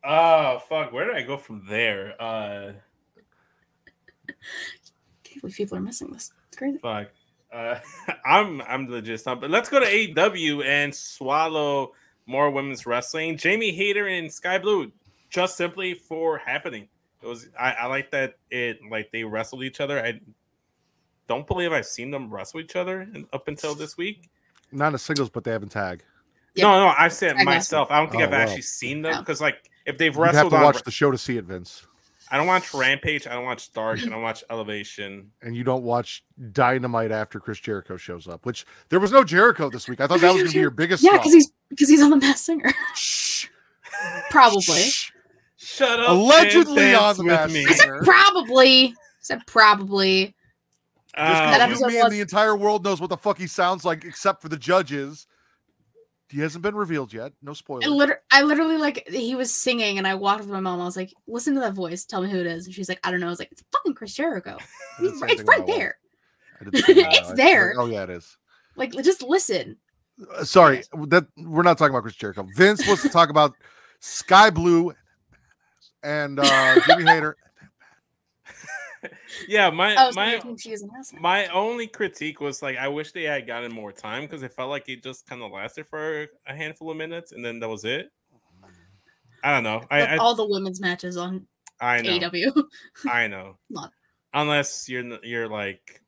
Oh 0.07 0.59
fuck! 0.69 0.91
Where 0.93 1.05
did 1.05 1.15
I 1.15 1.23
go 1.23 1.35
from 1.37 1.63
there? 1.67 2.13
Uh, 2.21 2.73
can't 5.23 5.53
people 5.53 5.77
are 5.77 5.81
missing 5.81 6.11
this. 6.11 6.31
It's 6.47 6.57
crazy. 6.57 6.77
fuck. 6.77 7.07
Uh, 7.51 7.79
I'm 8.25 8.61
I'm 8.63 8.87
legit 8.89 9.19
stumped. 9.19 9.41
But 9.41 9.49
let's 9.49 9.69
go 9.69 9.79
to 9.79 9.85
AEW 9.85 10.63
and 10.63 10.93
swallow 10.93 11.93
more 12.27 12.51
women's 12.51 12.85
wrestling. 12.85 13.37
Jamie 13.37 13.71
Hayter 13.71 14.07
and 14.07 14.31
Skye 14.31 14.57
Blue, 14.57 14.91
just 15.29 15.57
simply 15.57 15.93
for 15.93 16.37
happening. 16.37 16.87
It 17.23 17.27
was 17.27 17.49
I, 17.59 17.71
I 17.71 17.85
like 17.87 18.11
that 18.11 18.35
it 18.51 18.79
like 18.89 19.11
they 19.11 19.23
wrestled 19.23 19.63
each 19.63 19.79
other. 19.79 20.03
I 20.03 20.19
don't 21.27 21.47
believe 21.47 21.71
I've 21.71 21.87
seen 21.87 22.11
them 22.11 22.31
wrestle 22.31 22.59
each 22.59 22.75
other 22.75 23.01
in- 23.01 23.27
up 23.33 23.47
until 23.47 23.73
this 23.73 23.97
week. 23.97 24.29
Not 24.71 24.93
a 24.93 24.97
singles, 24.97 25.29
but 25.29 25.43
they 25.43 25.51
have 25.51 25.63
in 25.63 25.69
tag. 25.69 26.03
Yep. 26.55 26.63
No, 26.63 26.79
no, 26.87 26.93
I 26.97 27.07
said 27.09 27.35
Tag 27.35 27.45
myself. 27.45 27.91
I 27.91 27.99
don't 27.99 28.09
think 28.09 28.21
Oh, 28.21 28.25
I've 28.25 28.31
well. 28.31 28.41
actually 28.41 28.61
seen 28.61 29.01
them 29.01 29.11
oh. 29.11 29.15
No. 29.15 29.21
because 29.21 29.41
like 29.41 29.69
if 29.85 29.97
they've 29.97 30.15
wrestled, 30.15 30.17
You 30.17 30.23
have 30.25 30.33
wrestled 30.35 30.51
to 30.51 30.57
on, 30.57 30.63
watch 30.63 30.83
the 30.83 30.91
show 30.91 31.11
to 31.11 31.17
see 31.17 31.37
it, 31.37 31.45
Vince. 31.45 31.85
I 32.31 32.37
don't 32.37 32.47
watch 32.47 32.73
Rampage. 32.73 33.27
I 33.27 33.33
don't 33.33 33.45
watch 33.45 33.71
Dark. 33.71 33.99
I 34.01 34.05
don't 34.05 34.21
watch 34.23 34.43
Elevation. 34.49 35.31
And 35.43 35.55
you 35.55 35.63
don't 35.63 35.83
watch 35.83 36.23
Dynamite 36.53 37.11
after 37.11 37.39
Chris 37.39 37.59
Jericho 37.59 37.97
shows 37.97 38.27
up, 38.27 38.45
which 38.47 38.65
there 38.89 38.99
was 38.99 39.11
no 39.11 39.23
Jericho 39.23 39.69
this 39.69 39.87
week. 39.87 40.01
I 40.01 40.07
thought 40.07 40.21
that 40.21 40.33
was 40.33 40.41
going 40.41 40.47
to 40.47 40.53
be 40.53 40.59
your 40.59 40.71
biggest 40.71 41.03
Yeah, 41.03 41.11
because 41.13 41.33
he's 41.33 41.51
because 41.69 41.87
he's 41.87 42.01
on 42.01 42.09
the 42.09 42.17
Masked 42.17 42.39
Singer. 42.45 42.73
Shh. 42.95 43.47
Probably. 44.29 44.85
Shut 45.57 45.99
up. 45.99 46.09
Allegedly 46.09 46.95
on 46.95 47.15
the 47.17 47.23
with 47.23 47.31
Masked 47.31 47.53
me. 47.53 47.65
I 47.65 47.69
said 47.69 47.77
Singer. 47.81 48.03
probably. 48.03 48.85
I 48.87 48.93
said 49.19 49.39
probably. 49.45 50.34
Just 51.17 51.27
Um, 51.29 51.51
That 51.51 51.67
because 51.69 51.81
episode 51.81 51.85
you, 51.87 51.91
me, 51.93 51.97
and 51.99 52.03
was- 52.05 52.13
the 52.13 52.21
entire 52.21 52.55
world 52.55 52.83
knows 52.83 52.99
what 53.01 53.09
the 53.09 53.17
fuck 53.17 53.37
he 53.37 53.47
sounds 53.47 53.85
like, 53.85 54.03
except 54.05 54.41
for 54.41 54.49
the 54.49 54.57
judges. 54.57 55.27
He 56.29 56.39
hasn't 56.41 56.63
been 56.63 56.75
revealed 56.75 57.13
yet. 57.13 57.33
No 57.43 57.51
I, 57.51 57.53
spoilers. 57.53 57.87
liter- 57.87 58.21
I 58.31 58.41
literally 58.41 58.77
like 58.77 59.07
he 59.07 59.35
was 59.35 59.53
singing 59.53 59.99
and 59.99 60.07
I 60.07 60.15
walked 60.15 60.41
with 60.41 60.49
my 60.49 60.59
mom. 60.59 60.81
I 60.81 60.85
was 60.85 60.97
like, 60.97 61.13
listen 61.27 61.53
to 61.53 61.59
that 61.61 61.73
voice. 61.73 62.03
Tell 62.03 62.21
me 62.21 62.29
who 62.31 62.39
it 62.39 62.47
is. 62.47 62.65
And 62.65 62.73
she's 62.73 62.89
like, 62.89 62.99
I 63.03 63.11
don't 63.11 63.19
know. 63.19 63.27
I 63.27 63.29
was 63.29 63.37
like, 63.39 63.51
it's 63.51 63.63
fucking 63.71 63.93
Chris 63.93 64.13
Jericho. 64.15 64.57
I 64.97 65.01
did 65.03 65.13
the 65.13 65.17
same 65.19 65.29
It's 65.29 65.43
right 65.43 65.65
there. 65.67 65.97
I 66.59 66.63
did 66.63 66.73
the 66.73 66.77
same 66.79 66.95
with 66.95 67.05
my 67.05 67.11
It's 67.13 67.27
wife. 67.27 67.37
there. 67.37 67.73
Oh 67.77 67.85
yeah, 67.85 68.03
it 68.03 68.09
is. 68.09 68.37
Like 68.75 68.91
just 69.03 69.21
listen. 69.21 69.77
Uh, 70.35 70.43
sorry, 70.43 70.81
that 71.09 71.27
we're 71.37 71.61
not 71.61 71.77
talking 71.77 71.93
about 71.93 72.01
Chris 72.01 72.15
Jericho. 72.15 72.47
Vince 72.55 72.85
wants 72.87 73.03
to 73.03 73.09
talk 73.09 73.29
about 73.29 73.53
Skye 73.99 74.49
Blue 74.49 74.93
and 76.03 76.39
uh 76.39 76.79
Jamie 76.87 77.03
Hayter. 77.05 77.37
Yeah, 79.47 79.69
my 79.69 79.95
I 79.95 80.11
my 80.11 80.31
thinking 80.31 80.57
she 80.57 80.71
was 80.71 80.81
an 80.81 80.89
asshole. 80.97 81.19
my 81.19 81.47
only 81.47 81.87
critique 81.87 82.39
was 82.41 82.61
like 82.61 82.77
I 82.77 82.87
wish 82.87 83.11
they 83.11 83.23
had 83.23 83.45
gotten 83.47 83.71
more 83.73 83.91
time 83.91 84.23
because 84.23 84.43
it 84.43 84.53
felt 84.53 84.69
like 84.69 84.87
it 84.89 85.03
just 85.03 85.25
kind 85.27 85.41
of 85.41 85.51
lasted 85.51 85.87
for 85.87 86.27
a 86.47 86.55
handful 86.55 86.91
of 86.91 86.97
minutes 86.97 87.31
and 87.31 87.43
then 87.43 87.59
that 87.59 87.69
was 87.69 87.85
it. 87.85 88.07
Oh, 88.33 88.67
I 89.43 89.51
don't 89.53 89.63
know. 89.63 89.83
I 89.91 90.01
I, 90.01 90.17
all 90.17 90.35
the 90.35 90.47
women's 90.47 90.79
matches 90.81 91.17
on 91.17 91.47
I 91.79 92.01
know. 92.01 92.17
AEW. 92.19 92.63
I 93.09 93.27
know. 93.27 93.57
Not- 93.69 93.91
Unless 94.33 94.89
you're 94.89 95.03
you're 95.23 95.47
like 95.47 96.01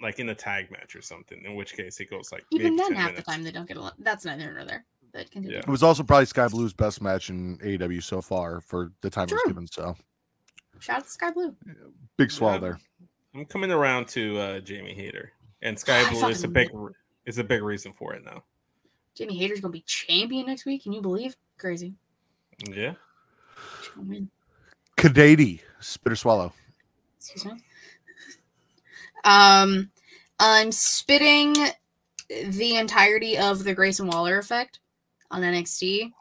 like 0.00 0.18
in 0.18 0.28
a 0.30 0.34
tag 0.34 0.70
match 0.70 0.96
or 0.96 1.02
something, 1.02 1.40
in 1.44 1.54
which 1.54 1.74
case 1.76 2.00
it 2.00 2.10
goes 2.10 2.32
like 2.32 2.44
Even 2.50 2.74
maybe 2.74 2.76
then, 2.78 2.88
10 2.88 2.96
half 2.96 3.06
minutes. 3.10 3.24
the 3.26 3.32
time 3.32 3.42
they 3.44 3.52
don't 3.52 3.68
get 3.68 3.76
a 3.76 3.80
lot. 3.80 3.94
That's 3.98 4.24
neither 4.24 4.42
here 4.42 4.52
nor 4.54 4.64
there. 4.64 4.84
But 5.12 5.30
continue. 5.30 5.56
Yeah. 5.56 5.60
It 5.60 5.68
was 5.68 5.82
also 5.82 6.02
probably 6.02 6.24
Skye 6.26 6.48
Blue's 6.48 6.72
best 6.72 7.02
match 7.02 7.28
in 7.30 7.58
AEW 7.58 8.02
so 8.02 8.20
far 8.22 8.60
for 8.62 8.92
the 9.02 9.10
time 9.10 9.24
it 9.28 9.32
was 9.32 9.42
given. 9.46 9.66
So 9.66 9.94
Shout 10.82 10.96
out 10.98 11.04
to 11.04 11.10
Skye 11.10 11.30
Blue. 11.30 11.54
big 12.16 12.30
swallow 12.30 12.54
Yeah. 12.54 12.60
there. 12.60 12.80
I'm 13.34 13.44
coming 13.46 13.70
around 13.70 14.08
to 14.08 14.38
uh, 14.38 14.60
Jamie 14.60 14.94
Hayter, 14.94 15.32
and 15.62 15.78
Skye 15.78 16.08
Blue 16.10 16.26
is 16.28 16.42
a 16.44 16.48
big 16.48 16.68
re- 16.72 16.92
is 17.24 17.38
a 17.38 17.44
big 17.44 17.62
reason 17.62 17.92
for 17.92 18.14
it 18.14 18.24
now. 18.24 18.42
Jamie 19.14 19.36
Hayter's 19.38 19.60
gonna 19.60 19.72
be 19.72 19.82
champion 19.86 20.46
next 20.46 20.66
week. 20.66 20.82
Can 20.82 20.92
you 20.92 21.00
believe? 21.00 21.36
Crazy. 21.56 21.94
Yeah. 22.68 22.94
She's 23.80 23.88
gonna 23.94 24.08
win. 24.08 24.30
Kadady, 24.96 25.60
Spitter 25.80 26.16
Swallow. 26.16 26.52
Excuse 27.18 27.44
me. 27.44 27.52
Um, 29.24 29.90
I'm 30.40 30.72
spitting 30.72 31.54
the 32.28 32.76
entirety 32.76 33.38
of 33.38 33.62
the 33.64 33.74
Grayson 33.74 34.08
Waller 34.08 34.38
effect 34.38 34.80
on 35.30 35.42
NXT. 35.42 36.12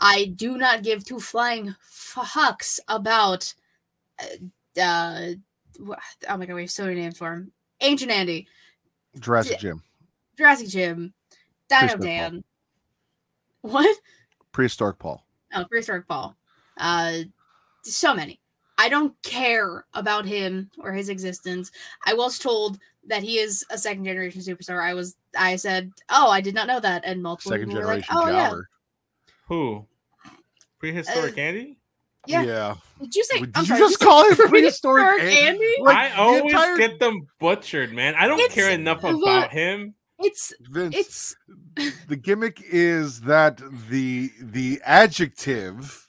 I 0.00 0.26
do 0.36 0.58
not 0.58 0.82
give 0.82 1.04
two 1.04 1.20
flying 1.20 1.74
fucks 1.88 2.80
about. 2.88 3.54
Uh, 4.20 4.80
uh, 4.80 5.28
oh 6.28 6.36
my 6.36 6.46
god, 6.46 6.54
we 6.54 6.62
have 6.62 6.70
so 6.70 6.84
many 6.84 7.00
names 7.00 7.18
for 7.18 7.32
him. 7.32 7.52
Ancient 7.80 8.10
Andy, 8.10 8.46
Jurassic 9.18 9.52
Yeah. 9.52 9.58
Gym. 9.58 9.82
Jurassic 10.36 10.68
Jim, 10.68 11.14
Dino 11.68 11.80
Prehistoric 11.80 12.02
Dan. 12.02 12.44
What? 13.62 13.98
Prehistoric 14.52 14.98
Paul. 14.98 15.26
Oh, 15.54 15.64
Prehistoric 15.64 16.06
Paul. 16.06 16.36
Uh, 16.78 17.20
so 17.82 18.14
many. 18.14 18.40
I 18.78 18.88
don't 18.90 19.14
care 19.22 19.86
about 19.94 20.26
him 20.26 20.70
or 20.78 20.92
his 20.92 21.08
existence. 21.08 21.70
I 22.04 22.12
was 22.12 22.38
told 22.38 22.78
that 23.06 23.22
he 23.22 23.38
is 23.38 23.64
a 23.70 23.78
second 23.78 24.04
generation 24.04 24.42
superstar. 24.42 24.82
I 24.82 24.92
was, 24.92 25.16
I 25.38 25.56
said, 25.56 25.90
oh, 26.10 26.28
I 26.28 26.42
did 26.42 26.54
not 26.54 26.66
know 26.66 26.80
that, 26.80 27.02
and 27.06 27.22
multiple 27.22 27.52
Second 27.52 27.68
people 27.68 27.80
were 27.82 27.86
like, 27.86 28.04
oh 28.10 28.28
yeah. 28.28 28.54
Who? 29.46 29.86
Prehistoric 30.78 31.38
Uh, 31.38 31.40
Andy? 31.40 31.78
Yeah. 32.26 32.74
Did 33.00 33.14
you 33.14 33.24
say? 33.24 33.40
Did 33.40 33.50
I'm 33.54 33.62
you 33.62 33.66
sorry, 33.68 33.80
just 33.80 33.98
said 33.98 34.04
call 34.04 34.24
him 34.28 34.36
prehistoric 34.36 35.04
Prehistoric 35.04 35.22
Andy? 35.22 35.40
Andy? 35.66 35.74
Like, 35.80 35.96
I 35.96 36.08
the 36.10 36.16
always 36.20 36.52
entire- 36.52 36.76
get 36.78 36.98
them 36.98 37.26
butchered, 37.40 37.92
man. 37.92 38.14
I 38.14 38.26
don't 38.26 38.40
It's 38.40 38.54
care 38.54 38.70
enough 38.70 39.02
the- 39.02 39.08
about 39.08 39.50
him. 39.50 39.94
It's 40.18 40.52
Vince, 40.70 40.96
it's 40.96 41.36
the 42.08 42.16
gimmick 42.16 42.62
is 42.64 43.20
that 43.22 43.60
the 43.90 44.30
the 44.40 44.80
adjective 44.82 46.08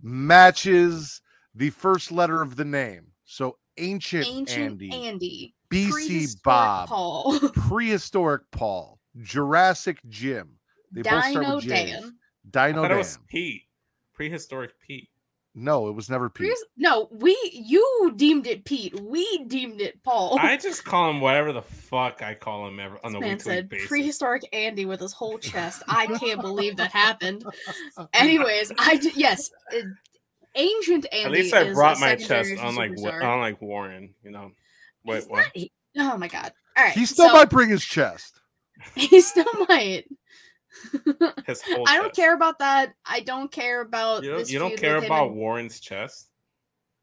matches 0.00 1.20
the 1.54 1.70
first 1.70 2.10
letter 2.12 2.40
of 2.42 2.56
the 2.56 2.64
name. 2.64 3.08
So 3.24 3.58
ancient, 3.76 4.26
ancient 4.26 4.72
Andy, 4.82 4.90
Andy, 5.08 5.54
BC 5.70 5.90
prehistoric 5.90 6.42
Bob, 6.44 6.88
Paul, 6.88 7.38
prehistoric 7.54 8.42
Paul, 8.50 8.98
Jurassic 9.20 9.98
Jim. 10.08 10.58
They 10.92 11.02
both 11.02 11.24
start 11.24 11.34
Dino 11.44 11.54
with 11.56 11.64
J's. 11.64 11.70
Dan. 11.90 12.14
I 12.54 12.68
Dino 12.68 12.82
thought 12.82 12.88
Dan. 12.88 12.96
it 12.96 12.98
was 12.98 13.18
Pete. 13.28 13.62
Prehistoric 14.14 14.70
Pete. 14.86 15.08
No, 15.56 15.86
it 15.88 15.92
was 15.92 16.10
never 16.10 16.28
Pete. 16.28 16.48
Prehis- 16.50 16.66
no, 16.76 17.08
we 17.12 17.36
you 17.52 18.12
deemed 18.16 18.46
it 18.48 18.64
Pete. 18.64 18.98
We 19.00 19.44
deemed 19.44 19.80
it 19.80 20.02
Paul. 20.02 20.36
I 20.40 20.56
just 20.56 20.84
call 20.84 21.10
him 21.10 21.20
whatever 21.20 21.52
the 21.52 21.62
fuck 21.62 22.22
I 22.22 22.34
call 22.34 22.66
him 22.66 22.80
ever, 22.80 22.98
on 23.04 23.14
a 23.14 23.20
This 23.20 23.20
man 23.20 23.28
to 23.28 23.34
week 23.34 23.42
said 23.42 23.68
basis. 23.68 23.88
prehistoric 23.88 24.48
Andy 24.52 24.84
with 24.84 24.98
his 25.00 25.12
whole 25.12 25.38
chest. 25.38 25.82
I 25.86 26.06
can't 26.18 26.40
believe 26.40 26.76
that 26.78 26.90
happened. 26.90 27.44
Anyways, 28.14 28.72
I 28.80 28.96
d- 28.96 29.12
yes, 29.14 29.48
ancient 30.56 31.06
Andy. 31.12 31.24
At 31.24 31.30
least 31.30 31.54
I 31.54 31.62
is 31.62 31.74
brought 31.74 32.00
my 32.00 32.16
chest, 32.16 32.28
generation 32.28 32.66
unlike 32.66 32.90
Wa- 32.96 33.10
superstar. 33.12 33.34
unlike 33.34 33.62
Warren. 33.62 34.14
You 34.22 34.30
know. 34.32 34.50
Wait, 35.04 35.24
what? 35.28 35.38
not- 35.38 35.50
he- 35.54 35.72
oh 35.98 36.16
my 36.16 36.28
god! 36.28 36.52
All 36.76 36.84
right, 36.84 36.92
he 36.94 37.06
still 37.06 37.28
so 37.28 37.32
might 37.34 37.50
bring 37.50 37.68
his 37.68 37.84
chest. 37.84 38.40
he 38.96 39.20
still 39.20 39.44
might. 39.68 40.04
His 41.46 41.62
whole. 41.62 41.84
I 41.88 41.96
don't 41.96 42.06
chest. 42.06 42.16
care 42.16 42.34
about 42.34 42.58
that. 42.58 42.94
I 43.06 43.20
don't 43.20 43.50
care 43.50 43.80
about. 43.80 44.22
You 44.24 44.30
don't, 44.32 44.50
you 44.50 44.58
don't 44.58 44.76
care 44.76 44.96
about 44.98 45.28
and- 45.28 45.36
Warren's 45.36 45.80
chest. 45.80 46.30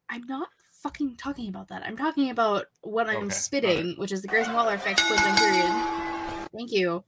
I'm 0.10 0.26
not 0.28 0.50
fucking 0.84 1.16
talking 1.16 1.48
about 1.48 1.70
that. 1.70 1.84
I'm 1.86 1.96
talking 1.96 2.32
about 2.32 2.66
what 2.82 3.08
I'm 3.10 3.26
Okay, 3.28 3.30
spitting, 3.30 3.94
which 3.98 4.12
is 4.12 4.22
the 4.22 4.28
Grayson 4.28 4.54
Waller 4.54 4.74
effect. 4.74 5.00
Closing 5.00 5.36
period. 5.36 5.70
Thank 6.54 6.72
you. 6.72 7.04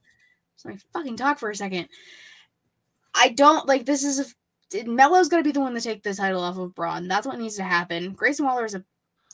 So 0.56 0.68
let 0.68 0.76
me 0.76 0.80
fucking 0.92 1.16
talk 1.16 1.38
for 1.38 1.50
a 1.50 1.56
second. 1.56 1.88
I 3.14 3.28
don't 3.30 3.66
like 3.66 3.84
this. 3.84 4.04
Is 4.04 4.34
a 4.74 4.84
Mello's 4.84 5.28
gonna 5.28 5.42
be 5.42 5.52
the 5.52 5.60
one 5.60 5.74
to 5.74 5.80
take 5.80 6.02
the 6.02 6.14
title 6.14 6.42
off 6.42 6.56
of 6.56 6.74
Bron. 6.74 7.06
That's 7.08 7.26
what 7.26 7.38
needs 7.38 7.56
to 7.56 7.62
happen. 7.64 8.12
Grayson 8.12 8.46
Waller 8.46 8.64
is 8.64 8.74
a 8.74 8.84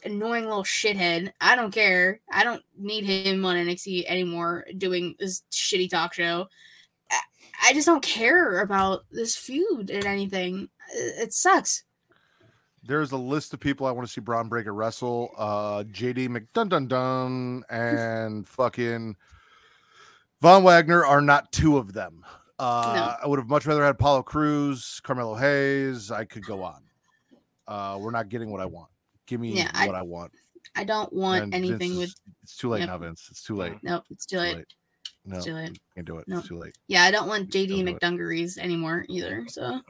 annoying 0.05 0.44
little 0.47 0.65
shithead. 0.65 1.31
I 1.40 1.57
don't 1.57 1.73
care. 1.73 2.20
I 2.32 2.43
don't 2.43 2.62
need 2.77 3.05
him 3.05 3.44
on 3.44 3.57
NXT 3.57 4.05
anymore 4.07 4.65
doing 4.77 5.15
this 5.19 5.43
shitty 5.52 5.90
talk 5.90 6.12
show. 6.15 6.48
I- 7.61 7.69
I 7.69 7.73
just 7.73 7.87
don't 7.87 8.03
care 8.03 8.61
about 8.61 9.05
this 9.11 9.37
feud 9.37 9.91
and 9.91 10.05
anything. 10.05 10.69
It 10.95 11.23
it 11.28 11.32
sucks. 11.35 11.85
There's 12.82 13.12
a 13.12 13.16
list 13.19 13.53
of 13.53 13.61
people 13.61 13.87
I 13.87 13.91
want 13.91 14.07
to 14.09 14.12
see 14.12 14.20
Bron 14.23 14.49
Breakker 14.49 14.73
wrestle. 14.73 15.31
Uh, 15.37 15.85
JD 15.85 16.28
McDun 16.28 16.69
Dun 16.70 16.87
Dun 16.89 17.62
and 17.69 18.47
fucking 18.49 19.16
Von 20.41 20.62
Wagner 20.65 21.05
are 21.05 21.20
not 21.20 21.53
two 21.53 21.77
of 21.77 21.93
them. 21.93 22.24
Uh, 22.59 23.16
I 23.23 23.27
would 23.27 23.39
have 23.39 23.49
much 23.49 23.66
rather 23.66 23.85
had 23.85 23.99
Paulo 23.99 24.23
Cruz, 24.23 25.01
Carmelo 25.03 25.35
Hayes. 25.35 26.11
I 26.11 26.24
could 26.24 26.45
go 26.45 26.62
on. 26.62 26.82
Uh, 27.66 27.99
we're 28.01 28.11
not 28.11 28.28
getting 28.28 28.51
what 28.51 28.61
I 28.61 28.66
want. 28.66 28.89
Give 29.27 29.41
me 29.41 29.53
Yeah, 29.53 29.87
what 29.87 29.95
I, 29.95 30.03
want. 30.03 30.32
I 30.74 30.85
don't 30.85 31.12
want 31.12 31.45
And 31.45 31.55
anything 31.55 31.78
Vince 31.91 31.97
with. 31.99 32.09
is- 32.09 32.20
It's 32.43 32.57
too 32.57 32.69
late 32.70 32.81
Yep. 32.81 32.89
now, 32.89 32.99
Vince. 32.99 33.28
It's 33.31 33.43
too 33.43 33.57
late. 33.57 33.74
Nope, 33.82 34.05
it's 34.11 34.27
too 34.27 34.39
It's 34.41 34.57
late. 34.57 34.66
No, 35.25 35.41
too 35.41 35.55
late. 35.55 35.79
can't 35.95 36.07
do 36.07 36.19
it. 36.19 36.27
No. 36.27 36.39
It's 36.39 36.49
too 36.49 36.59
late. 36.59 36.77
Yeah, 36.89 37.05
I 37.05 37.11
don't 37.11 37.29
want 37.29 37.51
JD 37.51 37.69
Don't 37.69 37.89
it. 37.89 38.01
McDungarees 38.01 38.59
anymore 38.59 39.05
either. 39.09 39.45
So 39.49 39.81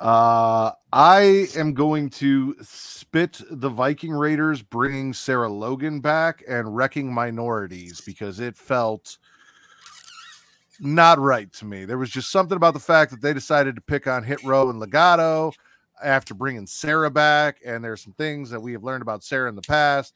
Uh, 0.00 0.72
I 0.92 1.46
am 1.56 1.72
going 1.72 2.10
to 2.10 2.56
spit 2.62 3.40
the 3.50 3.70
Viking 3.70 4.12
Raiders 4.12 4.60
bringing 4.60 5.12
Sarah 5.12 5.48
Logan 5.48 6.00
back 6.00 6.42
and 6.48 6.74
wrecking 6.76 7.12
minorities 7.12 8.00
because 8.00 8.40
it 8.40 8.56
felt 8.56 9.16
not 10.80 11.18
right 11.18 11.50
to 11.54 11.64
me. 11.64 11.84
There 11.84 11.96
was 11.96 12.10
just 12.10 12.30
something 12.30 12.56
about 12.56 12.74
the 12.74 12.80
fact 12.80 13.12
that 13.12 13.22
they 13.22 13.32
decided 13.32 13.76
to 13.76 13.80
pick 13.80 14.06
on 14.06 14.24
Hit 14.24 14.42
Row 14.42 14.68
and 14.68 14.82
Legado 14.82 15.52
after 16.02 16.34
bringing 16.34 16.66
Sarah 16.66 17.10
back, 17.10 17.60
and 17.64 17.82
there's 17.82 18.02
some 18.02 18.14
things 18.14 18.50
that 18.50 18.60
we 18.60 18.72
have 18.72 18.82
learned 18.82 19.02
about 19.02 19.22
Sarah 19.22 19.48
in 19.48 19.54
the 19.54 19.62
past. 19.62 20.12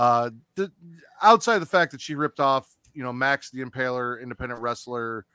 Uh, 0.00 0.30
the, 0.54 0.72
outside 1.20 1.56
of 1.56 1.60
the 1.60 1.66
fact 1.66 1.92
that 1.92 2.00
she 2.00 2.14
ripped 2.14 2.40
off, 2.40 2.74
you 2.94 3.02
know, 3.02 3.12
Max 3.12 3.50
the 3.50 3.62
Impaler, 3.62 4.22
independent 4.22 4.62
wrestler, 4.62 5.26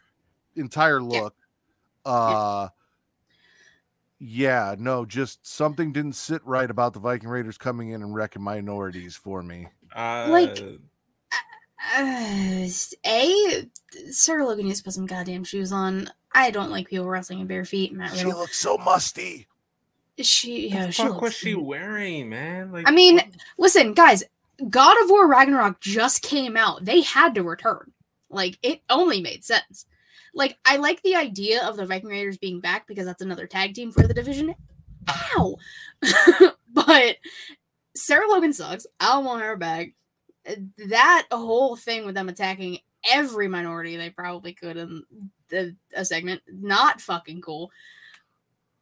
entire 0.55 0.99
Yeah. 0.99 1.21
look. 1.21 1.35
Uh, 2.03 2.69
yeah, 4.19 4.75
no, 4.79 5.05
just 5.05 5.45
something 5.45 5.91
didn't 5.91 6.13
sit 6.15 6.43
right 6.45 6.69
about 6.71 6.93
the 6.93 6.99
Viking 6.99 7.29
Raiders 7.29 7.57
coming 7.59 7.89
in 7.89 8.01
and 8.01 8.15
wrecking 8.15 8.41
minorities 8.41 9.15
for 9.15 9.43
me. 9.43 9.67
Uh, 9.95 10.27
Like- 10.29 10.59
uh, 10.61 10.77
a 13.05 13.69
Sarah 14.09 14.47
Logan 14.47 14.65
needs 14.65 14.79
to 14.79 14.85
put 14.85 14.93
some 14.93 15.05
goddamn 15.05 15.43
shoes 15.43 15.71
on. 15.71 16.09
I 16.33 16.49
don't 16.49 16.71
like 16.71 16.87
people 16.89 17.07
wrestling 17.07 17.39
in 17.41 17.45
bare 17.47 17.65
feet. 17.65 17.93
Matt 17.93 18.15
She 18.17 18.25
Riddle. 18.25 18.39
looks 18.39 18.57
so 18.57 18.77
musty. 18.79 19.47
She, 20.17 20.69
what 20.69 20.73
yeah, 20.75 20.85
the 20.87 20.91
she 20.91 21.01
fuck 21.03 21.11
looks 21.11 21.21
was 21.21 21.33
she 21.35 21.53
wearing, 21.55 22.29
man? 22.29 22.71
Like, 22.71 22.87
I 22.87 22.91
mean, 22.91 23.17
what- 23.17 23.27
listen, 23.57 23.93
guys, 23.93 24.23
God 24.69 24.97
of 25.03 25.09
War 25.09 25.27
Ragnarok 25.27 25.81
just 25.81 26.21
came 26.21 26.55
out. 26.57 26.85
They 26.85 27.01
had 27.01 27.35
to 27.35 27.43
return. 27.43 27.91
Like, 28.29 28.57
it 28.61 28.81
only 28.89 29.21
made 29.21 29.43
sense. 29.43 29.85
Like, 30.33 30.57
I 30.65 30.77
like 30.77 31.01
the 31.01 31.15
idea 31.15 31.65
of 31.65 31.77
the 31.77 31.85
Viking 31.85 32.09
Raiders 32.09 32.37
being 32.37 32.59
back 32.59 32.87
because 32.87 33.05
that's 33.05 33.21
another 33.21 33.47
tag 33.47 33.73
team 33.73 33.91
for 33.91 34.05
the 34.05 34.13
division. 34.13 34.55
Ow! 35.09 35.57
but 36.73 37.17
Sarah 37.95 38.27
Logan 38.29 38.53
sucks. 38.53 38.85
I 38.99 39.13
don't 39.13 39.25
want 39.25 39.43
her 39.43 39.55
back. 39.55 39.93
That 40.89 41.27
whole 41.31 41.75
thing 41.75 42.05
with 42.05 42.15
them 42.15 42.29
attacking 42.29 42.79
every 43.09 43.47
minority 43.47 43.95
they 43.95 44.09
probably 44.09 44.53
could 44.53 44.77
in 44.77 45.03
the 45.49 45.75
a 45.95 46.03
segment, 46.03 46.41
not 46.47 47.01
fucking 47.01 47.41
cool. 47.41 47.71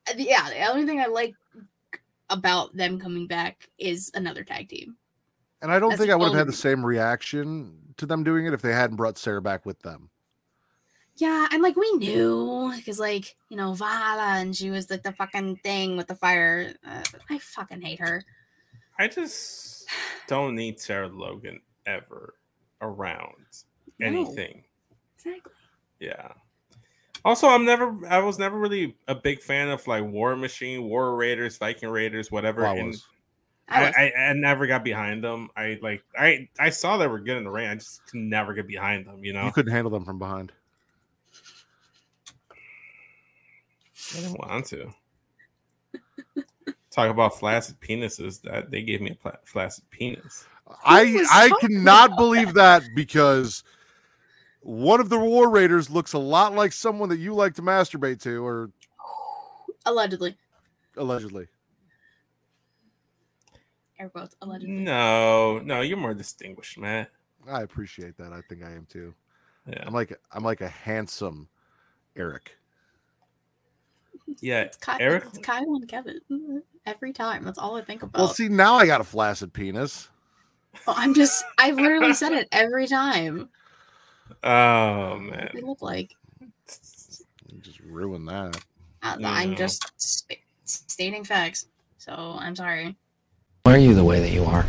Uh, 0.09 0.13
Yeah, 0.17 0.49
the 0.49 0.71
only 0.71 0.85
thing 0.85 0.99
I 0.99 1.05
like 1.05 1.35
about 2.29 2.75
them 2.75 2.99
coming 2.99 3.27
back 3.27 3.69
is 3.77 4.11
another 4.13 4.43
tag 4.43 4.69
team. 4.69 4.95
And 5.63 5.71
I 5.71 5.79
don't 5.79 5.97
think 5.97 6.11
I 6.11 6.15
would 6.15 6.25
have 6.27 6.37
had 6.37 6.47
the 6.47 6.53
same 6.53 6.85
reaction 6.85 7.79
to 7.95 8.05
them 8.05 8.23
doing 8.25 8.45
it 8.45 8.53
if 8.53 8.61
they 8.61 8.73
hadn't 8.73 8.97
brought 8.97 9.17
Sarah 9.17 9.41
back 9.41 9.65
with 9.65 9.79
them. 9.79 10.09
Yeah, 11.15 11.47
and 11.51 11.63
like 11.63 11.77
we 11.77 11.89
knew 11.93 12.73
because 12.75 12.99
like 12.99 13.35
you 13.49 13.55
know 13.55 13.73
Vala 13.73 14.39
and 14.39 14.55
she 14.55 14.71
was 14.71 14.89
like 14.89 15.03
the 15.03 15.13
fucking 15.13 15.57
thing 15.57 15.95
with 15.95 16.07
the 16.07 16.15
fire. 16.15 16.73
Uh, 16.85 17.03
I 17.29 17.37
fucking 17.37 17.81
hate 17.81 17.99
her. 17.99 18.23
I 18.99 19.07
just 19.07 19.87
don't 20.27 20.55
need 20.55 20.79
Sarah 20.81 21.07
Logan 21.07 21.61
ever 21.85 22.35
around 22.81 23.45
No. 23.99 24.07
anything. 24.07 24.65
Exactly. 25.15 25.53
Yeah. 25.99 26.33
Also, 27.23 27.47
I'm 27.47 27.63
never. 27.63 27.95
I 28.09 28.19
was 28.19 28.37
never 28.37 28.57
really 28.57 28.97
a 29.07 29.15
big 29.15 29.41
fan 29.41 29.69
of 29.69 29.87
like 29.87 30.03
War 30.03 30.35
Machine, 30.35 30.83
War 30.83 31.15
Raiders, 31.15 31.57
Viking 31.57 31.89
Raiders, 31.89 32.29
whatever. 32.29 32.63
Well, 32.63 32.91
I. 33.67 33.75
I 33.75 33.79
I, 33.79 33.85
was, 33.85 33.95
I, 33.97 34.11
I 34.29 34.33
never 34.33 34.67
got 34.67 34.83
behind 34.83 35.23
them. 35.23 35.49
I 35.55 35.79
like. 35.81 36.03
I 36.17 36.49
I 36.59 36.69
saw 36.69 36.97
they 36.97 37.07
were 37.07 37.19
good 37.19 37.37
in 37.37 37.43
the 37.43 37.49
ring. 37.49 37.67
I 37.67 37.75
just 37.75 38.05
could 38.07 38.19
never 38.19 38.53
get 38.53 38.67
behind 38.67 39.05
them. 39.05 39.23
You 39.23 39.33
know. 39.33 39.45
You 39.45 39.51
couldn't 39.51 39.71
handle 39.71 39.91
them 39.91 40.05
from 40.05 40.19
behind. 40.19 40.51
I 44.15 44.21
didn't 44.21 44.39
want 44.39 44.65
to. 44.67 44.93
Talk 46.91 47.09
about 47.09 47.39
flaccid 47.39 47.79
penises. 47.79 48.41
That 48.41 48.69
they 48.69 48.83
gave 48.83 49.01
me 49.01 49.11
a 49.11 49.15
pla- 49.15 49.37
flaccid 49.45 49.89
penis. 49.89 50.45
I 50.85 51.25
I 51.31 51.51
cannot 51.59 52.09
about 52.09 52.17
believe 52.17 52.53
that 52.53 52.83
because 52.95 53.63
one 54.61 54.99
of 54.99 55.09
the 55.09 55.19
War 55.19 55.49
Raiders 55.49 55.89
looks 55.89 56.13
a 56.13 56.19
lot 56.19 56.53
like 56.53 56.71
someone 56.71 57.09
that 57.09 57.17
you 57.17 57.33
like 57.33 57.55
to 57.55 57.61
masturbate 57.61 58.21
to, 58.23 58.45
or 58.45 58.71
allegedly, 59.85 60.37
allegedly. 60.95 61.47
Air 64.03 64.09
quotes, 64.09 64.35
allegedly. 64.41 64.75
No, 64.75 65.59
no, 65.59 65.81
you're 65.81 65.97
more 65.97 66.13
distinguished, 66.13 66.77
man. 66.77 67.07
I 67.49 67.61
appreciate 67.61 68.17
that. 68.17 68.31
I 68.33 68.41
think 68.41 68.63
I 68.63 68.71
am 68.71 68.85
too. 68.89 69.13
Yeah, 69.67 69.83
I'm 69.85 69.93
like 69.93 70.17
I'm 70.31 70.43
like 70.43 70.61
a 70.61 70.67
handsome 70.67 71.47
Eric. 72.15 72.57
yeah. 74.39 74.61
It's, 74.61 74.77
Ky- 74.77 74.91
Eric, 74.99 75.23
it's 75.27 75.37
Kyle 75.39 75.75
and 75.75 75.87
Kevin 75.87 76.61
every 76.85 77.13
time. 77.13 77.43
That's 77.43 77.57
all 77.57 77.77
I 77.77 77.81
think 77.81 78.03
about. 78.03 78.19
Well, 78.19 78.27
see 78.27 78.49
now 78.49 78.75
I 78.75 78.85
got 78.85 79.01
a 79.01 79.05
flaccid 79.05 79.53
penis. 79.53 80.09
Well, 80.85 80.95
I'm 80.97 81.13
just, 81.13 81.43
I 81.57 81.71
literally 81.71 82.13
said 82.13 82.33
it 82.33 82.47
every 82.51 82.87
time. 82.87 83.49
oh 84.43 85.17
man, 85.17 85.49
They 85.53 85.61
look 85.61 85.81
like. 85.81 86.15
You 86.41 87.59
Just 87.61 87.79
ruin 87.79 88.25
that. 88.25 88.57
I, 89.01 89.17
No. 89.17 89.29
I'm 89.29 89.55
just 89.55 89.91
sp- 89.95 90.43
stating 90.65 91.23
facts. 91.23 91.67
So 91.99 92.11
I'm 92.39 92.55
sorry. 92.55 92.97
Why 93.63 93.75
are 93.75 93.77
you 93.77 93.93
the 93.93 94.03
way 94.03 94.19
that 94.19 94.31
you 94.31 94.43
are? 94.43 94.65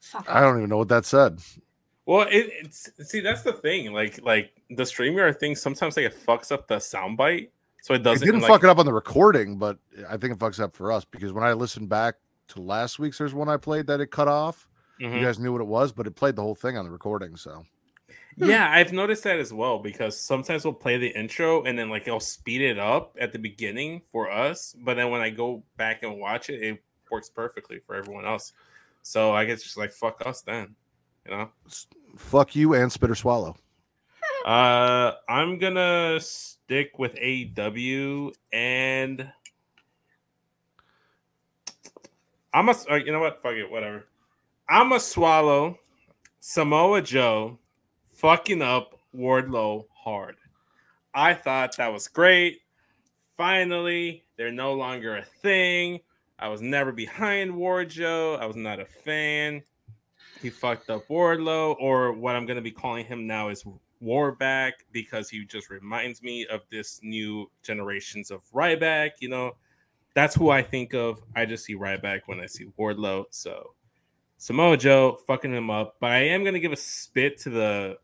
Fuck. 0.00 0.26
I 0.28 0.40
don't 0.40 0.58
even 0.58 0.68
know 0.68 0.78
what 0.78 0.88
that 0.88 1.04
said. 1.04 1.38
Well, 2.04 2.26
it, 2.28 2.50
it's 2.60 2.90
see 3.08 3.20
that's 3.20 3.42
the 3.42 3.52
thing. 3.52 3.92
Like 3.92 4.20
like 4.22 4.52
the 4.70 4.82
StreamYard 4.82 5.38
thing, 5.38 5.54
sometimes 5.54 5.96
like 5.96 6.06
it 6.06 6.16
fucks 6.26 6.50
up 6.50 6.66
the 6.66 6.76
soundbite, 6.76 7.50
so 7.82 7.94
it 7.94 7.98
It 7.98 8.02
doesn't. 8.02 8.26
didn't 8.26 8.40
like, 8.42 8.50
fuck 8.50 8.64
it 8.64 8.68
up 8.70 8.78
on 8.78 8.86
the 8.86 8.92
recording, 8.92 9.58
but 9.58 9.78
I 10.08 10.16
think 10.16 10.32
it 10.34 10.38
fucks 10.38 10.58
up 10.60 10.74
for 10.74 10.90
us 10.90 11.04
because 11.04 11.32
when 11.32 11.44
I 11.44 11.52
listened 11.52 11.88
back 11.88 12.16
to 12.48 12.60
last 12.60 12.98
week's, 12.98 13.18
there's 13.18 13.34
one 13.34 13.48
I 13.48 13.56
played 13.56 13.86
that 13.88 14.00
it 14.00 14.10
cut 14.10 14.28
off. 14.28 14.68
Mhm. 15.00 15.18
You 15.20 15.24
guys 15.24 15.38
knew 15.38 15.52
what 15.52 15.60
it 15.60 15.66
was, 15.68 15.92
but 15.92 16.06
it 16.08 16.16
played 16.16 16.34
the 16.36 16.42
whole 16.42 16.54
thing 16.54 16.76
on 16.76 16.84
the 16.84 16.90
recording. 16.90 17.36
So 17.36 17.64
Yeah, 18.36 18.68
I've 18.70 18.92
noticed 18.92 19.22
that 19.24 19.38
as 19.38 19.52
well 19.52 19.78
because 19.80 20.18
sometimes 20.20 20.64
we'll 20.64 20.74
play 20.74 20.96
the 20.98 21.08
intro 21.08 21.62
and 21.64 21.78
then 21.78 21.90
like 21.90 22.06
it'll 22.08 22.18
speed 22.20 22.60
it 22.62 22.78
up 22.78 23.16
at 23.20 23.32
the 23.32 23.38
beginning 23.38 24.02
for 24.10 24.30
us, 24.30 24.74
but 24.84 24.94
then 24.94 25.10
when 25.10 25.20
I 25.20 25.30
go 25.30 25.62
back 25.76 26.02
and 26.02 26.18
watch 26.18 26.50
it, 26.50 26.62
it 26.62 26.82
works 27.10 27.28
perfectly 27.28 27.78
for 27.78 27.94
everyone 27.94 28.24
else. 28.26 28.52
So 29.02 29.32
I 29.32 29.44
guess 29.44 29.62
just 29.62 29.76
like 29.76 29.92
fuck 29.92 30.22
us 30.26 30.42
then, 30.42 30.74
you 31.24 31.32
know. 31.36 31.50
fuck 32.16 32.54
you 32.56 32.74
and 32.74 32.90
Spitter 32.90 33.14
Swallow. 33.14 33.56
Uh, 34.44 35.12
I'm 35.28 35.58
gonna 35.58 36.20
stick 36.20 37.00
with 37.00 37.16
AEW 37.16 38.32
and 38.52 39.28
I'm 42.54 42.68
a. 42.68 42.74
uh, 42.88 42.94
You 42.94 43.10
know 43.10 43.18
what? 43.18 43.42
Fuck 43.42 43.54
it. 43.54 43.68
Whatever. 43.68 44.06
I'm 44.68 44.92
a 44.92 45.00
swallow 45.00 45.78
Samoa 46.38 47.02
Joe 47.02 47.58
fucking 48.06 48.62
up 48.62 48.98
Wardlow 49.16 49.86
hard. 49.92 50.36
I 51.12 51.34
thought 51.34 51.76
that 51.78 51.92
was 51.92 52.06
great. 52.06 52.60
Finally, 53.36 54.24
they're 54.36 54.52
no 54.52 54.74
longer 54.74 55.16
a 55.16 55.24
thing. 55.24 55.98
I 56.38 56.48
was 56.48 56.60
never 56.60 56.92
behind 56.92 57.54
Ward 57.54 57.88
Joe. 57.88 58.36
I 58.40 58.46
was 58.46 58.56
not 58.56 58.78
a 58.78 58.84
fan. 58.84 59.62
He 60.42 60.50
fucked 60.50 60.90
up 60.90 61.08
Wardlow, 61.08 61.76
or 61.80 62.12
what 62.12 62.36
I'm 62.36 62.44
going 62.44 62.56
to 62.56 62.62
be 62.62 62.70
calling 62.70 63.06
him 63.06 63.26
now 63.26 63.48
is 63.48 63.64
Warback, 64.02 64.72
because 64.92 65.30
he 65.30 65.46
just 65.46 65.70
reminds 65.70 66.22
me 66.22 66.46
of 66.46 66.60
this 66.70 67.00
new 67.02 67.50
generations 67.62 68.30
of 68.30 68.42
Ryback. 68.52 69.12
You 69.20 69.30
know, 69.30 69.56
that's 70.14 70.34
who 70.34 70.50
I 70.50 70.62
think 70.62 70.92
of. 70.92 71.22
I 71.34 71.46
just 71.46 71.64
see 71.64 71.74
Ryback 71.74 72.22
when 72.26 72.40
I 72.40 72.46
see 72.46 72.66
Wardlow. 72.78 73.24
So 73.30 73.72
Samoa 74.36 74.76
Joe 74.76 75.18
fucking 75.26 75.54
him 75.54 75.70
up, 75.70 75.96
but 76.00 76.10
I 76.10 76.18
am 76.18 76.42
going 76.42 76.54
to 76.54 76.60
give 76.60 76.72
a 76.72 76.76
spit 76.76 77.38
to 77.40 77.50
the 77.50 77.98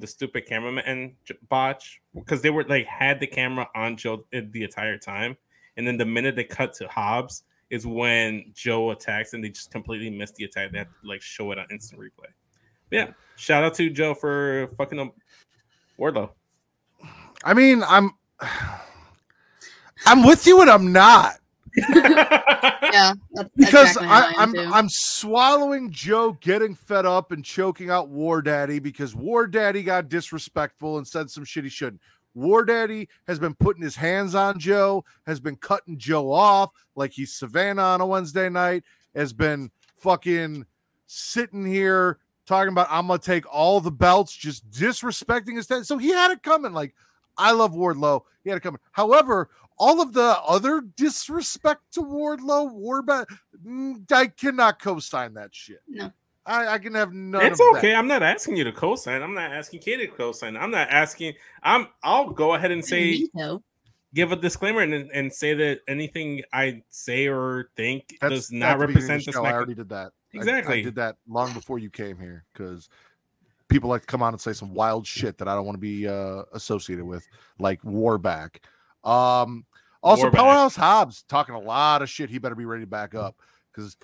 the 0.00 0.06
stupid 0.06 0.46
cameraman 0.46 1.16
botch 1.48 2.00
because 2.14 2.40
they 2.40 2.48
were 2.48 2.64
like 2.64 2.86
had 2.86 3.18
the 3.20 3.26
camera 3.26 3.68
on 3.74 3.96
Joe 3.96 4.24
eh, 4.32 4.40
the 4.52 4.62
entire 4.62 4.96
time, 4.96 5.36
and 5.76 5.86
then 5.86 5.98
the 5.98 6.06
minute 6.06 6.36
they 6.36 6.44
cut 6.44 6.72
to 6.74 6.88
Hobbs 6.88 7.42
is 7.70 7.86
when 7.86 8.50
Joe 8.54 8.90
attacks 8.90 9.34
and 9.34 9.42
they 9.42 9.50
just 9.50 9.70
completely 9.70 10.10
missed 10.10 10.36
the 10.36 10.44
attack. 10.44 10.72
They 10.72 10.78
have 10.78 10.88
to 10.88 11.08
like 11.08 11.22
show 11.22 11.52
it 11.52 11.58
on 11.58 11.66
instant 11.70 12.00
replay. 12.00 12.30
But 12.90 12.96
yeah, 12.96 13.08
shout 13.36 13.64
out 13.64 13.74
to 13.74 13.90
Joe 13.90 14.14
for 14.14 14.68
fucking 14.76 14.98
up 14.98 15.14
Wardlow. 15.98 16.30
I 17.44 17.54
mean, 17.54 17.82
I'm 17.86 18.12
I'm 20.06 20.24
with 20.24 20.46
you 20.46 20.60
and 20.60 20.70
I'm 20.70 20.92
not. 20.92 21.34
Yeah, 22.92 23.12
that's, 23.32 23.50
because 23.54 23.90
exactly 23.90 24.06
how 24.08 24.14
I, 24.14 24.42
I'm 24.42 24.48
am 24.48 24.54
too. 24.54 24.70
I'm 24.72 24.88
swallowing 24.88 25.90
Joe 25.90 26.38
getting 26.40 26.74
fed 26.74 27.06
up 27.06 27.32
and 27.32 27.44
choking 27.44 27.90
out 27.90 28.08
War 28.08 28.40
Daddy 28.40 28.78
because 28.78 29.14
War 29.14 29.46
Daddy 29.46 29.82
got 29.82 30.08
disrespectful 30.08 30.98
and 30.98 31.06
said 31.06 31.30
some 31.30 31.44
shit 31.44 31.64
he 31.64 31.70
shouldn't. 31.70 32.00
War 32.38 32.64
Daddy 32.64 33.08
has 33.26 33.38
been 33.38 33.54
putting 33.54 33.82
his 33.82 33.96
hands 33.96 34.34
on 34.34 34.58
Joe, 34.58 35.04
has 35.26 35.40
been 35.40 35.56
cutting 35.56 35.98
Joe 35.98 36.30
off 36.32 36.70
like 36.94 37.12
he's 37.12 37.34
Savannah 37.34 37.82
on 37.82 38.00
a 38.00 38.06
Wednesday 38.06 38.48
night, 38.48 38.84
has 39.14 39.32
been 39.32 39.70
fucking 39.96 40.64
sitting 41.06 41.66
here 41.66 42.18
talking 42.46 42.72
about 42.72 42.86
I'm 42.90 43.08
gonna 43.08 43.18
take 43.18 43.44
all 43.52 43.80
the 43.80 43.90
belts, 43.90 44.32
just 44.32 44.70
disrespecting 44.70 45.56
his 45.56 45.66
dad. 45.66 45.84
So 45.84 45.98
he 45.98 46.10
had 46.10 46.30
it 46.30 46.42
coming. 46.42 46.72
Like 46.72 46.94
I 47.36 47.52
love 47.52 47.72
Wardlow, 47.72 48.22
he 48.44 48.50
had 48.50 48.56
it 48.56 48.62
coming. 48.62 48.80
However, 48.92 49.50
all 49.76 50.00
of 50.00 50.12
the 50.12 50.38
other 50.46 50.80
disrespect 50.96 51.82
to 51.92 52.02
Wardlow, 52.02 52.72
Warbat, 52.72 53.26
mm, 53.64 54.10
I 54.12 54.28
cannot 54.28 54.80
co-sign 54.80 55.34
that 55.34 55.54
shit. 55.54 55.80
No. 55.88 56.12
I, 56.48 56.74
I 56.74 56.78
can 56.78 56.94
have 56.94 57.12
none 57.12 57.44
It's 57.44 57.60
of 57.60 57.76
okay. 57.76 57.90
that. 57.92 57.96
I'm 57.98 58.08
not 58.08 58.22
asking 58.22 58.56
you 58.56 58.64
to 58.64 58.72
co-sign. 58.72 59.22
I'm 59.22 59.34
not 59.34 59.52
asking 59.52 59.80
Katie 59.80 60.06
to 60.06 60.12
co-sign. 60.12 60.56
I'm 60.56 60.70
not 60.70 60.88
asking. 60.88 61.34
I'm. 61.62 61.88
I'll 62.02 62.30
go 62.30 62.54
ahead 62.54 62.70
and 62.70 62.84
say, 62.84 63.28
Veto. 63.34 63.62
give 64.14 64.32
a 64.32 64.36
disclaimer 64.36 64.80
and 64.80 64.94
and 65.12 65.32
say 65.32 65.54
that 65.54 65.80
anything 65.86 66.42
I 66.52 66.82
say 66.88 67.26
or 67.28 67.68
think 67.76 68.16
That's 68.20 68.34
does 68.34 68.50
not 68.52 68.78
the 68.78 68.86
beginning 68.86 69.04
of 69.04 69.10
represent 69.10 69.24
the 69.26 69.32
show. 69.32 69.44
I 69.44 69.52
already 69.52 69.74
did 69.74 69.90
that. 69.90 70.06
I- 70.06 70.08
I, 70.08 70.38
Exactly. 70.40 70.82
did 70.82 70.94
that 70.96 71.16
long 71.26 71.52
before 71.54 71.78
you 71.78 71.88
came 71.90 72.18
here 72.18 72.44
because 72.52 72.88
people 73.68 73.88
like 73.90 74.02
to 74.02 74.06
come 74.06 74.22
on 74.22 74.34
and 74.34 74.40
say 74.40 74.52
some 74.52 74.74
wild 74.74 75.06
shit 75.06 75.38
that 75.38 75.48
I 75.48 75.54
don't 75.54 75.64
want 75.64 75.76
to 75.76 75.80
be 75.80 76.06
uh, 76.08 76.42
associated 76.52 77.04
with, 77.06 77.26
like 77.58 77.80
Warback. 77.82 78.56
Um, 79.04 79.64
also, 80.02 80.28
Warback. 80.30 80.34
Powerhouse 80.34 80.76
Hobbs 80.76 81.24
talking 81.28 81.54
a 81.54 81.58
lot 81.60 82.02
of 82.02 82.10
shit. 82.10 82.28
He 82.30 82.38
better 82.38 82.54
be 82.54 82.66
ready 82.66 82.82
to 82.84 82.86
back 82.86 83.14
up 83.14 83.36
because 83.72 83.96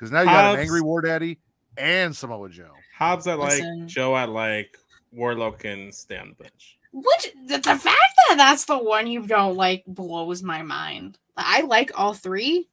because 0.00 0.10
now 0.10 0.20
you 0.20 0.26
got 0.26 0.54
an 0.54 0.60
angry 0.60 0.80
War 0.80 1.02
Daddy 1.02 1.38
and 1.76 2.16
Samoa 2.16 2.48
Joe. 2.48 2.72
Hobbs 2.96 3.26
I 3.26 3.34
like, 3.34 3.50
Listen. 3.50 3.86
Joe 3.86 4.14
I 4.14 4.24
like, 4.24 4.78
Warlock 5.12 5.58
can 5.58 5.92
stay 5.92 6.16
on 6.16 6.30
the 6.30 6.42
bench. 6.42 6.78
Which 6.92 7.34
the, 7.46 7.58
the 7.58 7.76
fact 7.76 8.14
that 8.28 8.36
that's 8.38 8.64
the 8.64 8.78
one 8.78 9.06
you 9.06 9.26
don't 9.26 9.56
like 9.56 9.84
blows 9.86 10.42
my 10.42 10.62
mind. 10.62 11.18
I 11.36 11.60
like 11.62 11.90
all 11.98 12.14
three. 12.14 12.70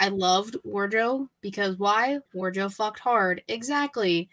I 0.00 0.08
loved 0.08 0.56
Warjo 0.66 1.28
because 1.40 1.78
why? 1.78 2.18
Warjo 2.34 2.72
fucked 2.72 2.98
hard. 2.98 3.42
Exactly. 3.46 4.28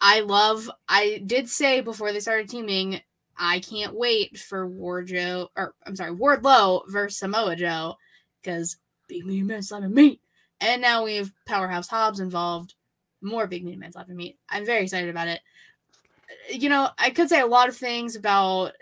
I 0.00 0.20
love. 0.20 0.68
I 0.88 1.22
did 1.24 1.48
say 1.48 1.80
before 1.80 2.12
they 2.12 2.18
started 2.18 2.48
teaming, 2.48 3.00
I 3.38 3.60
can't 3.60 3.94
wait 3.94 4.36
for 4.36 4.68
Warjo 4.68 5.46
or 5.56 5.74
I'm 5.86 5.94
sorry, 5.94 6.10
Wardlow 6.10 6.82
versus 6.88 7.20
Samoa 7.20 7.54
Joe 7.54 7.94
because 8.42 8.78
big 9.06 9.24
mean 9.24 9.46
men 9.46 9.62
slapping 9.62 9.94
meat. 9.94 10.20
And 10.62 10.80
now 10.80 11.04
we 11.04 11.16
have 11.16 11.30
Powerhouse 11.46 11.88
Hobbs 11.88 12.20
involved. 12.20 12.74
More 13.20 13.46
big 13.46 13.64
mean 13.64 13.78
men 13.78 13.92
slapping 13.92 14.16
meat. 14.16 14.38
I'm 14.48 14.64
very 14.64 14.82
excited 14.84 15.10
about 15.10 15.28
it 15.28 15.40
you 16.50 16.68
know, 16.68 16.88
I 16.98 17.10
could 17.10 17.28
say 17.28 17.40
a 17.40 17.46
lot 17.46 17.68
of 17.68 17.76
things 17.76 18.16
about, 18.16 18.72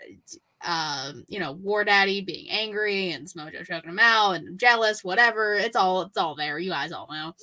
um, 0.63 1.25
you 1.27 1.39
know, 1.39 1.53
War 1.53 1.83
Daddy 1.83 2.21
being 2.21 2.49
angry 2.49 3.11
and 3.11 3.27
Smojo 3.27 3.65
choking 3.65 3.89
him 3.89 3.99
out 3.99 4.33
and 4.33 4.59
jealous, 4.59 5.03
whatever. 5.03 5.53
It's 5.53 5.75
all 5.75 6.03
it's 6.03 6.17
all 6.17 6.35
there. 6.35 6.59
You 6.59 6.71
guys 6.71 6.91
all 6.91 7.07
know. 7.09 7.33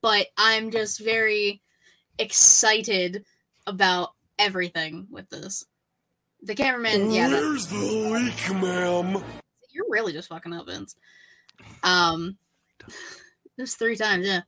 But 0.00 0.26
I'm 0.36 0.70
just 0.70 1.00
very 1.00 1.60
excited 2.18 3.24
about 3.66 4.10
everything 4.38 5.06
with 5.10 5.28
this. 5.28 5.64
The 6.42 6.54
cameraman, 6.54 7.10
yeah, 7.10 7.28
that- 7.28 7.42
Where's 7.42 7.66
the 7.66 7.76
leak, 7.76 8.62
ma'am? 8.62 9.22
you're 9.70 9.86
really 9.90 10.12
just 10.12 10.28
fucking 10.28 10.52
up, 10.52 10.66
Vince. 10.66 10.96
Um, 11.82 12.36
there's 13.58 13.74
three 13.74 13.96
times, 13.96 14.26
yeah. 14.26 14.40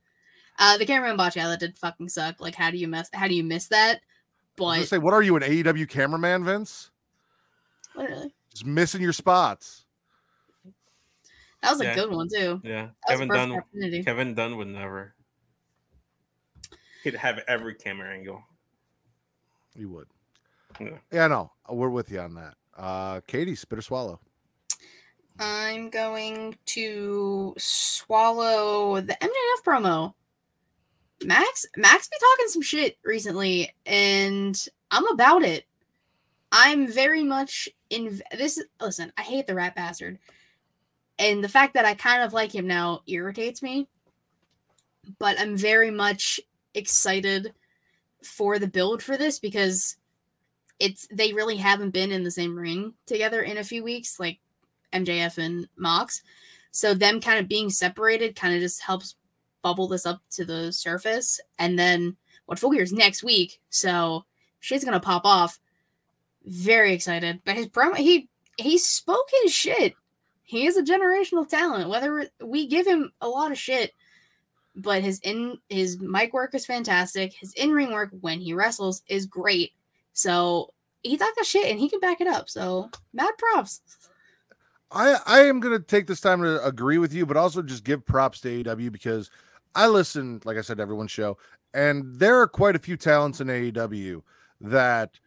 Uh, 0.57 0.77
the 0.77 0.85
cameraman 0.85 1.17
botch, 1.17 1.35
yeah, 1.35 1.47
that 1.47 1.59
did 1.59 1.77
fucking 1.77 2.09
suck. 2.09 2.41
Like, 2.41 2.55
how 2.55 2.71
do 2.71 2.77
you 2.77 2.87
mess? 2.87 3.09
How 3.13 3.27
do 3.27 3.35
you 3.35 3.43
miss 3.43 3.67
that? 3.67 3.99
I 4.59 4.63
was 4.63 4.79
But 4.79 4.87
say, 4.87 4.97
what 4.97 5.13
are 5.13 5.21
you, 5.21 5.35
an 5.35 5.43
AEW 5.43 5.87
cameraman, 5.89 6.43
Vince? 6.43 6.89
literally, 7.95 8.33
Just 8.51 8.65
missing 8.65 9.01
your 9.01 9.13
spots. 9.13 9.85
that 11.61 11.71
was 11.71 11.81
a 11.81 11.85
Yeah. 11.85 11.95
good 11.95 12.11
one 12.11 12.27
too. 12.29 12.61
Yeah, 12.63 12.89
That 13.07 13.13
Kevin 13.17 13.27
perfect 13.29 13.73
Dunn. 13.81 14.03
Kevin 14.03 14.33
Dunn 14.35 14.57
would 14.57 14.67
never. 14.67 15.13
He'd 17.03 17.15
have 17.15 17.39
every 17.47 17.73
camera 17.75 18.13
angle. 18.13 18.43
He 19.75 19.85
would. 19.85 20.07
Yeah. 20.79 20.97
Yeah, 21.11 21.27
no, 21.27 21.51
we're 21.69 21.89
with 21.89 22.11
you 22.11 22.19
on 22.19 22.35
that. 22.35 22.55
Uh, 22.77 23.21
Katie, 23.27 23.55
spit 23.55 23.79
or 23.79 23.81
swallow. 23.81 24.19
I'm 25.41 25.89
going 25.89 26.55
to 26.67 27.55
swallow 27.57 29.01
the 29.01 29.17
MJF 29.19 29.63
promo. 29.65 30.13
Max 31.23 31.65
Max 31.75 32.07
be 32.07 32.17
talking 32.19 32.47
some 32.47 32.61
shit 32.61 32.97
recently, 33.03 33.73
and 33.87 34.55
I'm 34.91 35.07
about 35.07 35.41
it. 35.41 35.65
I'm 36.51 36.87
very 36.87 37.23
much 37.23 37.67
in 37.89 38.21
this. 38.37 38.63
Listen, 38.79 39.11
I 39.17 39.23
hate 39.23 39.47
the 39.47 39.55
rat 39.55 39.75
bastard, 39.75 40.19
and 41.17 41.43
the 41.43 41.49
fact 41.49 41.73
that 41.73 41.85
I 41.85 41.95
kind 41.95 42.21
of 42.21 42.33
like 42.33 42.53
him 42.53 42.67
now 42.67 43.01
irritates 43.07 43.63
me. 43.63 43.87
But 45.17 45.39
I'm 45.39 45.57
very 45.57 45.89
much 45.89 46.39
excited 46.75 47.51
for 48.23 48.59
the 48.59 48.67
build 48.67 49.01
for 49.01 49.17
this 49.17 49.39
because 49.39 49.97
it's 50.79 51.07
they 51.11 51.33
really 51.33 51.57
haven't 51.57 51.91
been 51.91 52.11
in 52.11 52.23
the 52.23 52.29
same 52.29 52.55
ring 52.55 52.93
together 53.07 53.41
in 53.41 53.57
a 53.57 53.63
few 53.63 53.83
weeks. 53.83 54.19
Like 54.19 54.39
MJF 54.93 55.37
and 55.37 55.67
Mox. 55.77 56.21
So 56.71 56.93
them 56.93 57.19
kind 57.19 57.39
of 57.39 57.47
being 57.47 57.69
separated 57.69 58.35
kind 58.35 58.55
of 58.55 58.61
just 58.61 58.81
helps 58.81 59.15
bubble 59.61 59.87
this 59.87 60.05
up 60.05 60.21
to 60.31 60.45
the 60.45 60.71
surface. 60.71 61.39
And 61.59 61.77
then 61.77 62.15
what 62.45 62.59
Full 62.59 62.71
Gear 62.71 62.85
next 62.91 63.23
week, 63.23 63.59
so 63.69 64.25
shit's 64.59 64.85
gonna 64.85 64.99
pop 64.99 65.25
off. 65.25 65.59
Very 66.45 66.93
excited. 66.93 67.41
But 67.45 67.55
his 67.55 67.67
promo 67.67 67.95
he 67.95 68.29
he 68.57 68.77
spoke 68.77 69.27
his 69.43 69.53
shit. 69.53 69.93
He 70.43 70.65
is 70.65 70.77
a 70.77 70.83
generational 70.83 71.47
talent. 71.47 71.89
Whether 71.89 72.27
we 72.43 72.67
give 72.67 72.85
him 72.85 73.11
a 73.21 73.27
lot 73.27 73.51
of 73.51 73.57
shit, 73.57 73.93
but 74.75 75.01
his 75.01 75.19
in 75.19 75.57
his 75.69 75.99
mic 75.99 76.33
work 76.33 76.53
is 76.55 76.65
fantastic. 76.65 77.33
His 77.33 77.53
in 77.53 77.71
ring 77.71 77.91
work 77.91 78.09
when 78.21 78.39
he 78.39 78.53
wrestles 78.53 79.01
is 79.07 79.25
great. 79.25 79.71
So 80.13 80.73
he 81.03 81.17
the 81.17 81.43
shit 81.43 81.69
and 81.69 81.79
he 81.79 81.89
can 81.89 81.99
back 81.99 82.21
it 82.21 82.27
up. 82.27 82.49
So 82.49 82.89
mad 83.13 83.31
props. 83.37 83.81
I 84.91 85.17
I 85.25 85.39
am 85.41 85.59
gonna 85.59 85.79
take 85.79 86.07
this 86.07 86.21
time 86.21 86.41
to 86.41 86.63
agree 86.65 86.97
with 86.97 87.13
you, 87.13 87.25
but 87.25 87.37
also 87.37 87.61
just 87.61 87.83
give 87.83 88.05
props 88.05 88.41
to 88.41 88.63
AEW 88.63 88.91
because 88.91 89.29
I 89.75 89.87
listen, 89.87 90.41
like 90.43 90.57
I 90.57 90.61
said, 90.61 90.77
to 90.77 90.83
everyone's 90.83 91.11
show, 91.11 91.37
and 91.73 92.15
there 92.19 92.39
are 92.39 92.47
quite 92.47 92.75
a 92.75 92.79
few 92.79 92.97
talents 92.97 93.39
in 93.39 93.47
AEW 93.47 94.21
that 94.59 95.19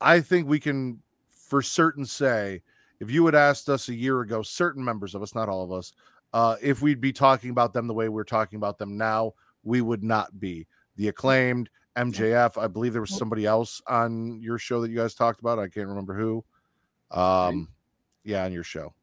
I 0.00 0.20
think 0.20 0.48
we 0.48 0.58
can 0.58 1.00
for 1.30 1.62
certain 1.62 2.06
say 2.06 2.62
if 3.00 3.10
you 3.10 3.24
had 3.26 3.34
asked 3.34 3.68
us 3.68 3.88
a 3.88 3.94
year 3.94 4.20
ago, 4.20 4.42
certain 4.42 4.84
members 4.84 5.14
of 5.14 5.22
us, 5.22 5.34
not 5.34 5.48
all 5.48 5.64
of 5.64 5.72
us, 5.72 5.92
uh, 6.32 6.56
if 6.62 6.82
we'd 6.82 7.00
be 7.00 7.12
talking 7.12 7.50
about 7.50 7.72
them 7.72 7.86
the 7.86 7.94
way 7.94 8.08
we're 8.08 8.24
talking 8.24 8.56
about 8.56 8.78
them 8.78 8.96
now, 8.96 9.32
we 9.64 9.80
would 9.80 10.02
not 10.02 10.38
be. 10.38 10.66
The 10.96 11.08
acclaimed 11.08 11.70
MJF, 11.96 12.62
I 12.62 12.66
believe 12.66 12.92
there 12.92 13.00
was 13.00 13.16
somebody 13.16 13.46
else 13.46 13.80
on 13.86 14.40
your 14.40 14.58
show 14.58 14.80
that 14.82 14.90
you 14.90 14.96
guys 14.96 15.14
talked 15.14 15.40
about. 15.40 15.58
I 15.58 15.68
can't 15.68 15.88
remember 15.88 16.14
who. 16.14 16.44
Um, 17.10 17.68
yeah, 18.22 18.44
on 18.44 18.52
your 18.52 18.64
show. 18.64 18.94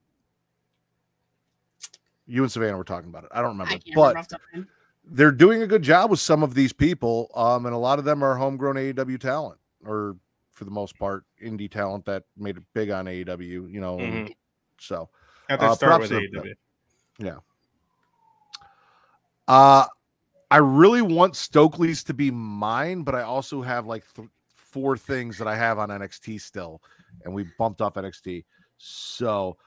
You 2.27 2.43
and 2.43 2.51
Savannah 2.51 2.77
were 2.77 2.83
talking 2.83 3.09
about 3.09 3.23
it. 3.23 3.29
I 3.33 3.41
don't 3.41 3.51
remember, 3.51 3.73
I 3.73 3.77
can't 3.77 3.95
but 3.95 4.01
remember 4.09 4.19
off 4.19 4.27
the 4.27 4.35
top 4.35 4.41
of 4.43 4.53
my 4.53 4.59
head. 4.59 4.67
they're 5.05 5.31
doing 5.31 5.61
a 5.61 5.67
good 5.67 5.81
job 5.81 6.11
with 6.11 6.19
some 6.19 6.43
of 6.43 6.53
these 6.53 6.73
people, 6.73 7.31
um, 7.35 7.65
and 7.65 7.73
a 7.73 7.77
lot 7.77 7.99
of 7.99 8.05
them 8.05 8.23
are 8.23 8.35
homegrown 8.35 8.75
AEW 8.75 9.17
talent, 9.19 9.59
or 9.85 10.17
for 10.51 10.65
the 10.65 10.71
most 10.71 10.97
part, 10.99 11.23
indie 11.41 11.71
talent 11.71 12.03
that 12.05 12.23
made 12.35 12.57
it 12.57 12.63
big 12.73 12.89
on 12.89 13.05
AEW. 13.07 13.67
You 13.71 13.79
know, 13.79 13.99
and 13.99 14.27
Mhm. 14.27 14.35
so 14.79 15.09
Have 15.49 15.61
Uh, 15.61 15.75
start 15.75 15.91
props 16.01 16.11
with 16.11 16.21
to 16.31 16.37
them. 16.37 16.55
AEW. 17.23 17.41
Uh 19.47 19.85
I 20.49 20.57
really 20.57 21.01
want 21.01 21.35
Stokely's 21.35 22.03
to 22.05 22.13
be 22.13 22.31
mine, 22.31 23.03
but 23.03 23.15
I 23.15 23.23
also 23.23 23.61
have 23.61 23.85
like 23.85 24.03
th- 24.13 24.29
four 24.55 24.97
things 24.97 25.37
that 25.39 25.47
I 25.47 25.55
have 25.57 25.77
on 25.77 25.89
NXT 25.89 26.39
still, 26.39 26.81
and 27.25 27.33
we 27.33 27.43
bumped 27.57 27.81
off 27.81 27.95
NXT. 27.95 28.45
So 28.77 29.57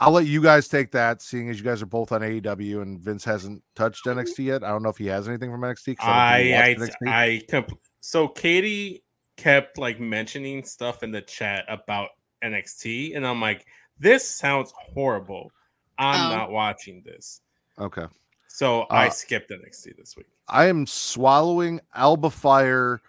I'll 0.00 0.10
let 0.12 0.26
you 0.26 0.42
guys 0.42 0.66
take 0.68 0.90
that, 0.92 1.22
seeing 1.22 1.48
as 1.48 1.58
you 1.58 1.64
guys 1.64 1.80
are 1.82 1.86
both 1.86 2.10
on 2.12 2.22
AEW 2.22 2.82
and 2.82 2.98
Vince 3.00 3.24
hasn't 3.24 3.62
touched 3.76 4.04
NXT 4.06 4.44
yet. 4.46 4.64
I 4.64 4.68
don't 4.68 4.82
know 4.82 4.88
if 4.88 4.96
he 4.98 5.06
has 5.06 5.28
anything 5.28 5.50
from 5.50 5.60
NXT. 5.60 5.96
'cause 5.98 6.08
I, 6.08 6.42
don't 6.42 6.78
think 6.78 6.98
he 7.02 7.08
I 7.08 7.12
I, 7.12 7.28
NXT. 7.28 7.40
I 7.40 7.42
comp- 7.50 7.80
so 8.00 8.26
Katie 8.28 9.04
kept 9.36 9.78
like 9.78 10.00
mentioning 10.00 10.64
stuff 10.64 11.02
in 11.02 11.12
the 11.12 11.22
chat 11.22 11.64
about 11.68 12.10
NXT, 12.42 13.14
and 13.16 13.26
I'm 13.26 13.40
like, 13.40 13.64
this 13.98 14.28
sounds 14.28 14.72
horrible. 14.76 15.52
I'm 15.98 16.32
Oh. 16.32 16.36
not 16.36 16.50
watching 16.50 17.02
this. 17.04 17.40
okay. 17.78 18.06
So 18.48 18.82
I 18.90 19.06
Uh, 19.06 19.10
skipped 19.10 19.50
NXT 19.50 19.92
this 19.96 20.14
week. 20.16 20.26
I 20.48 20.66
am 20.66 20.86
swallowing 20.86 21.80
Alba 21.94 22.28
Fyre, 22.30 23.00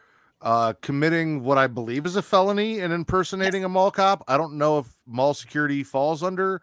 uh, 0.43 0.73
committing 0.81 1.43
what 1.43 1.57
I 1.57 1.65
believe 1.65 2.05
is 2.05 2.15
a 2.15 2.21
felony 2.21 2.79
and 2.79 2.93
impersonating 2.93 3.63
a 3.63 3.69
mall 3.69 3.89
cop. 3.89 4.23
I 4.27 4.37
don't 4.37 4.59
know 4.59 4.77
if 4.77 4.87
mall 5.07 5.33
security 5.33 5.83
falls 5.83 6.21
under 6.21 6.61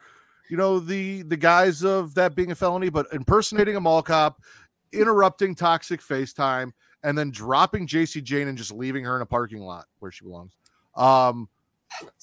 you 0.50 0.56
know, 0.56 0.80
the 0.80 1.22
the 1.22 1.36
guise 1.36 1.84
of 1.84 2.14
that 2.16 2.34
being 2.34 2.50
a 2.50 2.54
felony, 2.54 2.90
but 2.90 3.06
impersonating 3.12 3.76
a 3.76 3.80
mall 3.80 4.02
cop, 4.02 4.42
interrupting 4.92 5.54
toxic 5.54 6.00
FaceTime, 6.00 6.72
and 7.04 7.16
then 7.16 7.30
dropping 7.30 7.86
Jacy 7.86 8.20
Jayne 8.20 8.48
and 8.48 8.58
just 8.58 8.72
leaving 8.72 9.04
her 9.04 9.14
in 9.14 9.22
a 9.22 9.26
parking 9.26 9.60
lot 9.60 9.86
where 10.00 10.10
she 10.10 10.24
belongs. 10.24 10.56
Um, 10.96 11.48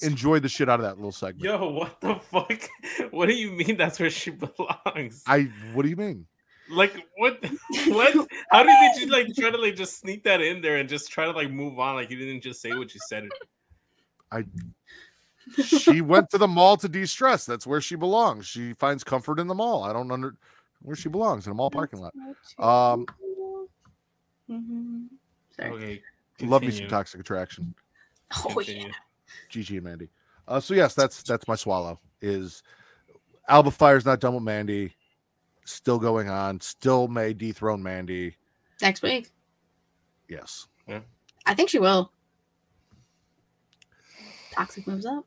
enjoyed 0.02 0.42
the 0.42 0.48
shit 0.48 0.68
out 0.68 0.78
of 0.78 0.84
that 0.84 0.96
little 0.96 1.10
segment. 1.10 1.44
Yo, 1.44 1.70
what 1.70 2.00
the 2.00 2.16
fuck? 2.16 2.52
What 3.10 3.26
do 3.26 3.34
you 3.34 3.52
mean 3.52 3.76
that's 3.76 3.98
where 3.98 4.10
she 4.10 4.30
belongs? 4.56 5.22
I 5.26 5.50
what 5.72 5.82
do 5.82 5.88
you 5.88 5.96
mean? 5.96 6.26
Like 6.70 6.94
what? 7.16 7.42
What? 7.88 8.28
How 8.50 8.62
did 8.62 9.00
you 9.00 9.06
like 9.08 9.34
try 9.34 9.50
to 9.50 9.58
like 9.58 9.76
just 9.76 9.98
sneak 10.00 10.24
that 10.24 10.40
in 10.40 10.60
there 10.60 10.76
and 10.76 10.88
just 10.88 11.10
try 11.10 11.24
to 11.24 11.32
like 11.32 11.50
move 11.50 11.78
on? 11.78 11.94
Like 11.94 12.10
you 12.10 12.18
didn't 12.18 12.42
just 12.42 12.60
say 12.60 12.74
what 12.74 12.94
you 12.94 13.00
said. 13.08 13.28
I. 14.30 14.44
She 15.64 16.02
went 16.02 16.28
to 16.30 16.38
the 16.38 16.46
mall 16.46 16.76
to 16.76 16.90
de-stress. 16.90 17.46
That's 17.46 17.66
where 17.66 17.80
she 17.80 17.96
belongs. 17.96 18.46
She 18.46 18.74
finds 18.74 19.02
comfort 19.02 19.40
in 19.40 19.46
the 19.46 19.54
mall. 19.54 19.82
I 19.82 19.94
don't 19.94 20.12
under 20.12 20.34
where 20.82 20.94
she 20.94 21.08
belongs 21.08 21.46
in 21.46 21.52
a 21.52 21.54
mall 21.54 21.70
parking 21.70 22.00
lot. 22.00 22.12
Um, 22.58 23.06
Mm-hmm. 24.50 25.04
Sorry. 25.56 25.72
Okay. 25.72 26.02
love 26.46 26.62
me 26.62 26.70
some 26.70 26.88
toxic 26.88 27.20
attraction. 27.20 27.74
Oh 28.46 28.60
yeah. 28.60 28.88
Gigi 29.48 29.76
and 29.76 29.84
Mandy. 29.84 30.08
Uh, 30.46 30.60
so 30.60 30.74
yes, 30.74 30.94
that's 30.94 31.22
that's 31.22 31.46
my 31.48 31.54
swallow. 31.54 31.98
Is 32.20 32.62
Alba 33.48 33.70
Fyre's 33.70 34.06
not 34.06 34.20
done 34.20 34.34
with 34.34 34.42
Mandy? 34.42 34.94
Still 35.68 35.98
going 35.98 36.30
on. 36.30 36.62
Still 36.62 37.08
may 37.08 37.34
dethrone 37.34 37.82
Mandy. 37.82 38.36
Next 38.80 39.02
week. 39.02 39.30
Yes. 40.26 40.66
I 41.44 41.54
think 41.54 41.68
she 41.68 41.78
will. 41.78 42.10
Toxic 44.52 44.86
moves 44.86 45.04
up. 45.04 45.26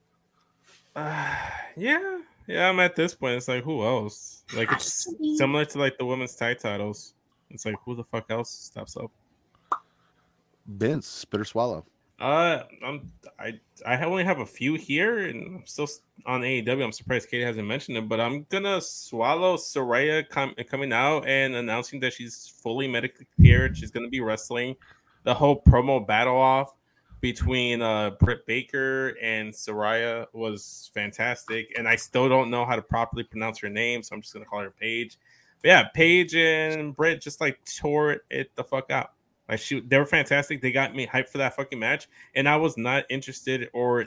Uh, 0.95 1.35
yeah, 1.77 2.19
yeah. 2.47 2.69
I'm 2.69 2.79
at 2.79 2.95
this 2.95 3.13
point. 3.13 3.35
It's 3.35 3.47
like 3.47 3.63
who 3.63 3.83
else? 3.83 4.43
Like 4.55 4.71
it's 4.71 5.07
similar 5.37 5.65
to 5.65 5.79
like 5.79 5.97
the 5.99 6.05
women's 6.05 6.35
tag 6.35 6.57
titles. 6.59 7.13
It's 7.51 7.65
like 7.65 7.75
who 7.85 7.95
the 7.95 8.03
fuck 8.03 8.25
else 8.29 8.49
steps 8.49 8.97
up? 8.97 9.11
Vince, 10.65 11.23
bitter 11.25 11.45
swallow. 11.45 11.85
Uh, 12.21 12.63
I'm 12.85 13.11
I 13.39 13.59
I 13.83 14.03
only 14.03 14.23
have 14.23 14.39
a 14.39 14.45
few 14.45 14.75
here, 14.75 15.17
and 15.27 15.55
I'm 15.55 15.65
still 15.65 15.87
on 16.27 16.41
AEW. 16.41 16.83
I'm 16.83 16.91
surprised 16.91 17.29
Katie 17.29 17.43
hasn't 17.43 17.67
mentioned 17.67 17.97
it, 17.97 18.07
but 18.07 18.19
I'm 18.21 18.45
gonna 18.49 18.79
swallow 18.79 19.57
Saraya 19.57 20.29
com- 20.29 20.53
coming 20.69 20.93
out 20.93 21.25
and 21.25 21.55
announcing 21.55 21.99
that 22.01 22.13
she's 22.13 22.53
fully 22.61 22.87
medically 22.87 23.25
cleared. 23.35 23.75
She's 23.75 23.89
gonna 23.89 24.07
be 24.07 24.21
wrestling. 24.21 24.75
The 25.23 25.33
whole 25.33 25.63
promo 25.63 26.05
battle 26.05 26.37
off 26.37 26.75
between 27.21 27.81
uh 27.81 28.11
Britt 28.11 28.45
Baker 28.45 29.15
and 29.19 29.51
Saraya 29.51 30.27
was 30.31 30.91
fantastic, 30.93 31.73
and 31.75 31.87
I 31.87 31.95
still 31.95 32.29
don't 32.29 32.51
know 32.51 32.67
how 32.67 32.75
to 32.75 32.83
properly 32.83 33.23
pronounce 33.23 33.57
her 33.61 33.69
name, 33.69 34.03
so 34.03 34.15
I'm 34.15 34.21
just 34.21 34.31
gonna 34.31 34.45
call 34.45 34.59
her 34.59 34.69
Paige. 34.69 35.17
But 35.63 35.67
yeah, 35.69 35.83
Paige 35.95 36.35
and 36.35 36.95
Britt 36.95 37.19
just 37.19 37.41
like 37.41 37.59
tore 37.65 38.17
it 38.29 38.55
the 38.55 38.63
fuck 38.63 38.91
out. 38.91 39.13
Like 39.51 39.59
she, 39.59 39.81
they 39.81 39.97
were 39.97 40.05
fantastic. 40.05 40.61
They 40.61 40.71
got 40.71 40.95
me 40.95 41.05
hyped 41.05 41.27
for 41.27 41.37
that 41.39 41.57
fucking 41.57 41.77
match, 41.77 42.07
and 42.35 42.47
I 42.47 42.55
was 42.55 42.77
not 42.77 43.03
interested 43.09 43.69
or 43.73 44.05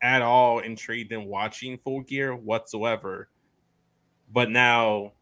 at 0.00 0.22
all 0.22 0.60
intrigued 0.60 1.10
in 1.10 1.24
watching 1.24 1.78
Full 1.78 2.02
Gear 2.02 2.36
whatsoever. 2.36 3.28
But 4.32 4.50
now, 4.50 5.12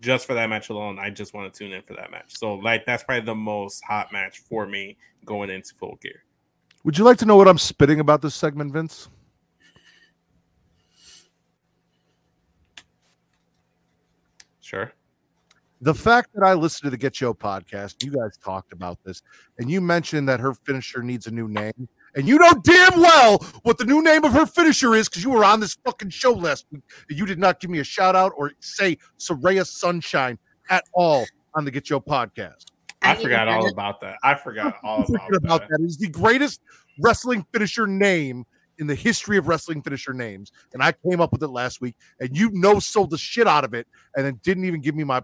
just 0.00 0.28
for 0.28 0.34
that 0.34 0.48
match 0.48 0.70
alone, 0.70 1.00
I 1.00 1.10
just 1.10 1.34
want 1.34 1.52
to 1.52 1.58
tune 1.58 1.72
in 1.72 1.82
for 1.82 1.94
that 1.94 2.12
match. 2.12 2.38
So, 2.38 2.54
like, 2.54 2.86
that's 2.86 3.02
probably 3.02 3.26
the 3.26 3.34
most 3.34 3.82
hot 3.84 4.12
match 4.12 4.38
for 4.48 4.64
me 4.64 4.96
going 5.24 5.50
into 5.50 5.74
Full 5.74 5.98
Gear. 6.00 6.22
Would 6.84 6.96
you 6.96 7.04
like 7.04 7.18
to 7.18 7.26
know 7.26 7.34
what 7.34 7.48
I'm 7.48 7.58
spitting 7.58 7.98
about 7.98 8.22
this 8.22 8.36
segment, 8.36 8.72
Vince? 8.72 9.08
Sure. 14.60 14.92
The 15.86 15.94
fact 15.94 16.30
that 16.34 16.44
I 16.44 16.54
listened 16.54 16.88
to 16.88 16.90
the 16.90 16.96
Get 16.96 17.14
Show 17.14 17.32
podcast, 17.32 18.04
you 18.04 18.10
guys 18.10 18.36
talked 18.38 18.72
about 18.72 18.98
this, 19.04 19.22
and 19.60 19.70
you 19.70 19.80
mentioned 19.80 20.28
that 20.28 20.40
her 20.40 20.52
finisher 20.52 21.00
needs 21.00 21.28
a 21.28 21.30
new 21.30 21.46
name, 21.46 21.88
and 22.16 22.26
you 22.26 22.40
know 22.40 22.50
damn 22.64 23.00
well 23.00 23.38
what 23.62 23.78
the 23.78 23.84
new 23.84 24.02
name 24.02 24.24
of 24.24 24.32
her 24.32 24.46
finisher 24.46 24.96
is 24.96 25.08
because 25.08 25.22
you 25.22 25.30
were 25.30 25.44
on 25.44 25.60
this 25.60 25.76
fucking 25.84 26.10
show 26.10 26.32
last 26.32 26.66
week. 26.72 26.82
and 27.08 27.16
You 27.16 27.24
did 27.24 27.38
not 27.38 27.60
give 27.60 27.70
me 27.70 27.78
a 27.78 27.84
shout 27.84 28.16
out 28.16 28.32
or 28.36 28.50
say 28.58 28.98
Saraya 29.20 29.64
Sunshine 29.64 30.40
at 30.70 30.82
all 30.92 31.24
on 31.54 31.64
the 31.64 31.70
Get 31.70 31.86
Show 31.86 32.00
podcast. 32.00 32.64
I, 33.02 33.12
didn't 33.12 33.22
forgot 33.22 33.46
all 33.46 33.68
about 33.68 34.00
that. 34.00 34.16
I 34.24 34.34
forgot 34.34 34.78
all 34.82 35.04
about, 35.04 35.06
Forget 35.06 35.36
about 35.36 35.60
that. 35.60 35.68
that. 35.70 35.80
It 35.82 35.86
is 35.86 35.98
the 35.98 36.08
greatest 36.08 36.62
wrestling 36.98 37.46
finisher 37.52 37.86
name 37.86 38.44
in 38.78 38.88
the 38.88 38.96
history 38.96 39.36
of 39.36 39.46
wrestling 39.46 39.82
finisher 39.82 40.12
names, 40.12 40.50
and 40.74 40.82
I 40.82 40.94
came 41.08 41.20
up 41.20 41.30
with 41.30 41.44
it 41.44 41.48
last 41.48 41.80
week, 41.80 41.94
and 42.18 42.36
you 42.36 42.50
know 42.52 42.80
sold 42.80 43.10
the 43.10 43.18
shit 43.18 43.46
out 43.46 43.62
of 43.64 43.72
it, 43.72 43.86
and 44.16 44.26
then 44.26 44.40
didn't 44.42 44.64
even 44.64 44.80
give 44.80 44.96
me 44.96 45.04
my. 45.04 45.22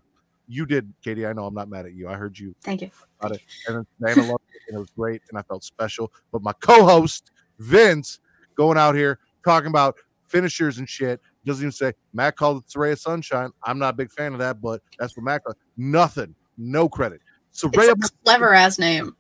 You 0.49 0.67
did, 0.67 0.93
Katie. 1.03 1.27
I 1.27 1.33
know 1.33 1.47
I'm 1.47 1.55
not 1.55 1.69
mad 1.69 1.87
at 1.87 1.95
you. 1.95 2.09
I 2.09 2.15
heard 2.15 2.39
you 2.39 2.55
Thank 2.63 2.83
you. 2.83 2.91
about 3.21 3.37
it, 3.37 3.43
and 3.69 3.87
Diana 4.01 4.23
loved 4.23 4.45
it, 4.55 4.61
and 4.69 4.77
it 4.77 4.81
was 4.81 4.91
great, 4.91 5.23
and 5.31 5.39
I 5.39 5.43
felt 5.43 5.65
special. 5.65 6.13
But 6.33 6.43
my 6.43 6.53
co-host 6.55 7.31
Vince 7.59 8.21
going 8.57 8.77
out 8.77 8.95
here 8.95 9.19
talking 9.45 9.69
about 9.69 9.97
finishers 10.29 10.79
and 10.79 10.89
shit 10.89 11.21
doesn't 11.45 11.63
even 11.63 11.73
say 11.73 11.93
Matt 12.13 12.37
called 12.37 12.59
it 12.65 12.69
Saraya 12.69 12.99
Sunshine. 12.99 13.51
I'm 13.65 13.79
not 13.79 13.95
a 13.95 13.97
big 13.97 14.11
fan 14.13 14.33
of 14.33 14.39
that, 14.41 14.61
but 14.61 14.83
that's 14.99 15.17
what 15.17 15.25
Matt 15.25 15.45
called. 15.45 15.57
Nothing, 15.77 16.35
no 16.59 16.89
credit. 16.89 17.21
It's 17.53 17.63
Saraya 17.63 17.93
a 17.93 18.11
clever 18.25 18.55
ass 18.55 18.79
name. 18.79 19.17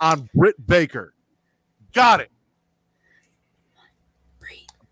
on 0.00 0.28
Britt 0.34 0.66
Baker. 0.66 1.14
Got 1.92 2.20
it. 2.20 2.30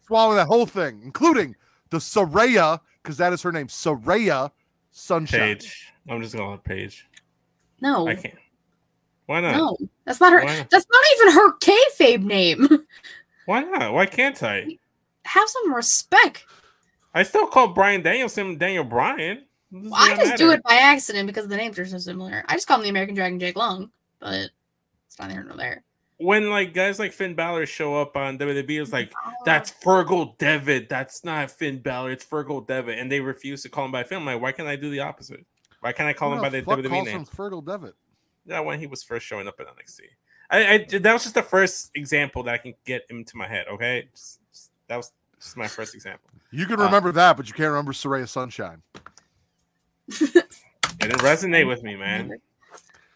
Swallow 0.06 0.34
that 0.34 0.46
whole 0.46 0.66
thing, 0.66 1.00
including 1.02 1.56
the 1.90 1.96
Saraya, 1.96 2.78
because 3.02 3.16
that 3.16 3.32
is 3.32 3.40
her 3.42 3.50
name, 3.52 3.68
Saraya 3.68 4.50
Sunshine. 4.96 5.56
Paige. 5.56 5.92
I'm 6.08 6.22
just 6.22 6.34
going 6.34 6.42
to 6.42 6.46
call 6.46 6.52
her 6.52 6.58
Paige. 6.58 7.06
No, 7.80 8.06
I 8.06 8.14
can't. 8.14 8.38
Why 9.26 9.40
not? 9.40 9.56
no, 9.56 9.76
that's 10.04 10.20
not 10.20 10.32
her. 10.32 10.44
Not? 10.44 10.70
That's 10.70 10.86
not 10.90 11.04
even 11.16 11.34
her 11.34 11.58
kayfabe 11.58 12.22
name. 12.22 12.68
Why 13.46 13.62
not? 13.62 13.92
Why 13.92 14.06
can't 14.06 14.40
I? 14.42 14.78
Have 15.24 15.48
some 15.48 15.74
respect. 15.74 16.46
I 17.12 17.24
still 17.24 17.46
call 17.46 17.68
Bryan 17.68 18.02
Danielson 18.02 18.56
Daniel 18.56 18.84
Bryan. 18.84 19.44
Does 19.72 19.90
Well, 19.90 19.94
I 19.94 20.14
that 20.14 20.24
just 20.24 20.36
do 20.36 20.50
it 20.52 20.62
by 20.62 20.74
accident 20.76 21.26
because 21.26 21.48
the 21.48 21.56
names 21.56 21.78
are 21.78 21.86
so 21.86 21.98
similar. 21.98 22.44
I 22.48 22.54
just 22.54 22.68
call 22.68 22.76
him 22.78 22.84
the 22.84 22.90
American 22.90 23.16
Dragon 23.16 23.40
Jake 23.40 23.56
Long, 23.56 23.90
but 24.20 24.50
it's 25.06 25.18
not 25.18 25.30
here 25.30 25.42
nor 25.42 25.56
there. 25.56 25.82
When 26.24 26.50
like 26.50 26.74
guys 26.74 26.98
like 26.98 27.12
Finn 27.12 27.34
Balor 27.34 27.66
show 27.66 28.00
up 28.00 28.16
on 28.16 28.38
WWE, 28.38 28.82
it's 28.82 28.92
like 28.92 29.12
that's 29.44 29.70
Fergal 29.72 30.36
Devitt. 30.38 30.88
That's 30.88 31.24
not 31.24 31.50
Finn 31.50 31.80
Balor. 31.80 32.12
It's 32.12 32.24
Fergal 32.24 32.66
Devitt, 32.66 32.98
and 32.98 33.10
they 33.12 33.20
refuse 33.20 33.62
to 33.62 33.68
call 33.68 33.84
him 33.84 33.92
by 33.92 34.02
Finn. 34.04 34.18
I'm 34.18 34.24
like, 34.26 34.40
why 34.40 34.52
can't 34.52 34.68
I 34.68 34.76
do 34.76 34.90
the 34.90 35.00
opposite? 35.00 35.44
Why 35.80 35.92
can't 35.92 36.08
I 36.08 36.12
call 36.14 36.32
him 36.32 36.40
by 36.40 36.48
the 36.48 36.62
WWE 36.62 36.88
calls 36.88 37.06
name? 37.06 37.16
him 37.20 37.26
Fergal 37.26 37.64
Devitt. 37.64 37.94
Yeah, 38.46 38.60
when 38.60 38.78
he 38.80 38.86
was 38.86 39.02
first 39.02 39.26
showing 39.26 39.46
up 39.48 39.60
in 39.60 39.66
NXT. 39.66 40.00
I, 40.50 40.74
I 40.74 40.98
that 40.98 41.12
was 41.12 41.22
just 41.22 41.34
the 41.34 41.42
first 41.42 41.90
example 41.94 42.42
that 42.44 42.54
I 42.54 42.58
can 42.58 42.74
get 42.84 43.02
into 43.10 43.36
my 43.36 43.46
head. 43.48 43.66
Okay, 43.72 44.08
Just- 44.14 44.40
just- 44.52 44.70
that 44.88 44.96
was 44.96 45.12
just 45.40 45.56
my 45.56 45.66
first 45.66 45.94
example. 45.94 46.30
You 46.50 46.66
can 46.66 46.78
Uh, 46.80 46.84
remember 46.84 47.12
that, 47.12 47.36
but 47.36 47.46
you 47.48 47.54
can't 47.54 47.70
remember 47.70 47.92
Saraya 47.92 48.28
Sunshine. 48.28 48.82
It 50.08 50.44
didn't 51.00 51.18
resonate 51.20 51.66
with 51.66 51.82
me, 51.82 51.96
man. 51.96 52.38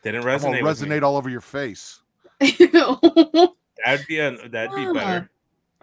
Didn't 0.03 0.25
resonate. 0.25 0.43
gonna 0.43 0.63
with 0.65 0.83
me. 0.83 0.89
resonate 0.89 1.03
all 1.03 1.17
over 1.17 1.29
your 1.31 1.41
face. 1.41 2.01
Ew. 2.41 2.99
That'd 3.85 4.07
be 4.07 4.19
a 4.19 4.31
that'd 4.49 4.75
be 4.75 4.87
Ah. 4.87 4.93
better. 4.93 5.31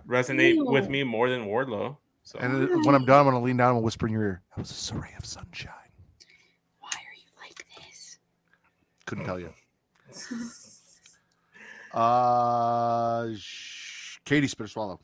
Resonate 0.07 0.63
with 0.71 0.89
me 0.89 1.03
more 1.03 1.29
than 1.29 1.45
Wardlow. 1.45 1.97
So 2.23 2.39
And 2.39 2.63
it- 2.63 2.85
when 2.85 2.93
I'm 2.95 3.05
done, 3.05 3.19
I'm 3.19 3.25
gonna 3.33 3.41
lean 3.43 3.57
down 3.57 3.75
and 3.75 3.83
whisper 3.83 4.07
in 4.07 4.13
your 4.13 4.23
ear. 4.23 4.41
That 4.55 4.61
was 4.61 4.71
a 4.71 4.73
Saraya 4.73 5.17
of 5.17 5.25
Sunshine. 5.25 5.73
Why 6.79 6.89
are 6.89 7.15
you 7.15 7.29
like 7.41 7.65
this? 7.77 8.17
Couldn't 9.05 9.25
tell 9.25 9.39
you. 9.39 9.53
Uh, 11.93 13.27
sh- 13.37 14.17
Katie 14.25 14.47
Spitter 14.47 14.67
Swallow. 14.67 14.99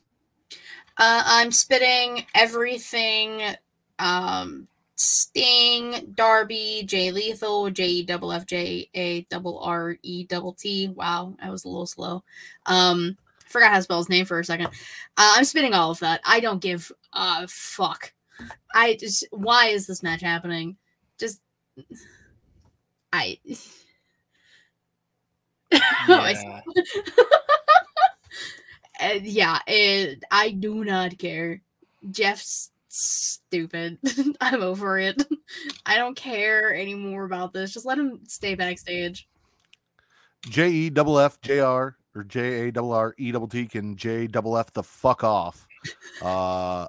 Uh, 0.97 1.23
I'm 1.25 1.51
spitting 1.51 2.25
everything. 2.35 3.41
Um, 3.99 4.67
Sting, 5.01 6.13
Darby, 6.13 6.83
Jay 6.85 7.11
Lethal, 7.11 7.71
J 7.71 7.87
E 7.87 8.03
double 8.03 8.31
F 8.31 8.45
J 8.45 8.87
A 8.93 9.21
double 9.23 9.59
R 9.59 9.97
E 10.03 10.25
double 10.25 10.53
T. 10.53 10.89
Wow, 10.89 11.35
I 11.41 11.49
was 11.49 11.65
a 11.65 11.69
little 11.69 11.87
slow. 11.87 12.23
Um, 12.67 13.17
forgot 13.47 13.71
how 13.71 13.77
to 13.77 13.81
spell 13.83 13.97
his 13.97 14.09
name 14.09 14.25
for 14.25 14.39
a 14.39 14.45
second. 14.45 14.67
Uh, 14.67 15.33
I'm 15.37 15.43
spinning 15.43 15.73
all 15.73 15.89
of 15.89 15.99
that. 15.99 16.21
I 16.23 16.39
don't 16.39 16.61
give 16.61 16.91
a 17.13 17.47
fuck. 17.47 18.13
I 18.75 18.95
just 18.95 19.25
why 19.31 19.67
is 19.69 19.87
this 19.87 20.03
match 20.03 20.21
happening? 20.21 20.77
Just 21.17 21.41
I. 23.11 23.39
Yeah. 26.07 26.61
Uh, 29.01 29.17
yeah, 29.23 29.57
it, 29.65 30.23
I 30.29 30.51
do 30.51 30.83
not 30.83 31.17
care. 31.17 31.61
Jeff's 32.11 32.69
stupid. 32.91 33.97
I'm 34.41 34.61
over 34.61 34.97
it. 34.99 35.22
I 35.85 35.97
don't 35.97 36.15
care 36.15 36.73
anymore 36.76 37.26
about 37.26 37.53
this. 37.53 37.73
Just 37.73 37.85
let 37.85 37.97
him 37.97 38.19
stay 38.27 38.55
backstage. 38.55 39.27
J 40.49 40.69
E 40.69 40.89
double 40.89 41.19
F 41.19 41.39
J 41.41 41.59
R 41.59 41.95
or 42.15 42.23
J 42.23 42.68
A 42.68 42.72
double 42.72 42.91
R 42.93 43.13
E 43.18 43.31
double 43.31 43.47
T 43.47 43.65
can 43.68 43.95
J 43.95 44.27
double 44.27 44.57
F 44.57 44.72
the 44.73 44.84
fuck 44.84 45.23
off. 45.23 45.68
Uh, 46.22 46.85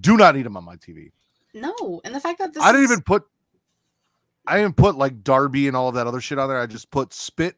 do 0.00 0.16
not 0.16 0.36
need 0.36 0.46
him 0.46 0.56
on 0.56 0.62
my 0.62 0.76
TV. 0.76 1.10
No, 1.54 2.00
and 2.04 2.14
the 2.14 2.20
fact 2.20 2.38
that 2.38 2.54
this 2.54 2.62
I 2.62 2.70
didn't 2.70 2.84
is- 2.84 2.90
even 2.92 3.02
put 3.02 3.24
I 4.46 4.58
didn't 4.58 4.76
put 4.76 4.96
like 4.96 5.24
Darby 5.24 5.66
and 5.66 5.76
all 5.76 5.88
of 5.88 5.96
that 5.96 6.06
other 6.06 6.20
shit 6.20 6.38
on 6.38 6.48
there. 6.48 6.60
I 6.60 6.66
just 6.66 6.90
put 6.92 7.12
spit 7.12 7.56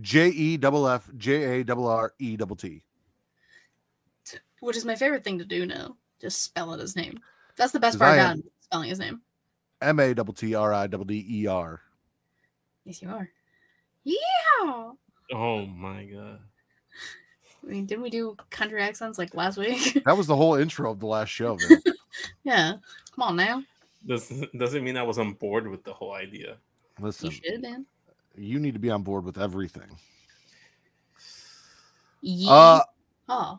J 0.00 0.28
E 0.28 0.56
double 0.56 0.86
F 0.86 1.10
J 1.16 1.60
A 1.60 1.64
double 1.64 1.88
R 1.88 2.14
E 2.20 2.36
double 2.36 2.54
T. 2.54 2.84
which 4.60 4.76
is 4.76 4.84
my 4.84 4.94
favorite 4.94 5.24
thing 5.24 5.38
to 5.40 5.44
do 5.44 5.66
now. 5.66 5.96
Just 6.22 6.42
spell 6.42 6.72
out 6.72 6.78
his 6.78 6.94
name. 6.96 7.18
That's 7.56 7.72
the 7.72 7.80
best 7.80 7.98
part 7.98 8.12
I 8.12 8.14
about 8.16 8.38
spelling 8.60 8.88
his 8.88 9.00
name. 9.00 9.20
M 9.82 9.98
A 9.98 10.14
double 10.14 10.32
T 10.32 10.54
R 10.54 10.72
I 10.72 10.86
double 10.86 11.04
D 11.04 11.26
E 11.28 11.46
R. 11.48 11.80
Yes, 12.84 13.02
you 13.02 13.10
are. 13.10 13.28
Yeah. 14.04 14.92
Oh 15.34 15.66
my 15.66 16.04
god. 16.04 16.38
I 17.62 17.66
mean, 17.66 17.86
didn't 17.86 18.02
we 18.02 18.10
do 18.10 18.36
country 18.50 18.80
accents 18.80 19.18
like 19.18 19.34
last 19.34 19.58
week? 19.58 20.00
That 20.04 20.16
was 20.16 20.28
the 20.28 20.36
whole 20.36 20.54
intro 20.54 20.90
of 20.92 21.00
the 21.00 21.06
last 21.06 21.28
show. 21.28 21.58
yeah. 22.44 22.74
Come 23.14 23.22
on 23.22 23.36
now. 23.36 23.64
Doesn't 24.06 24.56
doesn't 24.56 24.84
mean 24.84 24.96
I 24.96 25.02
was 25.02 25.18
on 25.18 25.32
board 25.34 25.66
with 25.68 25.82
the 25.82 25.92
whole 25.92 26.12
idea. 26.12 26.56
Listen, 27.00 27.26
You 27.26 27.32
should, 27.32 27.62
man. 27.62 27.84
you 28.36 28.60
need 28.60 28.74
to 28.74 28.80
be 28.80 28.90
on 28.90 29.02
board 29.02 29.24
with 29.24 29.38
everything. 29.38 29.90
Yeah. 32.20 32.52
Uh 32.52 32.80
oh. 33.28 33.58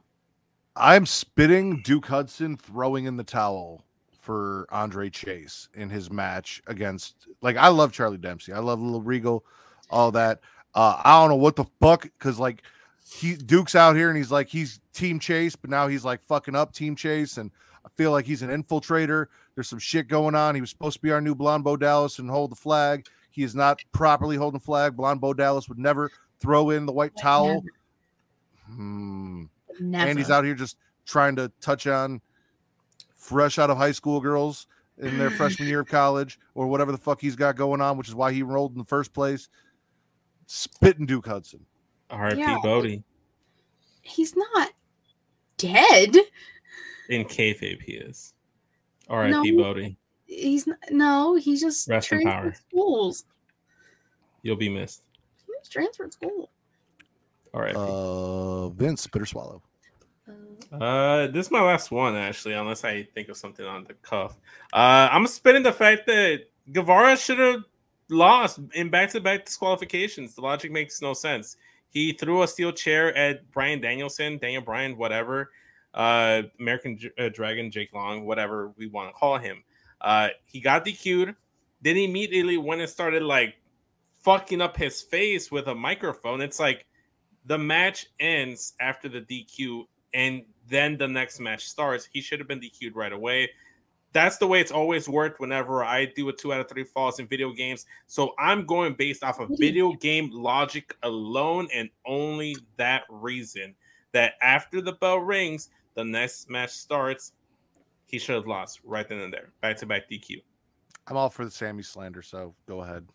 I'm 0.76 1.06
spitting 1.06 1.82
Duke 1.84 2.08
Hudson 2.08 2.58
throwing 2.58 3.06
in 3.06 3.18
the 3.18 3.24
towel 3.24 3.86
for 4.20 4.66
Andre 4.72 5.10
Chase 5.10 5.68
in 5.74 5.90
his 5.90 6.10
match 6.10 6.62
against 6.68 7.28
like 7.42 7.58
I 7.58 7.68
love 7.68 7.92
Charlie 7.92 8.18
Dempsey. 8.18 8.54
I 8.54 8.60
love 8.60 8.80
Little 8.80 9.02
Regal, 9.02 9.46
all 9.90 10.12
that. 10.12 10.40
Uh 10.74 11.02
I 11.04 11.22
don't 11.22 11.30
know 11.30 11.36
what 11.36 11.56
the 11.56 11.66
fuck 11.80 12.04
because 12.04 12.40
like 12.40 12.64
he 13.06 13.36
Duke's 13.36 13.76
out 13.76 13.96
here 13.96 14.10
and 14.10 14.18
he's 14.18 14.32
like 14.32 14.48
he's 14.48 14.80
team 14.94 15.20
chase, 15.20 15.56
but 15.56 15.70
now 15.70 15.88
he's 15.88 16.06
like 16.06 16.22
fucking 16.24 16.56
up 16.56 16.74
team 16.74 16.96
chase, 16.96 17.38
and 17.38 17.52
I 17.86 17.90
feel 17.98 18.12
like 18.12 18.26
he's 18.26 18.42
an 18.42 18.50
infiltrator. 18.50 19.28
There's 19.56 19.70
some 19.70 19.80
shit 19.80 20.08
going 20.08 20.36
on. 20.36 20.56
He 20.56 20.62
was 20.62 20.70
supposed 20.70 20.96
to 20.96 21.02
be 21.02 21.12
our 21.12 21.22
new 21.22 21.36
blonde 21.36 21.64
Bo 21.64 21.78
Dallas 21.78 22.20
and 22.20 22.30
hold 22.30 22.52
the 22.52 22.56
flag. 22.56 23.06
He 23.30 23.44
is 23.44 23.56
not 23.56 23.84
properly 23.92 24.38
holding 24.38 24.60
the 24.60 24.66
flag. 24.66 24.96
Blonde 24.96 25.22
Bo 25.22 25.34
Dallas 25.34 25.68
would 25.68 25.80
never 25.80 26.12
throw 26.40 26.70
in 26.70 26.86
the 26.86 26.94
white 26.94 27.16
towel. 27.18 27.64
Hmm. 28.68 29.44
Never. 29.80 30.10
And 30.10 30.18
he's 30.20 30.30
out 30.30 30.44
here 30.46 30.56
just 30.56 30.78
trying 31.06 31.36
to 31.38 31.52
touch 31.62 31.88
on 31.88 32.22
fresh 33.16 33.58
out 33.60 33.70
of 33.70 33.78
high 33.78 33.92
school 33.92 34.20
girls 34.20 34.68
in 34.98 35.18
their 35.18 35.30
freshman 35.32 35.68
year 35.68 35.82
of 35.82 35.88
college 35.90 36.40
or 36.56 36.68
whatever 36.68 36.92
the 36.92 36.98
fuck 36.98 37.20
he's 37.22 37.36
got 37.36 37.56
going 37.56 37.82
on, 37.82 37.98
which 37.98 38.08
is 38.08 38.16
why 38.16 38.32
he 38.32 38.40
enrolled 38.42 38.74
in 38.74 38.78
the 38.78 38.86
first 38.86 39.14
place. 39.14 39.50
Spitting 40.46 41.06
Duke 41.06 41.26
Hudson. 41.26 41.66
R.I.P. 42.10 42.40
Yeah. 42.40 42.60
Bodhi. 42.62 43.04
He's 44.02 44.36
not 44.36 44.72
dead. 45.58 46.16
In 47.10 47.24
kayfabe, 47.26 47.82
he 47.82 47.94
is. 47.94 48.34
R.I.P. 49.10 49.52
No. 49.52 49.64
Bodhi. 49.64 49.98
He's 50.26 50.68
n- 50.68 50.78
no. 50.92 51.36
He 51.36 51.58
just 51.58 51.88
Rest 51.88 52.12
in 52.12 52.22
transferred 52.22 52.42
power. 52.54 52.56
schools. 52.70 53.26
You'll 54.42 54.56
be 54.58 54.70
missed. 54.70 55.04
He 55.48 55.54
just 55.60 55.72
transferred 55.72 56.14
school. 57.54 57.62
R.I.P. 57.62 57.76
Uh, 57.78 58.70
Vince, 58.70 59.02
spit 59.02 59.22
or 59.22 59.26
swallow. 59.26 59.62
Uh, 60.72 61.28
this 61.28 61.48
is 61.48 61.52
my 61.52 61.62
last 61.62 61.92
one 61.92 62.16
actually, 62.16 62.56
unless 62.56 62.84
I 62.84 63.04
think 63.14 63.30
of 63.30 63.38
something 63.38 63.66
on 63.66 63.84
the 63.84 63.94
cuff. 63.96 64.38
Uh, 64.72 65.08
I'm 65.12 65.28
spinning 65.28 65.62
the 65.62 65.72
fact 65.72 66.08
that 66.08 66.46
Guevara 66.72 67.16
should 67.16 67.38
have 67.38 67.64
lost 68.10 68.60
in 68.74 68.90
back-to-back 68.90 69.46
disqualifications. 69.46 70.34
The 70.34 70.42
logic 70.42 70.72
makes 70.72 71.02
no 71.02 71.14
sense. 71.14 71.58
He 71.90 72.14
threw 72.14 72.42
a 72.42 72.48
steel 72.48 72.72
chair 72.72 73.16
at 73.16 73.52
Bryan 73.52 73.82
Danielson, 73.82 74.40
Daniel 74.40 74.64
Bryan, 74.64 74.98
whatever, 74.98 75.52
uh, 75.94 76.44
American 76.60 76.98
J- 76.98 77.12
uh, 77.20 77.30
Dragon, 77.30 77.70
Jake 77.70 77.94
Long, 77.94 78.26
whatever 78.26 78.74
we 78.78 78.88
want 78.88 79.10
to 79.10 79.14
call 79.14 79.38
him. 79.38 79.64
Uh, 80.02 80.30
he 80.46 80.60
got 80.60 80.86
DQ'd. 80.86 81.36
Then 81.84 81.98
immediately 81.98 82.58
went 82.58 82.82
and 82.82 82.90
started 82.90 83.22
like 83.22 83.56
fucking 84.22 84.62
up 84.62 84.76
his 84.76 85.02
face 85.02 85.52
with 85.52 85.68
a 85.68 85.76
microphone. 85.76 86.42
It's 86.42 86.60
like 86.60 86.86
the 87.46 87.58
match 87.58 88.08
ends 88.20 88.74
after 88.80 89.10
the 89.10 89.22
DQ 89.22 89.86
and 90.14 90.44
then 90.70 90.98
the 90.98 91.08
next 91.08 91.40
match 91.40 91.68
starts. 91.68 92.08
He 92.12 92.22
should 92.22 92.40
have 92.40 92.48
been 92.48 92.60
DQ'd 92.60 92.96
right 92.96 93.12
away. 93.12 93.50
That's 94.14 94.38
the 94.38 94.46
way 94.46 94.62
it's 94.62 94.72
always 94.72 95.10
worked 95.10 95.40
whenever 95.40 95.84
I 95.84 96.06
do 96.06 96.30
a 96.30 96.34
two 96.34 96.54
out 96.54 96.62
of 96.62 96.70
three 96.70 96.84
falls 96.84 97.20
in 97.20 97.28
video 97.28 97.52
games. 97.52 97.86
So 98.06 98.34
I'm 98.38 98.66
going 98.66 98.94
based 98.94 99.24
off 99.24 99.40
of 99.40 99.50
video 99.58 99.94
game 99.94 100.30
logic 100.32 100.96
alone 101.02 101.68
and 101.74 101.90
only 102.06 102.56
that 102.78 103.04
reason 103.10 103.74
that 104.12 104.34
after 104.42 104.82
the 104.82 104.94
bell 104.94 105.18
rings, 105.18 105.70
the 105.96 106.04
next 106.04 106.50
match 106.50 106.72
starts. 106.72 107.34
He 108.06 108.20
should 108.20 108.36
have 108.36 108.46
lost 108.46 108.80
right 108.84 109.10
then 109.10 109.18
and 109.18 109.34
there. 109.34 109.50
Back 109.62 109.78
to 109.78 109.88
back 109.88 110.08
DQ. 110.10 110.44
I'm 111.08 111.18
all 111.18 111.32
for 111.32 111.44
the 111.44 111.52
Sammy 111.52 111.82
slander, 111.82 112.22
so 112.22 112.54
go 112.68 112.82
ahead. 112.82 113.08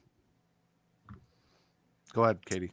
Go 2.13 2.25
ahead, 2.25 2.45
Katie. 2.45 2.73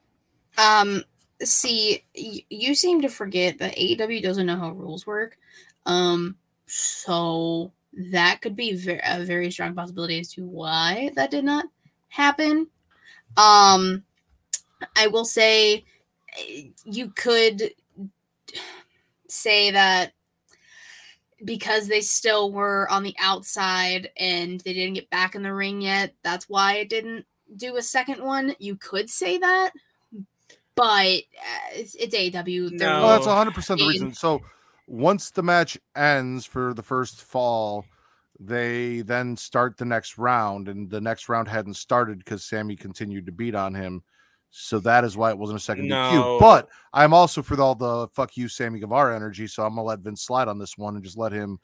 Um, 0.57 1.03
see, 1.43 2.03
you 2.13 2.75
seem 2.75 3.01
to 3.01 3.09
forget 3.09 3.57
that 3.59 3.75
AEW 3.75 4.21
doesn't 4.21 4.45
know 4.45 4.57
how 4.57 4.71
rules 4.71 5.05
work. 5.05 5.37
Um, 5.85 6.37
so 6.65 7.71
that 8.11 8.41
could 8.41 8.55
be 8.55 8.71
a 9.03 9.23
very 9.23 9.51
strong 9.51 9.75
possibility 9.75 10.19
as 10.19 10.29
to 10.33 10.45
why 10.45 11.11
that 11.15 11.31
did 11.31 11.45
not 11.45 11.65
happen. 12.07 12.67
Um, 13.37 14.03
I 14.95 15.07
will 15.07 15.25
say 15.25 15.85
you 16.83 17.09
could 17.15 17.71
say 19.27 19.71
that 19.71 20.13
because 21.43 21.87
they 21.87 22.01
still 22.01 22.51
were 22.51 22.89
on 22.89 23.03
the 23.03 23.15
outside 23.19 24.09
and 24.17 24.59
they 24.61 24.73
didn't 24.73 24.95
get 24.95 25.09
back 25.09 25.35
in 25.35 25.43
the 25.43 25.53
ring 25.53 25.81
yet, 25.81 26.13
that's 26.23 26.49
why 26.49 26.75
it 26.75 26.89
didn't 26.89 27.25
do 27.55 27.77
a 27.77 27.81
second 27.81 28.23
one. 28.23 28.55
You 28.59 28.75
could 28.75 29.09
say 29.09 29.37
that, 29.37 29.71
but 30.75 31.05
uh, 31.07 31.21
it's, 31.73 31.95
it's 31.95 32.15
AEW. 32.15 32.71
No. 32.73 32.85
Well, 33.01 33.09
that's 33.15 33.27
100 33.27 33.53
percent 33.53 33.79
the 33.79 33.85
And- 33.85 33.93
reason. 33.93 34.13
So 34.13 34.41
once 34.87 35.31
the 35.31 35.43
match 35.43 35.77
ends 35.95 36.45
for 36.45 36.73
the 36.73 36.83
first 36.83 37.21
fall, 37.23 37.85
they 38.39 39.01
then 39.01 39.37
start 39.37 39.77
the 39.77 39.85
next 39.85 40.17
round, 40.17 40.67
and 40.67 40.89
the 40.89 41.01
next 41.01 41.29
round 41.29 41.47
hadn't 41.47 41.75
started 41.75 42.19
because 42.19 42.43
Sammy 42.43 42.75
continued 42.75 43.25
to 43.25 43.31
beat 43.31 43.55
on 43.55 43.73
him. 43.73 44.03
So 44.57 44.79
that 44.79 45.03
is 45.03 45.17
why 45.17 45.31
it 45.31 45.37
wasn't 45.37 45.59
a 45.59 45.63
second 45.63 45.87
No. 45.89 45.95
DQ. 45.97 46.39
But 46.39 46.69
I'm 46.93 47.13
also 47.13 47.41
for 47.41 47.59
all 47.59 47.75
the 47.75 48.07
fuck 48.13 48.37
you, 48.37 48.47
Sammy 48.47 48.79
Guevara 48.79 49.15
energy. 49.15 49.47
So 49.47 49.63
I'm 49.63 49.71
gonna 49.71 49.83
let 49.83 49.99
Vince 49.99 50.21
slide 50.23 50.47
on 50.47 50.59
this 50.59 50.77
one 50.77 50.95
and 50.95 51.03
just 51.03 51.17
let 51.17 51.31
him 51.33 51.59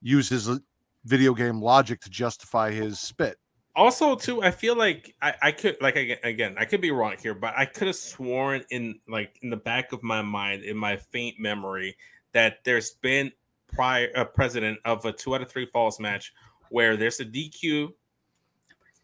use 0.00 0.28
his 0.28 0.48
uh, 0.48 0.56
video 1.04 1.34
game 1.34 1.60
logic 1.60 2.00
to 2.00 2.10
justify 2.10 2.70
his 2.72 2.98
spit. 2.98 3.38
Also 3.74 4.14
too 4.14 4.42
i 4.42 4.50
feel 4.50 4.76
like 4.76 5.14
i, 5.22 5.34
I 5.42 5.52
could 5.52 5.76
like 5.80 5.96
again, 5.96 6.56
i 6.58 6.64
could 6.64 6.80
be 6.80 6.90
wrong 6.90 7.16
here 7.22 7.34
but 7.34 7.54
i 7.56 7.64
could 7.64 7.86
have 7.86 7.96
sworn 7.96 8.62
in 8.70 9.00
like 9.08 9.38
in 9.42 9.50
the 9.50 9.56
back 9.56 9.92
of 9.92 10.02
my 10.02 10.22
mind 10.22 10.64
in 10.64 10.76
my 10.76 10.96
faint 10.96 11.36
memory 11.38 11.96
that 12.32 12.58
there's 12.64 12.92
been 12.92 13.32
prior 13.72 14.10
a 14.14 14.24
president 14.24 14.78
of 14.84 15.04
a 15.04 15.12
two 15.12 15.34
out 15.34 15.42
of 15.42 15.50
three 15.50 15.66
falls 15.66 15.98
match 15.98 16.32
where 16.70 16.96
there's 16.96 17.20
a 17.20 17.24
dq 17.24 17.88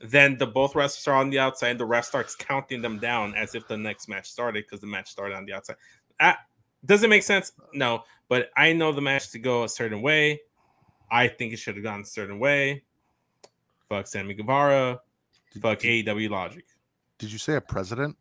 then 0.00 0.36
the 0.38 0.46
both 0.46 0.74
wrestlers 0.74 1.08
are 1.08 1.18
on 1.18 1.30
the 1.30 1.38
outside 1.38 1.70
and 1.70 1.80
the 1.80 1.86
ref 1.86 2.04
starts 2.04 2.36
counting 2.36 2.82
them 2.82 2.98
down 2.98 3.34
as 3.34 3.54
if 3.54 3.66
the 3.66 3.76
next 3.76 4.08
match 4.08 4.30
started 4.30 4.64
because 4.64 4.80
the 4.80 4.86
match 4.86 5.10
started 5.10 5.34
on 5.34 5.44
the 5.44 5.52
outside. 5.52 5.74
Ah, 6.20 6.38
does 6.84 7.02
it 7.02 7.10
make 7.10 7.24
sense? 7.24 7.50
No 7.72 8.04
but 8.28 8.50
i 8.56 8.72
know 8.72 8.92
the 8.92 9.00
match 9.00 9.30
to 9.30 9.38
go 9.38 9.64
a 9.64 9.68
certain 9.68 10.02
way. 10.02 10.40
I 11.10 11.26
think 11.26 11.52
it 11.52 11.56
should 11.56 11.74
have 11.76 11.84
gone 11.84 12.02
a 12.02 12.04
certain 12.04 12.38
way 12.38 12.84
Fuck 13.88 14.06
Sammy 14.06 14.34
Guevara. 14.34 15.00
Fuck 15.60 15.80
AEW 15.80 16.30
logic. 16.30 16.64
Did 17.18 17.32
you 17.32 17.38
say 17.38 17.54
a 17.56 17.60
president? 17.60 18.16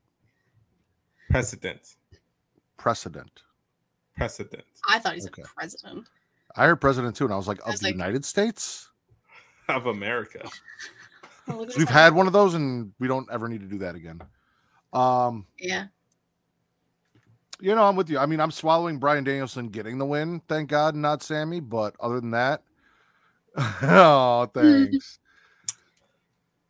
Precedent. 1.29 1.95
Precedent. 2.77 3.41
Precedent. 4.15 4.63
I 4.89 4.99
thought 4.99 5.13
he 5.15 5.19
said 5.21 5.31
Okay. 5.33 5.43
president. 5.55 6.07
I 6.55 6.65
heard 6.65 6.77
president 6.81 7.15
too, 7.15 7.25
and 7.25 7.33
I 7.33 7.37
was 7.37 7.47
like, 7.47 7.59
of 7.61 7.67
was 7.73 7.81
the 7.81 7.87
like- 7.87 7.95
United 7.95 8.25
States. 8.25 8.89
Of 9.69 9.85
America. 9.87 10.47
Oh, 11.49 11.65
We've 11.77 11.87
had 11.87 12.13
one 12.13 12.27
of 12.27 12.33
those, 12.33 12.55
and 12.55 12.91
we 12.99 13.07
don't 13.07 13.25
ever 13.31 13.47
need 13.47 13.61
to 13.61 13.67
do 13.67 13.77
that 13.77 13.95
again. 13.95 14.21
Um, 14.91 15.45
Yeah. 15.57 15.85
you 17.61 17.73
know, 17.73 17.85
I'm 17.85 17.95
with 17.95 18.09
you. 18.09 18.19
I 18.19 18.25
mean, 18.25 18.41
I'm 18.41 18.51
swallowing 18.51 18.97
Bryan 18.99 19.23
Danielson 19.23 19.69
getting 19.69 19.97
the 19.97 20.05
win, 20.05 20.41
thank 20.49 20.67
God, 20.69 20.93
not 20.93 21.23
Sammy. 21.23 21.61
But 21.61 21.95
other 22.01 22.19
than 22.19 22.31
that, 22.31 22.63
oh, 23.81 24.49
thanks. 24.53 25.19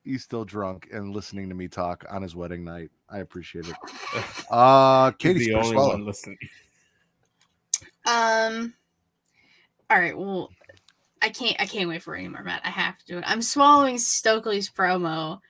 He's 0.08 0.24
still 0.24 0.46
drunk 0.46 0.88
and 0.92 1.14
listening 1.14 1.50
to 1.50 1.56
me 1.56 1.68
talk 1.68 2.06
on 2.10 2.22
his 2.22 2.34
wedding 2.34 2.64
night. 2.64 2.92
I 3.10 3.20
appreciate 3.20 3.68
it. 3.68 3.76
Uh, 4.50 5.12
Katie, 5.12 5.48
the 5.48 5.56
only 5.56 5.72
swallow. 5.72 5.90
one 5.90 6.06
listening. 6.06 6.38
Um. 8.06 8.74
All 9.90 10.00
right. 10.00 10.18
Well, 10.18 10.50
I 11.22 11.30
can't. 11.30 11.58
I 11.60 11.66
can't 11.66 11.90
wait 11.90 12.02
for 12.02 12.16
any 12.16 12.30
more, 12.30 12.44
Matt. 12.44 12.62
I 12.64 12.70
have 12.70 12.98
to 13.00 13.06
do 13.06 13.18
it. 13.18 13.26
I'm 13.28 13.42
swallowing 13.42 13.98
Stokely's 13.98 14.70
promo. 14.70 15.42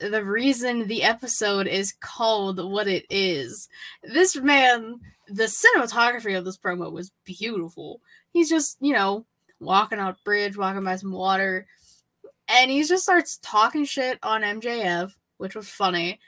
The 0.00 0.24
reason 0.24 0.86
the 0.88 1.02
episode 1.02 1.66
is 1.66 1.92
called 2.00 2.58
what 2.58 2.88
it 2.88 3.04
is. 3.10 3.68
This 4.02 4.36
man, 4.36 4.98
the 5.28 5.44
cinematography 5.44 6.36
of 6.36 6.46
this 6.46 6.56
promo 6.56 6.90
was 6.90 7.12
beautiful. 7.24 8.00
He's 8.32 8.48
just, 8.48 8.78
you 8.80 8.94
know, 8.94 9.26
walking 9.60 9.98
out 9.98 10.16
bridge, 10.24 10.56
walking 10.56 10.82
by 10.82 10.96
some 10.96 11.12
water, 11.12 11.66
and 12.48 12.70
he 12.70 12.82
just 12.84 13.02
starts 13.02 13.38
talking 13.42 13.84
shit 13.84 14.18
on 14.22 14.42
MJF, 14.42 15.14
which 15.38 15.54
was 15.54 15.68
funny. 15.68 16.20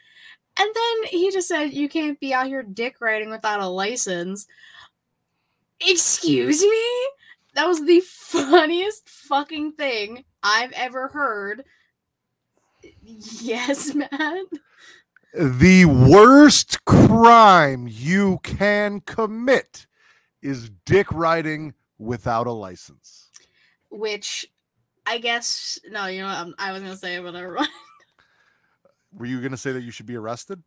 And 0.59 0.70
then 0.74 1.11
he 1.11 1.31
just 1.32 1.49
said, 1.49 1.73
"You 1.73 1.89
can't 1.89 2.20
be 2.20 2.32
out 2.32 2.47
here 2.47 2.62
dick 2.62 3.01
riding 3.01 3.31
without 3.31 3.61
a 3.61 3.66
license." 3.66 4.47
Excuse 5.81 6.62
me? 6.62 7.09
That 7.55 7.66
was 7.66 7.85
the 7.85 8.01
funniest 8.07 9.09
fucking 9.09 9.73
thing 9.73 10.24
I've 10.43 10.73
ever 10.73 11.09
heard. 11.09 11.65
Yes, 13.03 13.95
man. 14.12 14.45
The 15.36 15.85
worst 15.86 16.85
crime 16.85 17.89
you 17.91 18.39
can 18.45 19.01
commit 19.01 19.86
is 20.43 20.70
dick 20.85 21.11
riding 21.11 21.74
without 21.99 22.47
a 22.47 22.53
license. 22.53 23.31
Which 23.91 24.47
I 25.06 25.18
guess 25.18 25.78
no, 25.90 26.06
you 26.06 26.22
know 26.22 26.28
what? 26.28 26.36
I'm, 26.39 26.55
I 26.59 26.72
was 26.72 26.82
gonna 26.82 26.97
say 26.97 27.20
whatever. 27.20 27.59
Were 29.12 29.26
you 29.26 29.39
going 29.39 29.52
to 29.52 29.56
say 29.56 29.70
that 29.70 29.82
you 29.82 29.93
should 29.93 30.06
be 30.06 30.16
arrested? 30.16 30.60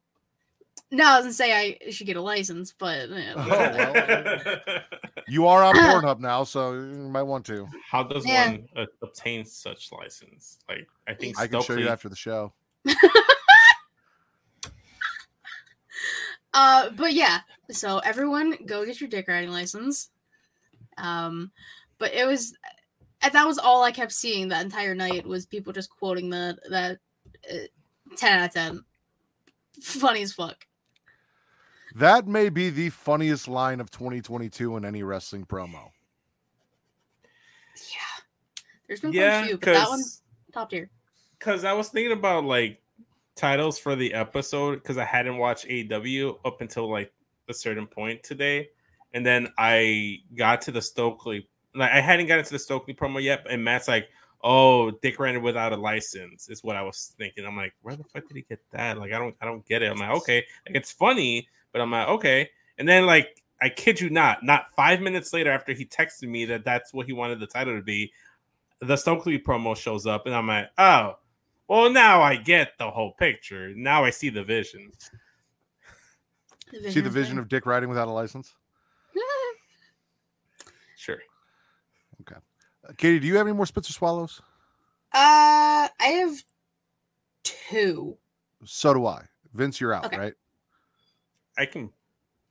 no, 0.89 1.03
I 1.05 1.17
was 1.17 1.25
gonna 1.25 1.33
say 1.33 1.77
I 1.83 1.89
should 1.91 2.07
get 2.07 2.15
a 2.15 2.21
license, 2.21 2.73
but 2.77 3.09
uh, 3.09 3.33
Oh, 3.35 3.47
well. 3.49 4.59
You 5.29 5.45
are 5.47 5.61
on 5.61 5.75
Pornhub 5.75 6.21
now, 6.21 6.45
so 6.45 6.71
you 6.71 7.09
might 7.09 7.23
want 7.23 7.45
to. 7.47 7.67
How 7.91 8.01
does 8.03 8.25
Yeah. 8.25 8.51
one 8.51 8.69
uh, 8.77 8.85
obtain 9.01 9.43
such 9.43 9.91
license? 9.91 10.59
Like, 10.69 10.87
I 11.05 11.13
think 11.13 11.37
I 11.37 11.47
can 11.47 11.61
show 11.61 11.75
you 11.75 11.89
after 11.89 12.07
the 12.07 12.15
show. 12.15 12.53
uh, 16.53 16.91
but 16.91 17.11
yeah. 17.11 17.41
So 17.71 17.99
everyone, 17.99 18.55
go 18.65 18.85
get 18.85 19.01
your 19.01 19.09
dick 19.09 19.27
riding 19.27 19.51
license. 19.51 20.11
Um, 20.97 21.51
but 21.97 22.13
it 22.13 22.25
was, 22.25 22.55
and 23.21 23.33
that 23.33 23.45
was 23.47 23.57
all 23.57 23.83
I 23.83 23.91
kept 23.91 24.11
seeing 24.11 24.47
that 24.49 24.63
entire 24.63 24.95
night 24.95 25.25
was 25.25 25.45
people 25.45 25.73
just 25.73 25.89
quoting 25.89 26.29
the 26.29 26.57
that 26.69 26.99
uh, 27.51 28.15
ten 28.15 28.39
out 28.39 28.45
of 28.47 28.53
ten. 28.53 28.83
Funny 29.81 30.21
as 30.21 30.33
fuck. 30.33 30.65
That 31.95 32.27
may 32.27 32.49
be 32.49 32.69
the 32.69 32.89
funniest 32.89 33.47
line 33.47 33.79
of 33.79 33.89
2022 33.89 34.77
in 34.77 34.85
any 34.85 35.01
wrestling 35.03 35.45
promo. 35.45 35.89
Yeah. 37.75 38.23
There's 38.87 39.01
been 39.01 39.13
Yeah, 39.13 39.39
quite 39.39 39.43
a 39.43 39.47
few, 39.47 39.57
but 39.57 39.65
that 39.65 39.73
because 39.73 39.89
one's 39.89 40.21
top 40.53 40.69
tier. 40.69 40.89
because 41.39 41.63
I 41.65 41.73
was 41.73 41.89
thinking 41.89 42.11
about 42.17 42.43
like 42.43 42.81
titles 43.35 43.77
for 43.79 43.95
the 43.95 44.13
episode 44.13 44.75
because 44.75 44.97
I 44.97 45.05
hadn't 45.05 45.37
watched 45.37 45.67
AEW 45.67 46.39
up 46.45 46.61
until 46.61 46.89
like 46.89 47.11
a 47.49 47.53
certain 47.53 47.87
point 47.87 48.23
today, 48.23 48.69
and 49.13 49.25
then 49.25 49.47
I 49.57 50.19
got 50.35 50.61
to 50.61 50.71
the 50.71 50.81
Stokely. 50.81 51.47
Like 51.77 51.91
I 51.91 52.01
hadn't 52.01 52.27
gotten 52.27 52.43
to 52.43 52.51
the 52.51 52.59
Stokely 52.59 52.93
promo 52.93 53.21
yet, 53.21 53.45
and 53.49 53.63
Matt's 53.63 53.87
like, 53.87 54.09
"Oh, 54.43 54.91
Dick 54.91 55.19
Randall 55.19 55.43
without 55.43 55.73
a 55.73 55.77
license," 55.77 56.49
is 56.49 56.63
what 56.63 56.75
I 56.75 56.81
was 56.81 57.13
thinking. 57.17 57.45
I'm 57.45 57.55
like, 57.55 57.73
"Where 57.81 57.95
the 57.95 58.03
fuck 58.03 58.27
did 58.27 58.37
he 58.37 58.43
get 58.43 58.59
that?" 58.71 58.97
Like 58.97 59.13
I 59.13 59.19
don't, 59.19 59.35
I 59.41 59.45
don't 59.45 59.65
get 59.65 59.81
it. 59.81 59.91
I'm 59.91 59.97
like, 59.97 60.17
okay, 60.17 60.43
like 60.65 60.75
it's 60.75 60.91
funny, 60.91 61.47
but 61.71 61.81
I'm 61.81 61.91
like, 61.91 62.07
okay, 62.07 62.49
and 62.77 62.87
then 62.87 63.05
like. 63.05 63.43
I 63.59 63.69
kid 63.69 63.99
you 63.99 64.11
not, 64.11 64.43
not 64.43 64.71
five 64.75 65.01
minutes 65.01 65.33
later 65.33 65.49
after 65.49 65.73
he 65.73 65.83
texted 65.83 66.29
me 66.29 66.45
that 66.45 66.63
that's 66.63 66.93
what 66.93 67.07
he 67.07 67.11
wanted 67.11 67.39
the 67.39 67.47
title 67.47 67.75
to 67.75 67.81
be, 67.81 68.13
the 68.81 68.95
Stokely 68.95 69.39
promo 69.39 69.75
shows 69.75 70.05
up, 70.05 70.27
and 70.27 70.35
I'm 70.35 70.45
like, 70.45 70.69
oh, 70.77 71.17
well, 71.67 71.89
now 71.89 72.21
I 72.21 72.35
get 72.35 72.77
the 72.77 72.91
whole 72.91 73.13
picture. 73.13 73.73
Now 73.75 74.03
I 74.05 74.11
see 74.11 74.29
the 74.29 74.43
vision. 74.43 74.91
See 76.87 77.01
the 77.01 77.09
vision 77.09 77.39
of 77.39 77.47
dick 77.47 77.65
riding 77.65 77.89
without 77.89 78.07
a 78.07 78.11
license? 78.11 78.53
Sure. 80.95 81.17
Uh, 82.29 82.39
Katie, 82.95 83.19
do 83.19 83.27
you 83.27 83.35
have 83.37 83.47
any 83.47 83.55
more 83.55 83.65
spits 83.65 83.89
or 83.89 83.93
swallows? 83.93 84.41
Uh, 85.13 85.87
I 85.99 86.05
have 86.19 86.43
two. 87.43 88.17
So 88.65 88.93
do 88.93 89.05
I. 89.05 89.23
Vince, 89.53 89.81
you're 89.81 89.93
out, 89.93 90.05
Okay. 90.05 90.17
right? 90.17 90.33
I 91.57 91.65
can 91.65 91.91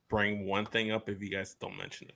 bring 0.09 0.45
one 0.45 0.65
thing 0.65 0.91
up 0.91 1.09
if 1.09 1.21
you 1.21 1.29
guys 1.29 1.55
don't 1.55 1.77
mention 1.77 2.09
it. 2.09 2.15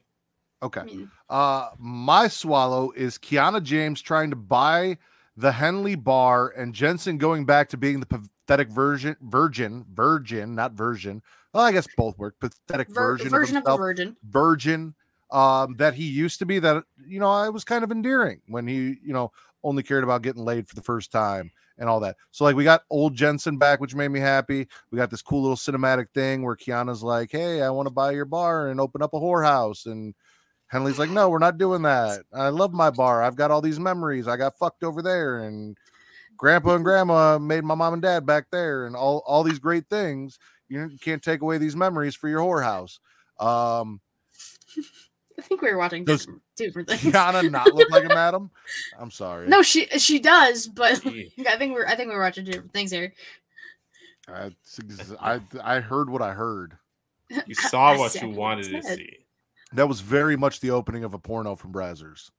Okay. 0.64 0.82
I 0.82 0.84
mean, 0.84 1.12
Uh, 1.30 1.70
my 1.80 2.28
swallow 2.28 2.92
is 2.92 3.18
Kiana 3.18 3.64
James 3.64 4.02
trying 4.02 4.30
to 4.30 4.36
buy 4.36 4.98
the 5.38 5.52
Henley 5.54 5.96
bar 5.96 6.50
and 6.50 6.74
Jensen 6.76 7.18
going 7.18 7.46
back 7.46 7.70
to 7.70 7.78
being 7.78 8.00
the 8.00 8.06
pathetic 8.06 8.70
version, 8.70 9.16
virgin, 9.22 9.86
virgin, 9.92 10.54
not 10.56 10.74
version. 10.74 11.24
Well, 11.54 11.64
I 11.64 11.72
guess 11.72 11.88
both 11.98 12.18
work. 12.18 12.36
Pathetic 12.40 12.90
ver- 12.90 13.02
version, 13.18 13.30
version 13.30 13.58
of 13.58 13.64
of 13.66 13.72
the 13.72 13.78
virgin. 13.78 14.18
virgin 14.24 14.96
um, 15.32 15.76
that 15.78 15.94
he 15.94 16.06
used 16.06 16.40
to 16.40 16.46
be. 16.46 16.60
That 16.60 16.84
you 17.06 17.20
know, 17.20 17.32
I 17.32 17.50
was 17.50 17.64
kind 17.64 17.84
of 17.84 17.92
endearing 17.92 18.42
when 18.48 18.68
he, 18.68 18.98
you 19.04 19.14
know, 19.14 19.32
only 19.64 19.84
cared 19.84 20.04
about 20.04 20.22
getting 20.22 20.44
laid 20.44 20.68
for 20.68 20.76
the 20.76 20.82
first 20.82 21.12
time 21.12 21.52
and 21.78 21.90
all 21.90 22.00
that. 22.02 22.16
So 22.32 22.44
like 22.44 22.56
we 22.56 22.64
got 22.64 22.84
old 22.90 23.16
Jensen 23.16 23.58
back, 23.58 23.80
which 23.80 23.96
made 23.96 24.10
me 24.10 24.20
happy. 24.20 24.68
We 24.92 24.98
got 24.98 25.10
this 25.10 25.22
cool 25.22 25.42
little 25.42 25.58
cinematic 25.58 26.08
thing 26.14 26.44
where 26.44 26.56
Kiana's 26.56 27.04
like, 27.04 27.32
"Hey, 27.32 27.62
I 27.62 27.70
want 27.70 27.88
to 27.88 27.94
buy 27.94 28.12
your 28.12 28.26
bar 28.26 28.68
and 28.70 28.80
open 28.80 29.02
up 29.02 29.14
a 29.14 29.20
whorehouse," 29.20 29.86
and 29.86 30.14
Henley's 30.68 31.00
like, 31.00 31.10
"No, 31.10 31.30
we're 31.30 31.40
not 31.40 31.58
doing 31.58 31.82
that. 31.84 32.22
I 32.34 32.50
love 32.50 32.74
my 32.74 32.92
bar. 32.92 33.24
I've 33.24 33.36
got 33.36 33.52
all 33.52 33.62
these 33.62 33.80
memories. 33.80 34.28
I 34.28 34.38
got 34.38 34.58
fucked 34.58 34.84
over 34.84 35.02
there, 35.02 35.40
and 35.40 35.78
Grandpa 36.38 36.76
and 36.76 36.86
Grandma 36.86 37.38
made 37.40 37.64
my 37.64 37.76
mom 37.76 37.94
and 37.94 38.02
dad 38.02 38.26
back 38.26 38.48
there, 38.52 38.86
and 38.86 38.96
all 38.96 39.24
all 39.26 39.44
these 39.44 39.60
great 39.60 39.88
things. 39.90 40.40
You 40.70 40.98
can't 41.02 41.22
take 41.24 41.42
away 41.42 41.58
these 41.58 41.76
memories 41.76 42.16
for 42.16 42.30
your 42.30 42.42
whorehouse." 42.42 43.00
Um, 43.40 44.02
I 45.42 45.44
think 45.44 45.64
we 45.64 45.72
were 45.72 45.78
watching 45.80 46.06
Does 46.06 46.20
different, 46.22 46.42
different 46.56 46.90
things. 47.02 47.02
Kiana 47.16 47.50
not 47.50 47.74
look 47.74 47.90
like 47.90 48.06
a 48.06 48.10
madam? 48.10 48.52
I'm 49.00 49.10
sorry. 49.10 49.48
No, 49.48 49.64
she 49.64 49.88
she 49.98 50.20
does, 50.20 50.68
but 50.68 51.02
Gee. 51.04 51.34
I 51.50 51.58
think 51.58 51.74
we're 51.74 51.88
I 51.88 51.96
think 51.96 52.12
we're 52.12 52.22
watching 52.22 52.46
different 52.46 52.72
things 52.74 52.92
here. 52.92 53.12
I, 54.28 54.52
I 55.20 55.40
I 55.64 55.80
heard 55.80 56.12
what 56.12 56.22
I 56.22 56.34
heard. 56.34 56.78
You 57.48 57.56
saw 57.70 57.94
I 57.94 57.98
what 57.98 58.12
said 58.12 58.22
you 58.22 58.30
wanted 58.30 58.66
to 58.66 58.84
see. 58.84 59.18
That 59.74 59.88
was 59.88 60.02
very 60.02 60.38
much 60.38 60.60
the 60.60 60.70
opening 60.70 61.04
of 61.04 61.16
a 61.16 61.20
porno 61.20 61.56
from 61.56 61.74
Brazzers. 61.74 62.30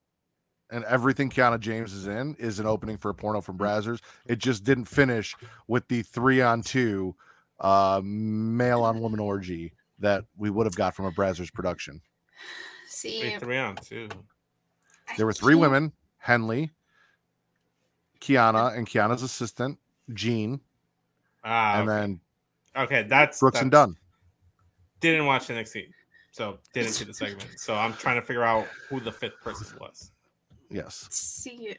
And 0.71 0.85
everything 0.85 1.29
Kiana 1.29 1.59
James 1.59 1.93
is 1.93 2.07
in 2.07 2.37
is 2.39 2.61
an 2.61 2.67
opening 2.67 2.97
for 2.99 3.09
a 3.09 3.15
porno 3.15 3.41
from 3.41 3.59
Brazzers. 3.59 4.01
It 4.27 4.39
just 4.39 4.63
didn't 4.63 4.85
finish 4.85 5.35
with 5.67 5.89
the 5.89 6.03
three 6.03 6.41
on 6.41 6.63
two 6.63 7.17
uh, 7.59 8.01
male 8.05 8.85
on 8.85 9.01
woman 9.01 9.19
orgy 9.19 9.73
that 9.99 10.25
we 10.37 10.51
would 10.51 10.67
have 10.67 10.77
got 10.77 10.95
from 10.95 11.07
a 11.07 11.11
Brazzers 11.11 11.53
production. 11.53 12.01
See, 13.03 13.21
Wait, 13.21 13.41
three 13.41 13.59
on 13.59 13.75
two. 13.75 14.09
There 15.17 15.27
were 15.27 15.33
three 15.33 15.57
women 15.57 15.93
Henley, 16.19 16.71
Kiana, 18.21 18.79
and 18.79 18.87
Kiana's 18.87 19.25
assistant, 19.25 19.81
Jean, 20.15 20.61
Ah, 21.43 21.81
and 21.81 21.91
okay. 21.91 22.01
then 22.01 22.21
okay, 22.77 23.03
that's 23.03 23.41
Brooks 23.41 23.61
and 23.61 23.73
Dunn. 23.73 23.97
Didn't 25.01 25.27
watch 25.27 25.49
NXT, 25.49 25.89
so 26.31 26.59
didn't 26.73 26.93
see 26.93 27.05
the 27.07 27.13
segment. 27.13 27.59
So 27.59 27.75
I'm 27.75 27.93
trying 27.95 28.21
to 28.21 28.23
figure 28.23 28.45
out 28.45 28.69
who 28.89 29.01
the 29.01 29.11
fifth 29.11 29.41
person 29.43 29.67
was. 29.81 30.13
Yes. 30.71 31.09
See, 31.11 31.75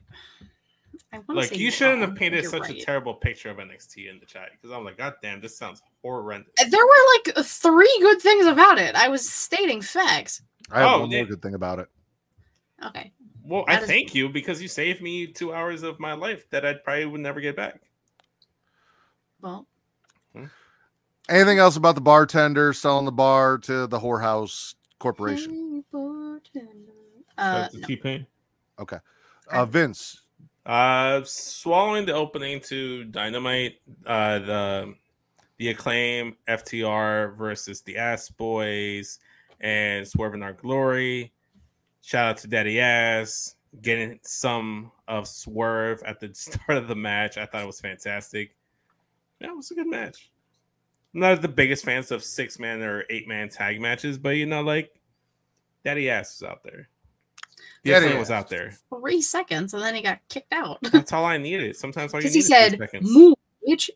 I 1.14 1.20
want 1.20 1.28
to 1.30 1.34
Like 1.36 1.50
say 1.52 1.56
you 1.56 1.72
shouldn't 1.72 2.02
have 2.02 2.16
painted 2.16 2.44
you're 2.44 2.52
such 2.52 2.70
a 2.70 2.84
terrible 2.84 3.14
picture 3.14 3.50
of 3.50 3.58
NXT 3.58 4.12
in 4.12 4.20
the 4.20 4.26
chat 4.26 4.50
because 4.52 4.76
I'm 4.76 4.84
like, 4.84 4.98
God 4.98 5.14
damn, 5.22 5.40
this 5.40 5.58
sounds 5.58 5.82
horrendous. 6.04 6.52
There 6.70 6.86
were 6.86 7.34
like 7.36 7.46
three 7.46 7.98
good 8.02 8.22
things 8.22 8.46
about 8.46 8.78
it. 8.78 8.96
I 8.96 9.08
was 9.10 9.28
stating 9.30 9.82
facts. 9.82 10.42
I 10.72 10.80
have 10.82 10.90
Oh, 10.90 11.00
one 11.02 11.12
yeah. 11.12 11.20
more 11.20 11.28
good 11.28 11.42
thing 11.42 11.56
about 11.56 11.80
it. 11.80 11.88
Okay. 12.86 13.12
Well, 13.44 13.66
I 13.68 13.76
That 13.76 13.84
is- 13.84 13.90
thank 13.90 14.16
you 14.16 14.30
because 14.30 14.62
you 14.62 14.68
saved 14.68 15.02
me 15.02 15.28
two 15.28 15.54
hours 15.54 15.84
of 15.84 16.00
my 16.00 16.14
life 16.14 16.50
that 16.52 16.66
I 16.66 16.74
probably 16.76 17.06
would 17.06 17.22
never 17.22 17.42
get 17.42 17.56
back. 17.56 17.82
Well, 19.42 19.68
Anything 21.30 21.58
else 21.58 21.78
about 21.78 21.96
the 21.96 22.02
bartender 22.02 22.74
selling 22.74 23.06
the 23.06 23.12
bar 23.12 23.58
to 23.60 23.88
the 23.88 23.98
whorehouse 24.00 24.76
corporation? 25.00 25.86
Uh, 25.94 26.40
That's 27.38 27.74
the 27.76 27.80
no. 27.80 27.88
T-Pain. 27.88 28.28
Uh, 29.50 29.66
Vince, 29.66 30.22
Uh, 30.66 31.22
swallowing 31.24 32.06
the 32.06 32.14
opening 32.14 32.60
to 32.62 33.06
Dynamite, 33.06 33.80
uh, 34.06 34.40
the 34.40 34.96
the 35.64 35.70
acclaim 35.70 36.36
FTR 36.50 37.38
versus 37.38 37.80
the 37.84 37.96
Ass 37.96 38.30
Boys 38.30 39.20
and 39.62 40.06
Swerve 40.06 40.34
in 40.34 40.44
Our 40.44 40.52
Glory. 40.52 41.32
Shout 42.02 42.28
out 42.28 42.38
to 42.40 42.50
Daddy 42.50 42.82
Ass 42.82 43.56
getting 43.82 44.20
some 44.24 44.92
of 45.08 45.26
Swerve 45.26 46.04
at 46.04 46.20
the 46.20 46.30
start 46.34 46.78
of 46.78 46.90
the 46.90 46.96
match. 46.96 47.38
I 47.38 47.46
thought 47.46 47.64
it 47.64 47.68
was 47.68 47.80
fantastic. 47.80 48.58
Yeah, 49.40 49.52
it 49.52 49.56
was 49.56 49.72
a 49.72 49.76
good 49.76 49.88
match. 49.88 50.32
I'm 51.14 51.22
not 51.22 51.42
the 51.42 51.48
biggest 51.48 51.86
fans 51.86 52.12
of 52.12 52.26
six 52.26 52.60
man 52.60 52.82
or 52.82 53.06
eight 53.10 53.30
man 53.30 53.48
tag 53.48 53.80
matches, 53.80 54.18
but 54.18 54.32
you 54.32 54.46
know, 54.46 54.64
like 54.64 54.94
Daddy 55.86 56.10
Ass 56.10 56.42
was 56.42 56.50
out 56.50 56.64
there. 56.66 56.90
The 57.86 57.92
Daddy 57.92 58.08
Acclaim 58.08 58.20
was 58.20 58.32
out 58.32 58.50
there. 58.50 58.76
three 58.94 59.22
seconds, 59.22 59.74
and 59.74 59.82
then 59.82 59.96
he 59.96 60.02
got 60.02 60.20
kicked 60.28 60.52
out 60.52 60.80
That's 60.92 61.14
all 61.14 61.24
I 61.24 61.38
needed. 61.38 61.78
Sometimes 61.78 62.14
all 62.14 62.20
you 62.20 62.24
because 62.24 62.36
need 62.36 62.40
he 62.40 62.40
is 62.40 62.48
said, 62.48 62.70
three 62.72 62.86
seconds. 62.86 63.10
"Move, 63.10 63.36
bitch!" 63.66 63.90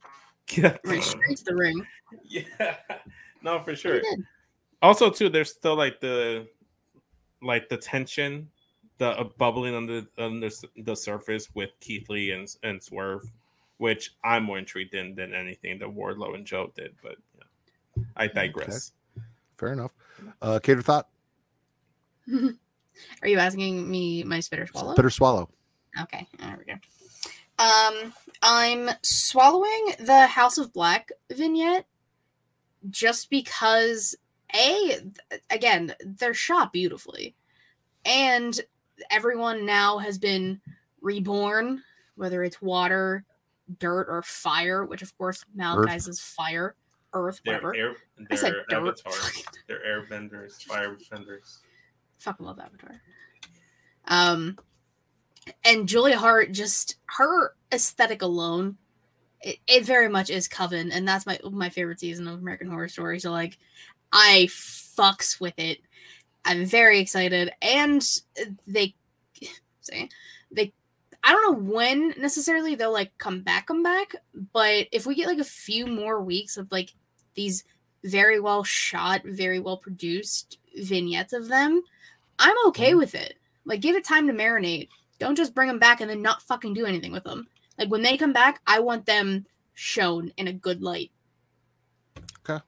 Yeah. 0.51 0.77
Right 0.85 1.03
straight 1.03 1.37
to 1.37 1.43
the 1.45 1.55
ring. 1.55 1.85
yeah. 2.23 2.77
No, 3.41 3.59
for 3.59 3.75
sure. 3.75 4.01
Also, 4.81 5.09
too, 5.09 5.29
there's 5.29 5.51
still 5.51 5.75
like 5.75 5.99
the 5.99 6.47
like 7.41 7.69
the 7.69 7.77
tension 7.77 8.49
the 8.97 9.09
uh, 9.09 9.25
bubbling 9.37 9.75
under 9.75 10.03
under 10.17 10.47
s- 10.47 10.63
the 10.77 10.95
surface 10.95 11.49
with 11.53 11.69
Keith 11.79 12.09
Lee 12.09 12.31
and 12.31 12.47
and 12.63 12.81
Swerve, 12.81 13.23
which 13.77 14.11
I'm 14.23 14.43
more 14.43 14.57
intrigued 14.57 14.93
in 14.95 15.15
than 15.15 15.33
anything 15.33 15.79
that 15.79 15.87
Wardlow 15.89 16.33
and 16.35 16.45
Joe 16.45 16.71
did. 16.75 16.95
But 17.03 17.15
yeah, 17.37 18.03
I 18.15 18.27
digress. 18.27 18.93
Fair 19.57 19.73
enough. 19.73 19.91
Uh, 20.41 20.59
Cater 20.59 20.81
thought. 20.81 21.09
Are 23.21 23.27
you 23.27 23.37
asking 23.37 23.89
me 23.89 24.23
my 24.23 24.39
spitter 24.39 24.65
swallow? 24.67 24.95
Bitter 24.95 25.09
swallow. 25.11 25.49
Okay, 26.01 26.27
there 26.39 26.57
we 26.57 26.65
go. 26.73 26.79
Um, 27.59 28.13
I'm 28.41 28.89
swallowing 29.01 29.93
the 29.99 30.27
House 30.27 30.57
of 30.57 30.73
Black 30.73 31.11
vignette 31.31 31.85
just 32.89 33.29
because 33.29 34.15
a 34.55 35.01
again 35.49 35.93
they're 36.05 36.33
shot 36.33 36.71
beautifully, 36.71 37.35
and 38.05 38.59
everyone 39.09 39.65
now 39.65 39.97
has 39.97 40.17
been 40.17 40.61
reborn, 41.01 41.81
whether 42.15 42.43
it's 42.43 42.61
water, 42.61 43.23
dirt, 43.79 44.07
or 44.09 44.21
fire. 44.21 44.85
Which 44.85 45.01
of 45.01 45.17
course 45.17 45.43
Malakai's 45.57 46.07
is 46.07 46.19
fire, 46.21 46.75
earth, 47.13 47.41
They're 47.43 47.55
whatever. 47.55 47.75
air, 47.75 47.95
I 48.31 48.35
said 48.35 48.53
they're 48.53 48.65
dirt. 48.79 48.99
avatars. 49.03 49.43
They're 49.67 49.81
airbenders, 49.85 50.65
firebenders. 50.65 51.57
fucking 52.19 52.45
love 52.45 52.59
Avatar. 52.59 53.01
Um, 54.05 54.57
and 55.63 55.87
Julia 55.87 56.17
Hart, 56.17 56.51
just 56.51 56.97
her 57.05 57.53
aesthetic 57.71 58.21
alone, 58.21 58.77
it, 59.41 59.57
it 59.67 59.85
very 59.85 60.09
much 60.09 60.29
is 60.29 60.47
Coven, 60.47 60.91
and 60.91 61.07
that's 61.07 61.25
my 61.25 61.39
my 61.51 61.69
favorite 61.69 61.99
season 61.99 62.27
of 62.27 62.39
American 62.39 62.69
Horror 62.69 62.89
Story. 62.89 63.19
So 63.19 63.31
like, 63.31 63.57
I 64.11 64.47
fucks 64.49 65.39
with 65.39 65.57
it. 65.57 65.79
I'm 66.45 66.65
very 66.65 66.99
excited, 66.99 67.51
and 67.61 68.05
they 68.67 68.95
say 69.81 70.09
they. 70.51 70.73
I 71.23 71.31
don't 71.31 71.51
know 71.51 71.71
when 71.73 72.13
necessarily 72.17 72.75
they'll 72.75 72.93
like 72.93 73.17
come 73.17 73.41
back, 73.41 73.67
come 73.67 73.83
back, 73.83 74.15
but 74.53 74.87
if 74.91 75.05
we 75.05 75.15
get 75.15 75.27
like 75.27 75.39
a 75.39 75.43
few 75.43 75.85
more 75.85 76.21
weeks 76.21 76.55
of 76.55 76.71
like 76.71 76.93
these 77.35 77.65
very 78.03 78.39
well 78.39 78.63
shot, 78.63 79.21
very 79.25 79.59
well 79.59 79.77
produced 79.77 80.57
vignettes 80.75 81.33
of 81.33 81.47
them, 81.47 81.81
I'm 82.39 82.55
okay 82.67 82.95
with 82.95 83.15
it. 83.15 83.35
Like, 83.65 83.81
give 83.81 83.95
it 83.95 84.05
time 84.05 84.27
to 84.27 84.33
marinate. 84.33 84.87
Don't 85.19 85.35
just 85.35 85.55
bring 85.55 85.67
them 85.67 85.79
back 85.79 86.01
and 86.01 86.09
then 86.09 86.21
not 86.21 86.41
fucking 86.41 86.73
do 86.73 86.85
anything 86.85 87.11
with 87.11 87.23
them. 87.23 87.47
Like, 87.77 87.89
when 87.89 88.01
they 88.01 88.17
come 88.17 88.33
back, 88.33 88.61
I 88.67 88.79
want 88.79 89.05
them 89.05 89.45
shown 89.73 90.31
in 90.37 90.47
a 90.47 90.53
good 90.53 90.81
light. 90.81 91.11
Okay. 92.47 92.63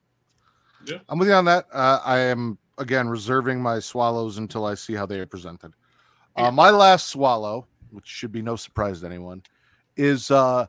Yeah. 0.86 1.00
I'm 1.10 1.20
with 1.20 1.28
you 1.28 1.34
on 1.34 1.46
that. 1.46 1.66
Uh, 1.72 2.00
I 2.04 2.20
am 2.20 2.58
again 2.78 3.10
reserving 3.10 3.62
my 3.62 3.80
swallows 3.80 4.38
until 4.38 4.66
I 4.66 4.76
see 4.76 4.94
how 4.94 5.06
they 5.06 5.20
are 5.20 5.26
presented. 5.26 5.74
Yeah. 6.38 6.48
Uh, 6.48 6.52
my 6.52 6.70
last 6.70 7.08
swallow, 7.08 7.68
which 7.92 8.08
should 8.08 8.32
be 8.32 8.42
no 8.42 8.56
surprise 8.56 9.02
to 9.02 9.08
anyone, 9.08 9.44
is 9.98 10.32
uh, 10.32 10.68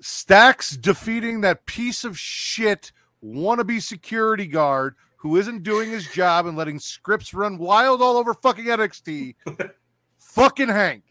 Stacks 0.00 0.76
defeating 0.76 1.40
that 1.40 1.66
piece 1.66 2.04
of 2.04 2.18
shit 2.18 2.92
wannabe 3.24 3.82
security 3.82 4.46
guard 4.46 4.94
who 5.16 5.36
isn't 5.36 5.62
doing 5.62 5.90
his 5.90 6.06
job 6.12 6.46
and 6.46 6.56
letting 6.56 6.78
Scrypts 6.78 7.34
run 7.34 7.58
wild 7.58 8.02
all 8.02 8.16
over 8.16 8.34
fucking 8.34 8.66
NXT. 8.66 9.34
fucking 10.18 10.68
Hank. 10.68 11.04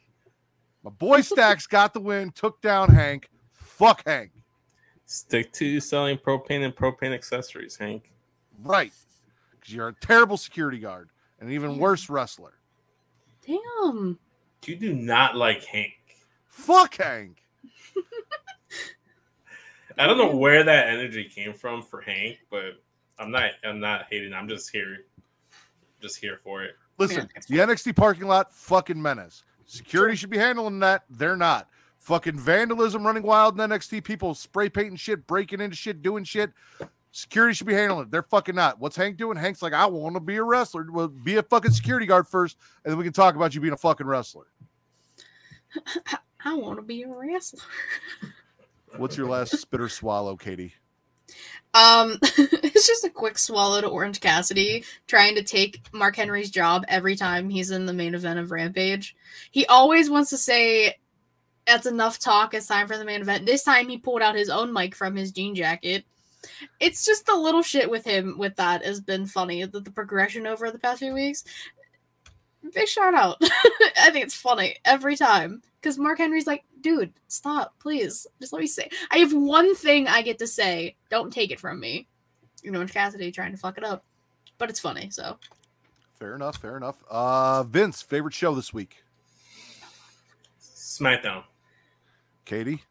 My 0.83 0.91
boy 0.91 1.21
Stacks 1.21 1.67
got 1.67 1.93
the 1.93 1.99
win, 1.99 2.31
took 2.31 2.61
down 2.61 2.89
Hank. 2.89 3.29
Fuck 3.51 4.03
Hank. 4.05 4.31
Stick 5.05 5.51
to 5.53 5.79
selling 5.79 6.17
propane 6.17 6.63
and 6.63 6.75
propane 6.75 7.13
accessories, 7.13 7.77
Hank. 7.77 8.11
Right. 8.63 8.91
Because 9.51 9.73
you're 9.73 9.87
a 9.89 9.93
terrible 9.93 10.37
security 10.37 10.79
guard 10.79 11.09
and 11.39 11.49
an 11.49 11.55
even 11.55 11.77
worse 11.77 12.09
wrestler. 12.09 12.53
Damn. 13.45 14.17
You 14.65 14.75
do 14.75 14.93
not 14.93 15.35
like 15.35 15.63
Hank. 15.65 15.93
Fuck 16.47 16.95
Hank. 16.95 17.43
I 19.97 20.07
don't 20.07 20.17
know 20.17 20.35
where 20.35 20.63
that 20.63 20.87
energy 20.87 21.25
came 21.25 21.53
from 21.53 21.81
for 21.81 22.01
Hank, 22.01 22.39
but 22.49 22.81
I'm 23.19 23.31
not. 23.31 23.51
I'm 23.63 23.79
not 23.79 24.07
hating. 24.09 24.33
I'm 24.33 24.47
just 24.47 24.71
here, 24.71 25.05
just 26.01 26.19
here 26.19 26.39
for 26.43 26.63
it. 26.63 26.75
Listen, 26.97 27.29
the 27.49 27.57
NXT 27.57 27.95
parking 27.95 28.27
lot, 28.27 28.53
fucking 28.53 29.01
menace. 29.01 29.43
Security 29.65 30.15
should 30.15 30.29
be 30.29 30.37
handling 30.37 30.79
that. 30.79 31.03
They're 31.09 31.35
not. 31.35 31.67
Fucking 31.97 32.37
vandalism 32.37 33.05
running 33.05 33.23
wild 33.23 33.59
in 33.59 33.69
NXT. 33.69 34.03
People 34.03 34.35
spray 34.35 34.69
painting 34.69 34.95
shit, 34.95 35.25
breaking 35.27 35.59
into 35.59 35.75
shit, 35.75 36.01
doing 36.01 36.23
shit. 36.23 36.51
Security 37.11 37.53
should 37.53 37.67
be 37.67 37.73
handling 37.73 38.03
it. 38.05 38.11
They're 38.11 38.23
fucking 38.23 38.55
not. 38.55 38.79
What's 38.79 38.95
Hank 38.95 39.17
doing? 39.17 39.37
Hank's 39.37 39.61
like, 39.61 39.73
I 39.73 39.85
want 39.85 40.15
to 40.15 40.19
be 40.19 40.35
a 40.35 40.43
wrestler. 40.43 40.85
Well, 40.91 41.07
be 41.07 41.37
a 41.37 41.43
fucking 41.43 41.71
security 41.71 42.05
guard 42.05 42.27
first, 42.27 42.57
and 42.83 42.91
then 42.91 42.97
we 42.97 43.03
can 43.03 43.13
talk 43.13 43.35
about 43.35 43.55
you 43.55 43.61
being 43.61 43.73
a 43.73 43.77
fucking 43.77 44.05
wrestler. 44.05 44.45
I 46.45 46.53
want 46.53 46.77
to 46.77 46.83
be 46.83 47.03
a 47.03 47.07
wrestler. 47.07 47.61
What's 48.97 49.17
your 49.17 49.27
last 49.27 49.57
spitter 49.57 49.89
swallow, 49.89 50.35
Katie? 50.35 50.73
Um, 51.75 52.17
it's 52.21 52.87
just 52.87 53.03
a 53.03 53.09
quick 53.09 53.37
swallow 53.37 53.81
to 53.81 53.87
Orange 53.87 54.21
Cassidy 54.21 54.85
trying 55.07 55.35
to 55.35 55.43
take 55.43 55.81
Mark 55.93 56.15
Henry's 56.15 56.49
job 56.49 56.85
every 56.87 57.15
time 57.17 57.49
he's 57.49 57.69
in 57.69 57.85
the 57.85 57.93
main 57.93 58.15
event 58.15 58.39
of 58.39 58.51
Rampage. 58.51 59.15
He 59.51 59.65
always 59.65 60.09
wants 60.09 60.29
to 60.29 60.37
say, 60.37 60.95
"That's 61.67 61.85
enough 61.85 62.17
talk. 62.17 62.53
It's 62.53 62.67
time 62.67 62.87
for 62.87 62.97
the 62.97 63.03
main 63.03 63.21
event." 63.21 63.45
This 63.45 63.63
time, 63.63 63.89
he 63.89 63.97
pulled 63.97 64.21
out 64.21 64.35
his 64.35 64.49
own 64.49 64.71
mic 64.71 64.95
from 64.95 65.15
his 65.17 65.33
jean 65.33 65.53
jacket. 65.53 66.05
It's 66.79 67.05
just 67.05 67.25
the 67.25 67.35
little 67.35 67.63
shit 67.63 67.89
with 67.89 68.05
him 68.05 68.37
with 68.37 68.55
that 68.55 68.85
has 68.85 69.01
been 69.01 69.25
funny. 69.25 69.65
The, 69.65 69.81
the 69.81 69.91
progression 69.91 70.47
over 70.47 70.71
the 70.71 70.79
past 70.79 70.99
few 70.99 71.13
weeks. 71.13 71.43
Big 72.73 72.87
shout 72.87 73.13
out. 73.13 73.37
I 73.41 74.11
think 74.11 74.25
it's 74.25 74.35
funny 74.35 74.77
every 74.85 75.17
time 75.17 75.61
because 75.85 75.99
Mark 75.99 76.17
Henry's 76.17 76.47
like, 76.47 76.63
dude, 76.81 77.13
stop, 77.27 77.75
please. 77.79 78.25
Just 78.41 78.51
let 78.51 78.59
me 78.59 78.65
say. 78.65 78.89
I 79.11 79.19
have 79.19 79.31
one 79.33 79.75
thing 79.75 80.07
I 80.07 80.23
get 80.23 80.39
to 80.39 80.47
say. 80.47 80.95
Don't 81.11 81.31
take 81.31 81.51
it 81.51 81.59
from 81.59 81.79
me. 81.79 82.07
You 82.63 82.71
know, 82.71 82.79
Orange 82.79 82.91
Cassidy 82.91 83.31
trying 83.31 83.51
to 83.51 83.57
fuck 83.59 83.77
it 83.77 83.83
up, 83.83 84.03
but 84.57 84.71
it's 84.71 84.79
funny. 84.79 85.11
So 85.11 85.37
Fair 86.15 86.33
enough. 86.33 86.57
Fair 86.57 86.75
enough. 86.75 87.03
Uh, 87.07 87.61
Vince, 87.61 88.01
favorite 88.01 88.33
show 88.33 88.55
this 88.55 88.73
week? 88.73 89.03
SmackDown. 90.59 91.43
Katie? 92.45 92.81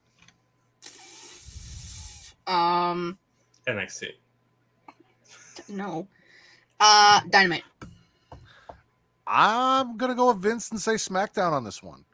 um, 2.47 3.19
NXT. 3.67 4.11
no, 5.69 6.07
uh, 6.79 7.23
Dynamite. 7.29 7.65
I'm 9.27 9.97
gonna 9.97 10.15
go 10.15 10.29
with 10.29 10.43
Vince 10.43 10.71
and 10.71 10.81
say 10.81 10.93
SmackDown 10.93 11.51
on 11.51 11.65
this 11.65 11.83
one. 11.83 12.05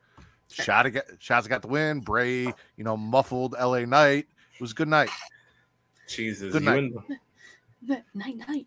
Shot 0.50 0.92
got 0.92 1.06
Shotzi 1.20 1.48
got 1.48 1.62
the 1.62 1.68
win. 1.68 2.00
Bray, 2.00 2.42
you 2.42 2.84
know, 2.84 2.96
muffled 2.96 3.54
LA 3.58 3.80
Knight. 3.84 4.26
It 4.54 4.60
was 4.60 4.72
a 4.72 4.74
good 4.74 4.88
night. 4.88 5.10
Jesus. 6.08 6.52
Good 6.52 6.62
night. 6.64 6.78
and- 6.78 8.02
Night 8.14 8.36
night. 8.36 8.66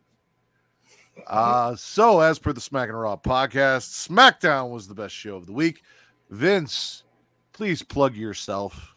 Uh, 1.27 1.75
so 1.75 2.21
as 2.21 2.39
per 2.39 2.51
the 2.53 2.61
Smack 2.61 2.89
and 2.89 2.99
Raw 2.99 3.15
podcast, 3.15 4.07
SmackDown 4.09 4.71
was 4.71 4.87
the 4.87 4.95
best 4.95 5.13
show 5.13 5.35
of 5.35 5.45
the 5.45 5.51
week. 5.53 5.83
Vince, 6.31 7.03
please 7.51 7.83
plug 7.83 8.15
yourself. 8.15 8.92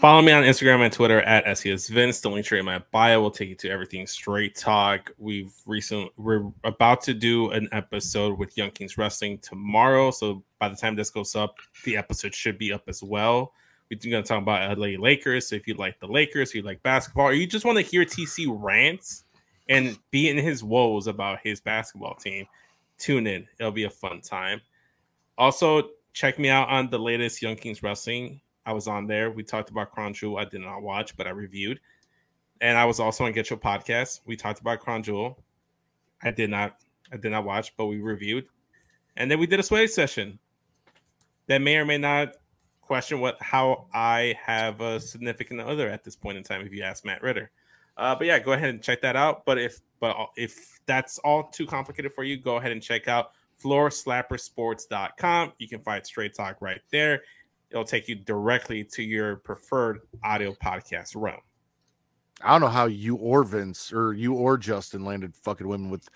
Follow 0.00 0.22
me 0.22 0.32
on 0.32 0.42
Instagram 0.42 0.80
and 0.84 0.92
Twitter 0.92 1.20
at 1.22 1.56
SES 1.56 1.88
Vince. 1.88 2.20
The 2.20 2.30
link 2.30 2.46
tree 2.46 2.58
in 2.58 2.64
my 2.64 2.82
bio 2.90 3.20
will 3.20 3.30
take 3.30 3.48
you 3.48 3.54
to 3.56 3.70
everything 3.70 4.06
straight 4.06 4.56
talk. 4.56 5.10
We've 5.18 5.52
recently 5.66 6.10
we're 6.16 6.50
about 6.64 7.02
to 7.02 7.14
do 7.14 7.50
an 7.50 7.68
episode 7.72 8.38
with 8.38 8.56
Young 8.56 8.70
Kings 8.70 8.96
Wrestling 8.98 9.38
tomorrow. 9.38 10.10
So 10.10 10.42
by 10.58 10.68
the 10.68 10.76
time 10.76 10.96
this 10.96 11.10
goes 11.10 11.36
up, 11.36 11.56
the 11.84 11.96
episode 11.96 12.34
should 12.34 12.58
be 12.58 12.72
up 12.72 12.82
as 12.88 13.02
well. 13.02 13.52
We're 13.90 14.10
going 14.10 14.22
to 14.22 14.28
talk 14.28 14.42
about 14.42 14.78
LA 14.78 14.98
Lakers. 14.98 15.48
So 15.48 15.56
if 15.56 15.66
you 15.66 15.74
like 15.74 16.00
the 16.00 16.06
Lakers, 16.06 16.50
if 16.50 16.54
you 16.56 16.62
like 16.62 16.82
basketball, 16.82 17.26
or 17.26 17.32
you 17.32 17.46
just 17.46 17.64
want 17.64 17.78
to 17.78 17.82
hear 17.82 18.04
TC 18.04 18.46
rants 18.48 19.24
and 19.68 19.98
be 20.10 20.28
in 20.28 20.38
his 20.38 20.64
woes 20.64 21.06
about 21.06 21.40
his 21.42 21.60
basketball 21.60 22.14
team, 22.14 22.46
tune 22.98 23.26
in. 23.26 23.46
It'll 23.58 23.72
be 23.72 23.84
a 23.84 23.90
fun 23.90 24.20
time. 24.20 24.60
Also, 25.36 25.90
check 26.12 26.38
me 26.38 26.48
out 26.48 26.68
on 26.68 26.88
the 26.90 26.98
latest 26.98 27.42
Young 27.42 27.56
Kings 27.56 27.82
Wrestling. 27.82 28.40
I 28.64 28.72
was 28.72 28.86
on 28.86 29.06
there. 29.06 29.30
We 29.30 29.42
talked 29.42 29.70
about 29.70 29.90
Crown 29.90 30.14
Jewel. 30.14 30.38
I 30.38 30.44
did 30.44 30.60
not 30.60 30.82
watch, 30.82 31.16
but 31.16 31.26
I 31.26 31.30
reviewed. 31.30 31.80
And 32.60 32.78
I 32.78 32.84
was 32.84 33.00
also 33.00 33.24
on 33.24 33.32
Get 33.32 33.50
Your 33.50 33.58
Podcast. 33.58 34.20
We 34.24 34.36
talked 34.36 34.60
about 34.60 34.80
Crown 34.80 35.02
Jewel. 35.02 35.42
I 36.22 36.30
did 36.30 36.50
not 36.50 36.76
I 37.12 37.16
did 37.16 37.30
not 37.30 37.44
watch, 37.44 37.76
but 37.76 37.86
we 37.86 38.00
reviewed. 38.00 38.46
And 39.16 39.30
then 39.30 39.38
we 39.38 39.46
did 39.46 39.60
a 39.60 39.62
sway 39.62 39.86
session 39.86 40.38
that 41.48 41.60
may 41.60 41.76
or 41.76 41.84
may 41.84 41.98
not 41.98 42.36
question 42.80 43.20
what 43.20 43.36
how 43.40 43.86
I 43.92 44.34
have 44.42 44.80
a 44.80 45.00
significant 45.00 45.60
other 45.60 45.88
at 45.88 46.04
this 46.04 46.16
point 46.16 46.38
in 46.38 46.44
time 46.44 46.60
if 46.62 46.72
you 46.72 46.82
ask 46.82 47.04
Matt 47.04 47.22
Ridder. 47.22 47.50
Uh, 47.96 48.14
but 48.14 48.26
yeah, 48.26 48.38
go 48.38 48.52
ahead 48.52 48.70
and 48.70 48.82
check 48.82 49.02
that 49.02 49.16
out. 49.16 49.44
But 49.44 49.58
if 49.58 49.80
but 50.00 50.16
if 50.36 50.80
that's 50.86 51.18
all 51.18 51.44
too 51.44 51.66
complicated 51.66 52.12
for 52.12 52.24
you, 52.24 52.36
go 52.36 52.56
ahead 52.56 52.72
and 52.72 52.82
check 52.82 53.08
out 53.08 53.32
floorslappersports.com. 53.62 55.52
You 55.58 55.68
can 55.68 55.80
find 55.80 56.04
straight 56.06 56.34
talk 56.34 56.60
right 56.60 56.80
there. 56.90 57.22
It'll 57.72 57.84
take 57.84 58.06
you 58.06 58.14
directly 58.14 58.84
to 58.84 59.02
your 59.02 59.36
preferred 59.36 60.00
audio 60.22 60.52
podcast 60.52 61.12
realm. 61.14 61.40
I 62.42 62.52
don't 62.52 62.60
know 62.60 62.68
how 62.68 62.86
you 62.86 63.16
or 63.16 63.44
Vince 63.44 63.92
or 63.92 64.12
you 64.12 64.34
or 64.34 64.58
Justin 64.58 65.04
landed 65.04 65.34
fucking 65.34 65.66
women 65.66 65.90
with 65.90 66.08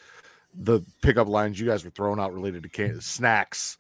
the 0.55 0.83
pickup 1.03 1.29
lines 1.29 1.59
you 1.59 1.67
guys 1.67 1.85
were 1.85 1.91
throwing 1.91 2.21
out 2.21 2.35
related 2.35 2.63
to 2.65 2.69
can- 2.69 3.01
snacks. 3.01 3.79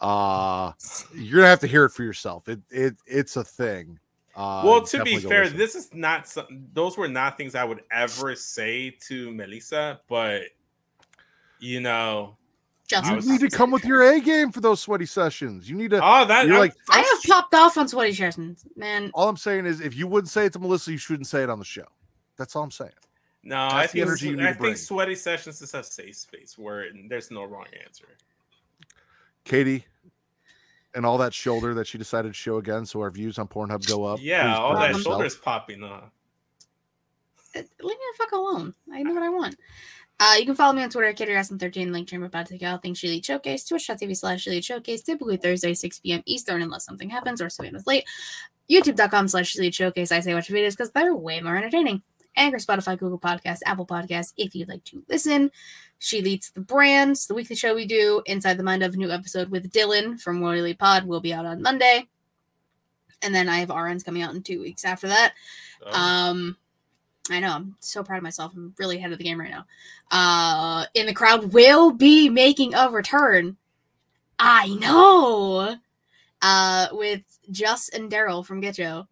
Uh, 0.00 0.72
you're 1.12 1.40
gonna 1.40 1.48
have 1.48 1.60
to 1.60 1.66
hear 1.66 1.84
it 1.84 1.90
for 1.90 2.04
yourself. 2.04 2.48
It 2.48 2.60
it 2.70 2.96
it's 3.04 3.36
a 3.36 3.44
thing. 3.44 3.98
Uh, 4.36 4.62
well, 4.64 4.82
to 4.82 5.02
be 5.02 5.18
fair, 5.18 5.44
listen. 5.44 5.58
this 5.58 5.74
is 5.74 5.92
not 5.92 6.28
some, 6.28 6.46
those 6.72 6.96
were 6.96 7.08
not 7.08 7.36
things 7.36 7.56
I 7.56 7.64
would 7.64 7.82
ever 7.90 8.36
say 8.36 8.96
to 9.08 9.32
Melissa, 9.32 10.00
but 10.08 10.42
you 11.58 11.80
know, 11.80 12.37
Just 12.88 13.26
you 13.26 13.32
need 13.32 13.40
to 13.40 13.50
come 13.50 13.70
with 13.70 13.84
your 13.84 14.02
A 14.02 14.18
game 14.18 14.50
for 14.50 14.60
those 14.60 14.80
sweaty 14.80 15.04
sessions. 15.06 15.68
You 15.68 15.76
need 15.76 15.90
to. 15.90 16.00
oh, 16.02 16.24
that 16.24 16.46
You're 16.46 16.56
I- 16.56 16.60
like- 16.60 16.74
I 16.90 16.98
have 17.00 17.22
popped 17.26 17.54
off 17.54 17.76
on 17.76 17.86
sweaty 17.86 18.14
sessions, 18.14 18.64
man. 18.76 19.10
all 19.14 19.28
I'm 19.28 19.36
saying 19.36 19.66
is, 19.66 19.80
if 19.80 19.94
you 19.94 20.06
wouldn't 20.06 20.30
say 20.30 20.46
it 20.46 20.54
to 20.54 20.58
Melissa, 20.58 20.90
you 20.92 20.96
shouldn't 20.98 21.26
say 21.26 21.42
it 21.42 21.50
on 21.50 21.58
the 21.58 21.64
show. 21.66 21.84
That's 22.38 22.56
all 22.56 22.62
I'm 22.62 22.70
saying. 22.70 22.92
no, 23.42 23.56
That's 23.56 23.74
I 23.74 23.82
the 23.82 23.88
think 23.92 24.06
energy 24.06 24.28
you 24.30 24.36
need 24.36 24.46
I 24.46 24.52
to 24.52 24.58
bring. 24.58 24.70
think 24.74 24.78
sweaty 24.78 25.14
sessions 25.16 25.60
is 25.60 25.74
a 25.74 25.82
safe 25.82 26.16
space 26.16 26.56
where 26.56 26.86
there's 27.08 27.30
no 27.30 27.44
wrong 27.44 27.66
answer. 27.84 28.08
Katie, 29.44 29.84
and 30.94 31.04
all 31.04 31.18
that 31.18 31.34
shoulder 31.34 31.74
that 31.74 31.86
she 31.86 31.98
decided 31.98 32.28
to 32.28 32.34
show 32.34 32.56
again, 32.56 32.86
so 32.86 33.00
our 33.00 33.10
views 33.10 33.38
on 33.38 33.48
Pornhub 33.48 33.86
go 33.86 34.04
up. 34.04 34.18
Yeah, 34.22 34.42
Please 34.44 34.58
all 34.58 34.74
that 34.74 34.86
yourself. 34.88 35.04
shoulders 35.04 35.36
popping 35.36 35.82
off. 35.84 36.04
Uh, 37.54 37.60
Leave 37.80 37.98
me 37.98 38.04
the 38.12 38.16
fuck 38.18 38.32
alone. 38.32 38.74
I 38.92 39.02
know 39.02 39.14
what 39.14 39.22
I 39.22 39.28
want. 39.30 39.56
Uh, 40.20 40.34
you 40.38 40.44
can 40.44 40.54
follow 40.56 40.72
me 40.72 40.82
on 40.82 40.90
Twitter 40.90 41.06
at 41.06 41.16
KittyRason13, 41.16 41.92
link 41.92 42.08
stream 42.08 42.24
about 42.24 42.46
to 42.46 42.54
take 42.54 42.64
out 42.64 42.82
things 42.82 42.98
She 42.98 43.08
Lead 43.08 43.24
Showcase, 43.24 43.64
twitch.tv 43.64 44.16
slash 44.16 44.46
Lead 44.48 44.64
Showcase, 44.64 45.02
typically 45.02 45.36
Thursday, 45.36 45.74
6 45.74 46.00
p.m. 46.00 46.22
Eastern, 46.26 46.62
unless 46.62 46.84
something 46.84 47.08
happens 47.08 47.40
or 47.40 47.48
Savannah's 47.48 47.86
late. 47.86 48.04
YouTube.com 48.68 49.28
slash 49.28 49.56
Lead 49.56 49.74
Showcase. 49.74 50.10
I 50.10 50.20
say 50.20 50.34
watch 50.34 50.48
videos 50.48 50.72
because 50.72 50.90
they're 50.90 51.14
way 51.14 51.40
more 51.40 51.56
entertaining. 51.56 52.02
Anchor, 52.36 52.58
Spotify, 52.58 52.98
Google 52.98 53.18
Podcasts, 53.18 53.60
Apple 53.64 53.86
Podcasts, 53.86 54.32
if 54.36 54.54
you'd 54.54 54.68
like 54.68 54.84
to 54.84 55.02
listen. 55.08 55.50
She 56.00 56.20
leads 56.22 56.50
the 56.50 56.60
brands, 56.60 57.26
the 57.26 57.34
weekly 57.34 57.56
show 57.56 57.74
we 57.74 57.86
do, 57.86 58.22
Inside 58.26 58.56
the 58.56 58.62
Mind 58.62 58.82
of 58.82 58.94
a 58.94 58.96
new 58.96 59.10
episode 59.10 59.50
with 59.50 59.72
Dylan 59.72 60.20
from 60.20 60.40
Royally 60.40 60.74
Pod 60.74 61.04
will 61.04 61.20
be 61.20 61.34
out 61.34 61.46
on 61.46 61.62
Monday. 61.62 62.06
And 63.22 63.34
then 63.34 63.48
I 63.48 63.58
have 63.58 63.70
RNs 63.70 64.04
coming 64.04 64.22
out 64.22 64.34
in 64.34 64.42
two 64.42 64.60
weeks 64.60 64.84
after 64.84 65.08
that. 65.08 65.34
So, 65.82 65.90
Um, 65.90 66.56
I 67.30 67.40
know. 67.40 67.52
I'm 67.52 67.76
so 67.80 68.02
proud 68.02 68.18
of 68.18 68.22
myself. 68.22 68.52
I'm 68.54 68.74
really 68.78 68.96
ahead 68.96 69.12
of 69.12 69.18
the 69.18 69.24
game 69.24 69.40
right 69.40 69.50
now. 69.50 69.66
Uh, 70.10 70.86
in 70.94 71.06
the 71.06 71.14
crowd 71.14 71.52
will 71.52 71.92
be 71.92 72.28
making 72.28 72.74
a 72.74 72.90
return. 72.90 73.56
I 74.38 74.68
know. 74.68 75.76
Uh, 76.40 76.86
with 76.92 77.22
Just 77.50 77.94
and 77.94 78.10
Daryl 78.10 78.44
from 78.44 78.60
Get 78.60 78.76
Joe. 78.76 79.06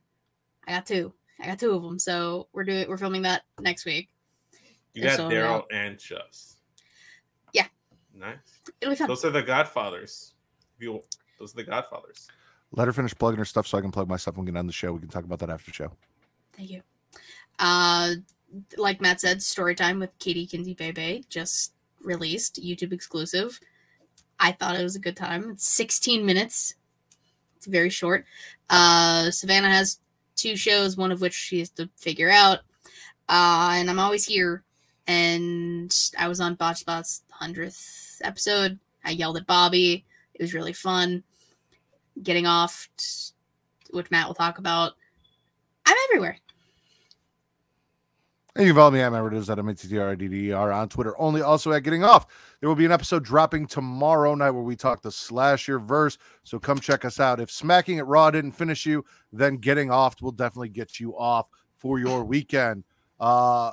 I 0.67 0.73
got 0.73 0.87
two. 0.87 1.13
I 1.41 1.47
got 1.47 1.59
two 1.59 1.73
of 1.73 1.83
them. 1.83 1.99
So 1.99 2.49
we're 2.53 2.65
doing. 2.65 2.89
We're 2.89 2.97
filming 2.97 3.23
that 3.23 3.43
next 3.61 3.85
week. 3.85 4.09
you 4.95 5.03
got 5.03 5.17
so, 5.17 5.29
Daryl 5.29 5.65
and 5.73 5.99
Just. 5.99 6.59
Yeah. 7.53 7.67
Nice. 8.15 8.37
It'll 8.81 8.93
be 8.93 8.97
fun. 8.97 9.09
Those 9.09 9.25
are 9.25 9.31
the 9.31 9.43
Godfathers. 9.43 10.35
You, 10.79 11.03
those 11.39 11.53
are 11.55 11.57
the 11.57 11.65
Godfathers. 11.65 12.29
Let 12.73 12.87
her 12.87 12.93
finish 12.93 13.15
plugging 13.15 13.39
her 13.39 13.45
stuff 13.45 13.67
so 13.67 13.79
I 13.79 13.81
can 13.81 13.91
plug 13.91 14.09
my 14.09 14.17
stuff 14.17 14.37
and 14.37 14.47
get 14.47 14.57
on 14.57 14.67
the 14.67 14.73
show. 14.73 14.93
We 14.93 15.01
can 15.01 15.09
talk 15.09 15.25
about 15.25 15.39
that 15.41 15.51
after 15.51 15.71
the 15.71 15.75
show. 15.75 15.93
Thank 16.57 16.71
you. 16.71 16.83
Uh, 17.59 18.15
like 18.77 19.01
Matt 19.01 19.21
said, 19.21 19.43
story 19.43 19.75
time 19.75 20.01
with 20.01 20.19
Katie 20.19 20.47
Kinsey 20.47 20.75
Bebe 20.75 21.25
just 21.29 21.73
released, 22.03 22.63
YouTube 22.63 22.93
exclusive. 22.93 23.59
I 24.39 24.53
thought 24.53 24.79
it 24.79 24.83
was 24.83 24.97
a 24.97 25.01
good 25.01 25.17
time. 25.17 25.51
It's 25.51 25.67
16 25.69 26.25
minutes. 26.25 26.75
It's 27.57 27.67
very 27.67 27.91
short. 27.91 28.25
Uh, 28.69 29.31
Savannah 29.31 29.71
has 29.71 29.99
two 30.37 30.57
shows, 30.57 30.97
one 30.97 31.13
of 31.13 31.21
which 31.21 31.35
she 31.35 31.59
has 31.61 31.71
to 31.71 31.89
figure 31.97 32.31
out. 32.31 32.61
Uh, 33.29 33.73
and 33.75 33.91
I'm 33.91 33.99
always 33.99 34.25
here. 34.25 34.63
And 35.07 35.95
I 36.19 36.29
was 36.29 36.41
on 36.41 36.55
Botch 36.55 36.79
Spots' 36.79 37.23
100th 37.41 38.21
episode. 38.23 38.79
I 39.05 39.11
yelled 39.11 39.37
at 39.37 39.47
Bobby. 39.47 40.05
It 40.35 40.43
was 40.43 40.55
really 40.55 40.73
fun. 40.73 41.23
Getting 42.23 42.47
off, 42.47 42.89
which 43.91 44.11
Matt 44.11 44.27
will 44.27 44.35
talk 44.35 44.59
about. 44.59 44.93
I'm 45.87 45.97
everywhere. 46.09 46.39
And 48.57 48.65
you 48.65 48.73
can 48.73 48.81
follow 48.81 48.91
me 48.91 49.01
at 49.01 49.13
Matt 49.13 49.51
at 49.51 49.59
M-A-T-T-R-I-D-D-E-R 49.59 50.73
on 50.73 50.89
Twitter 50.89 51.15
only, 51.21 51.43
also 51.43 51.73
at 51.73 51.83
Getting 51.83 52.05
Off. 52.05 52.27
There 52.59 52.71
will 52.71 52.77
be 52.77 52.87
an 52.87 52.93
episode 52.93 53.23
dropping 53.23 53.67
tomorrow 53.67 54.35
night 54.35 54.53
where 54.53 54.63
we 54.63 54.75
talk 54.75 55.03
the 55.03 55.13
slasher 55.13 55.79
verse. 55.79 56.17
So 56.43 56.59
come 56.59 56.81
check 56.81 57.05
us 57.05 57.21
out. 57.21 57.39
If 57.39 57.51
smacking 57.51 57.99
at 57.99 58.07
Raw 58.07 58.31
didn't 58.31 58.53
finish 58.53 58.87
you, 58.87 59.05
then 59.31 59.59
Getting 59.59 59.91
Off 59.91 60.23
will 60.23 60.33
definitely 60.33 60.71
get 60.71 60.99
you 60.99 61.15
off 61.19 61.51
for 61.77 61.99
your 61.99 62.25
weekend. 62.25 62.85
Uh, 63.21 63.73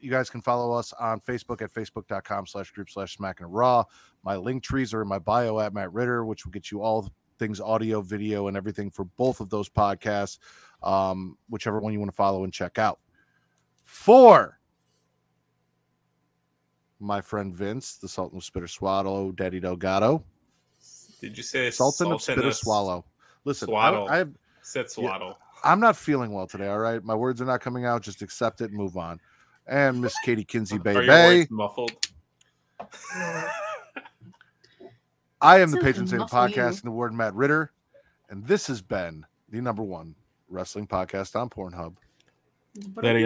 you 0.00 0.10
guys 0.10 0.28
can 0.28 0.42
follow 0.42 0.72
us 0.72 0.92
on 0.98 1.20
Facebook 1.20 1.62
at 1.62 1.72
facebook.com 1.72 2.48
slash 2.48 2.72
group 2.72 2.90
slash 2.90 3.16
smacking 3.16 3.46
raw. 3.46 3.84
My 4.24 4.34
link 4.34 4.64
trees 4.64 4.92
are 4.92 5.02
in 5.02 5.08
my 5.08 5.20
bio 5.20 5.60
at 5.60 5.72
Matt 5.72 5.92
Ridder, 5.92 6.24
which 6.24 6.44
will 6.44 6.52
get 6.52 6.72
you 6.72 6.82
all 6.82 7.08
things 7.38 7.60
audio, 7.60 8.00
video, 8.00 8.48
and 8.48 8.56
everything 8.56 8.90
for 8.90 9.04
both 9.04 9.38
of 9.38 9.50
those 9.50 9.68
podcasts, 9.68 10.38
um, 10.82 11.38
whichever 11.48 11.78
one 11.78 11.92
you 11.92 12.00
want 12.00 12.10
to 12.10 12.16
follow 12.16 12.42
and 12.42 12.52
check 12.52 12.76
out. 12.76 12.98
Four, 13.86 14.58
my 16.98 17.20
friend 17.20 17.54
Vince, 17.54 17.96
the 17.96 18.08
Sultan 18.08 18.38
of 18.38 18.44
Spitter 18.44 18.66
Swallow, 18.66 19.32
Daddy 19.32 19.60
Delgado, 19.60 20.24
Did 21.20 21.36
you 21.36 21.42
say 21.42 21.70
Sultan 21.70 22.12
of 22.12 22.20
Spitter 22.20 22.42
Sultaness? 22.42 22.54
Swallow. 22.56 23.04
Listen, 23.44 23.68
I, 23.68 23.70
Swaddle. 23.70 24.08
I, 24.08 24.24
Said 24.62 24.90
swaddle. 24.90 25.38
I'm 25.62 25.78
not 25.78 25.96
feeling 25.96 26.32
well 26.32 26.48
today. 26.48 26.66
All 26.66 26.80
right, 26.80 27.02
my 27.02 27.14
words 27.14 27.40
are 27.40 27.44
not 27.44 27.60
coming 27.60 27.84
out. 27.84 28.02
Just 28.02 28.20
accept 28.22 28.60
it 28.60 28.70
and 28.70 28.74
move 28.74 28.96
on. 28.96 29.20
And 29.68 30.00
Miss 30.00 30.14
Katie 30.24 30.44
Kinsey 30.44 30.78
Are 30.84 30.92
your 30.92 31.06
Bay 31.06 31.46
muffled? 31.48 31.92
I 35.40 35.60
am 35.60 35.70
the 35.70 35.76
So 35.76 35.82
patron 35.82 36.06
saint 36.08 36.22
of 36.22 36.32
muffle 36.32 36.38
podcast 36.48 36.82
and 36.82 36.84
the 36.84 36.90
word 36.90 37.14
Matt 37.14 37.34
Ridder, 37.34 37.70
and 38.28 38.44
this 38.46 38.66
has 38.66 38.82
been 38.82 39.24
the 39.48 39.60
number 39.60 39.84
one 39.84 40.16
wrestling 40.48 40.88
podcast 40.88 41.40
on 41.40 41.48
Pornhub. 41.48 41.94
Let 42.96 43.16
it 43.16 43.22